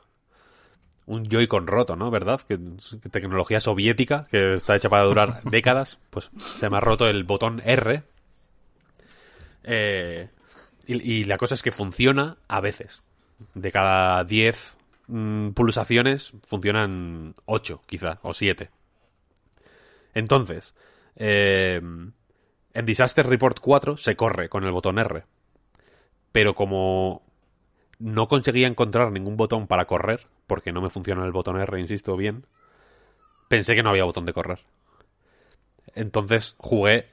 Un 1.06 1.24
Joy-Con 1.28 1.66
roto, 1.66 1.96
¿no? 1.96 2.10
¿Verdad? 2.10 2.40
Que, 2.40 2.58
que 3.02 3.08
tecnología 3.08 3.60
soviética 3.60 4.26
que 4.30 4.54
está 4.54 4.76
hecha 4.76 4.88
para 4.88 5.04
durar 5.04 5.42
décadas. 5.44 5.98
Pues 6.10 6.30
se 6.36 6.70
me 6.70 6.76
ha 6.76 6.80
roto 6.80 7.06
el 7.06 7.24
botón 7.24 7.60
R. 7.64 8.02
Eh, 9.64 10.28
y, 10.86 11.12
y 11.12 11.24
la 11.24 11.36
cosa 11.36 11.54
es 11.54 11.62
que 11.62 11.72
funciona 11.72 12.38
a 12.48 12.60
veces. 12.60 13.02
De 13.54 13.70
cada 13.72 14.24
10 14.24 14.76
mm, 15.08 15.48
pulsaciones 15.50 16.32
funcionan 16.46 17.34
8, 17.44 17.82
quizá, 17.86 18.18
o 18.22 18.32
7. 18.32 18.70
Entonces, 20.14 20.74
eh, 21.16 21.80
en 22.74 22.86
Disaster 22.86 23.26
Report 23.26 23.58
4 23.60 23.96
se 23.96 24.16
corre 24.16 24.48
con 24.48 24.64
el 24.64 24.72
botón 24.72 24.98
R. 24.98 25.24
Pero 26.32 26.54
como 26.54 27.22
no 27.98 28.26
conseguía 28.26 28.66
encontrar 28.66 29.12
ningún 29.12 29.36
botón 29.36 29.66
para 29.66 29.86
correr, 29.86 30.26
porque 30.46 30.72
no 30.72 30.80
me 30.80 30.90
funciona 30.90 31.24
el 31.24 31.32
botón 31.32 31.58
R, 31.60 31.80
insisto, 31.80 32.16
bien, 32.16 32.44
pensé 33.48 33.74
que 33.74 33.82
no 33.82 33.90
había 33.90 34.04
botón 34.04 34.26
de 34.26 34.32
correr. 34.32 34.60
Entonces 35.94 36.54
jugué 36.58 37.08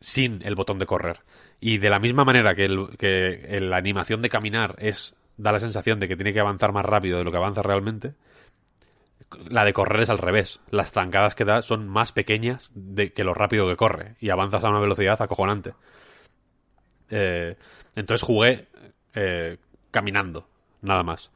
sin 0.00 0.42
el 0.46 0.54
botón 0.54 0.78
de 0.78 0.86
correr. 0.86 1.20
Y 1.60 1.78
de 1.78 1.88
la 1.90 1.98
misma 1.98 2.24
manera 2.24 2.54
que, 2.54 2.66
el- 2.66 2.96
que 2.98 3.58
la 3.60 3.76
animación 3.76 4.20
de 4.22 4.28
caminar 4.28 4.76
es 4.78 5.14
da 5.36 5.50
la 5.50 5.60
sensación 5.60 5.98
de 5.98 6.06
que 6.08 6.16
tiene 6.16 6.32
que 6.32 6.40
avanzar 6.40 6.72
más 6.72 6.84
rápido 6.84 7.18
de 7.18 7.24
lo 7.24 7.30
que 7.32 7.38
avanza 7.38 7.62
realmente, 7.62 8.14
la 9.48 9.64
de 9.64 9.72
correr 9.72 10.02
es 10.02 10.10
al 10.10 10.18
revés. 10.18 10.60
Las 10.70 10.92
zancadas 10.92 11.34
que 11.34 11.44
da 11.44 11.62
son 11.62 11.88
más 11.88 12.12
pequeñas 12.12 12.70
de 12.74 13.12
que 13.12 13.24
lo 13.24 13.34
rápido 13.34 13.66
que 13.68 13.76
corre 13.76 14.14
y 14.20 14.30
avanzas 14.30 14.62
a 14.62 14.68
una 14.68 14.78
velocidad 14.80 15.20
acojonante. 15.20 15.72
Eh, 17.10 17.56
entonces 17.96 18.24
jugué 18.26 18.68
eh, 19.14 19.56
caminando, 19.90 20.46
nada 20.82 21.02
más. 21.02 21.30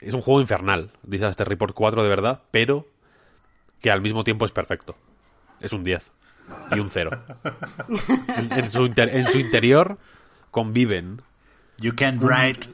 Es 0.00 0.14
un 0.14 0.20
juego 0.20 0.40
infernal, 0.40 0.90
Disaster 1.02 1.48
Report 1.48 1.74
4 1.74 2.02
de 2.02 2.08
verdad, 2.08 2.42
pero 2.50 2.86
que 3.80 3.90
al 3.90 4.00
mismo 4.00 4.24
tiempo 4.24 4.44
es 4.46 4.52
perfecto. 4.52 4.96
Es 5.60 5.72
un 5.72 5.82
10 5.84 6.10
y 6.72 6.78
un 6.78 6.88
0. 6.90 7.10
En, 8.36 8.52
en 8.58 8.70
su, 8.72 8.86
inter- 8.86 9.14
en 9.16 9.26
su 9.26 9.38
interior 9.38 9.98
conviven 10.50 11.22
You 11.78 11.94
can 11.94 12.20
write 12.20 12.68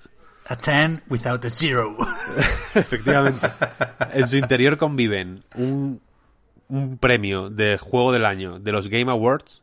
a 0.46 0.56
10 0.56 1.02
without 1.08 1.44
a 1.44 1.50
zero. 1.50 1.96
Efectivamente. 2.74 3.46
En 4.12 4.28
su 4.28 4.36
interior 4.36 4.76
conviven 4.76 5.44
un, 5.56 6.00
un 6.68 6.98
premio 6.98 7.48
de 7.50 7.78
juego 7.78 8.12
del 8.12 8.24
año 8.26 8.58
de 8.60 8.72
los 8.72 8.88
Game 8.88 9.10
Awards 9.10 9.62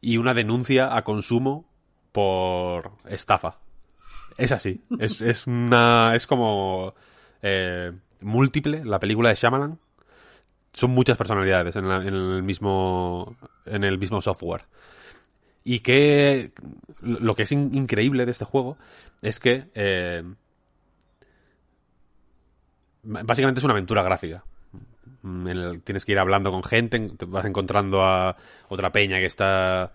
y 0.00 0.16
una 0.18 0.34
denuncia 0.34 0.96
a 0.96 1.02
consumo 1.04 1.66
por 2.12 2.92
estafa. 3.06 3.58
Es 4.36 4.52
así. 4.52 4.80
Es, 4.98 5.20
es 5.20 5.46
una. 5.46 6.14
Es 6.14 6.26
como. 6.26 6.94
eh, 7.42 7.92
múltiple, 8.20 8.84
la 8.84 8.98
película 8.98 9.28
de 9.28 9.34
Shyamalan. 9.36 9.78
Son 10.72 10.90
muchas 10.90 11.16
personalidades 11.16 11.76
en, 11.76 11.88
la- 11.88 11.96
en 12.02 12.14
el 12.14 12.42
mismo. 12.42 13.36
En 13.66 13.84
el 13.84 13.98
mismo 13.98 14.20
software. 14.20 14.64
Y 15.64 15.80
que. 15.80 16.52
Lo 17.00 17.34
que 17.34 17.44
es 17.44 17.52
in- 17.52 17.74
increíble 17.74 18.24
de 18.26 18.32
este 18.32 18.44
juego 18.44 18.76
es 19.22 19.40
que. 19.40 19.68
eh, 19.74 20.22
básicamente 23.02 23.60
es 23.60 23.64
una 23.64 23.72
aventura 23.74 24.02
gráfica. 24.02 24.44
El- 25.22 25.82
tienes 25.82 26.04
que 26.04 26.12
ir 26.12 26.18
hablando 26.18 26.50
con 26.50 26.62
gente, 26.62 26.96
en- 26.96 27.16
te 27.16 27.24
vas 27.26 27.44
encontrando 27.44 28.02
a 28.02 28.36
otra 28.68 28.92
peña 28.92 29.18
que 29.18 29.26
está, 29.26 29.92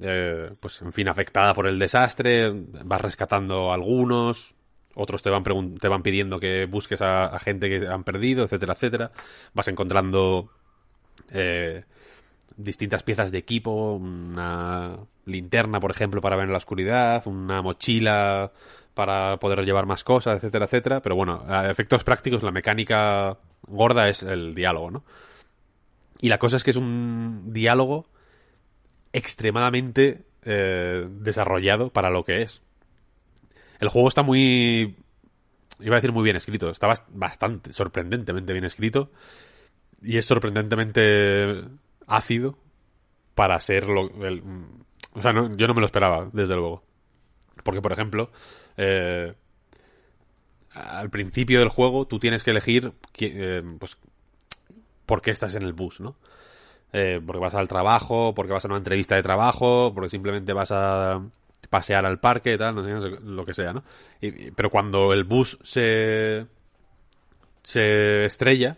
eh, 0.00 0.50
pues 0.58 0.80
en 0.82 0.92
fin, 0.92 1.08
afectada 1.08 1.54
por 1.54 1.66
el 1.66 1.78
desastre, 1.78 2.50
vas 2.52 3.00
rescatando 3.00 3.70
a 3.70 3.74
algunos, 3.74 4.54
otros 4.94 5.22
te 5.22 5.30
van, 5.30 5.44
te 5.78 5.88
van 5.88 6.02
pidiendo 6.02 6.38
que 6.38 6.66
busques 6.66 7.00
a, 7.02 7.26
a 7.26 7.38
gente 7.38 7.68
que 7.68 7.86
han 7.86 8.04
perdido, 8.04 8.44
etcétera, 8.44 8.74
etcétera. 8.74 9.12
Vas 9.54 9.68
encontrando 9.68 10.50
eh, 11.30 11.84
distintas 12.56 13.02
piezas 13.02 13.32
de 13.32 13.38
equipo, 13.38 13.94
una 13.94 14.98
linterna, 15.24 15.80
por 15.80 15.90
ejemplo, 15.90 16.20
para 16.20 16.36
ver 16.36 16.46
en 16.46 16.52
la 16.52 16.58
oscuridad, 16.58 17.22
una 17.26 17.62
mochila 17.62 18.52
para 18.94 19.38
poder 19.38 19.64
llevar 19.64 19.86
más 19.86 20.04
cosas, 20.04 20.36
etcétera, 20.36 20.66
etcétera. 20.66 21.00
Pero 21.00 21.16
bueno, 21.16 21.44
a 21.48 21.70
efectos 21.70 22.04
prácticos, 22.04 22.42
la 22.42 22.50
mecánica 22.50 23.38
gorda 23.62 24.08
es 24.08 24.22
el 24.22 24.54
diálogo, 24.54 24.90
¿no? 24.90 25.04
Y 26.20 26.28
la 26.28 26.38
cosa 26.38 26.56
es 26.56 26.64
que 26.64 26.70
es 26.70 26.76
un 26.76 27.52
diálogo 27.52 28.06
extremadamente 29.12 30.24
eh, 30.44 31.06
desarrollado 31.10 31.90
para 31.92 32.10
lo 32.10 32.24
que 32.24 32.42
es. 32.42 32.62
El 33.80 33.88
juego 33.88 34.08
está 34.08 34.22
muy... 34.22 34.96
Iba 35.80 35.96
a 35.96 35.98
decir 36.00 36.12
muy 36.12 36.22
bien 36.22 36.36
escrito, 36.36 36.70
está 36.70 36.86
bas- 36.86 37.04
bastante, 37.08 37.72
sorprendentemente 37.72 38.52
bien 38.52 38.64
escrito. 38.64 39.10
Y 40.00 40.16
es 40.18 40.26
sorprendentemente 40.26 41.64
ácido 42.06 42.58
para 43.34 43.58
ser 43.60 43.88
lo... 43.88 44.08
el- 44.26 44.42
o 45.14 45.20
sea, 45.22 45.32
no- 45.32 45.54
yo 45.56 45.66
no 45.66 45.74
me 45.74 45.80
lo 45.80 45.86
esperaba, 45.86 46.28
desde 46.32 46.54
luego. 46.54 46.82
Porque, 47.64 47.82
por 47.82 47.92
ejemplo, 47.92 48.30
eh, 48.76 49.34
al 50.70 51.10
principio 51.10 51.60
del 51.60 51.68
juego 51.68 52.06
tú 52.06 52.18
tienes 52.18 52.42
que 52.42 52.50
elegir 52.50 52.92
eh, 53.20 53.62
pues, 53.78 53.98
por 55.06 55.20
qué 55.20 55.30
estás 55.30 55.54
en 55.54 55.62
el 55.64 55.72
bus, 55.74 56.00
¿no? 56.00 56.16
Eh, 56.92 57.20
porque 57.24 57.40
vas 57.40 57.54
al 57.54 57.68
trabajo, 57.68 58.34
porque 58.34 58.52
vas 58.52 58.64
a 58.64 58.68
una 58.68 58.76
entrevista 58.76 59.14
de 59.16 59.22
trabajo, 59.22 59.92
porque 59.94 60.10
simplemente 60.10 60.52
vas 60.52 60.70
a 60.72 61.22
pasear 61.70 62.04
al 62.04 62.20
parque, 62.20 62.58
tal, 62.58 62.74
no 62.74 62.84
sé, 62.84 62.90
no 62.92 63.00
lo 63.34 63.46
que 63.46 63.54
sea, 63.54 63.72
¿no? 63.72 63.82
Y- 64.20 64.50
pero 64.50 64.68
cuando 64.70 65.12
el 65.14 65.24
bus 65.24 65.58
se 65.62 66.46
se 67.62 68.24
estrella, 68.24 68.76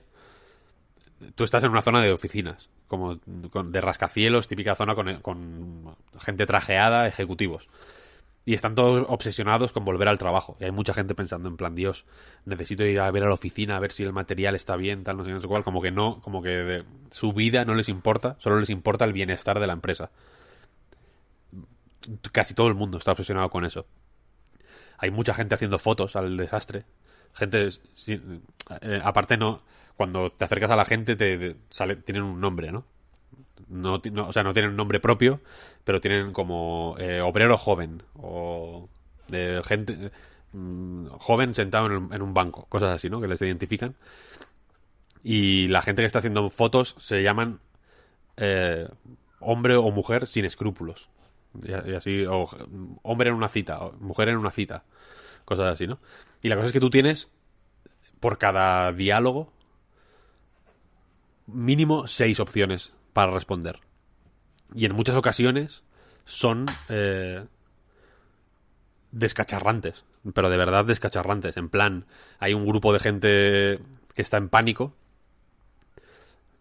tú 1.35 1.45
estás 1.45 1.65
en 1.65 1.70
una 1.70 1.82
zona 1.82 2.03
de 2.03 2.12
oficinas, 2.12 2.69
como 2.89 3.16
de 3.27 3.81
rascacielos, 3.81 4.47
típica 4.47 4.74
zona 4.74 4.95
con 4.95 5.97
gente 6.20 6.47
trajeada, 6.47 7.07
ejecutivos. 7.07 7.69
Y 8.47 8.55
están 8.55 8.75
todos 8.75 9.07
obsesionados 9.09 9.73
con 9.73 9.85
volver 9.87 10.09
al 10.09 10.19
trabajo. 10.19 10.57
Y 10.61 10.65
hay 10.65 10.71
mucha 10.71 10.93
gente 10.95 11.15
pensando 11.15 11.49
en 11.49 11.57
plan, 11.57 11.75
Dios, 11.75 12.05
necesito 12.45 12.85
ir 12.85 13.01
a 13.01 13.11
ver 13.11 13.23
a 13.25 13.29
la 13.29 13.35
oficina, 13.35 13.77
a 13.77 13.81
ver 13.81 13.93
si 13.93 14.03
el 14.03 14.12
material 14.12 14.55
está 14.55 14.77
bien, 14.77 15.03
tal, 15.03 15.16
no 15.16 15.25
sé, 15.25 15.31
no 15.31 15.41
sé 15.41 15.49
cuál. 15.49 15.65
Como 15.65 15.81
que 15.81 15.91
no, 15.91 16.21
como 16.21 16.43
que 16.43 16.51
de- 16.51 16.85
su 17.11 17.33
vida 17.33 17.65
no 17.65 17.75
les 17.75 17.89
importa, 17.89 18.37
solo 18.39 18.61
les 18.61 18.71
importa 18.71 19.05
el 19.07 19.15
bienestar 19.15 19.61
de 19.61 19.66
la 19.66 19.73
empresa. 19.73 20.11
Casi 22.33 22.55
todo 22.55 22.69
el 22.69 22.75
mundo 22.75 22.99
está 22.99 23.12
obsesionado 23.12 23.51
con 23.51 23.65
eso. 23.65 23.87
Hay 24.99 25.11
mucha 25.11 25.35
gente 25.35 25.55
haciendo 25.55 25.79
fotos 25.79 26.16
al 26.16 26.37
desastre. 26.37 26.85
Gente, 27.35 27.71
sí, 27.95 28.21
eh, 28.81 29.01
aparte 29.03 29.37
no, 29.37 29.62
cuando 29.97 30.31
te 30.31 30.45
acercas 30.45 30.71
a 30.71 30.77
la 30.77 30.85
gente 30.85 31.16
te, 31.16 31.37
te 31.39 31.57
sale, 31.71 31.97
tienen 31.97 32.23
un 32.23 32.41
nombre, 32.41 32.71
¿no? 32.73 32.85
No, 33.69 34.03
no- 34.12 34.29
o 34.29 34.33
sea, 34.35 34.43
no 34.45 34.53
tienen 34.55 34.73
un 34.73 34.79
nombre 34.79 35.01
propio, 35.01 35.41
pero 35.85 36.01
tienen 36.01 36.32
como 36.32 36.97
eh, 36.98 37.20
obrero 37.20 37.59
joven 37.59 38.02
o 38.15 38.89
de 39.28 39.62
gente 39.65 40.11
mm, 40.52 41.06
joven 41.19 41.55
sentado 41.55 41.86
en, 41.86 42.23
un- 42.23 42.35
banco, 42.35 42.66
cosas 42.69 42.94
así, 42.94 43.11
¿no? 43.11 43.20
Que 43.20 43.28
les 43.28 43.40
identifican. 43.43 43.94
Y 45.23 45.69
la 45.69 45.82
gente 45.82 46.02
que 46.02 46.06
está 46.06 46.19
haciendo 46.19 46.48
fotos 46.51 46.94
se 46.98 47.23
llaman 47.23 47.61
eh, 48.36 48.89
hombre 49.40 49.77
o 49.77 49.90
mujer 49.90 50.27
sin 50.27 50.44
escrúpulos. 50.44 51.09
Y, 51.65 51.73
así, 51.94 52.24
o 52.27 52.48
hombre 53.02 53.31
en 53.31 53.36
una 53.36 53.48
cita, 53.48 53.81
o 53.81 53.93
mujer 53.94 54.28
en 54.28 54.36
una 54.39 54.51
cita, 54.51 54.85
cosas 55.44 55.66
así, 55.69 55.86
¿no? 55.86 55.98
Y 56.43 56.48
la 56.48 56.56
cosa 56.56 56.69
es 56.69 56.73
que 56.73 56.81
tú 56.81 56.90
tienes, 56.90 57.28
por 58.20 58.39
cada 58.39 58.93
diálogo, 58.93 59.52
mínimo 61.47 62.06
seis 62.06 62.40
opciones 62.40 62.93
para 63.12 63.32
responder. 63.32 63.81
Y 64.73 64.86
en 64.86 64.95
muchas 64.95 65.16
ocasiones 65.16 65.82
son 66.24 66.66
eh, 66.89 67.45
descacharrantes, 69.12 70.05
pero 70.32 70.51
de 70.51 70.57
verdad 70.57 70.85
descacharrantes. 70.85 71.57
En 71.57 71.69
plan, 71.69 72.07
hay 72.39 72.55
un 72.55 72.66
grupo 72.66 72.93
de 72.93 73.01
gente 73.01 73.81
que 74.15 74.23
está 74.23 74.36
en 74.36 74.49
pánico, 74.49 74.95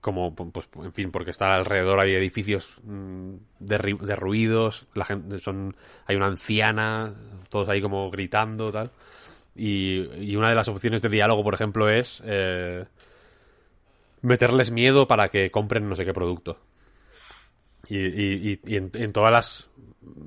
como, 0.04 0.36
pues, 0.36 0.70
en 0.84 0.92
fin, 0.92 1.12
porque 1.12 1.32
está 1.32 1.56
alrededor 1.56 2.00
hay 2.02 2.14
edificios 2.14 2.76
mm, 2.84 3.36
derruidos, 3.60 4.86
la 4.94 5.06
gente 5.06 5.40
son, 5.40 5.78
hay 6.06 6.18
una 6.18 6.28
anciana, 6.28 7.14
todos 7.50 7.70
ahí 7.70 7.82
como 7.82 8.12
gritando, 8.12 8.70
tal. 8.70 8.92
Y, 9.56 10.02
y 10.22 10.36
una 10.36 10.50
de 10.50 10.56
las 10.56 10.68
opciones 10.68 11.02
de 11.02 11.08
diálogo, 11.08 11.42
por 11.42 11.54
ejemplo, 11.54 11.90
es 11.90 12.22
eh, 12.26 12.86
meterles 14.22 14.72
miedo 14.72 15.08
para 15.08 15.30
que 15.30 15.52
compren 15.52 15.88
no 15.88 15.96
sé 15.96 16.04
qué 16.04 16.14
producto. 16.14 16.60
Y, 17.88 17.98
y- 17.98 18.60
y- 18.66 18.76
en, 18.78 18.92
en 18.94 19.12
todas 19.12 19.32
las 19.32 19.70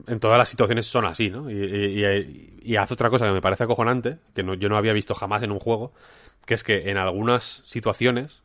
en 0.07 0.21
todas 0.21 0.39
las 0.39 0.49
situaciones 0.49 0.87
son 0.87 1.05
así, 1.05 1.29
¿no? 1.31 1.51
Y, 1.51 2.03
y- 2.63 2.77
hace 2.77 2.95
otra 2.95 3.11
cosa 3.11 3.27
que 3.27 3.33
me 3.33 3.43
parece 3.43 3.65
acojonante, 3.65 4.19
que 4.35 4.43
no, 4.43 4.55
yo 4.55 4.69
no 4.71 4.77
había 4.77 4.93
visto 4.95 5.15
jamás 5.15 5.43
en 5.43 5.53
un 5.53 5.59
juego, 5.59 5.93
que 6.47 6.55
es 6.55 6.65
que 6.65 6.91
en 6.91 6.97
algunas 6.97 7.63
situaciones, 7.67 8.43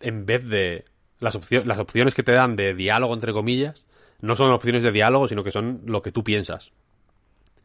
en 0.00 0.26
vez 0.26 0.46
de 0.48 0.84
las, 1.20 1.34
opcio- 1.36 1.64
las 1.64 1.78
opciones 1.78 2.14
que 2.14 2.22
te 2.22 2.32
dan 2.32 2.56
de 2.56 2.74
diálogo, 2.74 3.14
entre 3.14 3.32
comillas, 3.32 3.84
no 4.20 4.36
son 4.36 4.50
opciones 4.50 4.82
de 4.82 4.92
diálogo, 4.92 5.28
sino 5.28 5.44
que 5.44 5.50
son 5.50 5.82
lo 5.86 6.02
que 6.02 6.12
tú 6.12 6.24
piensas. 6.24 6.72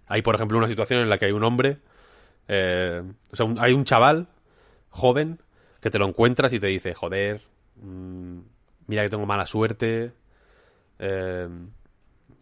Hay, 0.08 0.22
por 0.22 0.36
ejemplo, 0.36 0.58
una 0.58 0.68
situación 0.68 1.02
en 1.02 1.10
la 1.10 1.18
que 1.18 1.26
hay 1.26 1.32
un 1.32 1.44
hombre, 1.44 1.78
eh, 2.48 3.04
o 3.32 3.36
sea, 3.36 3.46
un- 3.46 3.60
hay 3.60 3.74
un 3.74 3.86
chaval 3.86 4.28
joven 4.90 5.40
que 5.82 5.90
te 5.90 6.00
lo 6.00 6.08
encuentras 6.08 6.54
y 6.54 6.60
te 6.60 6.68
dice, 6.68 6.94
joder, 6.94 7.42
mm, 7.78 8.40
mira 8.88 9.04
que 9.04 9.10
tengo 9.10 9.26
mala 9.26 9.46
suerte, 9.46 10.12
eh, 11.00 11.50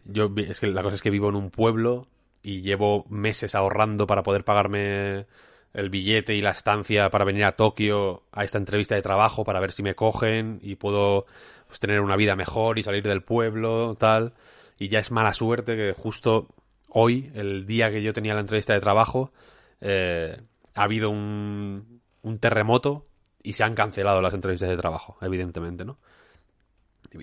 yo 0.04 0.30
es 0.36 0.60
que 0.60 0.66
la 0.68 0.82
cosa 0.82 0.96
es 0.96 1.02
que 1.02 1.10
vivo 1.10 1.28
en 1.28 1.36
un 1.36 1.50
pueblo 1.50 2.08
y 2.42 2.62
llevo 2.62 3.04
meses 3.08 3.54
ahorrando 3.54 4.06
para 4.06 4.22
poder 4.22 4.44
pagarme 4.44 5.26
el 5.74 5.90
billete 5.90 6.34
y 6.34 6.40
la 6.40 6.50
estancia 6.50 7.10
para 7.10 7.24
venir 7.24 7.44
a 7.44 7.52
Tokio 7.52 8.24
a 8.32 8.44
esta 8.44 8.58
entrevista 8.58 8.94
de 8.94 9.02
trabajo 9.02 9.44
para 9.44 9.60
ver 9.60 9.72
si 9.72 9.82
me 9.82 9.94
cogen 9.94 10.58
y 10.62 10.76
puedo 10.76 11.26
pues, 11.66 11.78
tener 11.78 12.00
una 12.00 12.16
vida 12.16 12.36
mejor 12.36 12.78
y 12.78 12.82
salir 12.82 13.02
del 13.02 13.22
pueblo, 13.22 13.94
tal. 13.96 14.34
Y 14.78 14.88
ya 14.88 14.98
es 14.98 15.10
mala 15.10 15.34
suerte 15.34 15.76
que 15.76 15.92
justo 15.92 16.48
hoy, 16.88 17.30
el 17.34 17.66
día 17.66 17.90
que 17.90 18.02
yo 18.02 18.12
tenía 18.12 18.34
la 18.34 18.40
entrevista 18.40 18.72
de 18.72 18.80
trabajo, 18.80 19.30
eh, 19.80 20.40
ha 20.74 20.82
habido 20.82 21.10
un 21.10 22.00
terremoto 22.40 23.06
y 23.42 23.54
se 23.54 23.64
han 23.64 23.74
cancelado 23.74 24.22
las 24.22 24.34
entrevistas 24.34 24.68
de 24.68 24.76
trabajo, 24.76 25.16
evidentemente, 25.20 25.84
¿no? 25.84 25.98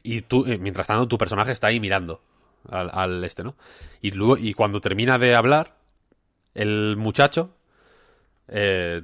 Y 0.04 0.22
tú, 0.22 0.46
eh, 0.46 0.58
mientras 0.58 0.88
tanto, 0.88 1.08
tu 1.08 1.18
personaje 1.18 1.52
está 1.52 1.68
ahí 1.68 1.80
mirando 1.80 2.22
al, 2.70 3.24
este, 3.24 3.44
¿no? 3.44 3.56
Y 4.02 4.12
luego, 4.12 4.38
y 4.38 4.54
cuando 4.54 4.82
termina 4.82 5.18
de 5.18 5.36
hablar, 5.36 5.76
el 6.54 6.96
muchacho, 6.98 7.56
eh, 8.48 9.04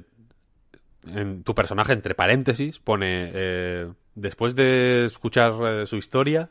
en 1.06 1.42
tu 1.42 1.54
personaje, 1.54 1.92
entre 1.92 2.14
paréntesis, 2.14 2.78
pone, 2.78 3.30
eh, 3.34 3.92
después 4.14 4.54
de 4.54 5.04
escuchar 5.06 5.52
eh, 5.66 5.86
su 5.86 5.96
historia, 5.96 6.50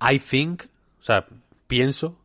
I 0.00 0.18
think, 0.18 0.64
o 1.00 1.02
sea, 1.02 1.26
pienso, 1.66 2.18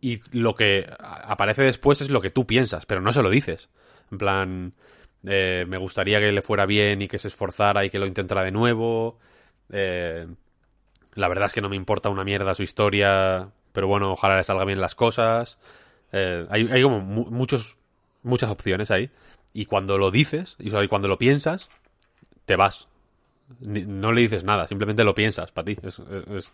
y 0.00 0.20
lo 0.32 0.54
que 0.54 0.88
aparece 0.98 1.62
después 1.62 2.00
es 2.00 2.10
lo 2.10 2.20
que 2.20 2.30
tú 2.30 2.46
piensas, 2.46 2.86
pero 2.86 3.00
no 3.00 3.12
se 3.12 3.22
lo 3.22 3.28
dices. 3.28 3.68
En 4.10 4.18
plan, 4.18 4.72
me 5.22 5.76
gustaría 5.76 6.20
que 6.20 6.32
le 6.32 6.40
fuera 6.40 6.64
bien 6.64 7.02
y 7.02 7.08
que 7.08 7.18
se 7.18 7.28
esforzara 7.28 7.84
y 7.84 7.90
que 7.90 7.98
lo 7.98 8.06
intentara 8.06 8.42
de 8.42 8.50
nuevo. 8.50 9.18
Eh, 9.72 10.26
la 11.14 11.28
verdad 11.28 11.46
es 11.46 11.52
que 11.52 11.60
no 11.60 11.68
me 11.68 11.76
importa 11.76 12.08
una 12.10 12.24
mierda 12.24 12.54
su 12.54 12.62
historia, 12.62 13.50
pero 13.72 13.88
bueno, 13.88 14.12
ojalá 14.12 14.36
le 14.36 14.44
salga 14.44 14.64
bien 14.64 14.80
las 14.80 14.94
cosas. 14.94 15.58
Eh, 16.12 16.46
hay, 16.50 16.68
hay 16.70 16.82
como 16.82 17.00
mu- 17.00 17.30
muchos, 17.30 17.76
muchas 18.22 18.50
opciones 18.50 18.90
ahí. 18.90 19.10
Y 19.52 19.66
cuando 19.66 19.98
lo 19.98 20.10
dices, 20.10 20.56
y 20.58 20.70
cuando 20.88 21.08
lo 21.08 21.18
piensas, 21.18 21.68
te 22.46 22.56
vas. 22.56 22.88
No 23.60 24.12
le 24.12 24.22
dices 24.22 24.44
nada, 24.44 24.66
simplemente 24.66 25.04
lo 25.04 25.14
piensas 25.14 25.52
para 25.52 25.66
ti. 25.66 25.78
Es- 25.82 26.00
es- 26.00 26.52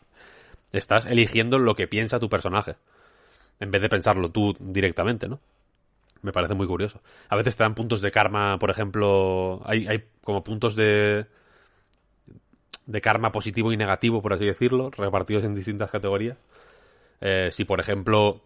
estás 0.72 1.06
eligiendo 1.06 1.59
lo 1.59 1.74
que 1.76 1.88
piensa 1.88 2.20
tu 2.20 2.28
personaje, 2.28 2.76
en 3.60 3.70
vez 3.70 3.82
de 3.82 3.88
pensarlo 3.88 4.30
tú 4.30 4.56
directamente, 4.60 5.28
¿no? 5.28 5.40
Me 6.22 6.32
parece 6.32 6.55
muy 6.55 6.66
curioso. 6.66 7.01
A 7.28 7.36
veces 7.36 7.56
te 7.56 7.62
dan 7.64 7.74
puntos 7.74 8.01
de 8.01 8.10
karma, 8.10 8.59
por 8.59 8.70
ejemplo, 8.70 9.62
hay, 9.64 9.86
hay 9.86 10.05
como 10.24 10.43
puntos 10.44 10.76
de, 10.76 11.26
de 12.87 13.01
karma 13.01 13.33
positivo 13.33 13.73
y 13.73 13.77
negativo, 13.77 14.23
por 14.23 14.33
así 14.33 14.47
decirlo, 14.47 14.91
repartidos 14.91 15.45
en 15.45 15.55
distintas 15.55 15.91
categorías. 15.91 16.39
Eh, 17.21 17.51
si, 17.53 17.65
por 17.65 17.81
ejemplo, 17.81 18.43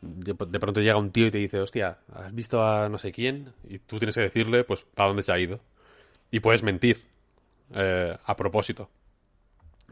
de, 0.00 0.34
pronto 0.34 0.80
llega 0.80 0.96
un 0.96 1.12
tío 1.12 1.26
y 1.26 1.30
te 1.30 1.38
dice, 1.38 1.60
hostia, 1.60 1.98
¿has 2.12 2.34
visto 2.34 2.62
a 2.62 2.88
no 2.88 2.98
sé 2.98 3.12
quién? 3.12 3.52
Y 3.64 3.78
tú 3.78 3.98
tienes 3.98 4.14
que 4.14 4.22
decirle, 4.22 4.64
pues, 4.64 4.84
para 4.94 5.08
dónde 5.08 5.22
se 5.22 5.32
ha 5.32 5.38
ido. 5.38 5.60
Y 6.30 6.40
puedes 6.40 6.62
mentir 6.62 7.04
eh, 7.74 8.16
a 8.24 8.36
propósito. 8.36 8.90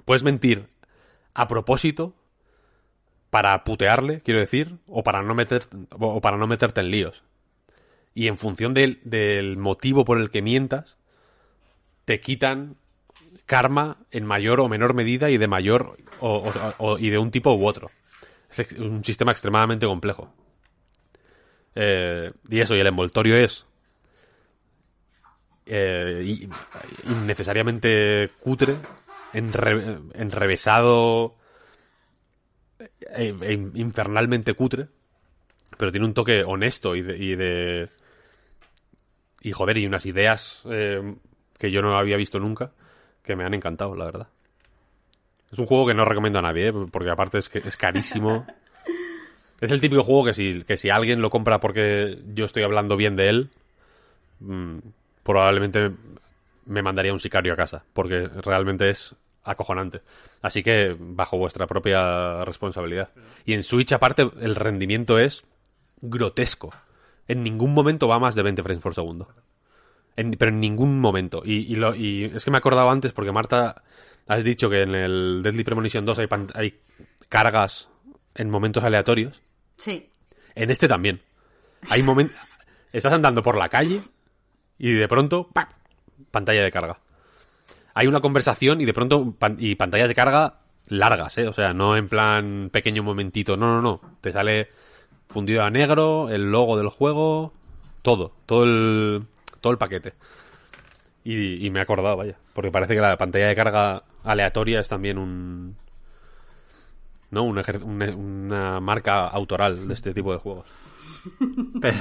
Puedes 0.05 0.23
mentir 0.23 0.69
a 1.35 1.49
propósito 1.49 2.15
para 3.31 3.65
putearle, 3.65 4.23
quiero 4.23 4.41
decir, 4.41 4.79
o 4.87 5.03
para 5.03 5.23
no 5.23 5.35
meter 5.35 5.65
o 5.91 6.21
para 6.21 6.37
no 6.37 6.47
meterte 6.47 6.81
en 6.81 6.91
líos. 6.91 7.23
Y 8.15 8.29
en 8.29 8.39
función 8.39 8.73
del, 8.73 9.01
del 9.05 9.59
motivo 9.59 10.05
por 10.05 10.19
el 10.19 10.31
que 10.31 10.41
mientas, 10.41 10.97
te 12.07 12.21
quitan 12.21 12.77
karma 13.47 13.98
en 14.10 14.27
mayor 14.27 14.60
o 14.60 14.68
menor 14.68 14.94
medida 14.94 15.31
y 15.31 15.39
de 15.39 15.47
mayor 15.47 15.97
o, 16.20 16.98
y 16.98 17.10
de 17.10 17.18
un 17.18 17.31
tipo 17.31 17.55
u 17.55 17.66
otro. 17.66 17.90
Es 18.51 18.73
un 18.73 19.02
sistema 19.05 19.32
extremadamente 19.32 19.86
complejo. 19.86 20.32
Eh, 21.74 22.32
y 22.48 22.60
eso, 22.60 22.74
y 22.74 22.81
el 22.81 22.86
envoltorio 22.86 23.36
es 23.36 23.66
eh, 25.66 26.47
innecesariamente 27.09 28.31
cutre, 28.40 28.74
enre- 29.32 30.01
enrevesado 30.14 31.35
e, 33.01 33.35
e 33.40 33.52
infernalmente 33.74 34.55
cutre, 34.55 34.89
pero 35.77 35.90
tiene 35.93 36.06
un 36.06 36.14
toque 36.14 36.43
honesto 36.44 36.94
y 36.97 37.02
de... 37.02 37.16
Y, 37.18 37.35
de- 37.36 37.89
y, 39.43 39.52
joder, 39.52 39.78
y 39.78 39.86
unas 39.86 40.06
ideas 40.06 40.62
eh, 40.70 41.14
que 41.59 41.70
yo 41.70 41.81
no 41.82 41.97
había 41.98 42.16
visto 42.16 42.40
nunca, 42.40 42.73
que 43.27 43.36
me 43.36 43.44
han 43.44 43.55
encantado, 43.55 43.94
la 43.94 44.07
verdad. 44.07 44.28
Es 45.53 45.59
un 45.59 45.66
juego 45.66 45.86
que 45.86 45.94
no 45.94 46.05
recomiendo 46.05 46.39
a 46.39 46.43
nadie, 46.43 46.69
¿eh? 46.69 46.73
porque 46.90 47.11
aparte 47.11 47.39
es 47.39 47.48
que 47.48 47.59
es 47.59 47.77
carísimo. 47.77 48.47
es 49.61 49.70
el 49.70 49.81
típico 49.81 50.03
juego 50.03 50.24
que 50.24 50.35
si, 50.35 50.62
que 50.62 50.77
si 50.77 50.90
alguien 50.90 51.20
lo 51.20 51.31
compra 51.31 51.61
porque 51.61 52.19
yo 52.35 52.44
estoy 52.44 52.62
hablando 52.62 52.97
bien 52.97 53.16
de 53.16 53.28
él, 53.28 53.51
mm, 54.40 54.78
probablemente 55.23 55.93
me 56.66 56.82
mandaría 56.82 57.12
un 57.12 57.20
sicario 57.20 57.53
a 57.53 57.57
casa, 57.57 57.85
porque 57.93 58.28
realmente 58.28 58.90
es 58.90 59.15
acojonante. 59.44 60.01
Así 60.43 60.62
que 60.62 60.97
bajo 60.98 61.39
vuestra 61.39 61.66
propia 61.66 62.44
responsabilidad. 62.44 63.11
Y 63.44 63.55
en 63.55 63.62
Switch 63.62 63.93
aparte 63.93 64.28
el 64.40 64.57
rendimiento 64.57 65.19
es 65.19 65.44
grotesco. 66.01 66.73
En 67.28 67.43
ningún 67.43 67.73
momento 67.73 68.09
va 68.09 68.16
a 68.16 68.20
más 68.20 68.35
de 68.35 68.43
20 68.43 68.62
frames 68.62 68.82
por 68.82 68.94
segundo. 68.94 69.28
En- 70.16 70.32
pero 70.32 70.51
en 70.51 70.60
ningún 70.60 71.01
momento. 71.01 71.43
Y, 71.44 71.72
y 71.72 71.76
lo- 71.76 71.94
y 71.94 72.24
es 72.24 72.44
que 72.44 72.51
me 72.51 72.56
he 72.56 72.59
acordado 72.59 72.90
antes 72.90 73.12
porque 73.12 73.32
Marta, 73.32 73.82
has 74.26 74.43
dicho 74.44 74.68
que 74.70 74.82
en 74.82 74.94
el 74.94 75.40
Deadly 75.43 75.64
Premonition 75.64 76.05
2 76.05 76.18
hay, 76.18 76.26
pan- 76.26 76.48
hay 76.55 76.80
cargas 77.28 77.88
en 78.34 78.51
momentos 78.51 78.82
aleatorios. 78.84 79.40
Sí. 79.76 80.10
En 80.55 80.70
este 80.70 80.88
también. 80.88 81.20
Hay 81.90 82.02
momentos... 82.02 82.36
Estás 82.93 83.12
andando 83.12 83.43
por 83.43 83.56
la 83.59 83.68
calle 83.68 84.01
y 84.78 84.93
de 84.93 85.09
pronto... 85.09 85.48
¡pac! 85.52 85.74
Pantalla 86.30 86.62
de 86.62 86.72
carga. 86.72 86.98
Hay 87.94 88.06
una 88.06 88.20
conversación 88.20 88.80
y 88.80 88.84
de 88.86 88.94
pronto... 88.94 89.34
pan- 89.38 89.56
y 89.59 89.74
pantallas 89.74 90.09
de 90.09 90.14
carga 90.14 90.60
largas, 90.88 91.36
¿eh? 91.38 91.47
O 91.48 91.52
sea, 91.52 91.74
no 91.74 91.97
en 91.97 92.09
plan 92.09 92.70
pequeño 92.72 93.02
momentito. 93.02 93.56
No, 93.56 93.66
no, 93.66 93.82
no. 93.82 94.01
Te 94.22 94.32
sale 94.32 94.68
fundido 95.28 95.62
a 95.62 95.70
negro, 95.70 96.30
el 96.30 96.51
logo 96.51 96.78
del 96.78 96.88
juego, 96.88 97.52
todo. 98.02 98.32
Todo 98.47 98.64
el, 98.64 99.26
todo 99.61 99.73
el 99.73 99.78
paquete. 99.78 100.15
Y, 101.24 101.66
y 101.66 101.70
me 101.70 101.81
he 101.81 101.83
acordado, 101.83 102.16
vaya. 102.16 102.37
Porque 102.55 102.70
parece 102.70 102.95
que 102.95 103.01
la 103.01 103.16
pantalla 103.19 103.49
de 103.49 103.57
carga 103.57 104.03
aleatoria 104.24 104.81
es 104.81 104.89
también 104.89 105.19
un... 105.19 105.77
¿no? 107.31 107.43
Un 107.43 107.57
ejer- 107.59 107.83
un- 107.83 108.03
una 108.03 108.78
marca 108.81 109.27
autoral 109.28 109.89
de 109.89 109.95
este 109.95 110.15
tipo 110.15 110.33
de 110.33 110.39
juegos. 110.39 110.66
Pero, 111.81 111.99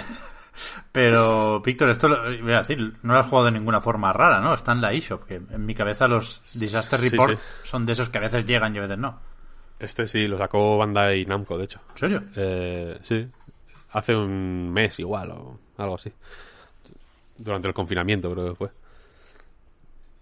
pero, 0.92 1.60
Víctor, 1.62 1.90
esto 1.90 2.08
lo, 2.08 2.22
voy 2.42 2.54
a 2.54 2.60
decir, 2.60 2.80
no 3.02 3.14
lo 3.14 3.20
has 3.20 3.28
jugado 3.28 3.48
de 3.48 3.52
ninguna 3.52 3.82
forma 3.82 4.14
rara, 4.14 4.40
¿no? 4.40 4.54
Está 4.54 4.72
en 4.72 4.80
la 4.82 4.94
eShop, 4.94 5.26
que 5.26 5.36
en 5.36 5.66
mi 5.66 5.76
cabeza 5.76 6.08
los 6.08 6.42
Disaster 6.58 7.00
Sí, 7.02 7.10
Report 7.10 7.34
sí. 7.34 7.40
son 7.64 7.86
de 7.86 7.92
esos 7.92 8.08
que 8.08 8.20
a 8.20 8.22
veces 8.22 8.46
llegan 8.46 8.74
y 8.74 8.78
a 8.78 8.82
veces 8.84 8.98
no. 8.98 9.20
Este 9.80 10.08
sí, 10.08 10.28
lo 10.30 10.38
sacó 10.38 10.78
Bandai 10.78 11.26
Namco, 11.26 11.58
de 11.58 11.66
hecho. 11.66 11.82
¿En 11.92 11.98
serio? 11.98 12.24
Eh, 12.38 12.98
sí. 13.04 13.28
Hace 13.92 14.16
un 14.16 14.72
mes 14.72 14.98
igual 15.00 15.32
o 15.32 15.60
algo 15.78 15.96
así. 15.96 16.14
Durante 17.38 17.68
el 17.68 17.74
confinamiento, 17.74 18.30
creo 18.32 18.50
que 18.50 18.56
fue. 18.56 18.72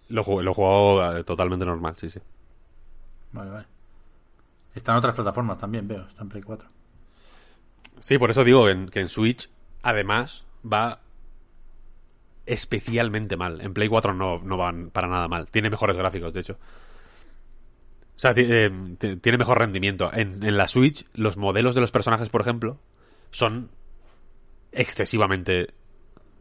Lo, 0.10 0.24
jugué- 0.24 0.44
lo 0.44 0.52
he 0.52 0.54
jugado 0.54 1.18
eh, 1.18 1.24
totalmente 1.24 1.66
normal, 1.66 1.96
sí, 1.98 2.10
sí. 2.10 2.20
Vale, 3.32 3.52
vale. 3.52 3.66
Están 4.76 4.94
en 4.96 4.98
otras 5.00 5.16
plataformas 5.16 5.58
también, 5.58 5.88
veo. 5.88 6.08
Está 6.08 6.24
en 6.24 6.30
Play 6.30 6.44
4. 6.44 6.68
Sí, 8.00 8.18
por 8.18 8.32
eso 8.32 8.44
digo 8.44 8.68
en- 8.70 8.90
que 8.90 9.00
en 9.02 9.10
Switch, 9.10 9.50
además, 9.82 10.46
va 10.66 11.00
especialmente 12.46 13.38
mal. 13.38 13.62
En 13.62 13.74
Play 13.74 13.88
4 13.88 14.14
no, 14.14 14.40
no 14.40 14.58
van 14.58 14.90
para 14.90 15.08
nada 15.08 15.28
mal. 15.28 15.50
Tiene 15.50 15.70
mejores 15.70 15.96
gráficos, 15.96 16.34
de 16.34 16.40
hecho. 16.42 16.58
O 18.16 18.20
sea, 18.20 18.34
eh, 18.36 18.70
ti- 19.00 19.16
tiene 19.18 19.38
mejor 19.38 19.60
rendimiento. 19.60 20.12
En, 20.14 20.44
en 20.44 20.58
la 20.58 20.68
Switch, 20.68 21.06
los 21.14 21.38
modelos 21.38 21.76
de 21.76 21.82
los 21.82 21.92
personajes, 21.92 22.30
por 22.30 22.42
ejemplo, 22.42 22.78
son 23.32 23.70
excesivamente 24.72 25.74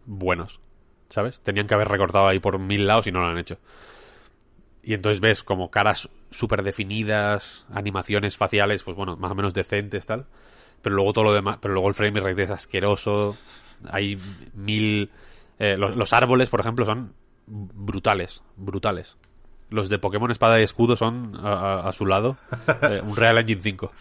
buenos. 0.06 0.60
¿Sabes? 1.08 1.40
Tenían 1.40 1.66
que 1.66 1.74
haber 1.74 1.88
recortado 1.88 2.26
ahí 2.26 2.38
por 2.38 2.58
mil 2.58 2.86
lados 2.86 3.06
y 3.06 3.12
no 3.12 3.20
lo 3.20 3.26
han 3.26 3.38
hecho. 3.38 3.58
Y 4.82 4.94
entonces 4.94 5.20
ves 5.20 5.42
como 5.44 5.70
caras 5.70 6.08
súper 6.30 6.62
definidas, 6.62 7.66
animaciones 7.70 8.36
faciales, 8.36 8.82
pues 8.82 8.96
bueno, 8.96 9.16
más 9.16 9.30
o 9.30 9.34
menos 9.34 9.54
decentes, 9.54 10.06
tal. 10.06 10.26
Pero 10.80 10.96
luego 10.96 11.12
todo 11.12 11.24
lo 11.24 11.32
demás, 11.34 11.58
pero 11.60 11.74
luego 11.74 11.88
el 11.88 11.94
frame 11.94 12.20
rate 12.20 12.42
es 12.44 12.50
asqueroso. 12.50 13.36
Hay 13.90 14.16
mil. 14.54 15.10
eh, 15.58 15.76
los, 15.76 16.12
árboles, 16.12 16.48
por 16.48 16.60
ejemplo, 16.60 16.84
son 16.86 17.12
brutales, 17.46 18.42
brutales. 18.56 19.16
Los 19.70 19.88
de 19.88 19.98
Pokémon 19.98 20.30
Espada 20.30 20.58
y 20.60 20.64
Escudo 20.64 20.96
son, 20.96 21.36
a, 21.36 21.88
a- 21.88 21.92
su 21.92 22.04
lado, 22.06 22.36
eh, 22.82 23.00
un 23.04 23.16
Real 23.16 23.38
Engine 23.38 23.62
5. 23.62 23.92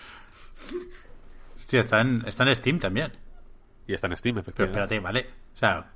Hostia, 1.56 1.82
está 1.82 2.02
en 2.02 2.56
Steam 2.56 2.80
también. 2.80 3.12
Y 3.92 3.94
está 3.94 4.08
en 4.08 4.16
Steam, 4.18 4.36
Pero 4.36 4.42
efectivamente. 4.42 4.80
espérate, 4.96 5.00
vale. 5.04 5.26
O 5.54 5.58
sea, 5.58 5.92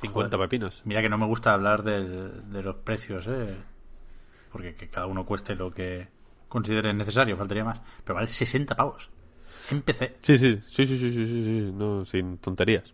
50 0.00 0.36
joder, 0.36 0.48
pepinos. 0.48 0.82
Mira 0.84 1.00
que 1.02 1.08
no 1.08 1.16
me 1.18 1.26
gusta 1.26 1.54
hablar 1.54 1.82
del- 1.82 2.50
de 2.52 2.62
los 2.62 2.76
precios, 2.76 3.26
¿eh? 3.26 3.56
Porque 4.52 4.74
que 4.74 4.88
cada 4.88 5.06
uno 5.06 5.24
cueste 5.24 5.54
lo 5.54 5.70
que 5.72 6.08
considere 6.48 6.92
necesario, 6.94 7.36
faltaría 7.36 7.64
más. 7.64 7.80
Pero 8.04 8.14
vale 8.16 8.26
60 8.28 8.74
pavos. 8.76 9.10
En 9.70 9.82
PC. 9.82 10.16
Sí, 10.22 10.38
sí, 10.38 10.60
sí, 10.68 10.86
sí, 10.86 10.98
sí, 10.98 11.10
sí, 11.10 11.26
sí, 11.26 11.44
sí, 11.44 11.72
no, 11.74 12.04
sin 12.04 12.38
tonterías. 12.38 12.92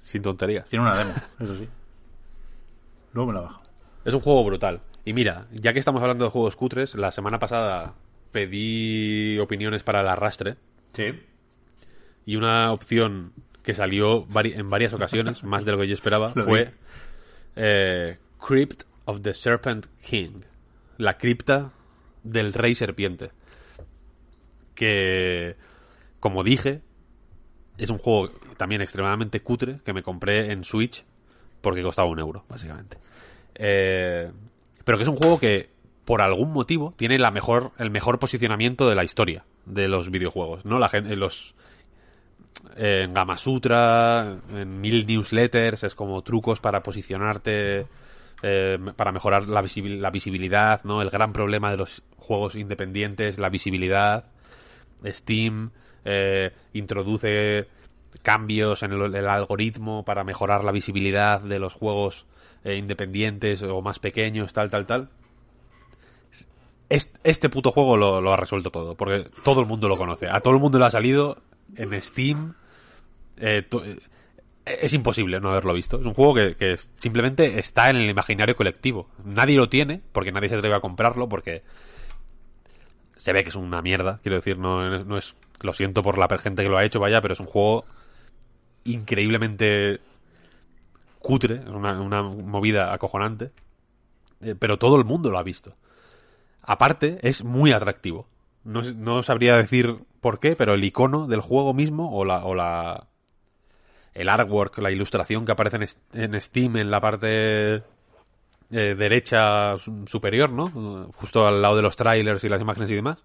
Sin 0.00 0.22
tonterías. 0.22 0.68
Tiene 0.68 0.84
una 0.84 0.96
demo, 0.98 1.12
eso 1.40 1.56
sí. 1.56 1.68
Luego 3.12 3.30
me 3.32 3.34
la 3.38 3.44
bajo. 3.44 3.62
Es 4.04 4.14
un 4.14 4.20
juego 4.20 4.44
brutal. 4.44 4.80
Y 5.04 5.12
mira, 5.12 5.46
ya 5.52 5.72
que 5.72 5.78
estamos 5.78 6.02
hablando 6.02 6.24
de 6.24 6.30
juegos 6.30 6.56
cutres, 6.56 6.94
la 6.94 7.10
semana 7.12 7.38
pasada 7.38 7.94
pedí 8.32 9.38
opiniones 9.38 9.82
para 9.82 10.00
el 10.00 10.08
arrastre 10.08 10.56
Sí. 10.94 11.20
y 12.24 12.36
una 12.36 12.72
opción 12.72 13.32
que 13.62 13.74
salió 13.74 14.26
vari- 14.26 14.54
en 14.58 14.68
varias 14.70 14.92
ocasiones, 14.94 15.42
más 15.44 15.64
de 15.64 15.72
lo 15.72 15.78
que 15.78 15.88
yo 15.88 15.94
esperaba, 15.94 16.32
Lo 16.34 16.44
fue 16.44 16.72
eh, 17.56 18.18
Crypt 18.44 18.82
of 19.04 19.20
the 19.22 19.34
Serpent 19.34 19.86
King. 20.04 20.40
La 20.98 21.16
cripta 21.18 21.72
del 22.22 22.52
rey 22.52 22.74
serpiente. 22.74 23.30
Que, 24.74 25.56
como 26.20 26.42
dije, 26.42 26.80
es 27.78 27.90
un 27.90 27.98
juego 27.98 28.30
también 28.56 28.80
extremadamente 28.80 29.40
cutre 29.40 29.80
que 29.84 29.92
me 29.92 30.02
compré 30.02 30.52
en 30.52 30.64
Switch 30.64 31.04
porque 31.60 31.82
costaba 31.82 32.08
un 32.08 32.18
euro, 32.18 32.44
básicamente. 32.48 32.96
Eh, 33.54 34.30
pero 34.84 34.98
que 34.98 35.02
es 35.04 35.08
un 35.08 35.16
juego 35.16 35.38
que, 35.38 35.70
por 36.04 36.22
algún 36.22 36.52
motivo, 36.52 36.94
tiene 36.96 37.18
la 37.18 37.30
mejor, 37.30 37.72
el 37.78 37.90
mejor 37.90 38.18
posicionamiento 38.18 38.88
de 38.88 38.94
la 38.94 39.04
historia 39.04 39.44
de 39.66 39.88
los 39.88 40.10
videojuegos. 40.10 40.64
¿no? 40.64 40.78
La 40.78 40.88
gente, 40.88 41.14
los, 41.16 41.54
en 42.76 43.12
Gamasutra, 43.14 44.38
en 44.54 44.80
mil 44.80 45.06
newsletters, 45.06 45.84
es 45.84 45.94
como 45.94 46.22
trucos 46.22 46.60
para 46.60 46.82
posicionarte, 46.82 47.86
eh, 48.42 48.78
para 48.96 49.12
mejorar 49.12 49.48
la, 49.48 49.62
visibil- 49.62 49.98
la 49.98 50.10
visibilidad, 50.10 50.82
¿no? 50.84 51.02
El 51.02 51.10
gran 51.10 51.32
problema 51.32 51.70
de 51.70 51.76
los 51.76 52.02
juegos 52.16 52.54
independientes, 52.54 53.38
la 53.38 53.48
visibilidad. 53.48 54.24
Steam 55.04 55.70
eh, 56.04 56.52
introduce 56.72 57.66
cambios 58.22 58.82
en 58.82 58.92
el, 58.92 59.26
algoritmo 59.26 60.04
para 60.04 60.22
mejorar 60.24 60.64
la 60.64 60.72
visibilidad 60.72 61.40
de 61.40 61.58
los 61.58 61.72
juegos 61.72 62.26
eh, 62.64 62.76
independientes 62.76 63.62
o 63.62 63.80
más 63.82 63.98
pequeños, 63.98 64.52
tal, 64.52 64.70
tal, 64.70 64.86
tal. 64.86 65.08
Est- 66.88 67.16
Este 67.24 67.48
puto 67.48 67.72
juego 67.72 67.96
lo 67.96 68.32
ha 68.32 68.36
resuelto 68.36 68.70
todo, 68.70 68.94
porque 68.94 69.28
todo 69.44 69.60
el 69.60 69.66
mundo 69.66 69.88
lo 69.88 69.96
conoce. 69.96 70.28
A 70.28 70.40
todo 70.40 70.54
el 70.54 70.60
mundo 70.60 70.78
le 70.78 70.84
ha 70.86 70.90
salido 70.90 71.38
en 71.76 72.00
Steam. 72.00 72.54
eh, 73.36 73.66
eh, 73.70 73.98
es 74.64 74.92
imposible 74.92 75.40
no 75.40 75.50
haberlo 75.50 75.74
visto. 75.74 75.98
Es 75.98 76.06
un 76.06 76.14
juego 76.14 76.34
que, 76.34 76.76
simplemente 76.96 77.58
está 77.58 77.90
en 77.90 77.96
el 77.96 78.08
imaginario 78.08 78.56
colectivo. 78.56 79.08
Nadie 79.24 79.56
lo 79.56 79.68
tiene, 79.68 80.00
porque 80.12 80.32
nadie 80.32 80.48
se 80.48 80.56
atreve 80.56 80.76
a 80.76 80.80
comprarlo, 80.80 81.28
porque 81.28 81.62
se 83.16 83.32
ve 83.32 83.42
que 83.42 83.50
es 83.50 83.56
una 83.56 83.82
mierda. 83.82 84.20
Quiero 84.22 84.36
decir, 84.36 84.58
no, 84.58 85.04
no 85.04 85.18
es. 85.18 85.36
Lo 85.60 85.72
siento 85.72 86.02
por 86.02 86.18
la 86.18 86.26
gente 86.38 86.62
que 86.62 86.68
lo 86.68 86.76
ha 86.76 86.84
hecho, 86.84 86.98
vaya, 86.98 87.20
pero 87.20 87.34
es 87.34 87.40
un 87.40 87.46
juego 87.46 87.84
increíblemente 88.84 90.00
cutre, 91.20 91.56
es 91.56 91.66
una, 91.66 92.22
movida 92.22 92.92
acojonante. 92.92 93.52
Eh, 94.40 94.56
pero 94.58 94.78
todo 94.78 94.96
el 94.96 95.04
mundo 95.04 95.30
lo 95.30 95.38
ha 95.38 95.44
visto. 95.44 95.76
Aparte, 96.62 97.18
es 97.22 97.44
muy 97.44 97.72
atractivo. 97.72 98.26
No, 98.64 98.82
no 98.82 99.22
sabría 99.22 99.56
decir 99.56 99.98
por 100.22 100.40
qué, 100.40 100.56
pero 100.56 100.72
el 100.74 100.84
icono 100.84 101.26
del 101.26 101.42
juego 101.42 101.74
mismo 101.74 102.16
o 102.16 102.24
la, 102.24 102.46
o 102.46 102.54
la 102.54 103.08
el 104.14 104.28
artwork, 104.28 104.78
la 104.78 104.90
ilustración 104.90 105.44
que 105.44 105.52
aparece 105.52 105.78
en, 106.12 106.40
Steam 106.40 106.76
en 106.76 106.90
la 106.90 107.00
parte 107.00 107.76
eh, 107.76 107.82
derecha 108.70 109.76
su- 109.78 110.06
superior, 110.06 110.50
¿no? 110.50 111.10
Justo 111.16 111.46
al 111.46 111.60
lado 111.62 111.76
de 111.76 111.82
los 111.82 111.96
trailers 111.96 112.44
y 112.44 112.48
las 112.48 112.60
imágenes 112.60 112.90
y 112.90 112.94
demás. 112.94 113.22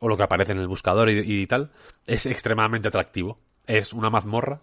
O 0.00 0.08
lo 0.08 0.16
que 0.16 0.24
aparece 0.24 0.52
en 0.52 0.58
el 0.58 0.68
buscador 0.68 1.08
y, 1.08 1.46
tal. 1.46 1.70
Es 2.06 2.26
extremadamente 2.26 2.88
atractivo. 2.88 3.38
Es 3.66 3.92
una 3.92 4.10
mazmorra. 4.10 4.60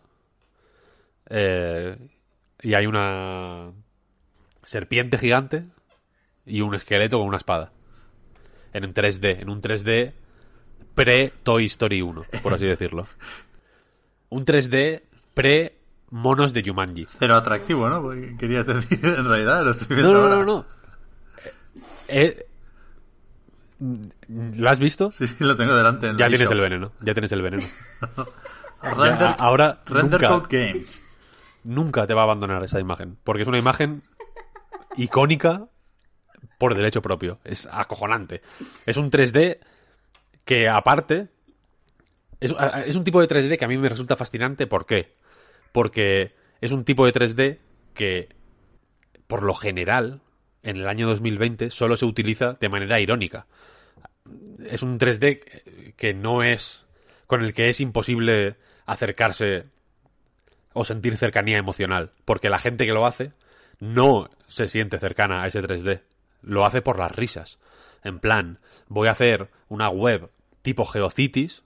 eh, 1.30 1.98
y 2.62 2.74
hay 2.76 2.86
una 2.86 3.72
serpiente 4.64 5.18
gigante 5.18 5.64
y 6.46 6.62
un 6.62 6.76
esqueleto 6.76 7.18
con 7.20 7.28
una 7.28 7.38
espada. 7.38 7.72
En 8.74 8.86
un 8.86 8.94
3D. 8.94 9.42
En 9.42 9.50
un 9.50 9.62
3D 9.62 10.14
pre-Toy 10.96 11.66
Story 11.66 12.02
1, 12.02 12.24
por 12.42 12.54
así 12.54 12.66
decirlo. 12.66 13.08
Un 14.30 14.46
3D 14.46 15.04
pre-monos 15.34 16.54
de 16.54 16.64
Jumanji. 16.64 17.08
Cero 17.20 17.36
atractivo, 17.36 17.90
¿no? 17.90 18.02
Porque 18.02 18.36
querías 18.38 18.66
decir, 18.66 19.00
en 19.06 19.26
realidad, 19.28 19.64
lo 19.64 19.72
estoy 19.72 19.88
No, 19.90 19.96
viendo 19.96 20.14
no, 20.14 20.20
no, 20.30 20.34
ahora. 20.36 20.46
no. 20.46 20.66
Eh, 22.08 22.46
¿Lo 24.30 24.70
has 24.70 24.80
visto? 24.80 25.12
Sí, 25.12 25.28
sí, 25.28 25.36
lo 25.40 25.56
tengo 25.56 25.76
delante. 25.76 26.08
En 26.08 26.18
Ya 26.18 26.30
tienes 26.30 26.50
el 26.50 26.60
veneno. 26.60 26.92
Ya 27.02 27.14
tienes 27.14 27.32
el 27.32 27.42
veneno. 27.42 27.64
Render, 28.82 29.20
Ya, 29.20 29.32
ahora 29.32 29.82
Render 29.86 30.22
nunca- 30.22 30.28
Code 30.42 30.58
Games. 30.72 31.02
Nunca 31.66 32.06
te 32.08 32.14
va 32.14 32.22
a 32.22 32.24
abandonar 32.26 32.64
esa 32.64 32.80
imagen. 32.80 33.18
Porque 33.24 33.42
es 33.44 33.48
una 33.48 33.58
imagen 33.58 34.04
icónica 34.98 35.66
por 36.60 36.76
derecho 36.76 37.02
propio. 37.02 37.40
Es 37.44 37.68
acojonante. 37.72 38.42
Es 38.86 38.98
un 38.98 39.10
3D 39.10 39.60
que 40.46 40.70
aparte... 40.70 41.30
Es, 42.40 42.96
un 42.96 43.06
tipo 43.06 43.22
de 43.22 43.30
3D 43.30 43.58
que 43.58 43.64
a 43.64 43.70
mí 43.70 43.78
me 43.78 43.88
resulta 43.88 44.18
fascinante. 44.18 44.68
¿Por 44.68 44.86
qué? 44.86 45.14
Porque 45.72 46.36
es 46.60 46.74
un 46.74 46.84
tipo 46.84 47.06
de 47.06 47.14
3D 47.14 47.60
que, 47.94 48.28
por 49.28 49.44
lo 49.44 49.54
general, 49.54 50.20
en 50.62 50.76
el 50.78 50.88
año 50.88 51.08
2020 51.08 51.70
solo 51.70 51.96
se 51.96 52.06
utiliza 52.06 52.58
de 52.60 52.68
manera 52.68 53.00
irónica. 53.00 53.48
Es 54.66 54.84
un 54.84 55.00
3D 55.00 55.94
que 55.96 56.14
no 56.14 56.44
es... 56.44 56.86
con 57.28 57.44
el 57.44 57.54
que 57.54 57.70
es 57.70 57.80
imposible 57.80 58.58
acercarse 58.86 59.68
o 60.74 60.84
sentir 60.84 61.16
cercanía 61.18 61.58
emocional, 61.58 62.12
porque 62.26 62.50
la 62.50 62.60
gente 62.60 62.86
que 62.86 62.94
lo 62.94 63.06
hace 63.06 63.32
no 63.80 64.30
se 64.48 64.68
siente 64.68 65.00
cercana 65.00 65.44
a 65.44 65.48
ese 65.48 65.62
3D, 65.62 66.02
lo 66.42 66.66
hace 66.66 66.82
por 66.82 67.00
las 67.00 67.12
risas. 67.16 67.60
En 68.04 68.20
plan, 68.20 68.60
voy 68.88 69.08
a 69.08 69.12
hacer 69.12 69.50
una 69.70 69.90
web 69.90 70.30
tipo 70.62 70.86
Geocities 70.86 71.64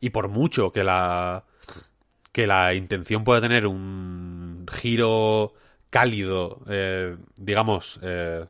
y 0.00 0.10
por 0.10 0.28
mucho 0.28 0.72
que 0.72 0.84
la 0.84 1.44
que 2.32 2.46
la 2.46 2.74
intención 2.74 3.24
pueda 3.24 3.40
tener 3.40 3.66
un 3.66 4.64
giro 4.70 5.54
cálido, 5.90 6.60
eh, 6.68 7.16
digamos, 7.36 7.98
eh, 8.02 8.46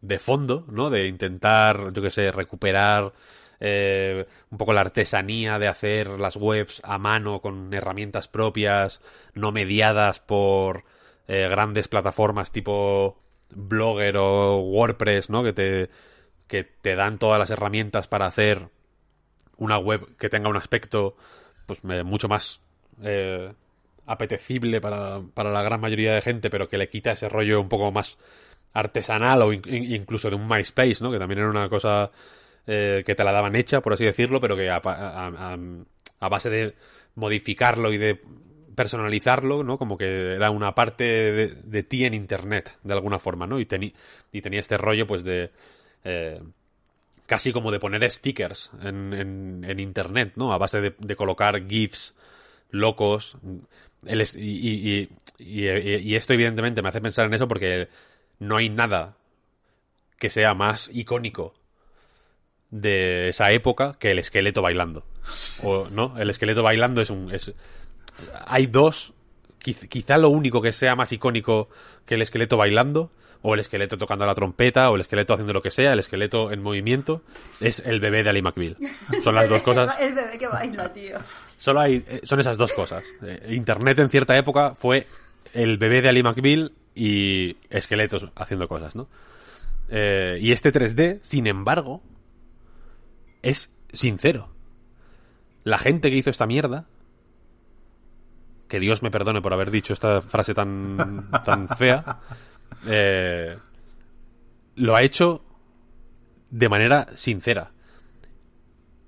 de 0.00 0.18
fondo, 0.18 0.64
¿no? 0.70 0.90
De 0.90 1.06
intentar, 1.06 1.92
yo 1.92 2.02
que 2.02 2.10
sé, 2.10 2.30
recuperar 2.30 3.12
eh, 3.60 4.26
un 4.50 4.58
poco 4.58 4.72
la 4.72 4.82
artesanía 4.82 5.58
de 5.58 5.68
hacer 5.68 6.08
las 6.20 6.36
webs 6.36 6.80
a 6.84 6.98
mano 6.98 7.40
con 7.40 7.72
herramientas 7.72 8.28
propias, 8.28 9.00
no 9.34 9.52
mediadas 9.52 10.20
por 10.20 10.84
grandes 11.26 11.88
plataformas 11.88 12.52
tipo 12.52 13.18
Blogger 13.54 14.16
o 14.18 14.58
WordPress, 14.60 15.30
¿no? 15.30 15.42
Que 15.42 15.52
te, 15.52 15.90
que 16.46 16.64
te 16.64 16.94
dan 16.96 17.18
todas 17.18 17.38
las 17.38 17.50
herramientas 17.50 18.08
para 18.08 18.26
hacer 18.26 18.68
una 19.56 19.78
web 19.78 20.16
que 20.18 20.28
tenga 20.28 20.48
un 20.50 20.56
aspecto 20.56 21.16
pues 21.66 21.82
mucho 22.04 22.28
más 22.28 22.60
eh, 23.02 23.52
apetecible 24.06 24.80
para, 24.80 25.20
para 25.32 25.50
la 25.50 25.62
gran 25.62 25.80
mayoría 25.80 26.14
de 26.14 26.22
gente, 26.22 26.50
pero 26.50 26.68
que 26.68 26.78
le 26.78 26.88
quita 26.88 27.12
ese 27.12 27.28
rollo 27.28 27.60
un 27.60 27.68
poco 27.68 27.90
más 27.92 28.18
artesanal 28.72 29.42
o 29.42 29.52
in- 29.52 29.62
in- 29.66 29.94
incluso 29.94 30.28
de 30.28 30.36
un 30.36 30.48
MySpace, 30.48 30.98
¿no? 31.02 31.10
Que 31.10 31.18
también 31.18 31.38
era 31.40 31.48
una 31.50 31.68
cosa 31.68 32.10
eh, 32.66 33.02
que 33.06 33.14
te 33.14 33.24
la 33.24 33.32
daban 33.32 33.54
hecha, 33.56 33.80
por 33.80 33.92
así 33.92 34.04
decirlo, 34.04 34.40
pero 34.40 34.56
que 34.56 34.68
a 34.68 34.80
base 36.28 36.50
de 36.50 36.74
modificarlo 37.14 37.92
y 37.92 37.98
de 37.98 38.20
personalizarlo, 38.74 39.62
¿no? 39.64 39.78
Como 39.78 39.96
que 39.98 40.34
era 40.34 40.50
una 40.50 40.74
parte 40.74 41.04
de, 41.04 41.82
ti 41.82 42.04
en 42.04 42.14
Internet, 42.14 42.76
de 42.82 42.92
alguna 42.94 43.18
forma, 43.18 43.46
¿no? 43.46 43.60
Y, 43.60 43.66
y 44.32 44.42
tenía 44.42 44.60
este 44.60 44.76
rollo, 44.78 45.06
pues, 45.06 45.24
de... 45.24 45.50
eh, 46.04 46.40
casi 47.26 47.52
como 47.52 47.70
de 47.72 47.80
poner 47.80 48.08
stickers 48.10 48.70
en, 48.82 49.12
en- 49.14 49.64
en 49.66 49.80
internet, 49.80 50.32
¿no? 50.36 50.52
A 50.52 50.58
base 50.58 50.80
de, 50.80 50.94
de 50.98 51.16
colocar 51.16 51.66
GIFs 51.66 52.14
locos. 52.70 53.36
El 54.06 54.20
y- 54.36 55.08
y- 55.38 55.66
y 55.68 56.14
esto 56.16 56.34
evidentemente 56.34 56.82
me 56.82 56.88
hace 56.90 57.00
pensar 57.00 57.26
en 57.26 57.34
eso 57.34 57.48
porque 57.48 57.88
no 58.38 58.56
hay 58.58 58.68
nada 58.68 59.16
que 60.18 60.30
sea 60.30 60.54
más 60.54 60.90
icónico 60.92 61.54
de 62.70 63.28
esa 63.28 63.52
época 63.52 63.96
que 63.98 64.10
el 64.10 64.18
esqueleto 64.18 64.62
bailando. 64.62 65.04
O, 65.62 65.88
¿no? 65.90 66.18
El 66.18 66.30
esqueleto 66.30 66.62
bailando 66.62 67.00
es 67.00 67.10
un. 67.10 67.32
Es, 67.32 67.52
hay 68.46 68.66
dos. 68.66 69.12
quiz- 69.62 69.88
Quizá 69.88 70.18
lo 70.18 70.28
único 70.30 70.60
que 70.62 70.72
sea 70.72 70.94
más 70.94 71.12
icónico 71.12 71.68
que 72.06 72.14
el 72.16 72.22
esqueleto 72.22 72.56
bailando, 72.56 73.10
o 73.42 73.54
el 73.54 73.60
esqueleto 73.60 73.98
tocando 73.98 74.24
la 74.24 74.34
trompeta, 74.34 74.90
o 74.90 74.94
el 74.94 75.02
esqueleto 75.02 75.34
haciendo 75.34 75.52
lo 75.52 75.60
que 75.62 75.70
sea, 75.70 75.92
el 75.92 75.98
esqueleto 75.98 76.50
en 76.50 76.62
movimiento, 76.62 77.22
es 77.60 77.80
el 77.80 78.00
bebé 78.00 78.22
de 78.22 78.30
Ali 78.30 78.40
McBeal. 78.42 78.76
Son 79.22 79.34
las 79.34 79.48
dos 79.48 79.62
cosas. 79.64 79.98
El 80.00 80.14
bebé 80.14 80.38
que 80.38 80.46
baila, 80.46 80.92
tío. 80.92 81.18
Solo 81.56 81.80
hay, 81.80 82.02
eh, 82.08 82.20
son 82.24 82.40
esas 82.40 82.56
dos 82.56 82.72
cosas. 82.72 83.04
Eh, 83.22 83.48
Internet 83.54 83.98
en 83.98 84.08
cierta 84.08 84.36
época 84.38 84.74
fue 84.74 85.06
el 85.52 85.76
bebé 85.78 86.00
de 86.02 86.08
Ali 86.08 86.22
McBeal 86.22 86.72
y 86.94 87.56
esqueletos 87.70 88.26
haciendo 88.34 88.66
cosas, 88.66 88.96
¿no? 88.96 89.08
Eh, 89.90 90.38
y 90.40 90.52
este 90.52 90.72
3D, 90.72 91.20
sin 91.22 91.46
embargo, 91.46 92.02
es 93.42 93.70
sincero. 93.92 94.48
La 95.64 95.78
gente 95.78 96.10
que 96.10 96.16
hizo 96.16 96.30
esta 96.30 96.46
mierda, 96.46 96.86
que 98.74 98.80
Dios 98.80 99.04
me 99.04 99.12
perdone 99.12 99.40
por 99.40 99.52
haber 99.52 99.70
dicho 99.70 99.92
esta 99.92 100.20
frase 100.20 100.52
tan, 100.52 101.30
tan 101.44 101.68
fea, 101.68 102.18
eh, 102.88 103.56
lo 104.74 104.96
ha 104.96 105.02
hecho 105.02 105.44
de 106.50 106.68
manera 106.68 107.06
sincera. 107.14 107.70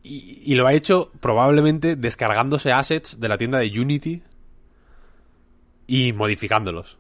Y, 0.05 0.53
y 0.53 0.55
lo 0.55 0.69
ha 0.69 0.73
hecho 0.73 1.11
probablemente 1.19 1.97
descargándose 1.97 2.71
assets 2.71 3.19
de 3.19 3.29
la 3.29 3.37
tienda 3.37 3.59
de 3.59 3.77
Unity 3.77 4.23
y 5.89 6.13
modificándolos. 6.13 6.97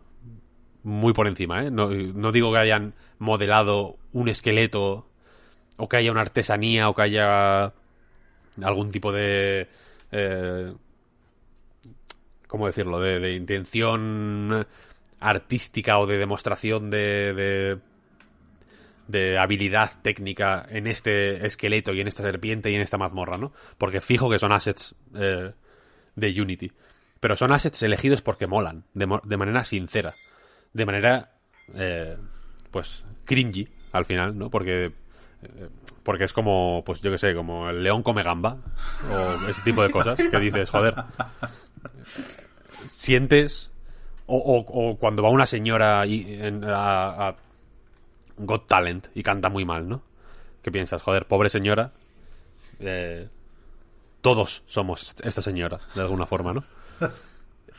Muy 0.82 1.12
por 1.12 1.28
encima, 1.28 1.62
¿eh? 1.62 1.70
No, 1.70 1.90
no 1.90 2.32
digo 2.32 2.50
que 2.50 2.58
hayan 2.58 2.94
modelado 3.20 3.96
un 4.12 4.28
esqueleto 4.28 5.06
o 5.76 5.88
que 5.88 5.98
haya 5.98 6.10
una 6.10 6.22
artesanía 6.22 6.88
o 6.88 6.96
que 6.96 7.02
haya 7.02 7.72
algún 8.60 8.90
tipo 8.90 9.12
de... 9.12 9.68
Eh, 10.10 10.74
¿Cómo 12.46 12.66
decirlo? 12.66 13.00
De, 13.00 13.32
intención 13.32 14.66
artística 15.20 15.98
o 15.98 16.06
de 16.06 16.18
demostración 16.18 16.90
de, 16.90 17.34
de, 17.34 17.78
de 19.08 19.38
habilidad 19.38 19.90
técnica 20.02 20.66
en 20.68 20.86
este 20.86 21.46
esqueleto 21.46 21.92
y 21.92 22.00
en 22.00 22.08
esta 22.08 22.22
serpiente 22.22 22.70
y 22.70 22.74
en 22.74 22.80
esta 22.80 22.98
mazmorra, 22.98 23.38
¿no? 23.38 23.52
Porque 23.78 24.00
fijo 24.00 24.30
que 24.30 24.38
son 24.38 24.52
assets 24.52 24.94
eh, 25.14 25.52
de 26.14 26.40
Unity. 26.40 26.72
Pero 27.20 27.36
son 27.36 27.52
assets 27.52 27.82
elegidos 27.82 28.22
porque 28.22 28.46
molan, 28.46 28.84
de, 28.94 29.08
de 29.24 29.36
manera 29.36 29.64
sincera. 29.64 30.14
De 30.72 30.84
manera, 30.84 31.32
eh, 31.74 32.16
pues, 32.70 33.04
cringy, 33.24 33.68
al 33.92 34.04
final, 34.04 34.36
¿no? 34.36 34.50
Porque, 34.50 34.92
porque 36.02 36.24
es 36.24 36.32
como, 36.32 36.82
pues 36.84 37.00
yo 37.02 37.10
que 37.10 37.18
sé, 37.18 37.34
como 37.34 37.68
el 37.68 37.82
león 37.82 38.02
come 38.02 38.22
gamba, 38.22 38.56
o 39.10 39.48
ese 39.48 39.60
tipo 39.62 39.82
de 39.82 39.90
cosas, 39.90 40.16
que 40.16 40.38
dices, 40.40 40.70
joder, 40.70 40.94
sientes, 42.88 43.70
o, 44.26 44.96
cuando 44.98 45.22
va 45.22 45.30
una 45.30 45.46
señora 45.46 46.04
y- 46.06 46.26
en- 46.40 46.64
a, 46.64 47.28
a 47.28 47.36
Talent 48.66 49.08
y 49.14 49.22
canta 49.22 49.48
muy 49.48 49.64
mal, 49.64 49.88
¿no? 49.88 50.02
¿Qué 50.62 50.70
piensas? 50.70 51.02
Joder, 51.02 51.26
pobre 51.26 51.48
señora. 51.50 51.92
eh, 52.80 53.28
todos 54.20 54.64
somos 54.66 55.14
esta 55.22 55.40
señora, 55.40 55.78
de 55.94 56.00
alguna 56.00 56.26
forma, 56.26 56.52
¿no? 56.52 56.64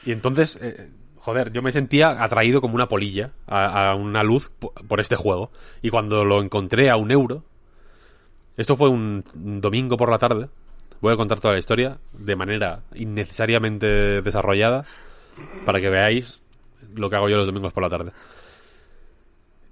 Y 0.05 0.13
entonces, 0.13 0.57
eh, 0.61 0.89
joder, 1.17 1.51
yo 1.51 1.61
me 1.61 1.73
sentía 1.73 2.23
atraído 2.23 2.61
como 2.61 2.75
una 2.75 2.87
polilla 2.87 3.31
a, 3.47 3.93
una 3.95 4.23
luz 4.23 4.49
po- 4.57 4.71
por 4.87 5.01
este 5.01 5.17
juego. 5.17 5.51
Y 5.81 5.89
cuando 5.89 6.23
lo 6.23 6.41
encontré 6.41 6.89
a 6.89 6.95
un 6.95 7.11
euro, 7.11 7.43
esto 8.57 8.75
fue 8.75 8.89
un, 8.89 9.23
domingo 9.61 9.97
por 9.97 10.09
la 10.09 10.17
tarde, 10.17 10.49
voy 10.99 11.13
a 11.13 11.15
contar 11.15 11.39
toda 11.39 11.53
la 11.53 11.59
historia 11.59 11.99
de 12.13 12.35
manera 12.35 12.81
innecesariamente 12.95 14.21
desarrollada 14.21 14.83
para 15.65 15.79
que 15.79 15.89
veáis 15.89 16.41
lo 16.95 17.09
que 17.09 17.15
hago 17.15 17.29
yo 17.29 17.37
los 17.37 17.45
domingos 17.45 17.71
por 17.71 17.83
la 17.83 17.89
tarde. 17.89 18.11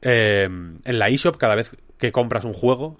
Eh, 0.03 0.43
en 0.43 0.99
la 0.99 1.07
eShop, 1.07 1.35
cada 1.37 1.55
vez 1.55 1.75
que 1.97 2.11
compras 2.11 2.45
un 2.45 2.53
juego, 2.53 2.99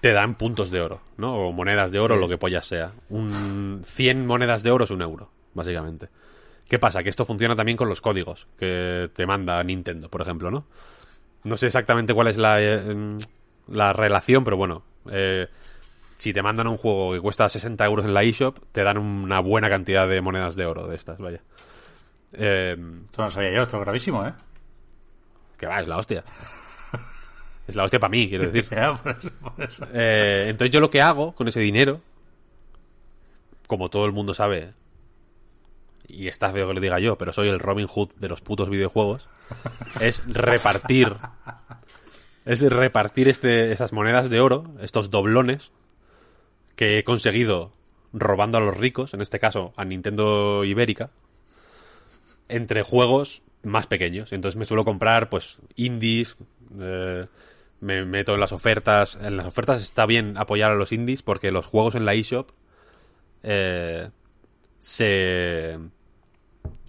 te 0.00 0.12
dan 0.12 0.36
puntos 0.36 0.70
de 0.70 0.80
oro, 0.80 1.00
¿no? 1.16 1.34
O 1.34 1.52
monedas 1.52 1.90
de 1.90 1.98
oro, 1.98 2.16
lo 2.16 2.28
que 2.28 2.38
pollas 2.38 2.66
sea. 2.66 2.92
Un 3.08 3.82
100 3.84 4.26
monedas 4.26 4.62
de 4.62 4.70
oro 4.70 4.84
es 4.84 4.90
un 4.92 5.02
euro, 5.02 5.30
básicamente. 5.54 6.08
¿Qué 6.68 6.78
pasa? 6.78 7.02
Que 7.02 7.10
esto 7.10 7.24
funciona 7.24 7.56
también 7.56 7.76
con 7.76 7.88
los 7.88 8.00
códigos 8.00 8.46
que 8.58 9.10
te 9.12 9.26
manda 9.26 9.62
Nintendo, 9.64 10.08
por 10.08 10.22
ejemplo, 10.22 10.52
¿no? 10.52 10.64
No 11.44 11.56
sé 11.56 11.66
exactamente 11.66 12.14
cuál 12.14 12.28
es 12.28 12.36
la, 12.36 12.62
eh, 12.62 13.16
la 13.72 13.92
relación, 13.92 14.44
pero 14.44 14.56
bueno, 14.56 14.82
eh, 15.10 15.48
si 16.18 16.32
te 16.32 16.42
mandan 16.42 16.68
un 16.68 16.76
juego 16.76 17.12
que 17.12 17.20
cuesta 17.20 17.48
60 17.48 17.84
euros 17.84 18.04
en 18.04 18.14
la 18.14 18.22
eShop, 18.22 18.58
te 18.70 18.82
dan 18.82 18.98
una 18.98 19.40
buena 19.40 19.68
cantidad 19.68 20.06
de 20.06 20.20
monedas 20.20 20.54
de 20.54 20.66
oro 20.66 20.86
de 20.86 20.96
estas, 20.96 21.18
vaya. 21.18 21.40
Eh, 22.32 22.76
Esto 23.06 23.22
no 23.22 23.30
sabía 23.30 23.52
yo, 23.52 23.62
esto 23.62 23.76
es 23.78 23.82
gravísimo, 23.82 24.24
¿eh? 24.26 24.32
que 25.58 25.66
va, 25.66 25.80
es 25.80 25.88
la 25.88 25.96
hostia. 25.96 26.24
Es 27.66 27.76
la 27.76 27.84
hostia 27.84 28.00
para 28.00 28.10
mí, 28.10 28.28
quiero 28.28 28.46
decir. 28.48 28.66
Ya, 28.70 28.94
por 28.94 29.16
eso, 29.16 29.30
por 29.40 29.64
eso. 29.64 29.86
Eh, 29.92 30.46
entonces 30.48 30.72
yo 30.72 30.80
lo 30.80 30.90
que 30.90 31.00
hago 31.00 31.34
con 31.34 31.46
ese 31.48 31.60
dinero, 31.60 32.00
como 33.66 33.88
todo 33.88 34.04
el 34.04 34.12
mundo 34.12 34.34
sabe, 34.34 34.72
y 36.08 36.28
está 36.28 36.50
feo 36.50 36.66
que 36.66 36.74
lo 36.74 36.80
diga 36.80 36.98
yo, 36.98 37.16
pero 37.16 37.32
soy 37.32 37.48
el 37.48 37.60
Robin 37.60 37.86
Hood 37.86 38.14
de 38.16 38.28
los 38.28 38.40
putos 38.40 38.68
videojuegos, 38.68 39.28
es 40.00 40.22
repartir, 40.26 41.16
es 42.44 42.62
repartir 42.62 43.28
este, 43.28 43.72
esas 43.72 43.92
monedas 43.92 44.30
de 44.30 44.40
oro, 44.40 44.64
estos 44.80 45.10
doblones 45.10 45.72
que 46.76 46.98
he 46.98 47.04
conseguido 47.04 47.72
robando 48.12 48.58
a 48.58 48.60
los 48.60 48.76
ricos, 48.76 49.14
en 49.14 49.20
este 49.20 49.38
caso 49.38 49.72
a 49.76 49.84
Nintendo 49.84 50.64
Ibérica, 50.64 51.10
entre 52.48 52.82
juegos 52.82 53.42
más 53.62 53.86
pequeños. 53.86 54.32
Entonces 54.32 54.58
me 54.58 54.64
suelo 54.64 54.84
comprar, 54.84 55.28
pues, 55.28 55.58
indies, 55.76 56.36
eh, 56.78 57.26
me 57.80 58.04
meto 58.04 58.34
en 58.34 58.40
las 58.40 58.52
ofertas. 58.52 59.18
En 59.20 59.36
las 59.36 59.46
ofertas 59.46 59.82
está 59.82 60.06
bien 60.06 60.36
apoyar 60.36 60.72
a 60.72 60.76
los 60.76 60.92
indies 60.92 61.22
porque 61.22 61.50
los 61.50 61.66
juegos 61.66 61.94
en 61.94 62.04
la 62.04 62.14
eShop 62.14 62.50
eh, 63.42 64.10
se, 64.78 65.78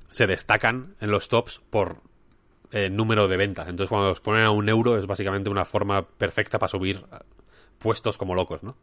se 0.10 0.28
destacan 0.28 0.96
en 1.02 1.12
los 1.12 1.30
tops 1.30 1.62
por 1.70 2.02
eh, 2.74 2.90
número 2.90 3.28
de 3.28 3.38
ventas. 3.38 3.70
Entonces 3.70 3.90
cuando 3.90 4.10
los 4.10 4.20
ponen 4.20 4.44
a 4.44 4.52
un 4.52 4.68
euro 4.68 4.98
es 4.98 5.06
básicamente 5.06 5.50
una 5.50 5.64
forma 5.64 6.06
perfecta 6.06 6.58
para 6.58 6.70
subir 6.70 7.06
eh, 7.12 7.18
puestos 7.78 8.18
como 8.18 8.34
locos, 8.34 8.64
¿no? 8.64 8.76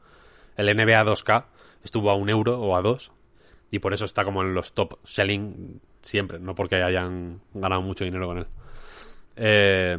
El 0.56 0.66
NBA 0.74 1.04
2K 1.04 1.44
estuvo 1.82 2.10
a 2.10 2.14
un 2.14 2.30
euro 2.30 2.60
o 2.60 2.76
a 2.76 2.82
dos 2.82 3.10
y 3.70 3.80
por 3.80 3.92
eso 3.92 4.04
está 4.04 4.24
como 4.24 4.42
en 4.42 4.54
los 4.54 4.74
top 4.74 4.98
selling 5.04 5.80
siempre, 6.02 6.38
no 6.38 6.54
porque 6.54 6.76
hayan 6.76 7.40
ganado 7.52 7.82
mucho 7.82 8.04
dinero 8.04 8.28
con 8.28 8.38
él. 8.38 8.46
Eh, 9.34 9.98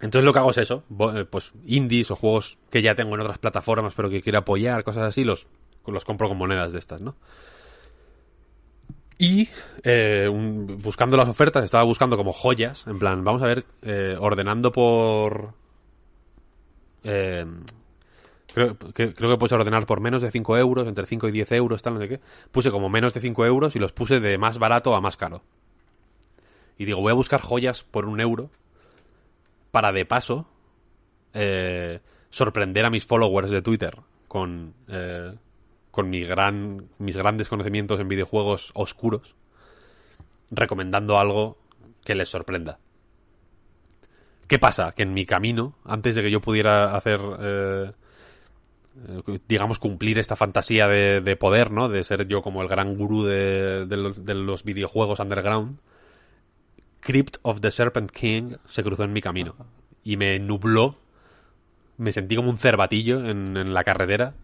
entonces 0.00 0.24
lo 0.24 0.32
que 0.32 0.38
hago 0.38 0.50
es 0.50 0.58
eso, 0.58 0.84
eh, 1.14 1.24
pues 1.24 1.52
indies 1.64 2.10
o 2.10 2.16
juegos 2.16 2.58
que 2.70 2.82
ya 2.82 2.94
tengo 2.94 3.14
en 3.14 3.22
otras 3.22 3.38
plataformas 3.38 3.94
pero 3.94 4.10
que 4.10 4.20
quiero 4.20 4.38
apoyar, 4.38 4.84
cosas 4.84 5.04
así, 5.04 5.24
los, 5.24 5.46
los 5.86 6.04
compro 6.04 6.28
con 6.28 6.36
monedas 6.36 6.72
de 6.72 6.78
estas, 6.78 7.00
¿no? 7.00 7.16
Y 9.18 9.48
eh, 9.82 10.28
buscando 10.30 11.16
las 11.16 11.28
ofertas, 11.28 11.64
estaba 11.64 11.82
buscando 11.82 12.16
como 12.16 12.32
joyas, 12.32 12.86
en 12.86 13.00
plan, 13.00 13.24
vamos 13.24 13.42
a 13.42 13.46
ver, 13.46 13.64
eh, 13.82 14.16
ordenando 14.18 14.70
por... 14.70 15.54
eh, 17.02 17.44
creo, 18.54 18.78
que, 18.78 19.12
creo 19.14 19.30
que 19.30 19.36
puedes 19.36 19.52
ordenar 19.52 19.86
por 19.86 20.00
menos 20.00 20.22
de 20.22 20.30
5 20.30 20.56
euros, 20.58 20.86
entre 20.86 21.04
5 21.04 21.28
y 21.28 21.32
10 21.32 21.52
euros, 21.52 21.82
tal, 21.82 21.94
no 21.94 22.00
sé 22.00 22.08
qué. 22.08 22.20
Puse 22.52 22.70
como 22.70 22.88
menos 22.88 23.12
de 23.12 23.20
5 23.20 23.44
euros 23.44 23.74
y 23.74 23.80
los 23.80 23.92
puse 23.92 24.20
de 24.20 24.38
más 24.38 24.58
barato 24.58 24.94
a 24.94 25.00
más 25.00 25.16
caro. 25.16 25.42
Y 26.78 26.84
digo, 26.84 27.00
voy 27.00 27.10
a 27.10 27.14
buscar 27.14 27.40
joyas 27.40 27.82
por 27.82 28.06
un 28.06 28.20
euro 28.20 28.50
para 29.72 29.92
de 29.92 30.06
paso 30.06 30.46
eh, 31.34 32.00
sorprender 32.30 32.84
a 32.84 32.90
mis 32.90 33.04
followers 33.04 33.50
de 33.50 33.62
Twitter 33.62 33.96
con, 34.28 34.74
eh, 34.86 35.34
con 35.98 36.10
mi 36.10 36.22
gran, 36.22 36.86
mis 36.98 37.16
grandes 37.16 37.48
conocimientos 37.48 37.98
en 37.98 38.06
videojuegos 38.06 38.70
oscuros, 38.74 39.34
recomendando 40.48 41.18
algo 41.18 41.58
que 42.04 42.14
les 42.14 42.28
sorprenda. 42.28 42.78
¿Qué 44.46 44.60
pasa? 44.60 44.92
Que 44.92 45.02
en 45.02 45.12
mi 45.12 45.26
camino, 45.26 45.74
antes 45.84 46.14
de 46.14 46.22
que 46.22 46.30
yo 46.30 46.40
pudiera 46.40 46.94
hacer, 46.94 47.18
eh, 47.40 47.90
eh, 49.08 49.38
digamos, 49.48 49.80
cumplir 49.80 50.20
esta 50.20 50.36
fantasía 50.36 50.86
de, 50.86 51.20
de 51.20 51.34
poder, 51.34 51.72
¿no? 51.72 51.88
De 51.88 52.04
ser 52.04 52.28
yo 52.28 52.42
como 52.42 52.62
el 52.62 52.68
gran 52.68 52.94
gurú 52.94 53.24
de, 53.24 53.84
de 53.84 53.96
los, 53.96 54.24
de 54.24 54.34
los 54.36 54.62
videojuegos 54.62 55.18
underground, 55.18 55.80
Crypt 57.00 57.38
of 57.42 57.60
the 57.60 57.72
Serpent 57.72 58.12
King 58.12 58.54
se 58.68 58.84
cruzó 58.84 59.02
en 59.02 59.12
mi 59.12 59.20
camino 59.20 59.56
y 60.04 60.16
me 60.16 60.38
nubló. 60.38 60.94
Me 61.96 62.12
sentí 62.12 62.36
como 62.36 62.50
un 62.50 62.58
cervatillo 62.58 63.28
en, 63.28 63.56
en 63.56 63.74
la 63.74 63.82
carretera. 63.82 64.34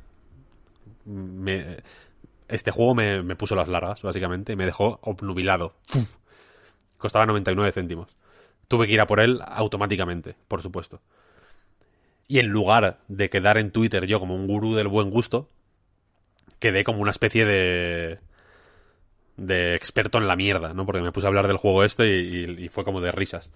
Me- 1.04 1.78
este 2.48 2.70
juego 2.70 2.94
me, 2.94 3.22
me 3.22 3.36
puso 3.36 3.54
las 3.56 3.68
largas, 3.68 4.02
básicamente, 4.02 4.52
y 4.52 4.56
me 4.56 4.66
dejó 4.66 4.98
obnubilado. 5.02 5.74
Costaba 6.98 7.26
99 7.26 7.72
céntimos. 7.72 8.16
Tuve 8.68 8.86
que 8.86 8.94
ir 8.94 9.00
a 9.00 9.06
por 9.06 9.20
él 9.20 9.40
automáticamente, 9.46 10.36
por 10.48 10.62
supuesto. 10.62 11.00
Y 12.26 12.38
en 12.38 12.48
lugar 12.48 13.00
de 13.08 13.28
quedar 13.30 13.58
en 13.58 13.70
Twitter 13.70 14.06
yo 14.06 14.18
como 14.20 14.34
un 14.34 14.46
gurú 14.46 14.74
del 14.74 14.88
buen 14.88 15.10
gusto, 15.10 15.48
quedé 16.58 16.84
como 16.84 17.00
una 17.00 17.10
especie 17.10 17.44
de 17.44 18.18
de 19.36 19.74
experto 19.74 20.18
en 20.18 20.28
la 20.28 20.36
mierda, 20.36 20.74
¿no? 20.74 20.86
Porque 20.86 21.02
me 21.02 21.10
puse 21.12 21.26
a 21.26 21.28
hablar 21.28 21.48
del 21.48 21.56
juego 21.56 21.82
este 21.84 22.06
y, 22.06 22.44
y- 22.60 22.64
y 22.64 22.68
fue 22.68 22.84
como 22.84 23.00
de 23.00 23.10
risas. 23.12 23.50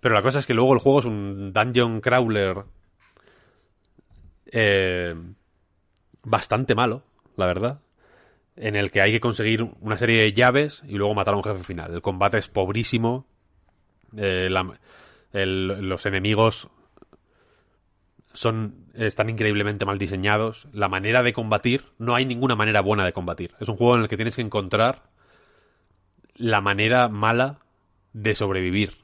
Pero 0.00 0.14
la 0.14 0.22
cosa 0.22 0.40
es 0.40 0.46
que 0.46 0.54
luego 0.54 0.74
el 0.74 0.80
juego 0.80 1.00
es 1.00 1.06
un 1.06 1.52
dungeon 1.52 2.00
crawler 2.00 2.58
eh, 4.52 5.14
bastante 6.26 6.74
malo, 6.74 7.04
la 7.36 7.46
verdad, 7.46 7.80
en 8.56 8.74
el 8.74 8.90
que 8.90 9.00
hay 9.00 9.12
que 9.12 9.20
conseguir 9.20 9.62
una 9.80 9.96
serie 9.96 10.20
de 10.22 10.32
llaves 10.32 10.82
y 10.86 10.96
luego 10.96 11.14
matar 11.14 11.34
a 11.34 11.36
un 11.38 11.44
jefe 11.44 11.62
final. 11.62 11.94
El 11.94 12.02
combate 12.02 12.38
es 12.38 12.48
pobrísimo, 12.48 13.26
eh, 14.16 14.50
los 15.32 16.06
enemigos 16.06 16.68
son 18.32 18.86
están 18.94 19.30
increíblemente 19.30 19.86
mal 19.86 19.98
diseñados. 19.98 20.68
La 20.72 20.88
manera 20.88 21.22
de 21.22 21.32
combatir, 21.32 21.84
no 21.98 22.14
hay 22.14 22.26
ninguna 22.26 22.56
manera 22.56 22.80
buena 22.80 23.04
de 23.04 23.12
combatir. 23.12 23.54
Es 23.60 23.68
un 23.68 23.76
juego 23.76 23.96
en 23.96 24.02
el 24.02 24.08
que 24.08 24.16
tienes 24.16 24.36
que 24.36 24.42
encontrar 24.42 25.04
la 26.34 26.60
manera 26.60 27.08
mala 27.08 27.60
de 28.12 28.34
sobrevivir. 28.34 28.98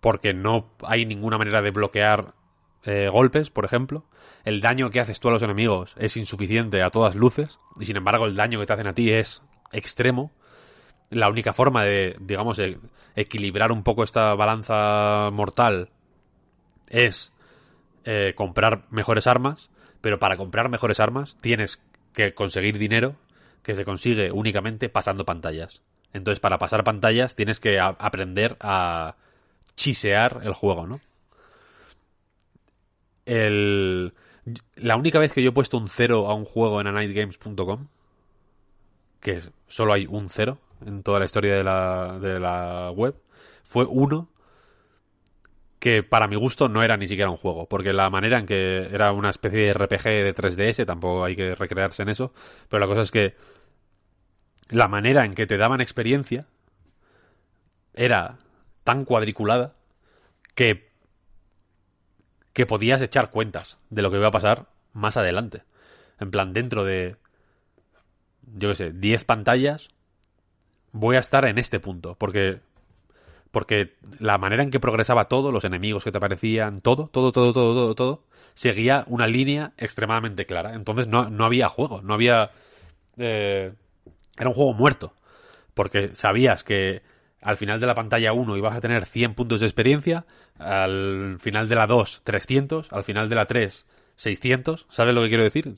Porque 0.00 0.34
no 0.34 0.72
hay 0.82 1.06
ninguna 1.06 1.38
manera 1.38 1.62
de 1.62 1.70
bloquear 1.70 2.34
eh, 2.84 3.08
golpes, 3.10 3.50
por 3.50 3.64
ejemplo. 3.64 4.04
El 4.44 4.60
daño 4.60 4.90
que 4.90 5.00
haces 5.00 5.20
tú 5.20 5.28
a 5.28 5.32
los 5.32 5.42
enemigos 5.42 5.94
es 5.96 6.16
insuficiente 6.16 6.82
a 6.82 6.90
todas 6.90 7.14
luces. 7.14 7.58
Y 7.78 7.86
sin 7.86 7.96
embargo, 7.96 8.26
el 8.26 8.36
daño 8.36 8.58
que 8.58 8.66
te 8.66 8.72
hacen 8.72 8.86
a 8.86 8.94
ti 8.94 9.10
es 9.10 9.42
extremo. 9.70 10.32
La 11.10 11.28
única 11.28 11.52
forma 11.52 11.84
de, 11.84 12.16
digamos, 12.20 12.56
de 12.56 12.78
equilibrar 13.14 13.70
un 13.70 13.82
poco 13.82 14.02
esta 14.02 14.34
balanza 14.34 15.30
mortal 15.30 15.90
es 16.88 17.32
eh, 18.04 18.34
comprar 18.34 18.84
mejores 18.90 19.26
armas, 19.26 19.70
pero 20.00 20.18
para 20.18 20.36
comprar 20.36 20.68
mejores 20.68 21.00
armas 21.00 21.36
tienes 21.40 21.80
que 22.12 22.34
conseguir 22.34 22.78
dinero 22.78 23.16
que 23.62 23.74
se 23.74 23.84
consigue 23.84 24.32
únicamente 24.32 24.88
pasando 24.88 25.24
pantallas. 25.24 25.82
Entonces, 26.12 26.40
para 26.40 26.58
pasar 26.58 26.84
pantallas 26.84 27.36
tienes 27.36 27.60
que 27.60 27.78
aprender 27.80 28.56
a 28.60 29.16
chisear 29.76 30.40
el 30.42 30.52
juego, 30.52 30.86
¿no? 30.86 31.00
El... 33.24 34.12
La 34.74 34.96
única 34.96 35.18
vez 35.18 35.32
que 35.32 35.42
yo 35.42 35.50
he 35.50 35.52
puesto 35.52 35.78
un 35.78 35.88
cero 35.88 36.28
a 36.28 36.34
un 36.34 36.44
juego 36.44 36.80
en 36.80 36.88
anightgames.com, 36.88 37.86
que 39.20 39.40
solo 39.68 39.92
hay 39.92 40.06
un 40.06 40.28
cero 40.28 40.58
en 40.84 41.02
toda 41.02 41.20
la 41.20 41.26
historia 41.26 41.54
de 41.54 41.64
la 41.64 42.90
web, 42.94 43.14
fue 43.62 43.84
uno 43.84 44.28
que 45.78 46.04
para 46.04 46.28
mi 46.28 46.36
gusto 46.36 46.68
no 46.68 46.84
era 46.84 46.96
ni 46.96 47.08
siquiera 47.08 47.28
un 47.28 47.36
juego, 47.36 47.68
porque 47.68 47.92
la 47.92 48.08
manera 48.08 48.38
en 48.38 48.46
que 48.46 48.88
era 48.92 49.10
una 49.10 49.30
especie 49.30 49.66
de 49.66 49.74
RPG 49.74 50.04
de 50.04 50.32
3DS, 50.32 50.86
tampoco 50.86 51.24
hay 51.24 51.34
que 51.34 51.56
recrearse 51.56 52.02
en 52.02 52.08
eso, 52.08 52.32
pero 52.68 52.78
la 52.78 52.86
cosa 52.86 53.02
es 53.02 53.10
que 53.10 53.34
la 54.68 54.86
manera 54.86 55.24
en 55.24 55.34
que 55.34 55.46
te 55.48 55.56
daban 55.56 55.80
experiencia 55.80 56.46
era 57.94 58.38
tan 58.84 59.04
cuadriculada 59.04 59.74
que 60.54 60.91
que 62.52 62.66
podías 62.66 63.00
echar 63.00 63.30
cuentas 63.30 63.78
de 63.90 64.02
lo 64.02 64.10
que 64.10 64.18
iba 64.18 64.28
a 64.28 64.32
pasar 64.32 64.66
más 64.92 65.16
adelante. 65.16 65.62
En 66.20 66.30
plan, 66.30 66.52
dentro 66.52 66.84
de 66.84 67.16
yo 68.56 68.70
qué 68.70 68.74
sé, 68.76 68.92
10 68.92 69.24
pantallas 69.24 69.88
voy 70.92 71.16
a 71.16 71.20
estar 71.20 71.44
en 71.44 71.58
este 71.58 71.80
punto, 71.80 72.16
porque 72.18 72.60
porque 73.50 73.96
la 74.18 74.38
manera 74.38 74.62
en 74.62 74.70
que 74.70 74.80
progresaba 74.80 75.28
todo, 75.28 75.52
los 75.52 75.64
enemigos 75.64 76.04
que 76.04 76.10
te 76.10 76.16
aparecían, 76.16 76.80
todo, 76.80 77.08
todo, 77.08 77.32
todo, 77.32 77.52
todo, 77.52 77.74
todo, 77.74 77.94
todo, 77.94 78.24
seguía 78.54 79.04
una 79.08 79.26
línea 79.26 79.72
extremadamente 79.76 80.46
clara. 80.46 80.74
Entonces 80.74 81.06
no, 81.06 81.28
no 81.28 81.44
había 81.44 81.68
juego, 81.68 82.00
no 82.00 82.14
había... 82.14 82.50
eh, 83.18 83.74
era 84.38 84.48
un 84.48 84.54
juego 84.54 84.72
muerto. 84.72 85.12
Porque 85.74 86.14
sabías 86.14 86.64
que 86.64 87.02
al 87.42 87.56
final 87.56 87.80
de 87.80 87.86
la 87.86 87.94
pantalla 87.94 88.32
1 88.32 88.56
ibas 88.56 88.76
a 88.76 88.80
tener 88.80 89.06
100 89.06 89.34
puntos 89.34 89.60
de 89.60 89.66
experiencia, 89.66 90.24
al 90.58 91.38
final 91.40 91.68
de 91.68 91.74
la 91.74 91.86
2 91.86 92.22
300, 92.24 92.92
al 92.92 93.04
final 93.04 93.28
de 93.28 93.34
la 93.34 93.46
3 93.46 93.86
600, 94.16 94.86
¿sabes 94.88 95.14
lo 95.14 95.22
que 95.22 95.28
quiero 95.28 95.42
decir? 95.42 95.74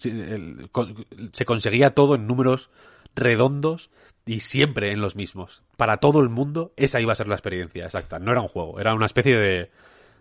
Se 1.32 1.45
conseguía 1.45 1.91
todo 1.95 2.15
en 2.15 2.27
números 2.27 2.70
redondos 3.15 3.91
y 4.27 4.41
siempre 4.41 4.93
en 4.93 5.01
los 5.01 5.16
mismos. 5.16 5.62
Para 5.77 5.99
todo 5.99 6.20
el 6.20 6.28
mundo, 6.28 6.73
esa 6.77 7.01
iba 7.01 7.12
a 7.12 7.16
ser 7.16 7.28
la 7.28 7.35
experiencia 7.35 7.85
exacta. 7.85 8.19
No 8.19 8.32
era 8.32 8.41
un 8.41 8.49
juego, 8.49 8.81
era 8.81 8.95
una 8.95 9.07
especie 9.07 9.36
de 9.36 9.70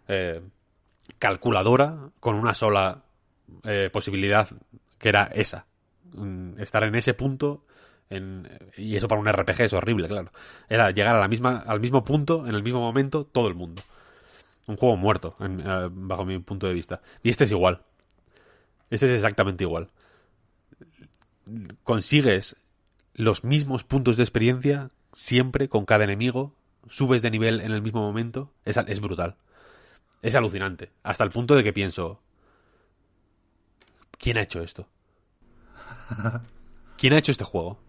eh, 0.07 0.41
calculadora 1.19 2.11
con 2.19 2.35
una 2.35 2.53
sola 2.53 3.03
eh, 3.63 3.89
posibilidad 3.91 4.47
que 4.97 5.09
era 5.09 5.23
esa. 5.33 5.65
Mm, 6.13 6.59
Estar 6.59 6.83
en 6.83 6.95
ese 6.95 7.13
punto. 7.13 7.65
En, 8.15 8.47
y 8.77 8.95
eso 8.95 9.07
para 9.07 9.21
un 9.21 9.27
RPG 9.27 9.61
es 9.61 9.73
horrible, 9.73 10.07
claro. 10.07 10.31
Era 10.69 10.91
llegar 10.91 11.15
a 11.15 11.19
la 11.19 11.27
misma, 11.27 11.59
al 11.65 11.79
mismo 11.79 12.03
punto, 12.03 12.47
en 12.47 12.55
el 12.55 12.63
mismo 12.63 12.79
momento, 12.81 13.25
todo 13.25 13.47
el 13.47 13.55
mundo. 13.55 13.81
Un 14.67 14.77
juego 14.77 14.95
muerto, 14.97 15.35
en- 15.39 15.59
eh, 15.61 15.89
bajo 15.91 16.25
mi 16.25 16.37
punto 16.39 16.67
de 16.67 16.73
vista. 16.73 17.01
Y 17.23 17.29
este 17.29 17.43
es 17.45 17.51
igual. 17.51 17.81
Este 18.89 19.07
es 19.07 19.13
exactamente 19.13 19.63
igual. 19.63 19.89
Consigues 21.83 22.55
los 23.13 23.43
mismos 23.43 23.83
puntos 23.83 24.17
de 24.17 24.23
experiencia 24.23 24.89
siempre 25.13 25.67
con 25.69 25.85
cada 25.85 26.03
enemigo. 26.05 26.53
Subes 26.89 27.21
de 27.21 27.31
nivel 27.31 27.61
en 27.61 27.71
el 27.71 27.81
mismo 27.81 28.01
momento. 28.01 28.51
Es, 28.65 28.77
es 28.77 28.99
brutal. 29.01 29.35
Es 30.21 30.35
alucinante. 30.35 30.91
Hasta 31.03 31.23
el 31.23 31.31
punto 31.31 31.55
de 31.55 31.63
que 31.63 31.73
pienso. 31.73 32.19
¿Quién 34.17 34.37
ha 34.37 34.41
hecho 34.41 34.61
esto? 34.61 34.87
¿Quién 36.97 37.13
ha 37.13 37.17
hecho 37.17 37.31
este 37.31 37.43
juego? 37.43 37.79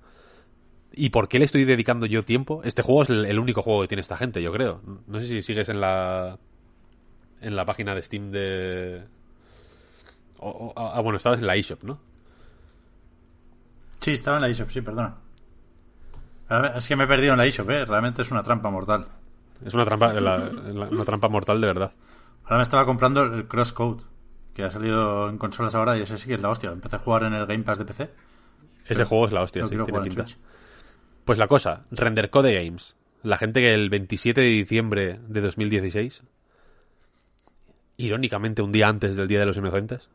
¿Y 0.97 1.11
por 1.11 1.29
qué 1.29 1.39
le 1.39 1.45
estoy 1.47 1.65
dedicando 1.65 2.07
yo 2.07 2.25
tiempo? 2.25 2.63
Este 2.65 2.83
juego 2.83 3.03
es 3.03 3.11
el, 3.11 3.25
el 3.27 3.39
único 3.39 3.63
juego 3.63 3.83
que 3.83 3.89
tiene 3.89 4.01
esta 4.03 4.17
gente, 4.17 4.43
yo 4.43 4.53
creo. 4.53 4.81
No 5.07 5.21
sé 5.21 5.29
si 5.29 5.43
sigues 5.43 5.69
en 5.69 5.81
la. 5.81 6.39
En 7.41 7.57
la 7.57 7.65
página 7.65 7.95
de 7.95 8.03
Steam 8.03 8.31
de. 8.31 9.05
o- 10.39 10.73
o- 10.75 10.75
ah, 10.77 11.01
bueno, 11.01 11.17
estabas 11.19 11.41
en 11.41 11.47
la 11.47 11.57
eShop, 11.57 11.83
¿no? 11.85 11.99
Sí, 14.01 14.13
estaba 14.13 14.37
en 14.37 14.43
la 14.43 14.49
eShop, 14.49 14.71
sí, 14.71 14.81
perdona. 14.83 15.17
Es 16.77 16.87
que 16.89 16.97
me 16.97 17.05
he 17.05 17.07
perdido 17.07 17.33
en 17.33 17.39
la 17.39 17.47
eShop, 17.47 17.71
¿eh? 17.71 17.85
Realmente 17.85 18.23
es 18.23 18.31
una 18.31 18.43
trampa 18.43 18.71
mortal. 18.71 19.07
Es 19.65 19.73
una 19.75 19.85
trampa, 19.85 20.13
la- 20.13 20.39
la- 20.39 20.89
una 20.89 21.05
trampa 21.05 21.29
mortal 21.29 21.61
de 21.61 21.67
verdad. 21.67 21.93
Ahora 22.45 22.59
me 22.59 22.63
estaba 22.63 22.85
comprando 22.85 23.23
el 23.23 23.49
Crosscode, 23.49 24.03
que 24.53 24.63
ha 24.65 24.71
salido 24.71 25.29
en 25.31 25.39
consolas 25.39 25.75
ahora 25.75 25.97
y 25.97 26.03
ese 26.03 26.19
sí 26.19 26.29
que 26.29 26.35
es 26.35 26.43
la 26.43 26.51
hostia. 26.51 26.71
Empecé 26.71 26.97
a 26.97 26.99
jugar 26.99 27.23
en 27.25 27.33
el 27.33 27.47
Game 27.47 27.65
Pass 27.65 27.79
de 27.79 27.85
PC. 27.87 28.11
Ese 28.87 29.05
juego 29.05 29.27
es 29.27 29.33
la 29.33 29.43
hostia, 29.43 29.63
sí, 29.67 29.71
tiene 29.71 29.85
pinta. 30.09 30.27
Switch. 30.27 30.39
Pues 31.25 31.39
la 31.39 31.49
cosa, 31.49 31.87
Render 31.91 32.29
Code 32.29 32.55
Games, 32.55 32.97
la 33.23 33.39
gente 33.39 33.63
que 33.63 33.73
el 33.73 33.89
27 33.89 34.43
de 34.43 34.47
diciembre 34.47 35.19
de 35.27 35.41
2016, 35.41 36.23
irónicamente 37.97 38.61
un 38.61 38.73
día 38.73 38.89
antes 38.89 39.17
del 39.17 39.27
Día 39.27 39.41
de 39.41 39.47
los 39.47 39.57
Inocentes, 39.57 40.11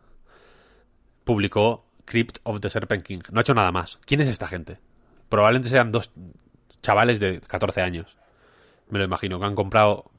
publicó 1.23 1.83
Crypt 2.05 2.37
of 2.43 2.59
the 2.59 2.69
Serpent 2.69 3.03
King. 3.03 3.21
No 3.31 3.39
ha 3.39 3.41
hecho 3.41 3.55
nada 3.55 3.71
más. 3.71 3.99
¿Quién 4.05 4.21
es 4.21 4.27
esta 4.27 4.47
gente? 4.47 4.77
Probablemente 5.29 5.69
sean 5.69 5.91
dos 5.91 6.11
chavales 6.83 7.19
de 7.19 7.41
14 7.41 7.81
años. 7.81 8.15
Me 8.89 8.99
lo 8.99 9.05
imagino, 9.05 9.39
que 9.39 9.45
han 9.45 9.55
comprado 9.55 10.11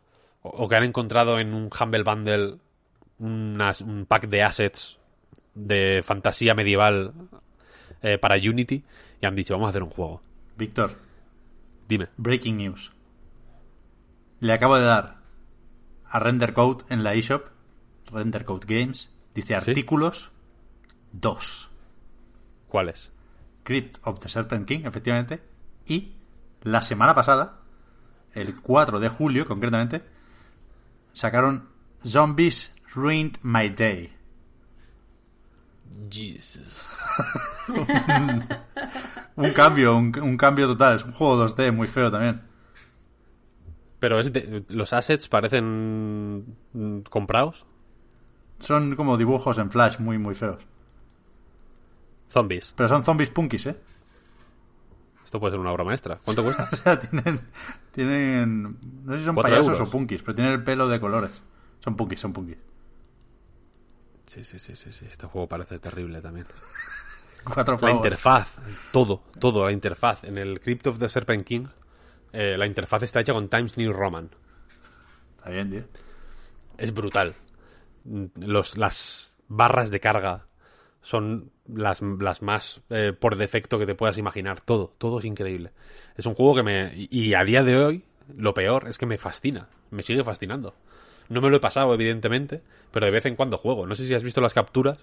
o, 0.43 0.69
que 0.69 0.75
han 0.75 0.85
encontrado 0.85 1.39
en 1.39 1.55
un 1.55 1.71
Humble 1.71 2.03
Bundle 2.03 2.59
un 3.19 4.07
pack 4.09 4.29
de 4.29 4.43
assets 4.43 4.99
de 5.55 6.03
fantasía 6.03 6.55
medieval 6.55 7.12
eh, 8.03 8.19
para 8.19 8.37
Unity 8.37 8.83
y 9.21 9.27
han 9.27 9.37
dicho, 9.37 9.55
vamos 9.55 9.69
a 9.69 9.71
hacer 9.71 9.83
un 9.85 9.91
juego. 9.91 10.23
Víctor, 10.61 10.99
Dime. 11.89 12.11
breaking 12.19 12.59
news. 12.59 12.93
Le 14.41 14.53
acabo 14.53 14.77
de 14.77 14.82
dar 14.82 15.16
a 16.05 16.19
Render 16.19 16.53
Code 16.53 16.85
en 16.91 17.03
la 17.03 17.15
eShop, 17.15 17.47
Render 18.12 18.45
Code 18.45 18.66
Games, 18.69 19.09
dice 19.35 19.55
artículos 19.55 20.31
2. 21.12 21.70
¿Cuál 22.69 22.91
es? 22.91 23.11
Crypt 23.62 24.01
of 24.05 24.20
the 24.20 24.28
Serpent 24.28 24.69
King, 24.69 24.82
efectivamente. 24.85 25.43
Y 25.87 26.12
la 26.61 26.82
semana 26.82 27.15
pasada, 27.15 27.61
el 28.35 28.61
4 28.61 29.01
de 29.01 29.09
julio 29.09 29.47
concretamente, 29.47 30.05
sacaron 31.15 31.70
Zombies 32.07 32.77
Ruined 32.95 33.39
My 33.43 33.70
Day. 33.70 34.15
Jesus. 36.11 36.97
Un 39.37 39.51
cambio, 39.53 39.97
un, 39.97 40.12
un 40.21 40.37
cambio 40.37 40.67
total. 40.67 40.97
Es 40.97 41.05
un 41.05 41.12
juego 41.12 41.47
2D 41.47 41.73
muy 41.73 41.87
feo 41.87 42.11
también. 42.11 42.43
Pero 43.99 44.21
es 44.21 44.33
de- 44.33 44.65
los 44.69 44.93
assets 44.93 45.29
parecen 45.29 46.57
mm, 46.73 47.01
comprados. 47.09 47.65
Son 48.59 48.95
como 48.97 49.17
dibujos 49.17 49.57
en 49.59 49.71
flash 49.71 49.99
muy, 49.99 50.19
muy 50.19 50.35
feos. 50.35 50.62
Zombies. 52.31 52.75
Pero 52.77 52.89
son 52.89 53.05
zombies 53.05 53.31
punkis, 53.31 53.67
¿eh? 53.67 53.77
Esto 55.25 55.41
puede 55.41 55.53
ser 55.53 55.61
una 55.61 55.73
obra 55.73 55.85
maestra. 55.85 56.21
¿Cuánto 56.25 56.43
cuesta? 56.45 56.69
O 56.71 56.77
sea, 56.77 57.01
tienen, 57.01 57.41
tienen... 57.93 58.77
No 59.05 59.12
sé 59.12 59.19
si 59.21 59.25
son 59.25 59.37
payasos 59.37 59.69
euros. 59.69 59.89
o 59.89 59.91
punkis, 59.91 60.23
pero 60.23 60.35
tienen 60.35 60.53
el 60.53 60.65
pelo 60.65 60.89
de 60.89 61.01
colores. 61.01 61.43
Son 61.83 61.97
punkis, 61.97 62.21
son 62.21 62.33
punkis. 62.33 62.59
Sí, 64.31 64.44
sí, 64.44 64.61
sí, 64.61 64.77
sí, 64.77 64.93
sí. 64.93 65.07
Este 65.07 65.27
juego 65.27 65.48
parece 65.48 65.81
terrible 65.81 66.20
también. 66.20 66.47
Cuatro 67.44 67.77
La 67.82 67.90
interfaz, 67.90 68.59
todo, 68.93 69.24
todo, 69.40 69.65
la 69.65 69.73
interfaz. 69.73 70.23
En 70.23 70.39
el 70.39 70.61
Crypt 70.61 70.86
of 70.86 71.01
the 71.01 71.09
Serpent 71.09 71.44
King, 71.44 71.66
eh, 72.32 72.57
la 72.57 72.65
interfaz 72.65 73.02
está 73.02 73.19
hecha 73.19 73.32
con 73.32 73.48
Times 73.48 73.77
New 73.77 73.93
Roman. 73.93 74.31
Está 75.36 75.51
bien, 75.51 75.70
tío. 75.70 75.82
Es 76.78 76.94
brutal. 76.94 77.35
Los, 78.36 78.78
las 78.78 79.36
barras 79.48 79.90
de 79.90 79.98
carga 79.98 80.47
son 81.02 81.51
las, 81.66 82.01
las 82.01 82.40
más 82.40 82.82
eh, 82.89 83.12
por 83.12 83.35
defecto 83.35 83.81
que 83.81 83.86
te 83.86 83.97
puedas 83.97 84.16
imaginar. 84.16 84.61
Todo, 84.61 84.94
todo 84.97 85.19
es 85.19 85.24
increíble. 85.24 85.73
Es 86.15 86.27
un 86.27 86.35
juego 86.35 86.55
que 86.55 86.62
me... 86.62 86.93
Y 86.94 87.35
a 87.35 87.43
día 87.43 87.65
de 87.65 87.77
hoy, 87.77 88.05
lo 88.36 88.55
peor 88.55 88.86
es 88.86 88.97
que 88.97 89.07
me 89.07 89.19
fascina. 89.19 89.69
Me 89.90 90.05
sigue 90.05 90.23
fascinando. 90.23 90.77
No 91.31 91.40
me 91.40 91.48
lo 91.48 91.57
he 91.57 91.61
pasado, 91.61 91.94
evidentemente, 91.94 92.61
pero 92.90 93.07
de 93.07 93.12
vez 93.12 93.24
en 93.24 93.36
cuando 93.36 93.57
juego. 93.57 93.86
No 93.86 93.94
sé 93.94 94.07
si 94.07 94.12
has 94.12 94.23
visto 94.23 94.43
las 94.43 94.52
capturas. 94.52 94.98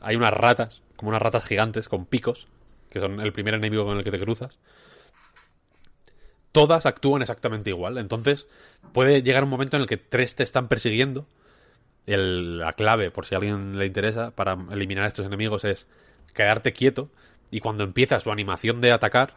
Hay 0.00 0.14
unas 0.14 0.30
ratas, 0.32 0.82
como 0.96 1.08
unas 1.08 1.22
ratas 1.22 1.44
gigantes 1.44 1.88
con 1.88 2.06
picos, 2.06 2.46
que 2.90 3.00
son 3.00 3.20
el 3.20 3.32
primer 3.32 3.54
enemigo 3.54 3.84
con 3.84 3.96
el 3.98 4.04
que 4.04 4.12
te 4.12 4.20
cruzas. 4.20 4.58
Todas 6.52 6.86
actúan 6.86 7.22
exactamente 7.22 7.70
igual. 7.70 7.98
Entonces, 7.98 8.46
puede 8.92 9.22
llegar 9.22 9.42
un 9.44 9.50
momento 9.50 9.76
en 9.76 9.82
el 9.82 9.88
que 9.88 9.96
tres 9.96 10.36
te 10.36 10.44
están 10.44 10.68
persiguiendo. 10.68 11.26
El- 12.06 12.58
la 12.58 12.74
clave, 12.74 13.10
por 13.10 13.26
si 13.26 13.34
a 13.34 13.38
alguien 13.38 13.78
le 13.78 13.86
interesa, 13.86 14.30
para 14.32 14.56
eliminar 14.70 15.04
a 15.04 15.08
estos 15.08 15.26
enemigos 15.26 15.64
es 15.64 15.86
quedarte 16.34 16.72
quieto 16.72 17.10
y 17.50 17.60
cuando 17.60 17.84
empieza 17.84 18.20
su 18.20 18.30
animación 18.30 18.80
de 18.80 18.92
atacar, 18.92 19.36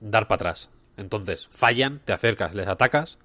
dar 0.00 0.26
para 0.28 0.36
atrás. 0.50 0.70
Entonces, 0.96 1.48
fallan, 1.52 2.00
te 2.04 2.12
acercas, 2.12 2.54
les 2.54 2.66
atacas, 2.68 3.18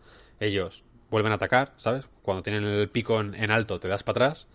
ellos 0.45 0.83
vuelven 1.09 1.31
a 1.31 1.35
atacar, 1.35 1.73
¿sabes? 1.77 2.05
Cuando 2.21 2.43
tienen 2.43 2.63
el 2.63 2.89
pico 2.89 3.19
en, 3.19 3.35
en 3.35 3.51
alto, 3.51 3.79
te 3.79 3.87
das 3.87 4.03
para 4.03 4.27
atrás 4.27 4.47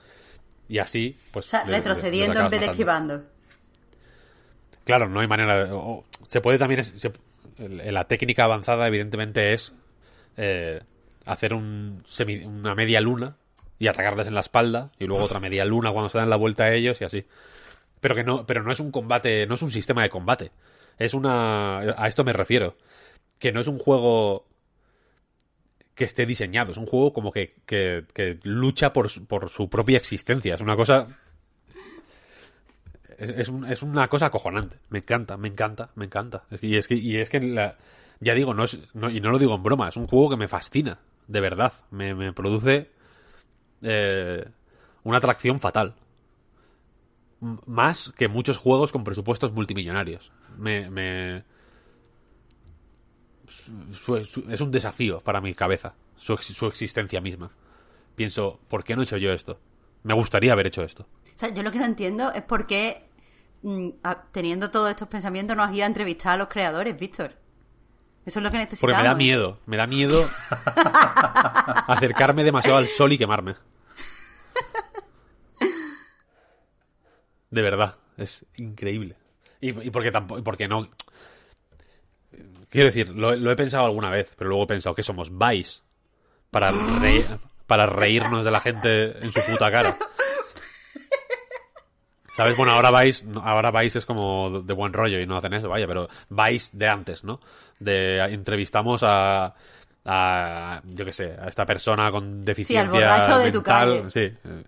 y 0.68 0.78
así, 0.78 1.16
pues... 1.32 1.46
O 1.46 1.48
sea, 1.50 1.64
le- 1.64 1.70
le- 1.72 1.78
retrocediendo 1.78 2.40
en 2.40 2.50
vez 2.50 2.60
de 2.60 2.66
esquivando. 2.66 3.24
Claro, 4.84 5.08
no 5.08 5.20
hay 5.20 5.26
manera. 5.28 5.74
o- 5.74 6.04
se 6.26 6.40
puede 6.40 6.58
también. 6.58 6.84
se- 6.84 7.12
la 7.58 8.04
técnica 8.06 8.44
avanzada, 8.44 8.86
evidentemente, 8.86 9.52
es 9.52 9.72
eh, 10.36 10.80
hacer 11.26 11.52
un 11.54 12.02
semi- 12.08 12.44
una 12.46 12.74
media 12.74 13.00
luna 13.00 13.36
y 13.78 13.88
atacarles 13.88 14.26
en 14.28 14.34
la 14.34 14.40
espalda 14.40 14.90
y 14.98 15.06
luego 15.06 15.24
otra 15.24 15.40
media 15.40 15.64
luna 15.64 15.90
cuando 15.92 16.08
se 16.08 16.18
dan 16.18 16.30
la 16.30 16.36
vuelta 16.36 16.64
a 16.64 16.72
ellos 16.72 17.00
y 17.00 17.04
así. 17.04 17.26
Pero 18.00 18.14
que 18.14 18.22
no, 18.24 18.46
pero 18.46 18.62
no 18.62 18.70
es 18.72 18.78
un 18.80 18.90
combate, 18.92 19.46
no 19.46 19.54
es 19.56 19.62
un 19.62 19.70
sistema 19.72 20.02
de 20.02 20.10
combate. 20.10 20.52
Es 20.98 21.14
una. 21.14 21.78
A 21.80 22.06
esto 22.08 22.24
me 22.24 22.32
refiero. 22.32 22.76
Que 23.38 23.52
no 23.52 23.60
es 23.60 23.68
un 23.68 23.78
juego 23.78 24.46
que 25.98 26.04
esté 26.04 26.24
diseñado. 26.24 26.72
Es 26.72 26.78
un 26.78 26.86
juego 26.86 27.12
como 27.12 27.32
que, 27.32 27.56
que, 27.66 28.38
lucha 28.44 28.92
por, 28.94 29.10
por 29.26 29.50
su 29.50 29.68
propia 29.68 29.98
existencia. 29.98 30.54
Es 30.54 30.60
una 30.62 30.76
cosa 30.76 31.08
es, 33.18 33.48
un- 33.48 33.66
es 33.66 33.82
una 33.82 34.08
cosa 34.08 34.26
acojonante. 34.26 34.76
Me 34.90 35.00
encanta, 35.00 35.36
me 35.36 35.48
encanta, 35.48 35.90
me 35.96 36.04
encanta. 36.06 36.44
Y 36.62 36.76
es 36.76 36.86
que, 36.88 36.94
y 36.94 37.16
es 37.16 37.28
que 37.28 37.40
la- 37.40 37.76
ya 38.20 38.34
digo, 38.34 38.54
no 38.54 38.64
es, 38.64 38.74
y 38.74 39.20
no 39.20 39.30
lo 39.30 39.38
digo 39.38 39.54
en 39.54 39.62
broma, 39.62 39.88
es 39.88 39.96
un 39.96 40.06
juego 40.06 40.30
que 40.30 40.36
me 40.36 40.48
fascina, 40.48 40.98
de 41.26 41.40
verdad. 41.40 41.72
Me, 41.90 42.14
me 42.14 42.32
produce 42.32 42.90
eh, 43.82 44.44
una 45.04 45.18
atracción 45.18 45.58
fatal. 45.60 45.94
Más 47.40 48.12
que 48.16 48.26
muchos 48.26 48.56
juegos 48.58 48.90
con 48.90 49.04
presupuestos 49.04 49.52
multimillonarios. 49.52 50.32
Me, 50.56 50.90
me- 50.90 51.44
su- 53.50 54.24
su- 54.24 54.44
es 54.50 54.60
un 54.60 54.70
desafío 54.70 55.20
para 55.20 55.40
mi 55.40 55.54
cabeza, 55.54 55.94
su, 56.16 56.36
su 56.36 56.66
existencia 56.66 57.20
misma. 57.20 57.50
Pienso, 58.14 58.58
¿por 58.68 58.84
qué 58.84 58.94
no 58.96 59.02
he 59.02 59.04
hecho 59.04 59.16
yo 59.16 59.32
esto? 59.32 59.58
Me 60.02 60.14
gustaría 60.14 60.52
haber 60.52 60.66
hecho 60.66 60.82
esto. 60.82 61.06
O 61.34 61.38
sea, 61.38 61.48
yo 61.54 61.62
lo 61.62 61.70
que 61.70 61.78
no 61.78 61.84
entiendo 61.84 62.32
es 62.32 62.42
por 62.42 62.66
qué, 62.66 63.04
mm, 63.62 63.88
teniendo 64.32 64.70
todos 64.70 64.90
estos 64.90 65.08
pensamientos, 65.08 65.56
nos 65.56 65.68
has 65.68 65.74
ido 65.74 65.84
a 65.84 65.86
entrevistar 65.86 66.32
a 66.32 66.36
los 66.36 66.48
creadores, 66.48 66.98
Víctor. 66.98 67.32
Eso 68.26 68.40
es 68.40 68.42
lo 68.42 68.50
que 68.50 68.58
Porque 68.58 68.70
necesitamos. 68.70 68.98
me 69.02 69.08
da 69.08 69.14
miedo, 69.14 69.58
me 69.66 69.76
da 69.78 69.86
miedo 69.86 70.28
acercarme 71.86 72.44
demasiado 72.44 72.76
al 72.78 72.86
sol 72.88 73.12
y 73.12 73.18
quemarme. 73.18 73.54
De 77.50 77.62
verdad, 77.62 77.96
es 78.16 78.44
increíble. 78.56 79.16
Y, 79.60 79.70
y 79.86 79.90
porque 79.90 80.10
tampoco, 80.10 80.42
porque 80.44 80.68
no. 80.68 80.88
Quiero 82.68 82.86
decir, 82.86 83.08
lo, 83.08 83.34
lo 83.34 83.50
he 83.50 83.56
pensado 83.56 83.86
alguna 83.86 84.10
vez, 84.10 84.32
pero 84.36 84.48
luego 84.50 84.64
he 84.64 84.68
pensado 84.68 84.94
que 84.94 85.02
somos 85.02 85.30
Vice 85.36 85.80
para, 86.50 86.70
reír- 86.70 87.38
para 87.66 87.86
reírnos 87.86 88.44
de 88.44 88.50
la 88.50 88.60
gente 88.60 89.18
en 89.24 89.32
su 89.32 89.40
puta 89.42 89.70
cara. 89.70 89.96
¿Sabes? 92.36 92.56
Bueno, 92.56 92.72
ahora 92.72 93.02
Vice, 93.02 93.26
ahora 93.42 93.70
Vice 93.72 93.98
es 93.98 94.06
como 94.06 94.60
de 94.62 94.72
buen 94.72 94.92
rollo 94.92 95.18
y 95.18 95.26
no 95.26 95.36
hacen 95.38 95.54
eso, 95.54 95.68
vaya, 95.68 95.86
pero 95.88 96.08
Vice 96.28 96.70
de 96.72 96.86
antes, 96.88 97.24
¿no? 97.24 97.40
De 97.80 98.18
entrevistamos 98.32 99.02
a, 99.02 99.54
a 100.04 100.80
yo 100.84 101.04
qué 101.04 101.12
sé, 101.12 101.34
a 101.40 101.48
esta 101.48 101.66
persona 101.66 102.10
con 102.12 102.44
deficiencia 102.44 102.90
borracho 102.92 103.38
de 103.40 103.50
tu 103.50 103.58
mental. 103.58 103.64
calle. 103.64 104.10
Sí. 104.10 104.20
eh, 104.44 104.62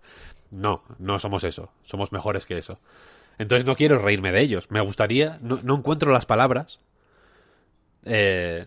No, 0.51 0.83
no 0.99 1.19
somos 1.21 1.45
eso. 1.45 1.71
Somos 1.85 2.11
mejores 2.11 2.45
que 2.45 2.59
eso. 2.59 2.81
Entonces 3.39 3.65
no 3.65 3.77
quiero 3.77 3.99
reírme 4.01 4.33
de 4.33 4.41
ellos. 4.41 4.69
Me 4.71 4.81
gustaría, 4.81 5.39
no, 5.41 5.61
no 5.63 5.77
encuentro 5.77 6.13
las 6.13 6.27
palabras 6.27 6.81
eh, 8.05 8.67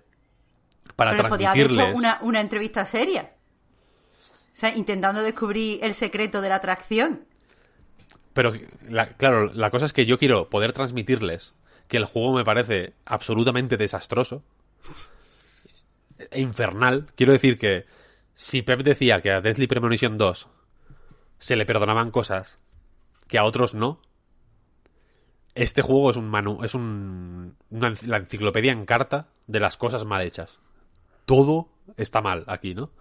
para 0.96 1.12
Pero 1.12 1.24
les 1.24 1.30
podía 1.30 1.52
haber 1.52 1.64
transmitirles. 1.68 1.90
hecho 1.90 1.98
una, 1.98 2.20
una 2.22 2.42
entrevista 2.42 2.86
seria. 2.86 3.34
O 4.54 4.56
sea, 4.56 4.76
intentando 4.76 5.24
descubrir 5.24 5.84
el 5.84 5.94
secreto 5.96 6.42
de 6.42 6.50
la 6.50 6.56
atracción. 6.56 7.26
Pero, 8.34 8.54
la- 8.90 9.10
claro, 9.10 9.52
la 9.54 9.70
cosa 9.72 9.86
es 9.86 9.94
que 9.94 10.06
yo 10.06 10.18
quiero 10.18 10.50
poder 10.50 10.74
transmitirles 10.74 11.54
que 11.88 11.98
el 11.98 12.06
juego 12.06 12.34
me 12.34 12.44
parece 12.44 12.94
absolutamente 13.06 13.78
desastroso 13.78 14.44
e 16.32 16.40
infernal. 16.42 17.08
Quiero 17.16 17.34
decir 17.34 17.58
que 17.58 17.86
si 18.36 18.62
Pep 18.62 18.82
decía 18.84 19.22
que 19.22 19.32
a 19.32 19.42
Deathly 19.42 19.68
Premonition 19.68 20.18
2 20.18 20.48
se 21.40 21.56
le 21.56 21.66
perdonaban 21.66 22.12
cosas 22.12 22.58
que 23.28 23.38
a 23.38 23.44
otros 23.44 23.74
no, 23.74 24.00
este 25.56 25.82
juego 25.82 26.12
es 26.12 26.18
un 26.18 26.28
manu 26.28 26.64
es 26.64 26.74
un, 26.74 27.56
una 27.70 27.94
la 28.06 28.18
enciclopedia 28.18 28.72
en 28.72 28.86
carta 28.86 29.28
de 29.48 29.60
las 29.60 29.78
cosas 29.78 30.06
mal 30.06 30.22
hechas. 30.22 30.60
Todo 31.26 31.70
está 31.98 32.22
mal 32.22 32.44
aquí, 32.48 32.74
¿no? 32.74 32.92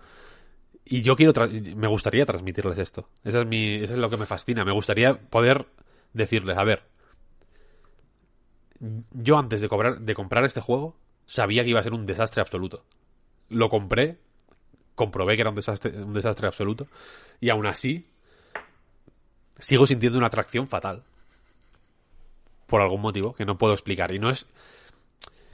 Y 0.85 1.03
yo 1.03 1.16
quiero, 1.16 1.33
me 1.77 1.87
gustaría 1.87 2.27
transmitirles 2.27 2.79
esto. 2.79 3.09
Eso 3.24 3.41
es, 3.41 3.47
mi, 3.47 3.77
eso 3.77 3.95
es 3.95 3.99
lo 3.99 4.11
que 4.11 4.16
me 4.16 4.27
fascina. 4.27 4.65
Me 4.65 4.73
gustaría 4.73 5.15
poder 5.15 5.66
decirles, 6.12 6.59
a 6.59 6.65
ver, 6.65 6.83
yo 9.12 9.39
antes 9.39 9.61
de, 9.61 9.69
cobrar, 9.69 10.01
de 10.01 10.15
comprar 10.15 10.45
este 10.45 10.61
juego 10.61 10.97
sabía 11.24 11.62
que 11.62 11.70
iba 11.70 11.81
a 11.81 11.85
ser 11.85 11.95
un 11.95 12.05
desastre 12.05 12.43
absoluto. 12.43 12.85
Lo 13.49 13.69
compré, 13.69 14.19
comprobé 14.95 15.37
que 15.37 15.43
era 15.43 15.51
un 15.51 15.57
desastre, 15.57 16.03
un 16.03 16.12
desastre 16.12 16.49
absoluto, 16.49 16.89
y 17.41 17.51
aún 17.51 17.66
así 17.66 18.07
sigo 19.59 19.87
sintiendo 19.87 20.19
una 20.19 20.27
atracción 20.27 20.66
fatal. 20.66 21.05
Por 22.73 22.81
algún 22.81 23.03
motivo 23.03 23.35
que 23.35 23.44
no 23.44 23.59
puedo 23.59 23.74
explicar. 23.74 24.12
Y 24.15 24.19
no 24.19 24.31
es. 24.31 24.47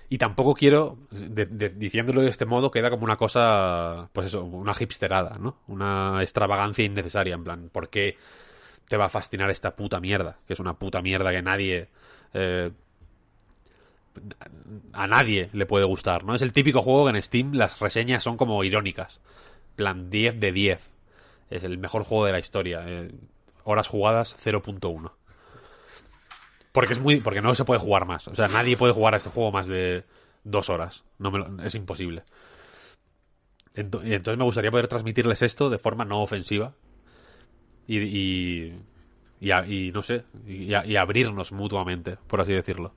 Y 0.08 0.18
tampoco 0.18 0.54
quiero, 0.54 0.96
de- 1.10 1.68
diciéndolo 1.70 2.22
de 2.22 2.30
este 2.30 2.46
modo, 2.46 2.70
queda 2.70 2.90
como 2.90 3.02
una 3.04 3.16
cosa, 3.16 4.08
pues 4.12 4.28
eso, 4.28 4.44
una 4.44 4.72
hipsterada, 4.78 5.36
¿no? 5.38 5.56
Una 5.66 6.18
extravagancia 6.22 6.84
innecesaria, 6.84 7.34
en 7.34 7.42
plan, 7.44 7.70
¿por 7.72 7.88
qué 7.90 8.16
te 8.88 8.96
va 8.96 9.06
a 9.06 9.08
fascinar 9.10 9.50
esta 9.50 9.74
puta 9.76 10.00
mierda? 10.00 10.38
Que 10.46 10.52
es 10.54 10.60
una 10.60 10.74
puta 10.78 11.02
mierda 11.02 11.32
que 11.32 11.42
nadie... 11.42 11.88
eh, 12.34 12.70
a 14.92 15.06
nadie 15.06 15.50
le 15.52 15.66
puede 15.66 15.84
gustar, 15.84 16.24
¿no? 16.24 16.34
Es 16.34 16.42
el 16.42 16.52
típico 16.52 16.82
juego 16.82 17.04
que 17.04 17.16
en 17.16 17.22
Steam 17.22 17.52
las 17.54 17.78
reseñas 17.80 18.22
son 18.22 18.36
como 18.36 18.62
irónicas. 18.64 19.20
Plan, 19.76 20.10
10 20.10 20.38
de 20.40 20.52
10. 20.52 20.90
Es 21.50 21.64
el 21.64 21.78
mejor 21.78 22.04
juego 22.04 22.26
de 22.26 22.32
la 22.32 22.38
historia. 22.38 22.82
eh, 22.86 23.10
horas 23.64 23.86
jugadas 23.88 24.34
0.1. 24.38 25.12
Porque 26.72 26.92
es 26.92 26.98
muy. 27.00 27.20
Porque 27.20 27.40
no 27.40 27.54
se 27.54 27.64
puede 27.64 27.80
jugar 27.80 28.04
más. 28.06 28.28
O 28.28 28.34
sea, 28.34 28.48
nadie 28.48 28.76
puede 28.76 28.92
jugar 28.92 29.14
a 29.14 29.16
este 29.16 29.30
juego 29.30 29.52
más 29.52 29.66
de 29.66 30.04
dos 30.44 30.70
horas. 30.70 31.04
No 31.18 31.32
es 31.62 31.74
imposible. 31.74 32.24
Entonces 33.74 34.36
me 34.36 34.44
gustaría 34.44 34.70
poder 34.70 34.88
transmitirles 34.88 35.42
esto 35.42 35.70
de 35.70 35.78
forma 35.78 36.04
no 36.04 36.20
ofensiva. 36.20 36.74
Y. 37.86 38.72
y, 39.40 39.92
no 39.92 40.02
sé. 40.02 40.24
Y, 40.46 40.96
abrirnos 40.96 41.52
mutuamente, 41.52 42.18
por 42.26 42.40
así 42.40 42.52
decirlo. 42.52 42.92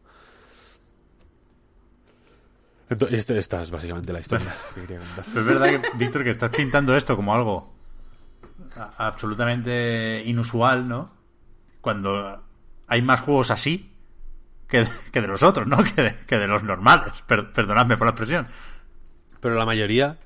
Entonces, 2.89 3.19
este- 3.19 3.37
esta 3.37 3.61
es 3.61 3.71
básicamente 3.71 4.11
la 4.11 4.19
historia 4.19 4.53
que 4.75 4.81
quería 4.81 4.99
contar. 4.99 5.25
Es 5.27 5.45
verdad 5.45 5.67
que, 5.69 5.97
Víctor, 5.97 6.23
que 6.23 6.31
estás 6.31 6.53
pintando 6.53 6.95
esto 6.97 7.15
como 7.15 7.33
algo 7.33 7.73
absolutamente 8.97 10.23
inusual, 10.25 10.87
¿no? 10.87 11.11
Cuando 11.79 12.43
hay 12.91 13.01
más 13.01 13.21
juegos 13.21 13.49
así 13.51 13.91
que, 14.67 14.85
que 15.11 15.21
de 15.21 15.27
los 15.27 15.41
otros, 15.43 15.65
¿no? 15.67 15.77
Que 15.95 16.01
de, 16.01 16.15
que 16.27 16.37
de 16.37 16.47
los 16.47 16.63
normales. 16.63 17.13
Per- 17.25 17.51
perdonadme 17.51 17.97
por 17.97 18.05
la 18.07 18.11
expresión. 18.11 18.47
Pero 19.39 19.55
la 19.55 19.65
mayoría 19.65 20.17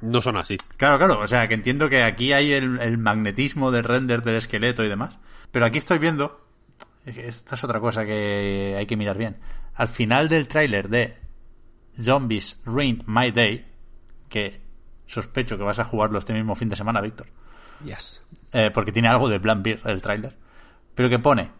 no 0.00 0.20
son 0.22 0.36
así. 0.36 0.56
Claro, 0.76 0.98
claro, 0.98 1.18
o 1.20 1.26
sea, 1.28 1.48
que 1.48 1.54
entiendo 1.54 1.88
que 1.88 2.02
aquí 2.02 2.32
hay 2.32 2.52
el, 2.52 2.78
el 2.80 2.98
magnetismo 2.98 3.70
del 3.70 3.84
render 3.84 4.22
del 4.22 4.36
esqueleto 4.36 4.84
y 4.84 4.88
demás. 4.88 5.18
Pero 5.50 5.64
aquí 5.66 5.78
estoy 5.78 5.98
viendo, 5.98 6.46
esta 7.06 7.54
es 7.54 7.64
otra 7.64 7.80
cosa 7.80 8.04
que 8.04 8.74
hay 8.78 8.86
que 8.86 8.96
mirar 8.96 9.16
bien. 9.18 9.38
Al 9.74 9.88
final 9.88 10.28
del 10.28 10.46
tráiler 10.46 10.88
de 10.88 11.16
Zombies 12.00 12.60
Ruined 12.64 13.04
My 13.06 13.30
Day, 13.32 13.66
que 14.28 14.60
sospecho 15.06 15.56
que 15.56 15.64
vas 15.64 15.78
a 15.78 15.84
jugarlo 15.84 16.18
este 16.18 16.32
mismo 16.34 16.54
fin 16.54 16.68
de 16.68 16.76
semana, 16.76 17.00
Víctor, 17.00 17.26
Yes. 17.84 18.22
eh, 18.52 18.70
porque 18.72 18.92
tiene 18.92 19.08
algo 19.08 19.28
de 19.28 19.38
Beer 19.38 19.80
el 19.84 20.02
tráiler, 20.02 20.36
pero 20.98 21.08
que 21.08 21.20
pone 21.20 21.52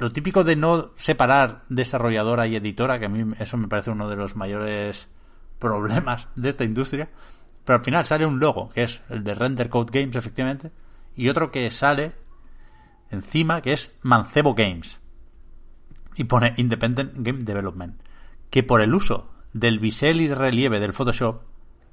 lo 0.00 0.10
típico 0.10 0.42
de 0.42 0.56
no 0.56 0.90
separar 0.96 1.62
desarrolladora 1.68 2.48
y 2.48 2.56
editora, 2.56 2.98
que 2.98 3.04
a 3.04 3.08
mí 3.08 3.36
eso 3.38 3.56
me 3.56 3.68
parece 3.68 3.92
uno 3.92 4.08
de 4.08 4.16
los 4.16 4.34
mayores 4.34 5.06
problemas 5.60 6.26
de 6.34 6.48
esta 6.48 6.64
industria, 6.64 7.08
pero 7.64 7.78
al 7.78 7.84
final 7.84 8.04
sale 8.04 8.26
un 8.26 8.40
logo, 8.40 8.70
que 8.70 8.82
es 8.82 9.00
el 9.10 9.22
de 9.22 9.36
Render 9.36 9.68
Code 9.68 9.96
Games, 9.96 10.16
efectivamente, 10.16 10.72
y 11.14 11.28
otro 11.28 11.52
que 11.52 11.70
sale 11.70 12.14
encima, 13.12 13.62
que 13.62 13.74
es 13.74 13.94
Mancebo 14.02 14.56
Games, 14.56 14.98
y 16.16 16.24
pone 16.24 16.52
Independent 16.56 17.12
Game 17.18 17.44
Development, 17.44 18.02
que 18.50 18.64
por 18.64 18.80
el 18.80 18.92
uso 18.92 19.30
del 19.52 19.78
bisel 19.78 20.20
y 20.20 20.34
relieve 20.34 20.80
del 20.80 20.94
Photoshop, 20.94 21.42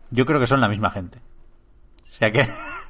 yo 0.09 0.25
creo 0.25 0.39
que 0.39 0.47
son 0.47 0.61
la 0.61 0.67
misma 0.67 0.89
gente. 0.89 1.19
O 2.09 2.15
sea 2.15 2.31
que, 2.31 2.49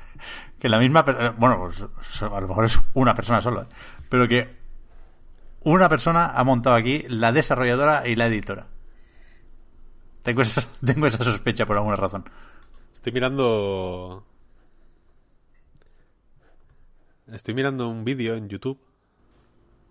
que 0.62 0.70
la 0.70 0.78
misma, 0.78 1.02
bueno, 1.38 1.58
pues 1.68 2.22
a 2.22 2.40
lo 2.40 2.48
mejor 2.48 2.66
es 2.66 2.80
una 2.94 3.16
persona 3.16 3.42
solo, 3.42 3.66
pero 4.10 4.28
que 4.28 4.56
una 5.64 5.90
persona 5.90 6.28
ha 6.38 6.44
montado 6.44 6.76
aquí 6.76 7.04
la 7.08 7.32
desarrolladora 7.32 8.08
y 8.08 8.16
la 8.16 8.28
editora. 8.28 8.68
Tengo 10.22 10.44
esa, 10.44 10.62
tengo 10.86 11.08
esa 11.08 11.24
sospecha 11.24 11.66
por 11.66 11.78
alguna 11.78 11.96
razón. 11.96 12.30
Estoy 12.94 13.12
mirando. 13.12 14.24
Estoy 17.32 17.56
mirando 17.56 17.88
un 17.90 18.04
vídeo 18.06 18.36
en 18.36 18.48
YouTube 18.48 18.80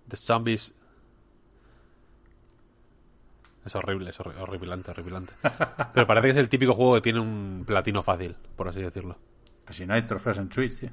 de 0.07 0.17
zombies. 0.17 0.73
Es 3.65 3.75
horrible, 3.75 4.11
es 4.11 4.19
horri- 4.21 4.39
horripilante, 4.41 4.93
horripilante. 4.93 5.33
Pero 5.95 6.07
parece 6.07 6.29
que 6.29 6.31
es 6.31 6.37
el 6.37 6.49
típico 6.49 6.75
juego 6.75 6.95
que 6.95 7.01
tiene 7.01 7.19
un 7.19 7.65
platino 7.67 8.05
fácil, 8.05 8.37
por 8.55 8.69
así 8.69 8.81
decirlo. 8.81 9.17
Si 9.71 9.87
no 9.87 9.95
hay 9.95 10.03
trofeos 10.03 10.39
en 10.39 10.49
Twitch, 10.49 10.81
tío. 10.81 10.91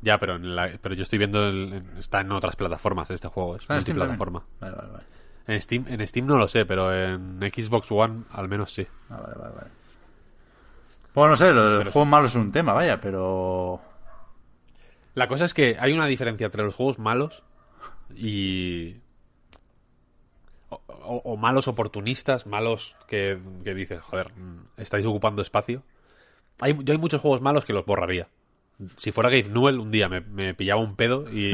Ya, 0.00 0.18
pero, 0.18 0.36
en 0.36 0.54
la- 0.54 0.78
pero 0.80 0.94
yo 0.94 1.02
estoy 1.02 1.18
viendo. 1.18 1.46
el- 1.48 1.82
está 1.98 2.20
en 2.20 2.30
otras 2.32 2.54
plataformas 2.56 3.10
este 3.10 3.28
juego, 3.28 3.56
es 3.56 3.62
Steam 3.64 3.78
multiplataforma. 3.78 4.40
también. 4.58 4.60
Vale, 4.60 4.76
vale, 4.76 4.92
vale. 4.92 5.04
En 5.46 5.60
Steam, 5.62 5.84
en 5.88 6.06
Steam 6.06 6.26
no 6.26 6.36
lo 6.36 6.46
sé, 6.46 6.66
pero 6.66 6.94
en 6.94 7.40
Xbox 7.40 7.90
One 7.90 8.24
al 8.30 8.48
menos 8.48 8.72
sí. 8.72 8.86
Ah, 9.10 9.20
vale, 9.20 9.34
vale, 9.38 9.54
vale. 9.54 9.70
Bueno, 11.14 11.30
no 11.30 11.36
sé, 11.36 11.52
lo 11.52 11.78
del 11.78 11.90
juego 11.90 12.04
malo 12.06 12.26
es 12.26 12.34
un 12.34 12.52
tema, 12.52 12.72
vaya, 12.74 13.00
pero... 13.00 13.80
La 15.14 15.26
cosa 15.26 15.46
es 15.46 15.54
que 15.54 15.76
hay 15.80 15.92
una 15.92 16.06
diferencia 16.06 16.44
entre 16.44 16.62
los 16.62 16.74
juegos 16.76 16.98
malos 17.00 17.42
y. 18.14 18.96
O, 20.68 20.80
o- 20.86 21.22
o 21.32 21.36
malos 21.36 21.66
oportunistas, 21.66 22.46
malos 22.46 22.94
que, 23.08 23.40
que 23.64 23.74
dices, 23.74 24.00
joder, 24.02 24.32
mm, 24.36 24.66
estáis 24.76 25.04
ocupando 25.06 25.42
espacio. 25.42 25.82
Hay, 26.60 26.76
yo 26.84 26.92
hay 26.92 26.98
muchos 26.98 27.20
juegos 27.20 27.40
malos 27.40 27.64
que 27.64 27.72
los 27.72 27.84
borraría. 27.86 28.28
Si 28.96 29.10
fuera 29.12 29.30
Gabe 29.30 29.48
Newell, 29.50 29.78
un 29.80 29.90
día 29.90 30.08
me, 30.08 30.20
me 30.20 30.54
pillaba 30.54 30.80
un 30.80 30.94
pedo 30.96 31.24
y, 31.32 31.50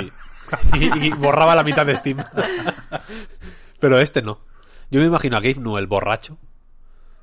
y- 0.74 1.10
borraba 1.16 1.54
la 1.54 1.62
mitad 1.62 1.86
de 1.86 1.96
Steam. 1.96 2.18
Pero 3.80 3.98
este 3.98 4.22
no. 4.22 4.40
Yo 4.90 5.00
me 5.00 5.06
imagino 5.06 5.36
a 5.36 5.40
Gabe 5.40 5.56
Newell 5.60 5.86
borracho, 5.86 6.38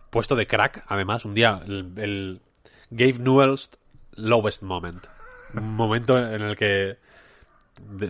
puesto 0.10 0.36
de 0.36 0.48
crack, 0.48 0.84
además, 0.88 1.26
un 1.26 1.34
día 1.34 1.62
el, 1.66 1.94
el 1.98 2.42
Gabe 2.90 3.20
Newell's 3.20 3.70
lowest 4.14 4.62
moment. 4.64 5.06
Un 5.54 5.76
momento 5.76 6.18
en 6.18 6.42
el 6.42 6.56
que 6.56 6.98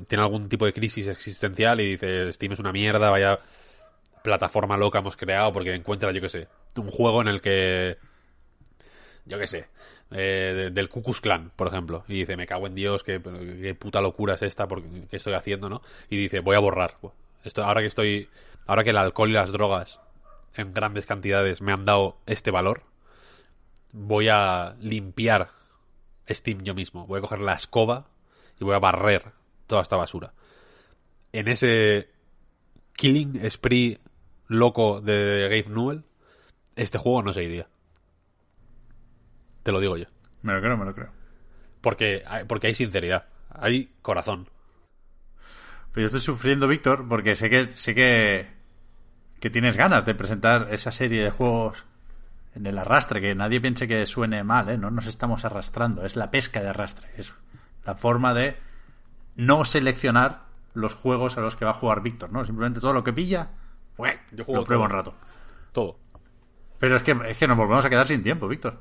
tiene 0.08 0.24
algún 0.24 0.50
tipo 0.50 0.66
de 0.66 0.74
crisis 0.74 1.08
existencial 1.08 1.80
y 1.82 1.92
dice, 1.92 2.32
Steam 2.32 2.54
es 2.54 2.60
una 2.60 2.72
mierda, 2.72 3.10
vaya 3.10 3.40
plataforma 4.24 4.78
loca 4.78 5.00
hemos 5.00 5.18
creado 5.18 5.52
porque 5.52 5.74
encuentra, 5.74 6.12
yo 6.12 6.22
qué 6.22 6.30
sé, 6.30 6.48
un 6.76 6.90
juego 6.90 7.22
en 7.22 7.28
el 7.28 7.42
que, 7.42 7.98
yo 9.32 9.40
qué 9.40 9.48
sé, 9.48 9.68
eh, 10.12 10.54
de- 10.56 10.72
del 10.72 10.90
Ku 10.90 11.02
Klux 11.02 11.22
Klan, 11.22 11.52
por 11.56 11.68
ejemplo, 11.68 12.04
y 12.10 12.16
dice, 12.20 12.36
me 12.36 12.46
cago 12.46 12.68
en 12.68 12.76
Dios, 12.76 13.04
qué, 13.04 13.22
qué 13.62 13.74
puta 13.76 14.02
locura 14.02 14.36
es 14.36 14.42
esta, 14.42 14.68
porque, 14.68 14.88
¿qué 15.10 15.16
estoy 15.16 15.34
haciendo, 15.34 15.70
no? 15.70 15.82
Y 16.10 16.18
dice, 16.18 16.42
voy 16.42 16.56
a 16.56 16.60
borrar. 16.60 16.98
Esto, 17.46 17.64
ahora 17.64 17.80
que 17.82 17.88
estoy, 17.88 18.28
ahora 18.68 18.84
que 18.84 18.90
el 18.92 18.98
alcohol 18.98 19.30
y 19.30 19.34
las 19.34 19.52
drogas 19.52 20.00
en 20.56 20.74
grandes 20.74 21.06
cantidades 21.06 21.62
me 21.62 21.72
han 21.72 21.86
dado 21.86 22.18
este 22.26 22.52
valor, 22.52 22.84
voy 23.94 24.28
a 24.28 24.76
limpiar 24.82 25.50
Steam 26.30 26.64
yo 26.64 26.76
mismo. 26.76 27.08
Voy 27.08 27.20
a 27.20 27.22
coger 27.22 27.40
la 27.40 27.54
escoba 27.54 28.08
y 28.60 28.64
voy 28.66 28.76
a 28.76 28.80
barrer 28.80 29.32
toda 29.68 29.82
esta 29.82 29.96
basura. 29.96 30.34
En 31.32 31.48
ese 31.48 32.10
killing 32.94 33.50
spree 33.50 34.00
loco 34.48 35.00
de 35.02 35.44
Gabe 35.44 35.74
Newell, 35.74 36.04
este 36.76 36.98
juego 36.98 37.24
no 37.24 37.32
se 37.34 37.44
iría. 37.44 37.68
Te 39.64 39.72
lo 39.72 39.80
digo 39.80 39.98
yo. 39.98 40.06
Me 40.42 40.54
lo 40.54 40.62
creo, 40.62 40.78
me 40.78 40.86
lo 40.86 40.94
creo. 40.96 41.12
Porque, 41.82 42.24
hay- 42.28 42.46
porque 42.46 42.68
hay 42.68 42.74
sinceridad. 42.74 43.26
Hay 43.50 43.94
corazón. 44.02 44.50
Pero 45.92 46.02
yo 46.04 46.06
estoy 46.06 46.22
sufriendo, 46.22 46.68
Víctor, 46.68 47.08
porque 47.08 47.36
sé 47.36 47.50
que 47.50 47.66
sé 47.68 47.94
que, 47.94 48.50
que 49.40 49.50
tienes 49.50 49.76
ganas 49.78 50.06
de 50.06 50.16
presentar 50.16 50.68
esa 50.72 50.92
serie 50.92 51.24
de 51.24 51.32
juegos 51.32 51.86
en 52.56 52.66
el 52.66 52.78
arrastre, 52.78 53.22
que 53.22 53.36
nadie 53.36 53.60
piense 53.62 53.88
que 53.88 54.06
suene 54.06 54.44
mal, 54.44 54.70
¿eh? 54.70 54.78
No 54.78 54.90
nos 54.92 55.06
estamos 55.08 55.44
arrastrando, 55.46 56.06
es 56.06 56.16
la 56.16 56.32
pesca 56.32 56.62
de 56.62 56.70
arrastre. 56.70 57.10
Es 57.18 57.34
la 57.86 57.96
forma 57.96 58.34
de 58.34 58.58
no 59.36 59.66
seleccionar 59.66 60.44
los 60.74 60.96
juegos 60.96 61.38
a 61.38 61.42
los 61.42 61.56
que 61.56 61.66
va 61.66 61.72
a 61.72 61.76
jugar 61.76 62.02
Víctor, 62.02 62.32
¿no? 62.32 62.46
Simplemente 62.46 62.80
todo 62.80 62.94
lo 62.94 63.04
que 63.04 63.14
pilla. 63.14 63.50
Yo 64.32 64.46
juego 64.46 64.62
lo 64.62 64.66
pruebo 64.66 64.84
todo. 64.88 64.92
un 64.94 64.98
rato. 64.98 65.16
Todo. 65.74 66.00
Pero 66.80 66.96
es 66.96 67.04
que, 67.04 67.18
es 67.28 67.38
que 67.38 67.48
nos 67.48 67.58
volvemos 67.58 67.84
a 67.86 67.90
quedar 67.90 68.08
sin 68.08 68.24
tiempo, 68.24 68.48
Víctor. 68.48 68.80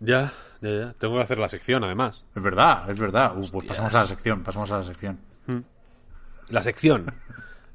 Ya, 0.00 0.32
ya, 0.60 0.70
ya. 0.70 0.92
Tengo 0.98 1.16
que 1.16 1.22
hacer 1.22 1.38
la 1.38 1.48
sección, 1.48 1.84
además. 1.84 2.24
Es 2.34 2.42
verdad, 2.42 2.88
es 2.90 2.98
verdad. 2.98 3.36
Uh, 3.36 3.48
pues 3.50 3.66
pasamos 3.66 3.94
a 3.94 4.00
la 4.02 4.06
sección, 4.06 4.42
pasamos 4.42 4.70
a 4.70 4.78
la 4.78 4.84
sección. 4.84 5.18
La 6.48 6.62
sección. 6.62 7.12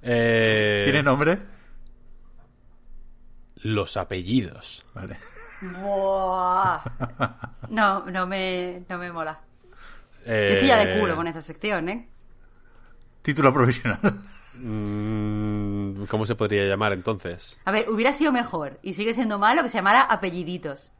Eh, 0.05 0.81
¿Tiene 0.83 1.01
nombre? 1.01 1.39
Los 3.61 3.95
apellidos. 3.95 4.83
Vale. 4.93 5.17
Buah. 5.61 6.81
No, 7.69 8.05
no 8.11 8.27
me, 8.27 8.83
no 8.89 8.97
me 8.97 9.11
mola. 9.13 9.39
Eh, 10.25 10.47
Yo 10.49 10.55
estoy 10.55 10.67
ya 10.67 10.77
de 10.85 10.99
culo 10.99 11.15
con 11.15 11.25
esta 11.27 11.41
sección, 11.41 11.87
¿eh? 11.87 12.09
Título 13.21 13.53
provisional. 13.53 13.99
mm, 14.55 16.03
¿Cómo 16.07 16.25
se 16.25 16.35
podría 16.35 16.65
llamar 16.65 16.91
entonces? 16.91 17.57
A 17.63 17.71
ver, 17.71 17.89
hubiera 17.89 18.11
sido 18.11 18.33
mejor, 18.33 18.79
y 18.81 18.93
sigue 18.95 19.13
siendo 19.13 19.39
malo, 19.39 19.63
que 19.63 19.69
se 19.69 19.77
llamara 19.77 20.01
apelliditos. 20.01 20.91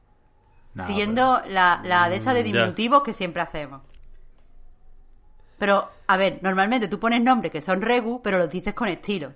Siguiendo 0.81 1.41
la, 1.47 1.81
la 1.83 2.09
de 2.09 2.15
esa 2.15 2.33
de 2.33 2.41
Mm, 2.41 2.45
diminutivos 2.45 3.03
que 3.03 3.13
siempre 3.13 3.41
hacemos. 3.43 3.81
Pero, 5.59 5.89
a 6.07 6.17
ver, 6.17 6.39
normalmente 6.41 6.87
tú 6.87 6.99
pones 6.99 7.21
nombres 7.21 7.51
que 7.51 7.61
son 7.61 7.81
regu, 7.81 8.21
pero 8.23 8.37
los 8.39 8.49
dices 8.49 8.73
con 8.73 8.87
estilo. 8.87 9.33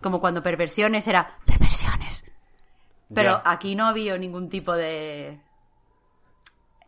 Como 0.00 0.20
cuando 0.20 0.42
perversiones 0.42 1.06
era 1.08 1.38
perversiones. 1.44 2.24
Pero 3.12 3.40
aquí 3.44 3.74
no 3.74 3.86
ha 3.86 3.90
habido 3.90 4.16
ningún 4.18 4.48
tipo 4.48 4.72
de... 4.72 5.40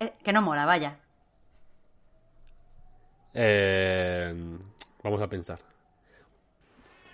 Eh, 0.00 0.14
que 0.22 0.32
no 0.32 0.42
mola, 0.42 0.64
vaya. 0.64 0.98
Eh, 3.34 4.32
vamos 5.02 5.22
a 5.22 5.26
pensar. 5.28 5.58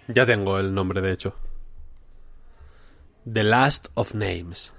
Ya 0.08 0.24
tengo 0.26 0.58
el 0.58 0.72
nombre, 0.72 1.00
de 1.00 1.12
hecho. 1.12 1.34
The 3.30 3.42
Last 3.42 3.88
of 3.94 4.14
Names. 4.14 4.72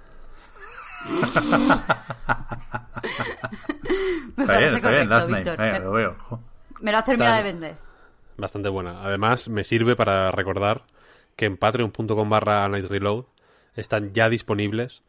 Me 4.35 4.43
Está 4.43 4.57
bien, 4.57 4.71
parece 4.71 4.75
está 4.75 4.89
bien, 4.89 5.07
correcto, 5.07 5.09
Last. 5.09 5.27
Venga, 5.57 5.79
Me- 5.79 5.85
lo 5.85 5.91
veo. 5.91 6.15
Jo. 6.19 6.39
Me 6.81 6.91
lo 6.91 6.97
has 6.97 7.05
terminado 7.05 7.37
de 7.37 7.43
vender. 7.43 7.75
Bastante 8.37 8.69
buena. 8.69 9.01
Además, 9.03 9.47
me 9.47 9.63
sirve 9.63 9.95
para 9.95 10.31
recordar 10.31 10.83
que 11.35 11.45
en 11.45 11.57
patreon.com 11.57 12.29
barra 12.29 12.67
Night 12.67 12.85
Reload 12.85 13.25
están 13.75 14.13
ya 14.13 14.29
disponibles 14.29 15.03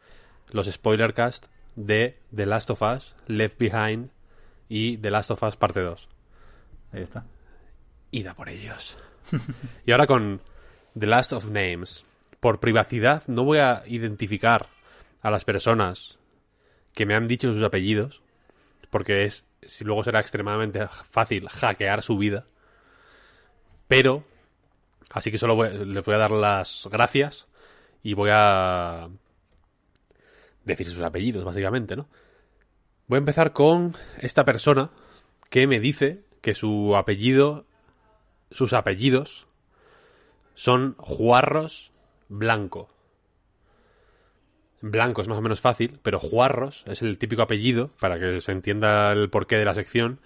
los 0.50 0.66
spoilercast 0.70 1.46
de 1.74 2.18
The 2.34 2.46
Last 2.46 2.70
of 2.70 2.82
Us, 2.82 3.14
Left 3.26 3.58
Behind 3.58 4.10
y 4.68 4.96
The 4.98 5.10
Last 5.10 5.30
of 5.30 5.42
Us 5.42 5.56
parte 5.56 5.80
2. 5.80 6.08
Ahí 6.92 7.02
está. 7.02 7.24
Ida 8.10 8.34
por 8.34 8.48
ellos. 8.48 8.96
y 9.86 9.92
ahora 9.92 10.06
con 10.06 10.40
The 10.98 11.06
Last 11.06 11.32
of 11.32 11.50
Names. 11.50 12.04
Por 12.40 12.60
privacidad 12.60 13.22
no 13.26 13.44
voy 13.44 13.58
a 13.58 13.82
identificar 13.86 14.66
a 15.22 15.30
las 15.30 15.44
personas 15.44 16.18
que 16.94 17.06
me 17.06 17.14
han 17.14 17.28
dicho 17.28 17.52
sus 17.52 17.62
apellidos, 17.62 18.22
porque 18.90 19.24
es 19.24 19.44
si 19.62 19.84
luego 19.84 20.04
será 20.04 20.20
extremadamente 20.20 20.86
fácil 21.10 21.48
hackear 21.48 22.02
su 22.02 22.16
vida. 22.18 22.46
Pero 23.88 24.24
así 25.10 25.30
que 25.30 25.38
solo 25.38 25.54
voy- 25.56 25.84
les 25.86 26.04
voy 26.04 26.14
a 26.14 26.18
dar 26.18 26.30
las 26.30 26.88
gracias 26.90 27.46
y 28.02 28.14
voy 28.14 28.30
a 28.32 29.08
decir 30.64 30.88
sus 30.90 31.02
apellidos, 31.02 31.44
básicamente, 31.44 31.96
¿no? 31.96 32.08
Voy 33.08 33.16
a 33.16 33.18
empezar 33.18 33.52
con 33.52 33.94
esta 34.18 34.44
persona 34.44 34.90
que 35.50 35.66
me 35.66 35.78
dice 35.80 36.24
que 36.40 36.54
su 36.54 36.96
apellido, 36.96 37.66
sus 38.50 38.72
apellidos 38.72 39.46
son 40.54 40.94
Juarros 40.98 41.92
Blanco. 42.28 42.88
Blanco 44.80 45.22
es 45.22 45.28
más 45.28 45.38
o 45.38 45.42
menos 45.42 45.60
fácil, 45.60 45.98
pero 46.02 46.18
Juarros 46.18 46.84
es 46.86 47.02
el 47.02 47.18
típico 47.18 47.42
apellido, 47.42 47.90
para 48.00 48.18
que 48.18 48.40
se 48.40 48.52
entienda 48.52 49.12
el 49.12 49.30
porqué 49.30 49.56
de 49.56 49.64
la 49.64 49.74
sección, 49.74 50.20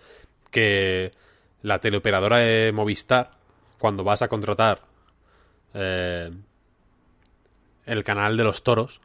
que 0.51 1.13
la 1.63 1.79
teleoperadora 1.81 2.39
de 2.39 2.73
Movistar, 2.73 3.31
cuando 3.79 4.05
vas 4.05 4.23
a 4.23 4.29
contratar 4.29 4.83
eh, 5.75 6.31
el 7.87 8.05
canal 8.05 8.37
de 8.37 8.45
los 8.45 8.63
toros, 8.65 9.01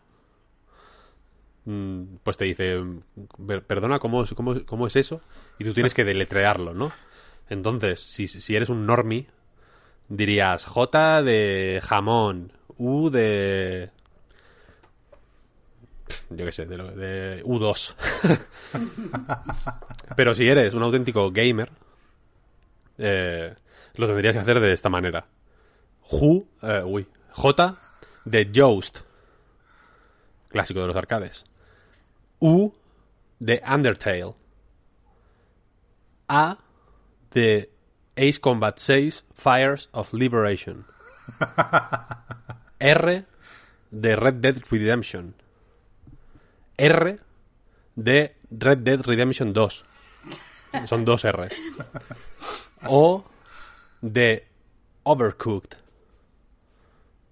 mm, 1.65 2.03
pues 2.23 2.37
te 2.37 2.45
dice, 2.45 2.79
"Per- 3.47 3.63
perdona, 3.63 3.99
¿cómo, 3.99 4.23
es- 4.23 4.33
cómo, 4.33 4.55
cómo 4.65 4.87
es 4.87 4.95
eso? 4.95 5.21
Y 5.59 5.63
tú 5.63 5.73
tienes 5.73 5.93
que 5.93 6.03
deletrearlo, 6.05 6.73
¿no? 6.73 6.91
Entonces, 7.49 7.99
si, 7.99 8.27
si 8.27 8.55
eres 8.55 8.69
un 8.69 8.85
normie, 8.85 9.27
dirías 10.09 10.65
J 10.65 11.23
de 11.23 11.81
jamón, 11.83 12.51
U 12.77 13.09
de... 13.09 13.91
Yo 16.29 16.45
qué 16.45 16.51
sé, 16.51 16.65
de, 16.65 16.77
lo- 16.77 16.91
de 16.95 17.43
U2. 17.43 17.95
Pero 20.15 20.35
si 20.35 20.47
eres 20.47 20.73
un 20.73 20.83
auténtico 20.83 21.31
gamer, 21.31 21.69
eh, 22.97 23.55
lo 23.95 24.07
tendrías 24.07 24.33
que 24.35 24.39
hacer 24.41 24.59
de 24.59 24.73
esta 24.73 24.89
manera. 24.89 25.25
Ju, 26.01 26.47
eh, 26.61 26.83
uy, 26.85 27.07
J 27.31 27.75
de 28.25 28.51
Joust, 28.53 28.99
clásico 30.49 30.81
de 30.81 30.87
los 30.87 30.95
arcades. 30.95 31.45
U 32.39 32.71
de 33.39 33.61
Undertale. 33.67 34.33
A 36.27 36.57
de 37.31 37.71
Ace 38.15 38.39
Combat 38.39 38.77
6 38.77 39.25
Fires 39.35 39.89
of 39.91 40.13
Liberation. 40.13 40.85
R 42.79 43.25
de 43.91 44.15
Red 44.15 44.35
Dead 44.35 44.55
Redemption. 44.69 45.35
R 46.77 47.19
de 47.95 48.35
Red 48.51 48.77
Dead 48.79 49.01
Redemption 49.01 49.53
2. 49.53 49.85
Son 50.87 51.05
dos 51.05 51.23
R. 51.25 51.49
O 52.87 53.23
de 54.01 54.47
Overcooked. 55.03 55.77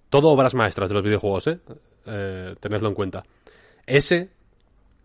Todo 0.08 0.30
obras 0.30 0.54
maestras 0.54 0.88
de 0.88 0.94
los 0.94 1.02
videojuegos, 1.02 1.46
¿eh? 1.48 1.60
Eh, 2.06 2.54
tenedlo 2.60 2.88
en 2.88 2.94
cuenta. 2.94 3.24
S 3.86 4.30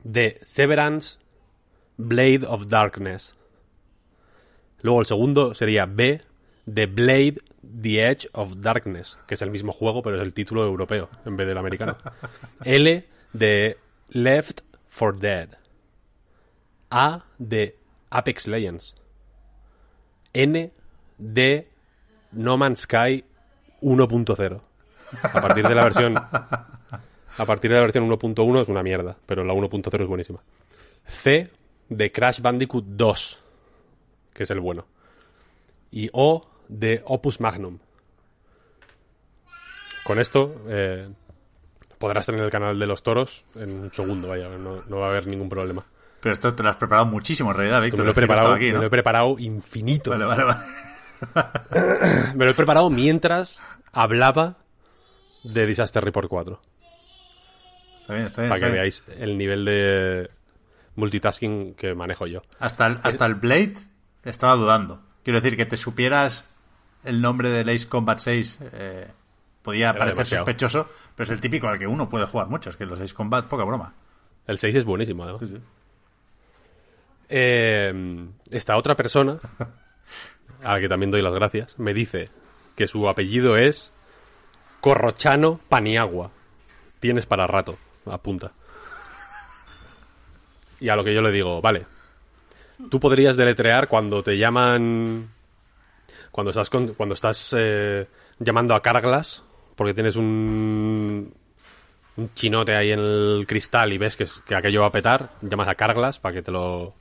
de 0.03 0.37
Severance 0.41 1.17
Blade 1.97 2.45
of 2.47 2.67
Darkness. 2.67 3.35
Luego 4.81 5.01
el 5.01 5.05
segundo 5.05 5.53
sería 5.53 5.85
B 5.85 6.21
de 6.65 6.85
Blade 6.85 7.35
The 7.81 8.09
Edge 8.09 8.29
of 8.33 8.55
Darkness, 8.57 9.17
que 9.27 9.35
es 9.35 9.41
el 9.41 9.51
mismo 9.51 9.73
juego, 9.73 10.01
pero 10.01 10.15
es 10.15 10.21
el 10.21 10.33
título 10.33 10.63
europeo 10.63 11.09
en 11.25 11.35
vez 11.35 11.47
del 11.47 11.57
americano. 11.57 11.97
L 12.63 13.05
de 13.33 13.77
Left 14.11 14.61
for 14.89 15.17
Dead. 15.17 15.49
A 16.89 17.23
de 17.37 17.77
Apex 18.09 18.47
Legends. 18.47 18.95
N 20.33 20.71
de 21.17 21.67
No 22.31 22.57
Man's 22.57 22.81
Sky 22.81 23.23
1.0. 23.81 24.61
A 25.23 25.41
partir 25.41 25.67
de 25.67 25.75
la 25.75 25.83
versión 25.83 26.15
a 27.39 27.45
partir 27.45 27.71
de 27.71 27.77
la 27.77 27.83
versión 27.83 28.09
1.1 28.09 28.61
es 28.61 28.67
una 28.67 28.83
mierda, 28.83 29.15
pero 29.25 29.43
la 29.43 29.53
1.0 29.53 30.01
es 30.01 30.07
buenísima. 30.07 30.39
C 31.07 31.49
de 31.87 32.11
Crash 32.11 32.41
Bandicoot 32.41 32.85
2, 32.85 33.39
que 34.33 34.43
es 34.43 34.49
el 34.49 34.59
bueno. 34.59 34.85
Y 35.91 36.09
O 36.13 36.47
de 36.67 37.01
Opus 37.05 37.39
Magnum. 37.39 37.79
Con 40.03 40.19
esto 40.19 40.55
eh, 40.67 41.09
podrás 41.99 42.25
tener 42.25 42.41
el 42.41 42.49
canal 42.49 42.79
de 42.79 42.87
los 42.87 43.03
toros 43.03 43.43
en 43.55 43.69
un 43.83 43.93
segundo, 43.93 44.29
vaya, 44.29 44.49
no, 44.49 44.83
no 44.87 44.97
va 44.97 45.07
a 45.07 45.09
haber 45.11 45.27
ningún 45.27 45.49
problema. 45.49 45.85
Pero 46.21 46.33
esto 46.33 46.53
te 46.53 46.63
lo 46.63 46.69
has 46.69 46.75
preparado 46.75 47.05
muchísimo, 47.05 47.51
en 47.51 47.57
realidad, 47.57 47.79
Me 47.79 47.85
Víctor. 47.85 47.99
lo 47.99 48.05
he 48.05 48.13
no 48.13 48.15
preparado, 48.15 48.53
aquí, 48.53 48.65
me 48.65 48.71
¿no? 48.73 48.79
lo 48.79 48.87
he 48.87 48.89
preparado 48.89 49.35
infinito. 49.39 50.09
Vale, 50.09 50.25
vale, 50.25 50.43
vale. 50.43 50.59
Me 52.35 52.45
lo 52.45 52.51
he 52.51 52.53
preparado 52.53 52.89
mientras 52.89 53.59
hablaba 53.91 54.55
de 55.43 55.65
Disaster 55.65 56.03
Report 56.03 56.27
4. 56.29 56.61
Está 58.01 58.13
bien, 58.13 58.25
está 58.25 58.41
bien. 58.41 58.49
Para 58.49 58.55
está 58.55 58.67
que 58.67 58.71
bien. 58.71 58.73
veáis 58.81 59.03
el 59.19 59.37
nivel 59.37 59.65
de 59.65 60.29
multitasking 60.95 61.75
que 61.75 61.93
manejo 61.93 62.25
yo. 62.27 62.41
Hasta 62.59 62.87
el, 62.87 62.99
hasta 63.03 63.25
el 63.25 63.35
Blade 63.35 63.75
estaba 64.23 64.55
dudando. 64.55 65.01
Quiero 65.23 65.41
decir, 65.41 65.57
que 65.57 65.65
te 65.65 65.77
supieras 65.77 66.45
el 67.03 67.21
nombre 67.21 67.49
del 67.49 67.69
Ace 67.69 67.87
Combat 67.87 68.19
6 68.19 68.59
eh, 68.73 69.07
podía 69.61 69.93
parecer 69.93 70.15
demasiado. 70.15 70.45
sospechoso, 70.45 70.89
pero 71.15 71.25
es 71.25 71.31
el 71.31 71.41
típico 71.41 71.67
al 71.67 71.77
que 71.79 71.87
uno 71.87 72.09
puede 72.09 72.25
jugar 72.25 72.47
mucho. 72.47 72.69
Es 72.69 72.75
que 72.77 72.85
los 72.85 72.99
Ace 72.99 73.13
Combat, 73.13 73.45
poca 73.47 73.63
broma. 73.63 73.93
El 74.47 74.57
6 74.57 74.75
es 74.77 74.85
buenísimo, 74.85 75.23
además. 75.23 75.41
Eh, 77.29 78.27
esta 78.51 78.77
otra 78.77 78.95
persona, 78.95 79.37
a 80.63 80.73
la 80.73 80.79
que 80.79 80.89
también 80.89 81.11
doy 81.11 81.21
las 81.21 81.33
gracias, 81.33 81.77
me 81.77 81.93
dice 81.93 82.29
que 82.75 82.87
su 82.87 83.07
apellido 83.07 83.57
es 83.57 83.91
Corrochano 84.81 85.59
Paniagua. 85.69 86.31
Tienes 86.99 87.25
para 87.25 87.45
rato, 87.47 87.77
apunta. 88.05 88.51
Y 90.79 90.89
a 90.89 90.95
lo 90.95 91.03
que 91.03 91.13
yo 91.13 91.21
le 91.21 91.31
digo, 91.31 91.61
vale, 91.61 91.85
tú 92.89 92.99
podrías 92.99 93.37
deletrear 93.37 93.87
cuando 93.87 94.23
te 94.23 94.37
llaman... 94.37 95.29
Cuando 96.31 96.51
estás, 96.51 96.69
con- 96.69 96.93
cuando 96.93 97.15
estás 97.15 97.53
eh, 97.57 98.07
llamando 98.39 98.75
a 98.75 98.81
Carglass, 98.81 99.43
porque 99.79 99.93
tienes 99.93 100.17
un, 100.17 101.33
un 102.17 102.33
chinote 102.33 102.75
ahí 102.75 102.91
en 102.91 102.99
el 102.99 103.45
cristal 103.47 103.93
y 103.93 103.97
ves 103.97 104.17
que, 104.17 104.27
aquello 104.53 104.81
va 104.81 104.87
a 104.87 104.91
petar, 104.91 105.29
llamas 105.41 105.69
a 105.69 105.75
Carglass 105.75 106.19
para 106.19 106.35
que 106.35 106.41
te 106.41 106.51
lo 106.51 106.95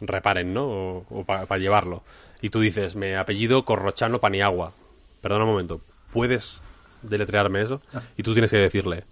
reparen, 0.00 0.54
¿no? 0.54 0.64
O, 1.10 1.24
para 1.26 1.58
llevarlo. 1.58 2.04
Y 2.40 2.48
tú 2.48 2.60
dices, 2.60 2.96
me 2.96 3.18
apellido 3.18 3.66
Corrochano 3.66 4.18
Paniagua. 4.18 4.72
Perdona 5.20 5.44
un 5.44 5.50
momento, 5.50 5.82
¿puedes 6.10 6.62
deletrearme 7.02 7.60
eso? 7.60 7.82
Y 8.16 8.22
tú 8.22 8.32
tienes 8.32 8.50
que 8.50 8.56
decirle 8.56 9.04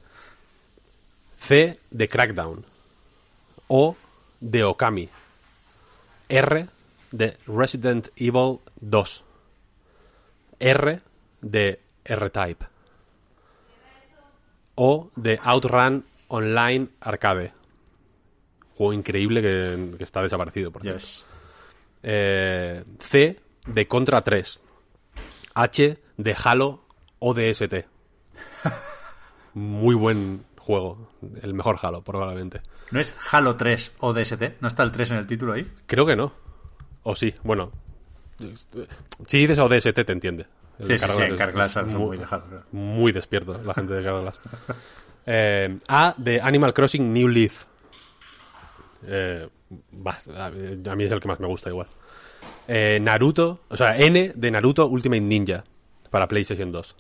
C 1.37 1.79
de 1.91 2.09
Crackdown. 2.09 2.65
O 3.69 3.97
de 4.41 4.65
Okami. 4.65 5.11
R 6.31 6.69
de 7.13 7.37
Resident 7.47 8.09
Evil 8.17 8.61
2. 8.81 9.25
R 10.59 11.01
de 11.43 11.81
R-Type. 12.03 12.74
O 14.75 15.11
de 15.17 15.39
Outrun 15.43 16.05
Online 16.29 16.89
Arcade. 17.01 17.53
Juego 18.77 18.93
increíble 18.93 19.41
que, 19.41 19.97
que 19.99 20.05
está 20.05 20.21
desaparecido, 20.23 20.71
por 20.73 20.83
cierto. 20.83 21.01
Yes. 21.01 21.25
Eh, 22.03 22.85
C 22.99 23.41
de 23.67 23.87
Contra 23.87 24.23
3. 24.23 24.63
H 25.55 25.99
de 26.17 26.37
Halo 26.45 26.85
ODST. 27.21 27.75
Muy 29.55 29.95
buen 29.95 30.45
juego. 30.59 31.09
El 31.41 31.55
mejor 31.55 31.79
Halo, 31.81 32.03
probablemente. 32.03 32.61
¿No 32.91 33.01
es 33.01 33.15
Halo 33.31 33.57
3 33.57 33.95
ODST? 34.01 34.61
¿No 34.61 34.69
está 34.69 34.83
el 34.83 34.93
3 34.93 35.13
en 35.13 35.17
el 35.19 35.27
título 35.27 35.53
ahí? 35.53 35.71
Creo 35.87 36.05
que 36.05 36.17
no. 36.17 36.33
O 37.05 37.15
sí, 37.15 37.35
bueno. 37.43 37.71
Si 39.27 39.39
dices 39.39 39.59
ODST 39.59 40.05
te 40.05 40.13
entiende. 40.13 40.47
El 40.79 40.87
Sí, 40.87 40.99
sí, 40.99 41.09
sí, 41.11 41.37
Carglass 41.37 41.77
en 41.77 41.91
son 41.91 42.01
muy 42.01 42.17
de 42.19 42.25
Halo, 42.29 42.45
claro. 42.49 42.65
Muy 42.73 43.13
despierto 43.13 43.61
la 43.65 43.75
gente 43.75 43.95
de 43.95 44.03
Carglass. 44.05 44.41
Eh, 45.27 45.79
A 45.89 46.15
de 46.19 46.41
Animal 46.41 46.75
Crossing 46.75 47.13
New 47.13 47.29
Leaf. 47.29 47.65
Eh, 49.07 49.49
a 50.37 50.51
mí 50.97 51.05
es 51.05 51.13
el 51.13 51.21
que 51.21 51.29
más 51.29 51.41
me 51.41 51.47
gusta 51.47 51.71
igual. 51.71 51.87
Eh, 52.67 52.99
Naruto, 53.01 53.61
o 53.69 53.77
sea, 53.77 53.97
N 53.97 54.33
de 54.35 54.51
Naruto 54.51 54.87
Ultimate 54.87 55.21
Ninja 55.21 55.65
para 56.11 56.27
PlayStation 56.27 56.73
2. 56.73 56.97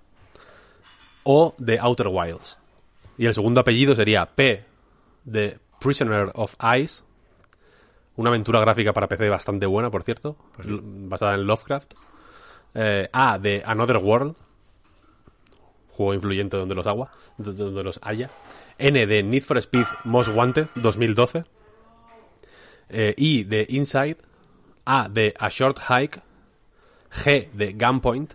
O 1.24 1.54
de 1.58 1.78
Outer 1.80 2.08
Wilds. 2.08 2.58
Y 3.16 3.26
el 3.26 3.34
segundo 3.34 3.60
apellido 3.60 3.94
sería 3.94 4.26
P 4.26 4.64
de 5.24 5.58
Prisoner 5.80 6.30
of 6.34 6.54
Ice. 6.78 7.02
Una 8.16 8.30
aventura 8.30 8.60
gráfica 8.60 8.92
para 8.92 9.08
PC 9.08 9.28
bastante 9.28 9.66
buena, 9.66 9.90
por 9.90 10.02
cierto. 10.02 10.36
l- 10.62 10.80
Basada 10.82 11.34
en 11.34 11.46
Lovecraft. 11.46 11.94
Eh, 12.74 13.08
A 13.12 13.38
de 13.38 13.62
Another 13.64 13.98
World. 13.98 14.34
Juego 15.90 16.14
influyente 16.14 16.56
donde 16.56 16.74
los 16.74 16.86
agua, 16.86 17.10
donde 17.38 17.84
los 17.84 18.00
haya. 18.02 18.30
N 18.78 19.06
de 19.06 19.22
Need 19.22 19.42
for 19.42 19.58
Speed 19.58 19.86
Most 20.04 20.30
Wanted 20.34 20.66
2012. 20.74 21.44
Eh, 22.88 23.14
I 23.16 23.44
de 23.44 23.66
Inside. 23.68 24.16
A 24.84 25.08
de 25.08 25.34
A 25.38 25.48
Short 25.48 25.78
Hike. 25.78 26.20
G 27.10 27.50
de 27.52 27.72
Gunpoint. 27.72 28.34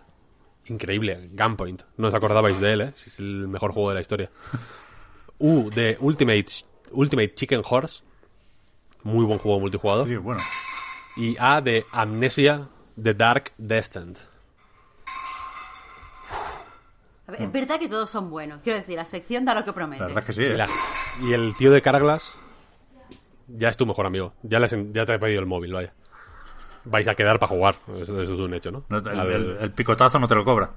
Increíble, 0.66 1.28
Gunpoint. 1.32 1.82
No 1.98 2.08
os 2.08 2.14
acordabais 2.14 2.58
de 2.60 2.72
él, 2.72 2.80
¿eh? 2.80 2.94
Es 2.96 3.18
el 3.18 3.48
mejor 3.48 3.72
juego 3.72 3.90
de 3.90 3.94
la 3.96 4.00
historia. 4.00 4.30
U 5.38 5.70
de 5.70 5.98
Ultimate 6.00 6.46
Ultimate 6.92 7.34
Chicken 7.34 7.62
Horse. 7.68 8.02
Muy 9.02 9.24
buen 9.24 9.38
juego 9.38 9.60
multijugador. 9.60 10.08
Sí, 10.08 10.16
bueno. 10.16 10.40
Y 11.16 11.36
A 11.38 11.60
de 11.60 11.84
Amnesia 11.92 12.68
The 13.02 13.14
Dark 13.14 13.52
Descent. 13.58 14.18
A 17.26 17.32
ver, 17.32 17.42
es 17.42 17.52
verdad 17.52 17.78
que 17.78 17.88
todos 17.88 18.10
son 18.10 18.28
buenos. 18.30 18.60
Quiero 18.62 18.78
decir, 18.80 18.96
la 18.96 19.04
sección 19.04 19.44
da 19.44 19.54
lo 19.54 19.64
que 19.64 19.72
promete. 19.72 20.00
La 20.00 20.06
verdad 20.08 20.22
es 20.22 20.26
que 20.26 20.32
sí. 20.32 20.42
Y, 20.42 20.46
¿eh? 20.46 20.56
la- 20.56 20.68
y 21.22 21.32
el 21.32 21.54
tío 21.56 21.70
de 21.70 21.80
Carglass 21.80 22.34
ya 23.46 23.68
es 23.68 23.76
tu 23.76 23.86
mejor 23.86 24.06
amigo. 24.06 24.32
Ya, 24.42 24.58
les 24.58 24.72
en- 24.72 24.92
ya 24.92 25.06
te 25.06 25.14
he 25.14 25.18
pedido 25.18 25.40
el 25.40 25.46
móvil, 25.46 25.72
vaya. 25.72 25.92
Vais 26.84 27.06
a 27.06 27.14
quedar 27.14 27.38
para 27.38 27.50
jugar. 27.50 27.76
Eso, 28.00 28.20
eso 28.20 28.34
es 28.34 28.40
un 28.40 28.54
hecho, 28.54 28.70
¿no? 28.72 28.84
No, 28.88 28.98
el, 28.98 29.20
A 29.20 29.24
ver, 29.24 29.36
el- 29.36 29.56
el 29.60 29.70
picotazo 29.70 30.18
no 30.18 30.26
te 30.26 30.34
lo 30.34 30.44
cobra. 30.44 30.70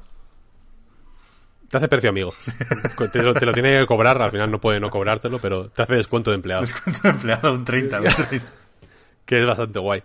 Te 1.70 1.78
hace 1.78 1.88
precio 1.88 2.12
amigo. 2.12 2.34
Te 3.12 3.24
lo, 3.24 3.34
te 3.34 3.48
lo 3.48 3.52
tiene 3.54 3.80
que 3.80 3.88
cobrar, 3.88 4.22
al 4.22 4.30
final 4.30 4.52
no 4.52 4.62
puede 4.62 4.80
no 4.80 4.92
cobrártelo, 4.92 5.40
pero 5.40 5.70
te 5.70 5.82
hace 5.82 5.96
descuento 5.96 6.30
de 6.30 6.36
empleado. 6.36 6.68
empleado 7.04 7.52
un 7.52 7.66
30. 7.66 8.00
un 8.00 8.06
30. 8.06 8.46
que 9.26 9.40
es 9.42 9.48
bastante 9.48 9.80
guay. 9.80 10.04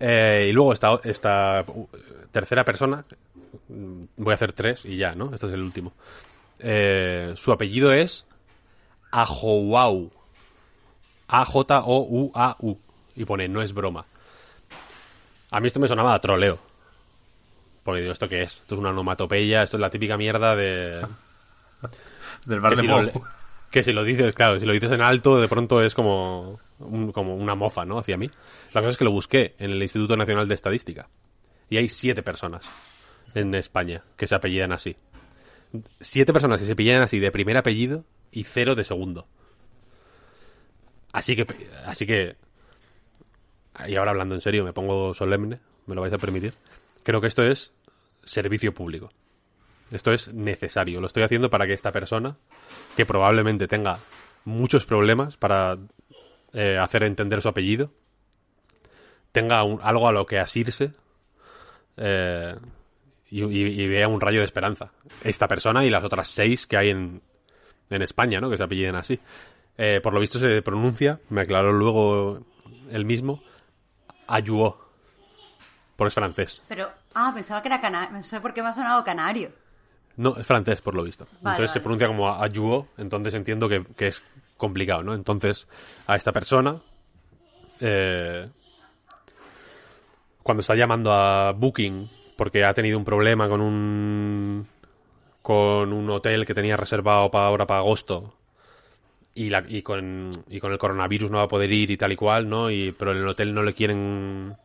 Eh, 0.00 0.46
y 0.50 0.52
luego 0.52 0.72
esta, 0.72 1.00
esta 1.04 1.64
uh, 1.66 1.88
tercera 2.30 2.64
persona, 2.64 3.04
mm, 3.68 4.04
voy 4.16 4.32
a 4.32 4.34
hacer 4.34 4.52
tres 4.52 4.84
y 4.84 4.96
ya, 4.96 5.14
¿no? 5.14 5.32
Este 5.34 5.46
es 5.46 5.52
el 5.52 5.62
último. 5.62 5.92
Eh, 6.58 7.32
su 7.36 7.52
apellido 7.52 7.92
es 7.92 8.26
Ajouau. 9.10 10.10
A-J-O-U-A-U. 11.28 12.78
Y 13.16 13.24
pone, 13.24 13.48
no 13.48 13.60
es 13.62 13.74
broma. 13.74 14.06
A 15.50 15.60
mí 15.60 15.66
esto 15.66 15.80
me 15.80 15.88
sonaba 15.88 16.14
a 16.14 16.20
troleo. 16.20 16.58
Porque 17.82 18.00
digo, 18.00 18.12
¿esto 18.12 18.28
qué 18.28 18.42
es? 18.42 18.52
Esto 18.52 18.74
es 18.74 18.80
una 18.80 18.90
onomatopeya, 18.90 19.62
esto 19.62 19.76
es 19.76 19.80
la 19.80 19.90
típica 19.90 20.16
mierda 20.16 20.54
de... 20.54 21.06
Del 22.46 22.60
bar 22.60 22.74
que 22.74 22.76
de 22.76 22.82
si, 22.82 22.88
lo, 22.88 23.02
Mou. 23.02 23.24
Que 23.70 23.82
si 23.82 23.92
lo 23.92 24.02
dices, 24.04 24.34
claro, 24.34 24.58
si 24.58 24.66
lo 24.66 24.72
dices 24.72 24.90
en 24.90 25.02
alto, 25.02 25.40
de 25.40 25.48
pronto 25.48 25.82
es 25.82 25.94
como, 25.94 26.58
un- 26.78 27.12
como 27.12 27.34
una 27.36 27.54
mofa, 27.54 27.84
¿no? 27.84 27.98
Hacia 27.98 28.16
mí. 28.16 28.30
La 28.72 28.80
cosa 28.80 28.90
es 28.90 28.96
que 28.96 29.04
lo 29.04 29.12
busqué 29.12 29.54
en 29.58 29.70
el 29.72 29.82
Instituto 29.82 30.16
Nacional 30.16 30.48
de 30.48 30.54
Estadística. 30.54 31.08
Y 31.70 31.76
hay 31.76 31.88
siete 31.88 32.22
personas 32.22 32.64
en 33.34 33.54
España 33.54 34.02
que 34.16 34.26
se 34.26 34.34
apellidan 34.34 34.72
así. 34.72 34.96
Siete 36.00 36.32
personas 36.32 36.58
que 36.60 36.64
se 36.66 36.72
apellidan 36.72 37.02
así 37.02 37.18
de 37.18 37.30
primer 37.30 37.58
apellido 37.58 38.04
y 38.32 38.44
cero 38.44 38.74
de 38.74 38.84
segundo. 38.84 39.26
Así 41.12 41.36
que, 41.36 41.46
así 41.86 42.06
que, 42.06 42.36
y 43.86 43.96
ahora 43.96 44.10
hablando 44.12 44.34
en 44.34 44.40
serio, 44.40 44.64
me 44.64 44.72
pongo 44.72 45.12
solemne, 45.14 45.60
me 45.86 45.94
lo 45.94 46.00
vais 46.02 46.12
a 46.12 46.18
permitir. 46.18 46.54
Creo 47.02 47.20
que 47.20 47.26
esto 47.26 47.42
es 47.44 47.72
servicio 48.24 48.72
público. 48.72 49.10
Esto 49.90 50.12
es 50.12 50.32
necesario. 50.34 51.00
Lo 51.00 51.06
estoy 51.06 51.22
haciendo 51.22 51.48
para 51.50 51.66
que 51.66 51.72
esta 51.72 51.92
persona, 51.92 52.36
que 52.96 53.06
probablemente 53.06 53.66
tenga 53.68 53.98
muchos 54.44 54.84
problemas 54.84 55.36
para 55.36 55.76
eh, 56.52 56.78
hacer 56.78 57.02
entender 57.04 57.40
su 57.42 57.48
apellido, 57.48 57.90
tenga 59.32 59.62
un- 59.64 59.80
algo 59.82 60.08
a 60.08 60.12
lo 60.12 60.26
que 60.26 60.38
asirse 60.38 60.92
eh, 61.96 62.56
y, 63.30 63.86
vea 63.88 64.08
un 64.08 64.20
rayo 64.20 64.40
de 64.40 64.46
esperanza. 64.46 64.90
Esta 65.22 65.46
persona 65.48 65.84
y 65.84 65.90
las 65.90 66.04
otras 66.04 66.28
seis 66.28 66.66
que 66.66 66.76
hay 66.76 66.90
en, 66.90 67.20
en 67.90 68.02
España, 68.02 68.40
¿no? 68.40 68.48
Que 68.50 68.56
se 68.56 68.62
apelliden 68.62 68.94
así. 68.96 69.18
Eh, 69.76 70.00
por 70.02 70.12
lo 70.14 70.20
visto 70.20 70.38
se 70.38 70.62
pronuncia, 70.62 71.20
me 71.28 71.42
aclaró 71.42 71.72
luego 71.72 72.46
el 72.90 73.04
mismo, 73.04 73.42
Ayuó. 74.26 74.78
Porque 75.96 76.08
es 76.08 76.14
francés. 76.14 76.62
Pero, 76.68 76.90
ah, 77.14 77.32
pensaba 77.34 77.60
que 77.62 77.68
era 77.68 77.80
canario. 77.80 78.16
No 78.18 78.22
sé 78.22 78.40
por 78.40 78.52
qué 78.54 78.62
me 78.62 78.68
ha 78.68 78.74
sonado 78.74 79.02
canario. 79.04 79.50
No, 80.18 80.36
es 80.36 80.46
francés 80.46 80.80
por 80.82 80.94
lo 80.94 81.04
visto. 81.04 81.26
Vale, 81.40 81.54
entonces 81.54 81.72
se 81.72 81.80
pronuncia 81.80 82.08
como 82.08 82.30
ayuo, 82.30 82.88
entonces 82.98 83.34
entiendo 83.34 83.68
que, 83.68 83.84
que 83.96 84.08
es 84.08 84.22
complicado, 84.56 85.02
¿no? 85.02 85.14
Entonces, 85.14 85.66
a 86.06 86.16
esta 86.16 86.32
persona, 86.32 86.76
eh, 87.80 88.48
cuando 90.42 90.60
está 90.60 90.74
llamando 90.74 91.12
a 91.12 91.52
Booking, 91.52 92.08
porque 92.36 92.64
ha 92.64 92.74
tenido 92.74 92.98
un 92.98 93.04
problema 93.04 93.48
con 93.48 93.60
un 93.60 94.66
con 95.40 95.92
un 95.92 96.10
hotel 96.10 96.44
que 96.44 96.52
tenía 96.52 96.76
reservado 96.76 97.30
para 97.30 97.46
ahora 97.46 97.66
para 97.66 97.80
agosto 97.80 98.34
y, 99.34 99.50
la, 99.50 99.64
y, 99.66 99.82
con, 99.82 100.30
y 100.48 100.58
con 100.58 100.72
el 100.72 100.78
coronavirus 100.78 101.30
no 101.30 101.38
va 101.38 101.44
a 101.44 101.48
poder 101.48 101.72
ir 101.72 101.90
y 101.90 101.96
tal 101.96 102.12
y 102.12 102.16
cual, 102.16 102.48
¿no? 102.48 102.70
Y, 102.70 102.92
pero 102.92 103.12
en 103.12 103.18
el 103.18 103.28
hotel 103.28 103.54
no 103.54 103.62
le 103.62 103.72
quieren 103.72 104.56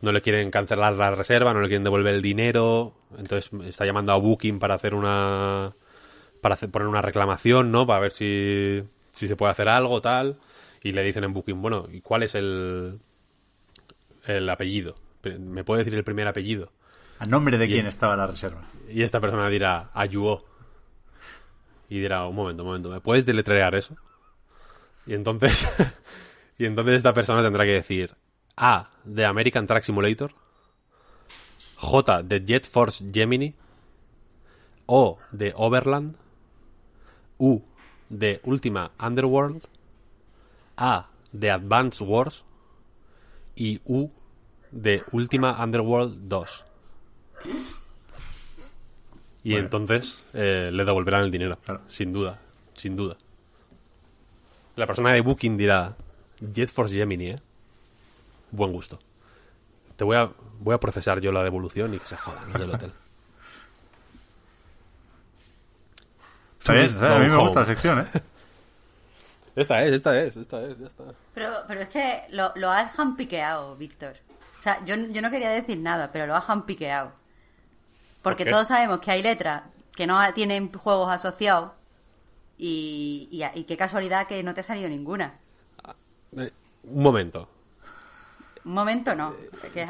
no 0.00 0.12
le 0.12 0.20
quieren 0.22 0.50
cancelar 0.50 0.92
la 0.94 1.10
reserva, 1.12 1.54
no 1.54 1.60
le 1.60 1.68
quieren 1.68 1.84
devolver 1.84 2.14
el 2.14 2.22
dinero, 2.22 2.94
entonces 3.18 3.50
está 3.66 3.84
llamando 3.86 4.12
a 4.12 4.16
Booking 4.16 4.58
para 4.58 4.74
hacer 4.74 4.94
una 4.94 5.74
para 6.42 6.54
hacer- 6.54 6.70
poner 6.70 6.86
una 6.88 7.02
reclamación, 7.02 7.72
¿no? 7.72 7.86
Para 7.86 8.00
ver 8.00 8.12
si, 8.12 8.82
si 9.12 9.26
se 9.26 9.36
puede 9.36 9.52
hacer 9.52 9.68
algo 9.68 10.00
tal 10.00 10.38
y 10.82 10.92
le 10.92 11.02
dicen 11.02 11.24
en 11.24 11.32
Booking, 11.32 11.60
bueno, 11.60 11.86
¿y 11.90 12.00
cuál 12.02 12.22
es 12.22 12.34
el 12.34 13.00
el 14.26 14.48
apellido? 14.50 14.96
¿Me 15.40 15.64
puede 15.64 15.82
decir 15.84 15.96
el 15.98 16.04
primer 16.04 16.28
apellido? 16.28 16.70
¿A 17.18 17.26
nombre 17.26 17.58
de 17.58 17.66
quién 17.66 17.86
estaba 17.86 18.16
la 18.16 18.26
reserva? 18.26 18.62
Y 18.88 19.02
esta 19.02 19.20
persona 19.20 19.48
dirá, 19.48 19.90
ayuó. 19.94 20.44
Y 21.88 22.00
dirá, 22.00 22.26
un 22.26 22.34
momento, 22.36 22.62
un 22.62 22.68
momento, 22.68 22.90
¿me 22.90 23.00
puedes 23.00 23.24
deletrear 23.24 23.74
eso? 23.74 23.96
Y 25.06 25.14
entonces, 25.14 25.66
y 26.58 26.66
entonces 26.66 26.96
esta 26.96 27.14
persona 27.14 27.42
tendrá 27.42 27.64
que 27.64 27.72
decir 27.72 28.14
A 28.56 28.90
de 29.04 29.24
American 29.26 29.66
Truck 29.66 29.82
Simulator, 29.82 30.32
J 31.76 32.22
de 32.22 32.44
Jet 32.44 32.66
Force 32.66 33.04
Gemini, 33.12 33.54
O 34.86 35.18
de 35.30 35.52
Overland, 35.54 36.16
U 37.38 37.60
de 38.08 38.40
Ultima 38.44 38.92
Underworld, 38.98 39.62
A 40.76 41.08
de 41.32 41.50
Advance 41.50 42.02
Wars 42.02 42.44
y 43.54 43.80
U 43.84 44.10
de 44.70 45.02
Ultima 45.12 45.62
Underworld 45.62 46.28
2. 46.28 46.64
Y 49.44 49.54
entonces 49.54 50.28
eh, 50.34 50.70
le 50.72 50.84
devolverán 50.84 51.22
el 51.22 51.30
dinero. 51.30 51.56
Claro. 51.64 51.82
Sin 51.88 52.12
duda. 52.12 52.40
Sin 52.74 52.96
duda. 52.96 53.16
La 54.74 54.86
persona 54.86 55.12
de 55.12 55.20
Booking 55.20 55.56
dirá: 55.56 55.94
Jet 56.40 56.68
Force 56.70 56.94
Gemini, 56.94 57.30
¿eh? 57.30 57.40
Buen 58.56 58.72
gusto. 58.72 58.98
Te 59.96 60.04
voy 60.04 60.16
a, 60.16 60.30
voy 60.60 60.74
a 60.74 60.80
procesar 60.80 61.20
yo 61.20 61.30
la 61.30 61.42
devolución 61.42 61.92
y 61.92 61.98
que 61.98 62.06
se 62.06 62.16
jodan 62.16 62.50
los 62.50 62.60
del 62.60 62.70
hotel. 62.70 62.92
Está 66.58 66.72
bien, 66.72 66.86
Tourist 66.86 66.94
está 66.94 67.08
bien, 67.08 67.22
a 67.22 67.24
mí 67.24 67.30
me 67.30 67.42
gusta 67.42 67.60
la 67.60 67.66
sección, 67.66 68.00
¿eh? 68.00 68.06
Esta 69.56 69.82
es, 69.84 69.92
esta 69.92 70.20
es, 70.20 70.36
esta 70.36 70.62
es, 70.66 70.78
ya 70.78 70.86
está. 70.86 71.04
Pero, 71.32 71.50
pero 71.66 71.80
es 71.80 71.88
que 71.88 72.24
lo, 72.30 72.52
lo 72.56 72.70
has 72.70 72.92
jampiqueado, 72.92 73.74
Víctor. 73.76 74.16
O 74.58 74.62
sea, 74.62 74.84
yo, 74.84 74.96
yo 74.96 75.22
no 75.22 75.30
quería 75.30 75.48
decir 75.48 75.78
nada, 75.78 76.12
pero 76.12 76.26
lo 76.26 76.34
has 76.34 76.44
jampiqueado. 76.44 77.12
Porque 78.20 78.44
todos 78.44 78.68
sabemos 78.68 79.00
que 79.00 79.12
hay 79.12 79.22
letras 79.22 79.62
que 79.94 80.06
no 80.06 80.20
tienen 80.34 80.70
juegos 80.70 81.10
asociados 81.10 81.72
y, 82.58 83.28
y, 83.30 83.58
y 83.58 83.64
qué 83.64 83.78
casualidad 83.78 84.26
que 84.26 84.42
no 84.42 84.52
te 84.52 84.60
ha 84.60 84.64
salido 84.64 84.90
ninguna. 84.90 85.38
Eh, 86.36 86.52
un 86.84 87.02
momento. 87.02 87.48
Un 88.66 88.74
momento 88.74 89.14
no. 89.14 89.32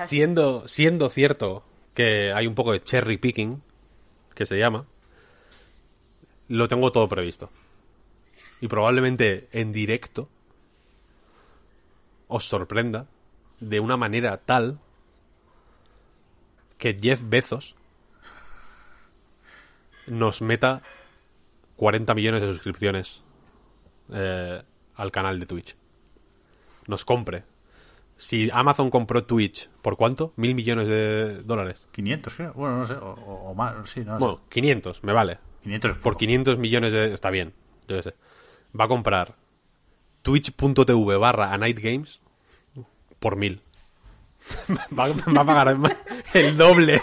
Siendo, 0.06 0.68
siendo 0.68 1.08
cierto 1.08 1.64
que 1.94 2.34
hay 2.34 2.46
un 2.46 2.54
poco 2.54 2.72
de 2.72 2.82
cherry 2.82 3.16
picking, 3.16 3.62
que 4.34 4.44
se 4.44 4.58
llama, 4.58 4.84
lo 6.48 6.68
tengo 6.68 6.92
todo 6.92 7.08
previsto. 7.08 7.48
Y 8.60 8.68
probablemente 8.68 9.48
en 9.50 9.72
directo 9.72 10.28
os 12.28 12.44
sorprenda 12.44 13.06
de 13.60 13.80
una 13.80 13.96
manera 13.96 14.36
tal 14.36 14.78
que 16.76 16.98
Jeff 17.00 17.22
Bezos 17.24 17.76
nos 20.06 20.42
meta 20.42 20.82
40 21.76 22.14
millones 22.14 22.42
de 22.42 22.52
suscripciones 22.52 23.22
eh, 24.12 24.62
al 24.96 25.10
canal 25.10 25.40
de 25.40 25.46
Twitch. 25.46 25.76
Nos 26.86 27.06
compre. 27.06 27.55
Si 28.18 28.48
Amazon 28.50 28.90
compró 28.90 29.24
Twitch, 29.24 29.68
¿por 29.82 29.96
cuánto? 29.96 30.32
¿Mil 30.36 30.54
millones 30.54 30.88
de 30.88 31.42
dólares? 31.42 31.86
500, 31.92 32.34
creo. 32.34 32.52
Bueno, 32.54 32.78
no 32.78 32.86
sé. 32.86 32.94
O, 33.00 33.54
más, 33.54 33.74
sí, 33.88 34.00
no 34.00 34.14
sé. 34.14 34.24
Bueno, 34.24 34.40
500, 34.48 35.04
me 35.04 35.12
vale. 35.12 35.38
500 35.62 35.90
es 35.90 35.96
Por 35.98 36.12
poco. 36.14 36.18
500 36.20 36.58
millones 36.58 36.92
de... 36.92 37.12
Está 37.12 37.30
bien, 37.30 37.52
yo 37.88 38.02
sé. 38.02 38.14
Va 38.78 38.86
a 38.86 38.88
comprar 38.88 39.34
twitch.tv 40.22 41.16
barra 41.18 41.52
a 41.52 41.58
Night 41.58 41.78
Games 41.78 42.20
por 43.18 43.36
mil. 43.36 43.60
va, 44.98 45.06
va 45.08 45.40
a 45.42 45.44
pagar 45.44 45.76
el 46.34 46.56
doble 46.56 47.02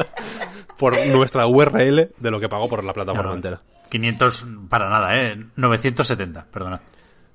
por 0.78 1.06
nuestra 1.06 1.46
URL 1.46 2.12
de 2.18 2.30
lo 2.30 2.38
que 2.38 2.48
pagó 2.48 2.68
por 2.68 2.84
la 2.84 2.92
plataforma 2.92 3.22
Claro, 3.22 3.36
entera. 3.36 3.62
500 3.90 4.46
para 4.68 4.88
nada, 4.90 5.16
¿eh? 5.20 5.36
970, 5.56 6.46
perdona. 6.50 6.80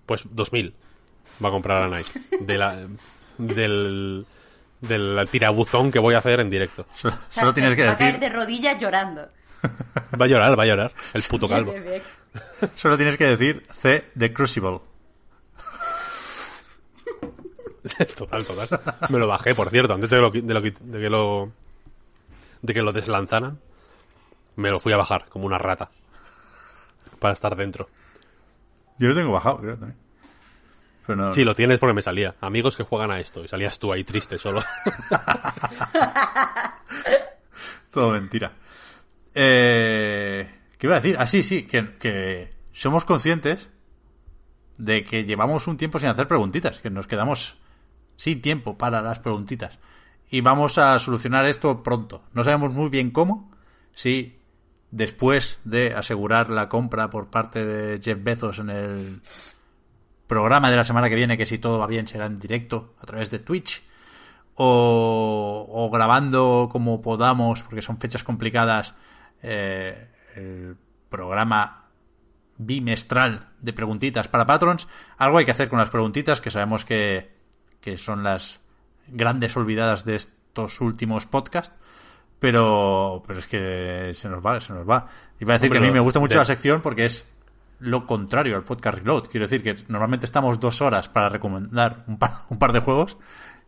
Pues 0.06 0.24
2000 0.30 0.74
va 1.44 1.50
a 1.50 1.52
comprar 1.52 1.84
a 1.84 1.88
Night. 1.88 2.08
De 2.40 2.58
la, 2.58 2.88
del, 3.38 4.26
del 4.82 5.28
tirabuzón 5.30 5.92
que 5.92 6.00
voy 6.00 6.16
a 6.16 6.20
hacer 6.20 6.40
en 6.40 6.50
directo. 6.50 6.86
Solo, 6.96 7.16
O 7.16 7.18
sea, 7.32 7.42
solo 7.44 7.54
tienes 7.54 7.76
que 7.76 7.86
va 7.86 7.92
a 7.92 7.98
caer 7.98 8.14
decir, 8.14 8.30
de 8.30 8.36
rodillas 8.36 8.80
llorando. 8.80 9.30
Va 10.20 10.26
a 10.26 10.28
llorar, 10.28 10.58
va 10.58 10.64
a 10.64 10.68
llorar. 10.68 10.92
El 11.14 11.24
puto 11.24 11.48
calvo. 11.48 11.74
Solo 12.76 12.98
tienes 12.98 13.18
que 13.18 13.26
decir 13.26 13.66
C 13.80 14.10
de 14.16 14.34
Crucible. 14.34 14.80
total, 18.16 18.46
total. 18.46 18.82
Me 19.10 19.20
lo 19.20 19.28
bajé, 19.28 19.56
por 19.56 19.70
cierto, 19.70 19.94
antes 19.94 20.10
de, 20.10 20.20
lo, 20.20 20.30
de, 20.30 20.42
lo, 20.42 20.62
de 20.62 21.00
que 21.00 21.10
lo 21.10 21.52
de 22.62 22.74
que 22.74 22.82
lo 22.82 22.92
deslanzaran. 22.92 23.60
Me 24.56 24.70
lo 24.70 24.80
fui 24.80 24.94
a 24.94 24.98
bajar 24.98 25.28
como 25.30 25.46
una 25.46 25.58
rata 25.58 25.90
para 27.20 27.34
estar 27.34 27.56
dentro. 27.56 27.88
Yo 28.98 29.10
lo 29.10 29.16
tengo 29.16 29.32
bajado, 29.32 29.60
creo 29.60 29.78
también. 29.78 29.98
Pero 31.06 31.16
no- 31.26 31.34
Sí, 31.34 31.44
lo 31.44 31.56
tienes 31.56 31.80
porque 31.80 31.94
me 31.94 32.02
salía. 32.02 32.36
Amigos 32.42 32.76
que 32.78 32.84
juegan 32.84 33.12
a 33.12 33.20
esto 33.20 33.44
y 33.44 33.48
salías 33.48 33.80
tú 33.80 33.92
ahí 33.92 34.04
triste 34.04 34.38
solo. 34.38 34.64
Todo 37.92 38.12
mentira. 38.12 38.54
Eh, 39.34 40.48
¿Qué 40.78 40.88
iba 40.88 40.96
a 40.96 41.00
decir? 41.00 41.16
Ah, 41.20 41.28
sí, 41.28 41.44
sí, 41.44 41.64
que, 41.64 41.92
que 42.00 42.54
somos 42.72 43.06
conscientes 43.06 43.70
de 44.78 45.04
que 45.04 45.26
llevamos 45.26 45.68
un 45.68 45.78
tiempo 45.78 46.00
sin 46.00 46.10
hacer 46.10 46.28
preguntitas, 46.28 46.80
que 46.80 46.90
nos 46.90 47.08
quedamos 47.08 47.58
sin 48.16 48.42
tiempo 48.42 48.78
para 48.78 49.02
las 49.02 49.20
preguntitas. 49.20 49.78
Y 50.30 50.42
vamos 50.42 50.78
a 50.78 50.98
solucionar 51.00 51.46
esto 51.46 51.84
pronto. 51.84 52.24
No 52.34 52.44
sabemos 52.44 52.74
muy 52.74 52.90
bien 52.90 53.12
cómo, 53.12 53.52
si 53.94 54.38
después 54.92 55.60
de 55.66 55.94
asegurar 55.94 56.50
la 56.50 56.70
compra 56.70 57.10
por 57.10 57.30
parte 57.30 57.66
de 57.66 58.00
Jeff 58.02 58.18
Bezos 58.24 58.60
en 58.60 58.70
el 58.70 59.22
programa 60.32 60.72
de 60.72 60.78
la 60.78 60.86
semana 60.86 61.10
que 61.10 61.16
viene, 61.16 61.38
que 61.38 61.46
si 61.46 61.58
todo 61.58 61.78
va 61.78 61.88
bien 61.88 62.08
será 62.08 62.26
en 62.26 62.40
directo 62.40 62.96
a 63.02 63.06
través 63.06 63.30
de 63.30 63.40
Twitch, 63.40 63.84
o, 64.56 65.68
o 65.70 65.90
grabando 65.92 66.70
como 66.72 67.02
podamos, 67.02 67.64
porque 67.64 67.82
son 67.82 67.98
fechas 68.00 68.24
complicadas, 68.24 68.96
eh, 69.44 70.08
el 70.36 70.78
programa 71.10 71.88
bimestral 72.58 73.50
de 73.60 73.74
preguntitas 73.74 74.30
para 74.30 74.46
patrons. 74.46 74.88
Algo 75.18 75.38
hay 75.38 75.44
que 75.46 75.52
hacer 75.52 75.68
con 75.68 75.80
las 75.80 75.90
preguntitas, 75.90 76.40
que 76.40 76.50
sabemos 76.52 76.86
que, 76.86 77.32
que 77.82 77.98
son 77.98 78.24
las 78.24 78.62
grandes 79.08 79.58
olvidadas 79.58 80.06
de 80.06 80.16
estos 80.16 80.80
últimos 80.80 81.26
podcasts. 81.26 81.76
Pero, 82.40 83.22
pero 83.28 83.38
es 83.40 83.46
que 83.48 84.12
se 84.14 84.28
nos 84.30 84.44
va, 84.44 84.60
se 84.62 84.74
nos 84.74 84.90
va. 84.90 85.08
Iba 85.40 85.54
a 85.54 85.58
decir 85.58 85.68
Hombre, 85.68 85.80
que 85.80 85.86
a 85.86 85.90
mí 85.90 85.94
me 85.94 86.00
gusta 86.00 86.20
mucho 86.20 86.34
de- 86.34 86.40
la 86.40 86.46
sección 86.46 86.82
porque 86.82 87.06
es 87.06 87.28
lo 87.82 88.06
contrario 88.06 88.56
al 88.56 88.64
podcast 88.64 89.00
Reload. 89.00 89.24
Quiero 89.28 89.46
decir 89.48 89.62
que 89.62 89.76
normalmente 89.90 90.26
estamos 90.26 90.60
dos 90.60 90.82
horas 90.82 91.10
para 91.10 91.28
recomendar 91.30 92.04
un 92.08 92.18
par, 92.18 92.32
un 92.50 92.58
par 92.58 92.72
de 92.72 92.80
juegos 92.80 93.18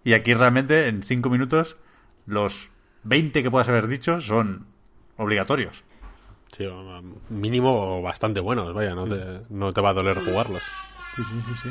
y 0.03 0.13
aquí 0.13 0.33
realmente 0.33 0.87
en 0.87 1.03
cinco 1.03 1.29
minutos 1.29 1.75
los 2.25 2.69
20 3.03 3.43
que 3.43 3.51
puedas 3.51 3.67
haber 3.67 3.87
dicho 3.87 4.21
son 4.21 4.67
obligatorios. 5.17 5.83
Sí, 6.55 6.65
um, 6.67 7.15
mínimo 7.29 8.01
bastante 8.01 8.39
buenos, 8.39 8.73
vaya, 8.73 8.93
no 8.93 9.05
te, 9.07 9.41
no 9.49 9.73
te 9.73 9.81
va 9.81 9.89
a 9.89 9.93
doler 9.93 10.19
jugarlos. 10.23 10.61
Sí, 11.15 11.23
sí, 11.23 11.41
sí, 11.47 11.53
sí. 11.63 11.69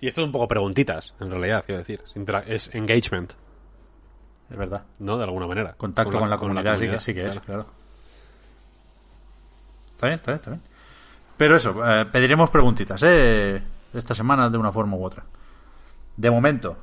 Y 0.00 0.08
esto 0.08 0.22
es 0.22 0.26
un 0.26 0.32
poco 0.32 0.48
preguntitas, 0.48 1.14
en 1.20 1.30
realidad, 1.30 1.62
quiero 1.64 1.78
decir. 1.80 2.00
Es 2.04 2.16
intera- 2.16 2.42
Es 2.46 2.74
engagement, 2.74 3.34
Es 4.50 4.56
verdad. 4.56 4.84
¿no? 4.98 5.16
De 5.16 5.24
alguna 5.24 5.46
manera. 5.46 5.74
Contacto 5.74 6.18
con 6.18 6.28
la, 6.28 6.38
comunidad, 6.38 6.78
sí 6.78 6.88
que, 6.88 6.98
sí 6.98 7.14
que 7.14 7.26
es, 7.28 7.38
claro. 7.40 7.66
Está 10.02 10.08
bien, 10.08 10.16
está 10.18 10.32
bien, 10.32 10.36
está 10.40 10.50
bien. 10.50 10.62
Pero 11.36 11.54
eso, 11.56 11.80
eh, 11.88 12.04
pediremos 12.06 12.50
preguntitas, 12.50 13.00
¿eh? 13.04 13.62
Esta 13.94 14.16
semana 14.16 14.50
de 14.50 14.58
una 14.58 14.72
forma 14.72 14.96
u 14.96 15.04
otra. 15.04 15.22
De 16.16 16.28
momento, 16.28 16.76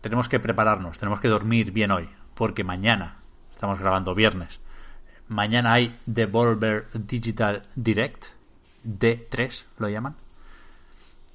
tenemos 0.00 0.26
que 0.30 0.40
prepararnos, 0.40 0.98
tenemos 0.98 1.20
que 1.20 1.28
dormir 1.28 1.70
bien 1.70 1.90
hoy, 1.90 2.08
porque 2.34 2.64
mañana, 2.64 3.16
estamos 3.52 3.78
grabando 3.78 4.14
viernes, 4.14 4.58
mañana 5.28 5.74
hay 5.74 5.98
Devolver 6.06 6.86
Digital 6.94 7.66
Direct, 7.74 8.28
D3 8.82 9.64
lo 9.76 9.90
llaman, 9.90 10.16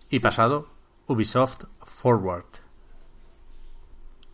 y 0.09 0.19
pasado 0.21 0.69
Ubisoft 1.05 1.65
Forward. 1.83 2.45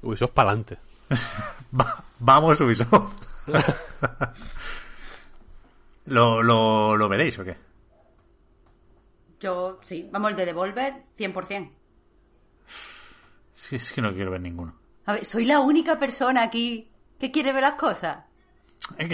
Ubisoft 0.04 0.32
pa'lante. 0.32 0.78
Va- 1.78 2.02
vamos 2.18 2.62
Ubisoft. 2.62 3.26
¿Lo, 6.12 6.44
lo, 6.44 6.98
¿Lo 6.98 7.08
veréis 7.08 7.40
o 7.40 7.46
qué? 7.46 7.56
Yo, 9.40 9.80
sí, 9.82 10.10
vamos, 10.12 10.32
el 10.32 10.38
de 10.38 10.46
Devolver, 10.46 10.94
100%. 11.18 11.72
Sí, 13.54 13.78
es 13.78 13.94
que 13.94 14.02
no 14.02 14.14
quiero 14.14 14.32
ver 14.32 14.42
ninguno. 14.42 14.78
A 15.06 15.14
ver, 15.14 15.26
soy 15.26 15.46
la 15.46 15.62
única 15.62 15.98
persona 15.98 16.44
aquí 16.44 16.92
que 17.18 17.32
quiere 17.32 17.54
ver 17.54 17.64
las 17.64 17.76
cosas. 17.76 18.26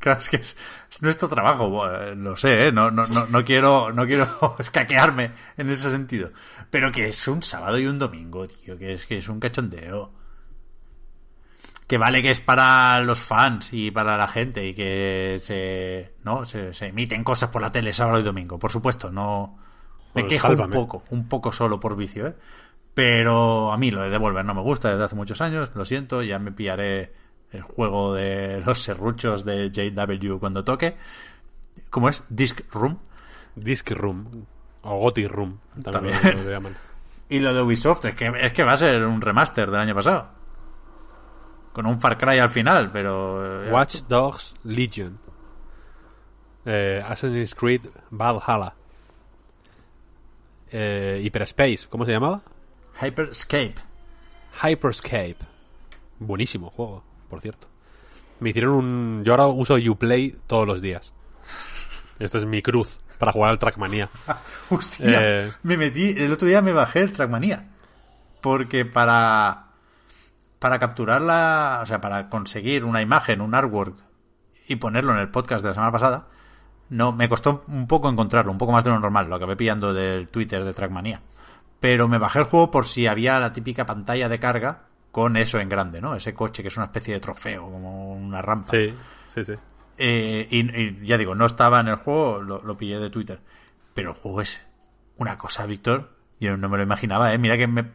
Claro, 0.00 0.20
es 0.20 0.28
que 0.28 0.36
es, 0.36 0.56
es 0.90 1.00
nuestro 1.00 1.28
trabajo, 1.28 1.70
bueno, 1.70 2.30
lo 2.30 2.36
sé, 2.36 2.66
¿eh? 2.66 2.72
no, 2.72 2.90
no, 2.90 3.06
no, 3.06 3.26
no 3.28 3.44
quiero, 3.44 3.92
no 3.92 4.04
quiero 4.04 4.26
escaquearme 4.58 5.30
en 5.56 5.70
ese 5.70 5.90
sentido. 5.90 6.32
Pero 6.70 6.90
que 6.90 7.06
es 7.06 7.28
un 7.28 7.40
sábado 7.40 7.78
y 7.78 7.86
un 7.86 7.98
domingo, 7.98 8.48
tío, 8.48 8.76
que 8.76 8.94
es 8.94 9.06
que 9.06 9.18
es 9.18 9.28
un 9.28 9.38
cachondeo. 9.38 10.12
Que 11.86 11.98
vale 11.98 12.20
que 12.20 12.30
es 12.32 12.40
para 12.40 13.00
los 13.00 13.20
fans 13.20 13.72
y 13.72 13.90
para 13.92 14.16
la 14.16 14.26
gente 14.26 14.66
y 14.66 14.74
que 14.74 15.38
se, 15.42 16.14
¿no? 16.24 16.44
se, 16.44 16.74
se 16.74 16.86
emiten 16.86 17.22
cosas 17.22 17.50
por 17.50 17.62
la 17.62 17.70
tele 17.70 17.92
sábado 17.92 18.18
y 18.18 18.24
domingo, 18.24 18.58
por 18.58 18.72
supuesto, 18.72 19.10
no 19.12 19.56
me 20.14 20.24
Pues 20.24 20.24
quejo 20.24 20.52
un 20.52 20.56
sálvame. 20.56 20.72
poco, 20.72 21.04
un 21.10 21.28
poco 21.28 21.52
solo 21.52 21.78
por 21.78 21.96
vicio, 21.96 22.26
¿eh? 22.26 22.34
Pero 22.94 23.70
a 23.72 23.76
mí 23.76 23.90
lo 23.90 24.02
de 24.02 24.10
Devolver 24.10 24.44
no 24.44 24.54
me 24.54 24.62
gusta 24.62 24.90
desde 24.90 25.04
hace 25.04 25.14
muchos 25.14 25.40
años, 25.40 25.70
lo 25.74 25.84
siento, 25.84 26.22
ya 26.22 26.38
me 26.38 26.50
pillaré 26.50 27.12
el 27.52 27.62
juego 27.62 28.14
de 28.14 28.60
los 28.66 28.82
serruchos 28.82 29.44
de 29.44 29.70
JW 29.70 30.38
cuando 30.38 30.64
toque. 30.64 30.96
¿Cómo 31.90 32.08
es? 32.08 32.24
Disc 32.28 32.62
Room. 32.72 32.98
Disc 33.54 33.88
Room. 33.90 34.46
O 34.82 34.98
Gothic 34.98 35.28
Room. 35.30 35.58
También, 35.84 36.14
También. 36.20 36.36
Lo, 36.38 36.42
lo 36.44 36.50
llaman. 36.50 36.76
Y 37.28 37.40
lo 37.40 37.52
de 37.52 37.60
Ubisoft, 37.60 38.04
es 38.06 38.14
que, 38.14 38.32
es 38.40 38.52
que 38.52 38.62
va 38.64 38.72
a 38.74 38.76
ser 38.76 39.04
un 39.04 39.20
remaster 39.20 39.68
del 39.70 39.80
año 39.80 39.94
pasado. 39.96 40.28
Con 41.76 41.84
un 41.84 42.00
Far 42.00 42.16
Cry 42.16 42.38
al 42.38 42.48
final, 42.48 42.90
pero... 42.90 43.66
eh, 43.66 43.70
Watch 43.70 43.96
Dogs 44.08 44.54
Legion. 44.64 45.18
Eh, 46.64 47.02
Assassin's 47.06 47.54
Creed 47.54 47.82
Valhalla. 48.10 48.72
Eh, 50.72 51.20
Hyperspace, 51.22 51.80
¿cómo 51.90 52.06
se 52.06 52.12
llamaba? 52.12 52.40
Hyperscape. 53.02 53.74
Hyperscape. 54.62 55.36
Buenísimo 56.18 56.70
juego, 56.70 57.04
por 57.28 57.42
cierto. 57.42 57.68
Me 58.40 58.50
hicieron 58.50 58.72
un... 58.74 59.22
Yo 59.22 59.32
ahora 59.34 59.46
uso 59.48 59.74
Uplay 59.74 60.34
todos 60.46 60.66
los 60.66 60.80
días. 60.80 61.12
Esto 62.18 62.38
es 62.38 62.46
mi 62.46 62.62
cruz 62.62 62.98
para 63.18 63.32
jugar 63.32 63.50
al 63.50 63.58
Trackmania. 63.58 64.08
Hostia, 64.70 65.18
Eh. 65.44 65.52
me 65.62 65.76
metí, 65.76 66.14
el 66.16 66.32
otro 66.32 66.48
día 66.48 66.62
me 66.62 66.72
bajé 66.72 67.00
el 67.02 67.12
Trackmania. 67.12 67.68
Porque 68.40 68.86
para 68.86 69.65
para 70.58 70.78
capturarla, 70.78 71.80
o 71.82 71.86
sea, 71.86 72.00
para 72.00 72.28
conseguir 72.28 72.84
una 72.84 73.02
imagen, 73.02 73.40
un 73.40 73.54
artwork 73.54 73.98
y 74.68 74.76
ponerlo 74.76 75.12
en 75.12 75.18
el 75.18 75.30
podcast 75.30 75.62
de 75.62 75.68
la 75.68 75.74
semana 75.74 75.92
pasada, 75.92 76.28
no 76.88 77.12
me 77.12 77.28
costó 77.28 77.64
un 77.68 77.86
poco 77.86 78.08
encontrarlo, 78.08 78.52
un 78.52 78.58
poco 78.58 78.72
más 78.72 78.84
de 78.84 78.90
lo 78.90 79.00
normal, 79.00 79.28
lo 79.28 79.36
acabé 79.36 79.56
pillando 79.56 79.92
del 79.92 80.28
Twitter 80.28 80.64
de 80.64 80.72
Trackmania. 80.72 81.20
Pero 81.80 82.08
me 82.08 82.18
bajé 82.18 82.40
el 82.40 82.44
juego 82.46 82.70
por 82.70 82.86
si 82.86 83.06
había 83.06 83.38
la 83.38 83.52
típica 83.52 83.84
pantalla 83.86 84.28
de 84.28 84.38
carga 84.38 84.84
con 85.12 85.36
eso 85.36 85.58
en 85.58 85.68
grande, 85.68 86.00
¿no? 86.00 86.14
Ese 86.14 86.34
coche 86.34 86.62
que 86.62 86.68
es 86.68 86.76
una 86.76 86.86
especie 86.86 87.14
de 87.14 87.20
trofeo, 87.20 87.70
como 87.70 88.12
una 88.12 88.42
rampa. 88.42 88.70
Sí, 88.70 88.94
sí, 89.28 89.44
sí. 89.44 89.52
Eh, 89.98 90.46
y, 90.50 90.78
y 90.78 91.06
ya 91.06 91.18
digo, 91.18 91.34
no 91.34 91.46
estaba 91.46 91.80
en 91.80 91.88
el 91.88 91.96
juego, 91.96 92.40
lo, 92.40 92.62
lo 92.62 92.76
pillé 92.76 92.98
de 92.98 93.10
Twitter. 93.10 93.40
Pero 93.94 94.10
el 94.10 94.16
juego 94.16 94.40
es 94.42 94.66
una 95.16 95.38
cosa, 95.38 95.64
Víctor. 95.66 96.16
Yo 96.38 96.56
no 96.56 96.68
me 96.68 96.76
lo 96.76 96.82
imaginaba, 96.82 97.32
¿eh? 97.32 97.38
Mira 97.38 97.56
que 97.56 97.66
me... 97.66 97.92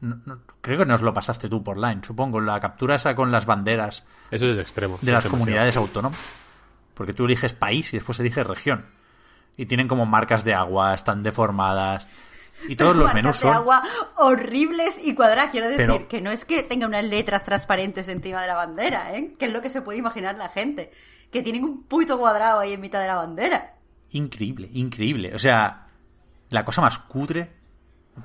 no- 0.00 0.20
no- 0.26 0.40
creo 0.60 0.78
que 0.78 0.86
nos 0.86 1.02
lo 1.02 1.12
pasaste 1.14 1.48
tú 1.48 1.62
por 1.62 1.76
line, 1.78 2.00
supongo. 2.04 2.40
La 2.40 2.60
captura 2.60 2.94
esa 2.96 3.14
con 3.14 3.30
las 3.32 3.46
banderas 3.46 4.04
Eso 4.30 4.46
es 4.46 4.58
extremo. 4.58 4.98
de 5.02 5.12
las 5.12 5.26
comunidades 5.26 5.76
autónomas. 5.76 6.18
Porque 6.94 7.12
tú 7.14 7.24
eliges 7.26 7.52
país 7.52 7.92
y 7.92 7.96
después 7.96 8.18
eliges 8.20 8.46
región. 8.46 8.86
Y 9.56 9.66
tienen 9.66 9.88
como 9.88 10.06
marcas 10.06 10.44
de 10.44 10.54
agua, 10.54 10.94
están 10.94 11.22
deformadas. 11.22 12.06
Y 12.68 12.74
todos 12.74 12.96
los 12.96 13.04
Marcas 13.06 13.22
menús 13.22 13.40
de 13.40 13.48
agua 13.50 13.82
horribles 14.16 14.98
y 15.04 15.14
cuadradas. 15.14 15.50
Quiero 15.52 15.68
decir 15.68 15.86
Pero- 15.86 16.08
que 16.08 16.20
no 16.20 16.30
es 16.32 16.44
que 16.44 16.62
tenga 16.64 16.86
unas 16.88 17.04
letras 17.04 17.44
transparentes 17.44 18.08
encima 18.08 18.40
de 18.42 18.48
la 18.48 18.54
bandera, 18.54 19.14
¿eh? 19.14 19.34
Que 19.38 19.46
es 19.46 19.52
lo 19.52 19.62
que 19.62 19.70
se 19.70 19.80
puede 19.80 19.98
imaginar 19.98 20.36
la 20.36 20.48
gente. 20.48 20.90
Que 21.30 21.42
tienen 21.42 21.62
un 21.64 21.84
puto 21.84 22.18
cuadrado 22.18 22.58
ahí 22.60 22.72
en 22.72 22.80
mitad 22.80 23.00
de 23.00 23.06
la 23.06 23.14
bandera. 23.14 23.74
Increíble, 24.10 24.68
increíble. 24.72 25.34
O 25.34 25.38
sea, 25.38 25.86
la 26.48 26.64
cosa 26.64 26.80
más 26.82 26.98
cutre. 26.98 27.57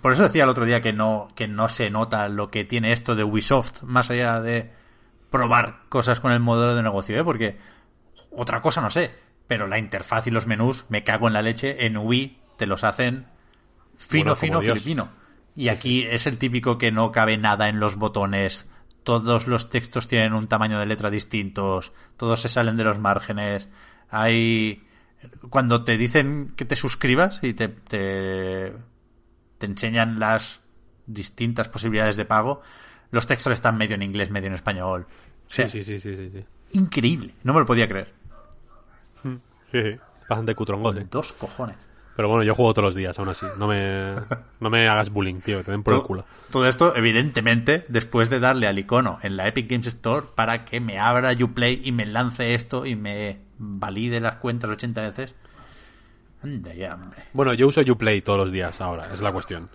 Por 0.01 0.13
eso 0.13 0.23
decía 0.23 0.43
el 0.43 0.49
otro 0.49 0.65
día 0.65 0.81
que 0.81 0.93
no, 0.93 1.29
que 1.35 1.47
no 1.47 1.69
se 1.69 1.89
nota 1.89 2.29
lo 2.29 2.49
que 2.49 2.63
tiene 2.63 2.91
esto 2.91 3.15
de 3.15 3.23
Ubisoft, 3.23 3.83
más 3.83 4.09
allá 4.11 4.39
de 4.41 4.71
probar 5.29 5.81
cosas 5.89 6.19
con 6.19 6.31
el 6.31 6.39
modelo 6.39 6.75
de 6.75 6.83
negocio, 6.83 7.19
¿eh? 7.19 7.23
Porque 7.23 7.57
otra 8.31 8.61
cosa 8.61 8.81
no 8.81 8.89
sé, 8.89 9.11
pero 9.47 9.67
la 9.67 9.79
interfaz 9.79 10.27
y 10.27 10.31
los 10.31 10.47
menús, 10.47 10.85
me 10.89 11.03
cago 11.03 11.27
en 11.27 11.33
la 11.33 11.41
leche, 11.41 11.85
en 11.85 11.97
Wii 11.97 12.37
te 12.57 12.67
los 12.67 12.83
hacen 12.83 13.25
fino, 13.97 14.23
Bueno, 14.23 14.35
fino, 14.35 14.59
Dios. 14.59 14.73
filipino. 14.73 15.09
Y 15.55 15.69
aquí 15.69 16.03
es 16.03 16.25
el 16.27 16.37
típico 16.37 16.77
que 16.77 16.91
no 16.91 17.11
cabe 17.11 17.37
nada 17.37 17.69
en 17.69 17.79
los 17.79 17.95
botones, 17.95 18.67
todos 19.03 19.47
los 19.47 19.69
textos 19.69 20.07
tienen 20.07 20.33
un 20.33 20.47
tamaño 20.47 20.79
de 20.79 20.85
letra 20.85 21.09
distintos, 21.09 21.93
todos 22.17 22.41
se 22.41 22.49
salen 22.49 22.77
de 22.77 22.83
los 22.83 22.99
márgenes, 22.99 23.69
hay... 24.09 24.83
Cuando 25.49 25.85
te 25.85 25.97
dicen 25.97 26.53
que 26.57 26.65
te 26.65 26.75
suscribas 26.75 27.39
y 27.43 27.53
te, 27.53 27.69
te, 27.69 28.73
te 29.63 29.71
enseñan 29.71 30.19
las 30.19 30.59
distintas 31.07 31.69
posibilidades 31.69 32.17
de 32.17 32.25
pago, 32.25 32.61
los 33.11 33.27
textos 33.27 33.53
están 33.53 33.77
medio 33.77 33.95
en 33.95 34.01
inglés, 34.01 34.29
medio 34.29 34.47
en 34.47 34.55
español. 34.55 35.05
O 35.07 35.49
sea, 35.49 35.69
Sí, 35.69 35.85
sí, 35.85 35.99
sí, 35.99 36.15
sí, 36.17 36.29
sí. 36.29 36.45
increíble. 36.77 37.33
No 37.43 37.53
me 37.53 37.61
lo 37.61 37.65
podía 37.65 37.87
creer. 37.87 38.13
sí. 39.23 39.39
sí. 39.71 39.99
Bastante 40.27 40.53
cutrongote. 40.55 41.05
Dos 41.09 41.31
cojones. 41.31 41.77
Pero 42.15 42.27
bueno, 42.27 42.43
yo 42.43 42.53
juego 42.55 42.73
todos 42.73 42.87
los 42.87 42.95
días, 42.95 43.17
aún 43.17 43.29
así. 43.29 43.45
No 43.57 43.67
me, 43.67 44.15
no 44.59 44.69
me 44.69 44.85
hagas 44.87 45.09
bullying, 45.09 45.39
tío, 45.39 45.59
que 45.59 45.63
te 45.63 45.71
den 45.71 45.81
por 45.83 45.93
el 45.93 46.01
culo. 46.01 46.25
Todo 46.51 46.67
esto, 46.67 46.95
evidentemente, 46.95 47.85
después 47.87 48.29
de 48.29 48.39
darle 48.39 48.67
al 48.67 48.77
icono 48.77 49.19
en 49.23 49.37
la 49.37 49.47
Epic 49.47 49.69
Games 49.69 49.87
Store 49.87 50.27
para 50.35 50.65
que 50.65 50.79
me 50.81 50.99
abra 50.99 51.31
Uplay 51.41 51.81
y 51.83 51.91
me 51.91 52.05
lance 52.05 52.53
esto 52.53 52.85
y 52.85 52.95
me 52.95 53.39
valide 53.57 54.19
las 54.19 54.35
cuentas 54.37 54.69
80 54.69 55.01
veces. 55.01 55.35
Bueno, 57.33 57.53
yo 57.53 57.67
uso 57.67 57.81
Uplay 57.81 58.21
todos 58.21 58.39
los 58.39 58.51
días 58.51 58.79
ahora, 58.81 59.07
es 59.13 59.21
la 59.21 59.31
cuestión. 59.31 59.65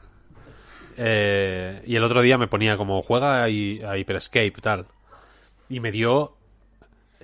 Eh, 1.01 1.81
y 1.87 1.95
el 1.95 2.03
otro 2.03 2.23
día 2.23 2.37
me 2.39 2.49
ponía 2.49 2.77
como 2.77 3.01
juega 3.03 3.43
a, 3.43 3.45
a 3.45 3.49
Hyperscape 3.49 4.53
tal. 4.61 4.87
Y 5.69 5.81
me 5.81 5.93
dio. 5.93 6.35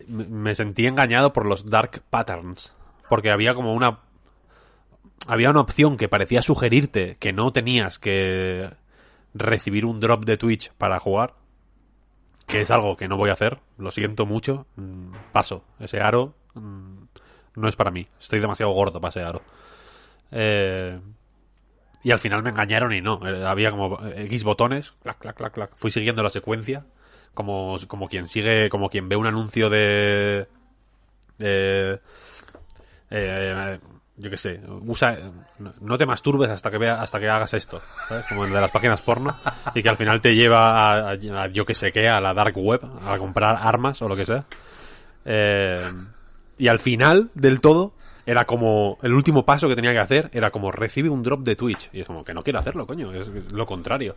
Me 0.07 0.25
me 0.27 0.55
sentí 0.55 0.87
engañado 0.87 1.33
por 1.33 1.45
los 1.47 1.67
Dark 1.67 2.03
Patterns. 2.09 2.73
Porque 3.09 3.31
había 3.31 3.55
como 3.55 3.75
una. 3.75 3.99
Había 5.27 5.51
una 5.51 5.61
opción 5.61 5.97
que 5.97 6.09
parecía 6.09 6.43
sugerirte 6.43 7.17
que 7.19 7.33
no 7.33 7.53
tenías 7.53 7.99
que 7.99 8.71
recibir 9.33 9.87
un 9.87 9.99
drop 9.99 10.25
de 10.25 10.37
Twitch 10.37 10.73
para 10.79 11.01
jugar. 11.01 11.35
Que 12.47 12.61
es 12.61 12.71
algo 12.71 12.97
que 12.97 13.09
no 13.09 13.17
voy 13.17 13.31
a 13.31 13.35
hacer. 13.35 13.59
Lo 13.79 13.91
siento 13.91 14.25
mucho. 14.27 14.67
Mm, 14.77 15.13
Paso. 15.33 15.65
Ese 15.81 16.01
aro 16.01 16.35
mm, 16.55 16.94
no 17.57 17.69
es 17.69 17.77
para 17.77 17.91
mí. 17.91 18.07
Estoy 18.21 18.41
demasiado 18.41 18.73
gordo 18.73 19.01
para 19.01 19.11
ese 19.11 19.23
aro. 19.23 19.43
Eh, 20.31 20.99
y 22.03 22.11
al 22.13 22.19
final 22.19 22.43
me 22.43 22.51
engañaron 22.51 22.93
y 22.93 23.01
no. 23.01 23.21
Eh, 23.27 23.45
Había 23.47 23.71
como 23.71 23.99
X 24.07 24.45
botones, 24.45 24.93
clac, 25.03 25.19
clac, 25.19 25.37
clac, 25.37 25.53
clac. 25.53 25.71
Fui 25.77 25.91
siguiendo 25.91 26.23
la 26.23 26.31
secuencia. 26.31 26.85
Como, 27.33 27.77
como 27.89 28.09
quien 28.09 28.29
sigue, 28.29 28.69
como 28.69 28.89
quien 28.89 29.09
ve 29.09 29.17
un 29.17 29.27
anuncio 29.27 29.69
de. 29.71 30.47
de 31.39 31.99
eh, 33.11 33.79
yo 34.17 34.31
qué 34.31 34.37
sé, 34.37 34.61
usa, 34.87 35.19
no- 35.81 35.99
te 35.99 36.07
masturbes 36.07 36.49
hasta 36.51 36.71
que 36.71 36.79
vea, 36.79 37.03
hasta 37.03 37.19
que 37.19 37.29
hagas 37.29 37.53
esto, 37.55 37.81
¿sabes? 38.09 38.25
como 38.29 38.45
el 38.45 38.53
de 38.53 38.61
las 38.61 38.71
páginas 38.71 39.01
porno, 39.01 39.37
y 39.75 39.83
que 39.83 39.89
al 39.89 39.97
final 39.97 40.21
te 40.21 40.35
lleva 40.37 40.69
a, 40.71 41.11
a- 41.11 41.43
a 41.43 41.47
yo 41.49 41.65
que 41.67 41.75
sé 41.75 41.91
qué, 41.91 42.09
a 42.09 42.21
la 42.21 42.33
dark 42.33 42.57
web, 42.57 42.81
a 43.05 43.19
comprar 43.19 43.57
armas 43.61 44.01
o 44.03 44.09
lo 44.09 44.15
que 44.15 44.25
sea. 44.25 44.45
Eh, 45.25 45.91
y 46.59 46.69
al 46.69 46.79
final 46.79 47.31
del 47.35 47.61
todo, 47.61 47.93
era 48.27 48.45
como, 48.47 48.99
el 49.03 49.13
último 49.13 49.45
paso 49.45 49.69
que 49.69 49.77
tenía 49.77 49.93
que 49.93 49.99
hacer 49.99 50.31
era 50.33 50.51
como 50.51 50.71
recibe 50.71 51.11
un 51.11 51.23
drop 51.23 51.41
de 51.41 51.57
Twitch. 51.57 51.91
Y 51.93 52.01
es 52.01 52.07
como 52.07 52.25
que 52.25 52.33
no 52.33 52.43
quiero 52.43 52.59
hacerlo, 52.59 52.87
coño, 52.87 53.13
es, 53.13 53.29
es 53.29 53.53
lo 53.53 53.67
contrario. 53.67 54.17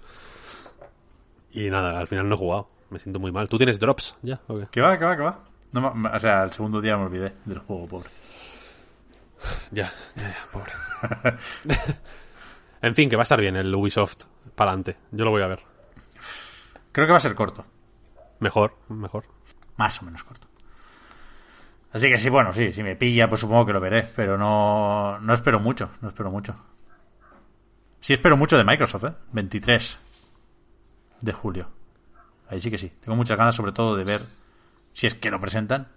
Y 1.52 1.70
nada, 1.70 2.00
al 2.00 2.08
final 2.08 2.30
no 2.30 2.36
he 2.36 2.38
jugado. 2.38 2.70
Me 2.90 3.00
siento 3.00 3.20
muy 3.20 3.32
mal. 3.32 3.50
¿Tú 3.50 3.58
tienes 3.58 3.80
drops 3.80 4.16
ya? 4.22 4.40
¿O 4.48 4.60
qué? 4.60 4.68
¿Qué 4.72 4.82
va, 4.82 4.98
qué 4.98 5.06
va, 5.06 5.18
qué 5.18 5.24
va? 5.24 5.40
No, 5.74 5.94
o 6.14 6.20
sea, 6.20 6.44
el 6.44 6.52
segundo 6.52 6.80
día 6.80 6.98
me 6.98 7.06
olvidé 7.06 7.34
del 7.46 7.60
juego, 7.60 7.88
pobre. 7.88 8.10
Ya, 9.72 9.92
ya, 10.16 10.30
ya, 10.30 10.48
pobre. 10.52 10.72
en 12.82 12.96
fin, 12.96 13.10
que 13.10 13.16
va 13.16 13.22
a 13.22 13.24
estar 13.24 13.40
bien 13.40 13.56
el 13.56 13.74
Ubisoft 13.74 14.24
para 14.56 14.72
adelante. 14.72 14.98
Yo 15.12 15.26
lo 15.26 15.32
voy 15.32 15.42
a 15.42 15.48
ver. 15.48 15.60
Creo 16.92 17.06
que 17.06 17.12
va 17.12 17.18
a 17.18 17.22
ser 17.22 17.36
corto. 17.36 17.66
Mejor, 18.40 18.76
mejor. 18.90 19.26
Más 19.76 20.02
o 20.02 20.06
menos 20.06 20.24
corto. 20.24 20.47
Así 21.98 22.10
que 22.10 22.20
sí, 22.20 22.30
bueno, 22.30 22.54
sí, 22.54 22.72
si 22.74 22.84
me 22.84 22.96
pilla, 22.96 23.28
pues 23.28 23.42
supongo 23.42 23.66
que 23.66 23.74
lo 23.74 23.80
veré. 23.80 24.08
Pero 24.16 24.38
no, 24.38 25.20
no 25.20 25.34
espero 25.34 25.60
mucho, 25.60 25.90
no 26.00 26.10
espero 26.10 26.30
mucho. 26.30 26.56
Sí 28.00 28.14
espero 28.14 28.38
mucho 28.38 28.56
de 28.56 28.64
Microsoft, 28.64 29.06
¿eh? 29.06 29.14
23 29.32 29.98
de 31.22 31.34
julio. 31.34 31.68
Ahí 32.50 32.62
sí 32.62 32.70
que 32.70 32.78
sí. 32.78 32.92
Tengo 33.02 33.16
muchas 33.16 33.36
ganas, 33.36 33.56
sobre 33.56 33.72
todo, 33.72 33.98
de 33.98 34.04
ver 34.04 34.22
si 34.94 35.08
es 35.08 35.16
que 35.16 35.32
lo 35.32 35.40
presentan. 35.40 35.88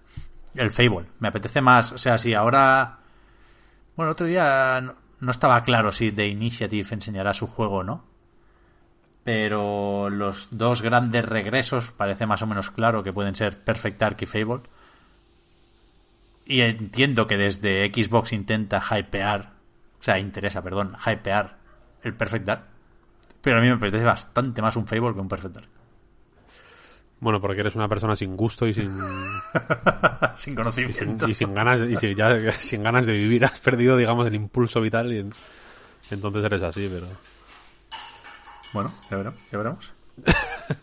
El 0.55 0.71
Fable. 0.71 1.07
Me 1.19 1.29
apetece 1.29 1.61
más. 1.61 1.93
O 1.93 1.99
sea, 1.99 2.17
si 2.17 2.33
ahora. 2.33 3.01
Bueno, 3.95 4.13
otro 4.13 4.27
día 4.27 4.81
no, 4.81 5.31
estaba 5.31 5.63
claro 5.65 5.93
si 5.93 6.13
The 6.13 6.27
Initiative 6.27 6.95
enseñará 6.95 7.35
su 7.35 7.47
juego 7.47 7.77
o 7.77 7.85
no. 7.85 8.07
Pero 9.23 10.09
los 10.09 10.49
dos 10.51 10.81
grandes 10.81 11.27
regresos 11.27 11.91
parece 11.91 12.25
más 12.25 12.41
o 12.41 12.47
menos 12.47 12.71
claro 12.71 13.03
que 13.03 13.13
pueden 13.13 13.35
ser 13.35 13.63
Perfect 13.63 14.01
Dark 14.01 14.17
y 14.21 14.25
Fable. 14.25 14.63
Y 16.51 16.63
entiendo 16.63 17.29
que 17.29 17.37
desde 17.37 17.87
Xbox 17.95 18.33
intenta 18.33 18.83
hypear, 18.91 19.53
o 20.01 20.03
sea, 20.03 20.19
interesa, 20.19 20.63
perdón, 20.63 20.97
hypear 21.07 21.59
el 22.03 22.15
Perfect 22.15 22.45
Dark. 22.45 22.65
Pero 23.41 23.59
a 23.59 23.61
mí 23.61 23.69
me 23.69 23.75
apetece 23.75 24.03
bastante 24.03 24.61
más 24.61 24.75
un 24.75 24.85
Fable 24.87 25.15
que 25.15 25.21
un 25.21 25.29
Perfect 25.29 25.55
Dark. 25.55 25.69
Bueno, 27.21 27.41
porque 27.41 27.61
eres 27.61 27.77
una 27.77 27.87
persona 27.87 28.17
sin 28.17 28.37
gusto 28.37 28.67
y 28.67 28.75
sin, 28.75 28.91
Sin 28.99 28.99
y 30.37 30.39
sin, 30.39 30.55
conocimiento. 30.57 31.29
y 31.29 31.35
sin 31.35 31.55
ganas 31.55 31.83
y 31.83 31.95
sin, 31.95 32.17
ya, 32.17 32.51
sin 32.59 32.83
ganas 32.83 33.07
de 33.07 33.13
vivir. 33.13 33.45
Has 33.45 33.61
perdido, 33.61 33.97
digamos, 33.97 34.27
el 34.27 34.35
impulso 34.35 34.81
vital 34.81 35.13
y 35.13 35.19
en- 35.21 35.33
entonces 36.11 36.43
eres 36.43 36.63
así, 36.65 36.91
pero... 36.93 37.07
Bueno, 38.73 38.93
ya 39.09 39.17
veremos. 39.19 39.39
Ya 39.53 39.59
veremos. 39.59 39.93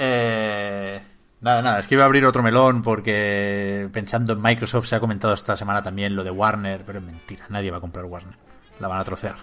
Eh, 0.00 1.02
nada, 1.40 1.62
nada, 1.62 1.78
es 1.80 1.86
que 1.86 1.94
iba 1.94 2.04
a 2.04 2.06
abrir 2.06 2.24
otro 2.24 2.42
melón 2.42 2.82
porque 2.82 3.88
pensando 3.92 4.32
en 4.32 4.42
Microsoft 4.42 4.86
se 4.86 4.96
ha 4.96 5.00
comentado 5.00 5.34
esta 5.34 5.56
semana 5.56 5.82
también 5.82 6.16
lo 6.16 6.24
de 6.24 6.30
Warner, 6.30 6.84
pero 6.84 6.98
es 6.98 7.04
mentira, 7.04 7.46
nadie 7.48 7.70
va 7.70 7.78
a 7.78 7.80
comprar 7.80 8.04
Warner. 8.04 8.36
La 8.80 8.88
van 8.88 9.00
a 9.00 9.04
trocear. 9.04 9.36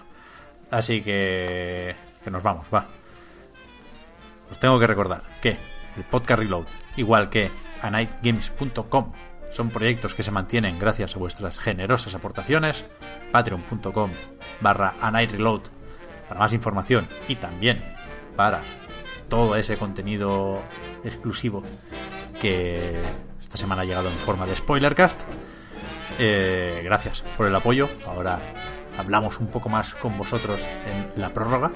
Así 0.70 1.02
que, 1.02 1.94
que 2.24 2.30
nos 2.30 2.42
vamos, 2.42 2.66
va. 2.72 2.86
Os 4.50 4.58
tengo 4.58 4.78
que 4.78 4.86
recordar 4.86 5.22
que 5.40 5.58
el 5.96 6.04
podcast 6.04 6.40
Reload, 6.40 6.66
igual 6.96 7.28
que 7.28 7.50
anightgames.com, 7.82 9.12
son 9.50 9.70
proyectos 9.70 10.14
que 10.14 10.22
se 10.22 10.30
mantienen 10.30 10.78
gracias 10.78 11.14
a 11.14 11.18
vuestras 11.18 11.58
generosas 11.58 12.14
aportaciones. 12.14 12.86
Patreon.com 13.32 14.10
barra 14.60 14.94
anightreload 15.00 15.62
para 16.28 16.40
más 16.40 16.52
información 16.52 17.08
y 17.28 17.36
también 17.36 17.82
para 18.36 18.62
todo 19.28 19.56
ese 19.56 19.76
contenido 19.76 20.62
exclusivo 21.04 21.62
que 22.40 23.02
esta 23.40 23.56
semana 23.56 23.82
ha 23.82 23.84
llegado 23.84 24.10
en 24.10 24.18
forma 24.18 24.46
de 24.46 24.56
spoilercast. 24.56 25.22
Eh, 26.18 26.80
gracias 26.84 27.24
por 27.36 27.46
el 27.46 27.54
apoyo. 27.54 27.88
Ahora 28.06 28.40
hablamos 28.96 29.38
un 29.38 29.48
poco 29.48 29.68
más 29.68 29.94
con 29.94 30.16
vosotros 30.16 30.68
en 30.86 31.12
la 31.20 31.32
prórroga. 31.32 31.72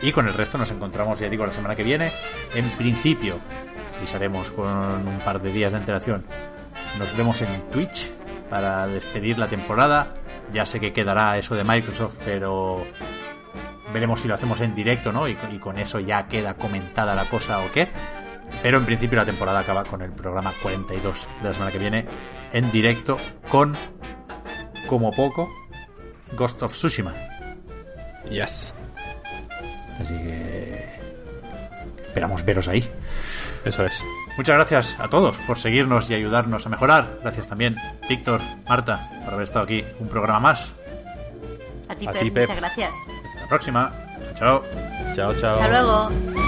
Y 0.00 0.12
con 0.12 0.28
el 0.28 0.34
resto 0.34 0.58
nos 0.58 0.70
encontramos, 0.70 1.18
ya 1.18 1.28
digo, 1.28 1.44
la 1.44 1.52
semana 1.52 1.74
que 1.74 1.82
viene. 1.82 2.12
En 2.54 2.76
principio, 2.76 3.38
avisaremos 3.96 4.50
con 4.52 4.68
un 4.68 5.20
par 5.24 5.42
de 5.42 5.52
días 5.52 5.72
de 5.72 5.78
antelación. 5.78 6.24
Nos 6.98 7.16
vemos 7.16 7.42
en 7.42 7.68
Twitch 7.70 8.12
para 8.48 8.86
despedir 8.86 9.38
la 9.38 9.48
temporada. 9.48 10.14
Ya 10.52 10.64
sé 10.64 10.80
que 10.80 10.92
quedará 10.92 11.36
eso 11.36 11.54
de 11.54 11.64
Microsoft, 11.64 12.16
pero 12.24 12.86
veremos 13.92 14.20
si 14.20 14.28
lo 14.28 14.34
hacemos 14.34 14.60
en 14.60 14.74
directo, 14.74 15.12
¿no? 15.12 15.26
Y, 15.28 15.34
con- 15.36 15.54
y 15.54 15.58
con 15.58 15.78
eso 15.78 16.00
ya 16.00 16.26
queda 16.28 16.54
comentada 16.54 17.14
la 17.14 17.28
cosa 17.28 17.60
o 17.60 17.70
qué. 17.70 17.88
Pero 18.62 18.78
en 18.78 18.86
principio 18.86 19.16
la 19.18 19.24
temporada 19.24 19.58
acaba 19.60 19.84
con 19.84 20.00
el 20.02 20.12
programa 20.12 20.54
42 20.62 21.28
de 21.42 21.48
la 21.48 21.52
semana 21.54 21.70
que 21.72 21.78
viene 21.78 22.06
en 22.52 22.70
directo 22.70 23.18
con, 23.50 23.76
como 24.86 25.12
poco, 25.12 25.50
Ghost 26.32 26.62
of 26.62 26.72
Tsushima. 26.72 27.12
Yes. 28.30 28.72
Así 30.00 30.14
que 30.14 30.88
esperamos 32.06 32.44
veros 32.44 32.68
ahí. 32.68 32.88
Eso 33.64 33.84
es. 33.84 34.02
Muchas 34.36 34.54
gracias 34.56 34.96
a 35.00 35.08
todos 35.08 35.36
por 35.40 35.58
seguirnos 35.58 36.08
y 36.10 36.14
ayudarnos 36.14 36.64
a 36.66 36.70
mejorar. 36.70 37.18
Gracias 37.22 37.48
también, 37.48 37.76
Víctor, 38.08 38.40
Marta, 38.68 39.10
por 39.24 39.34
haber 39.34 39.44
estado 39.44 39.64
aquí 39.64 39.84
un 39.98 40.08
programa 40.08 40.40
más. 40.40 40.72
A 41.88 41.94
ti, 41.94 42.06
A 42.06 42.12
Pep, 42.12 42.22
ti, 42.22 42.30
Pep. 42.30 42.48
muchas 42.48 42.56
gracias. 42.62 42.94
La 43.48 43.56
próxima. 43.56 43.92
Chao, 44.34 44.62
chao. 45.14 45.32
Chao, 45.32 45.34
chao. 45.40 45.58
Hasta 45.58 45.68
luego. 45.70 46.47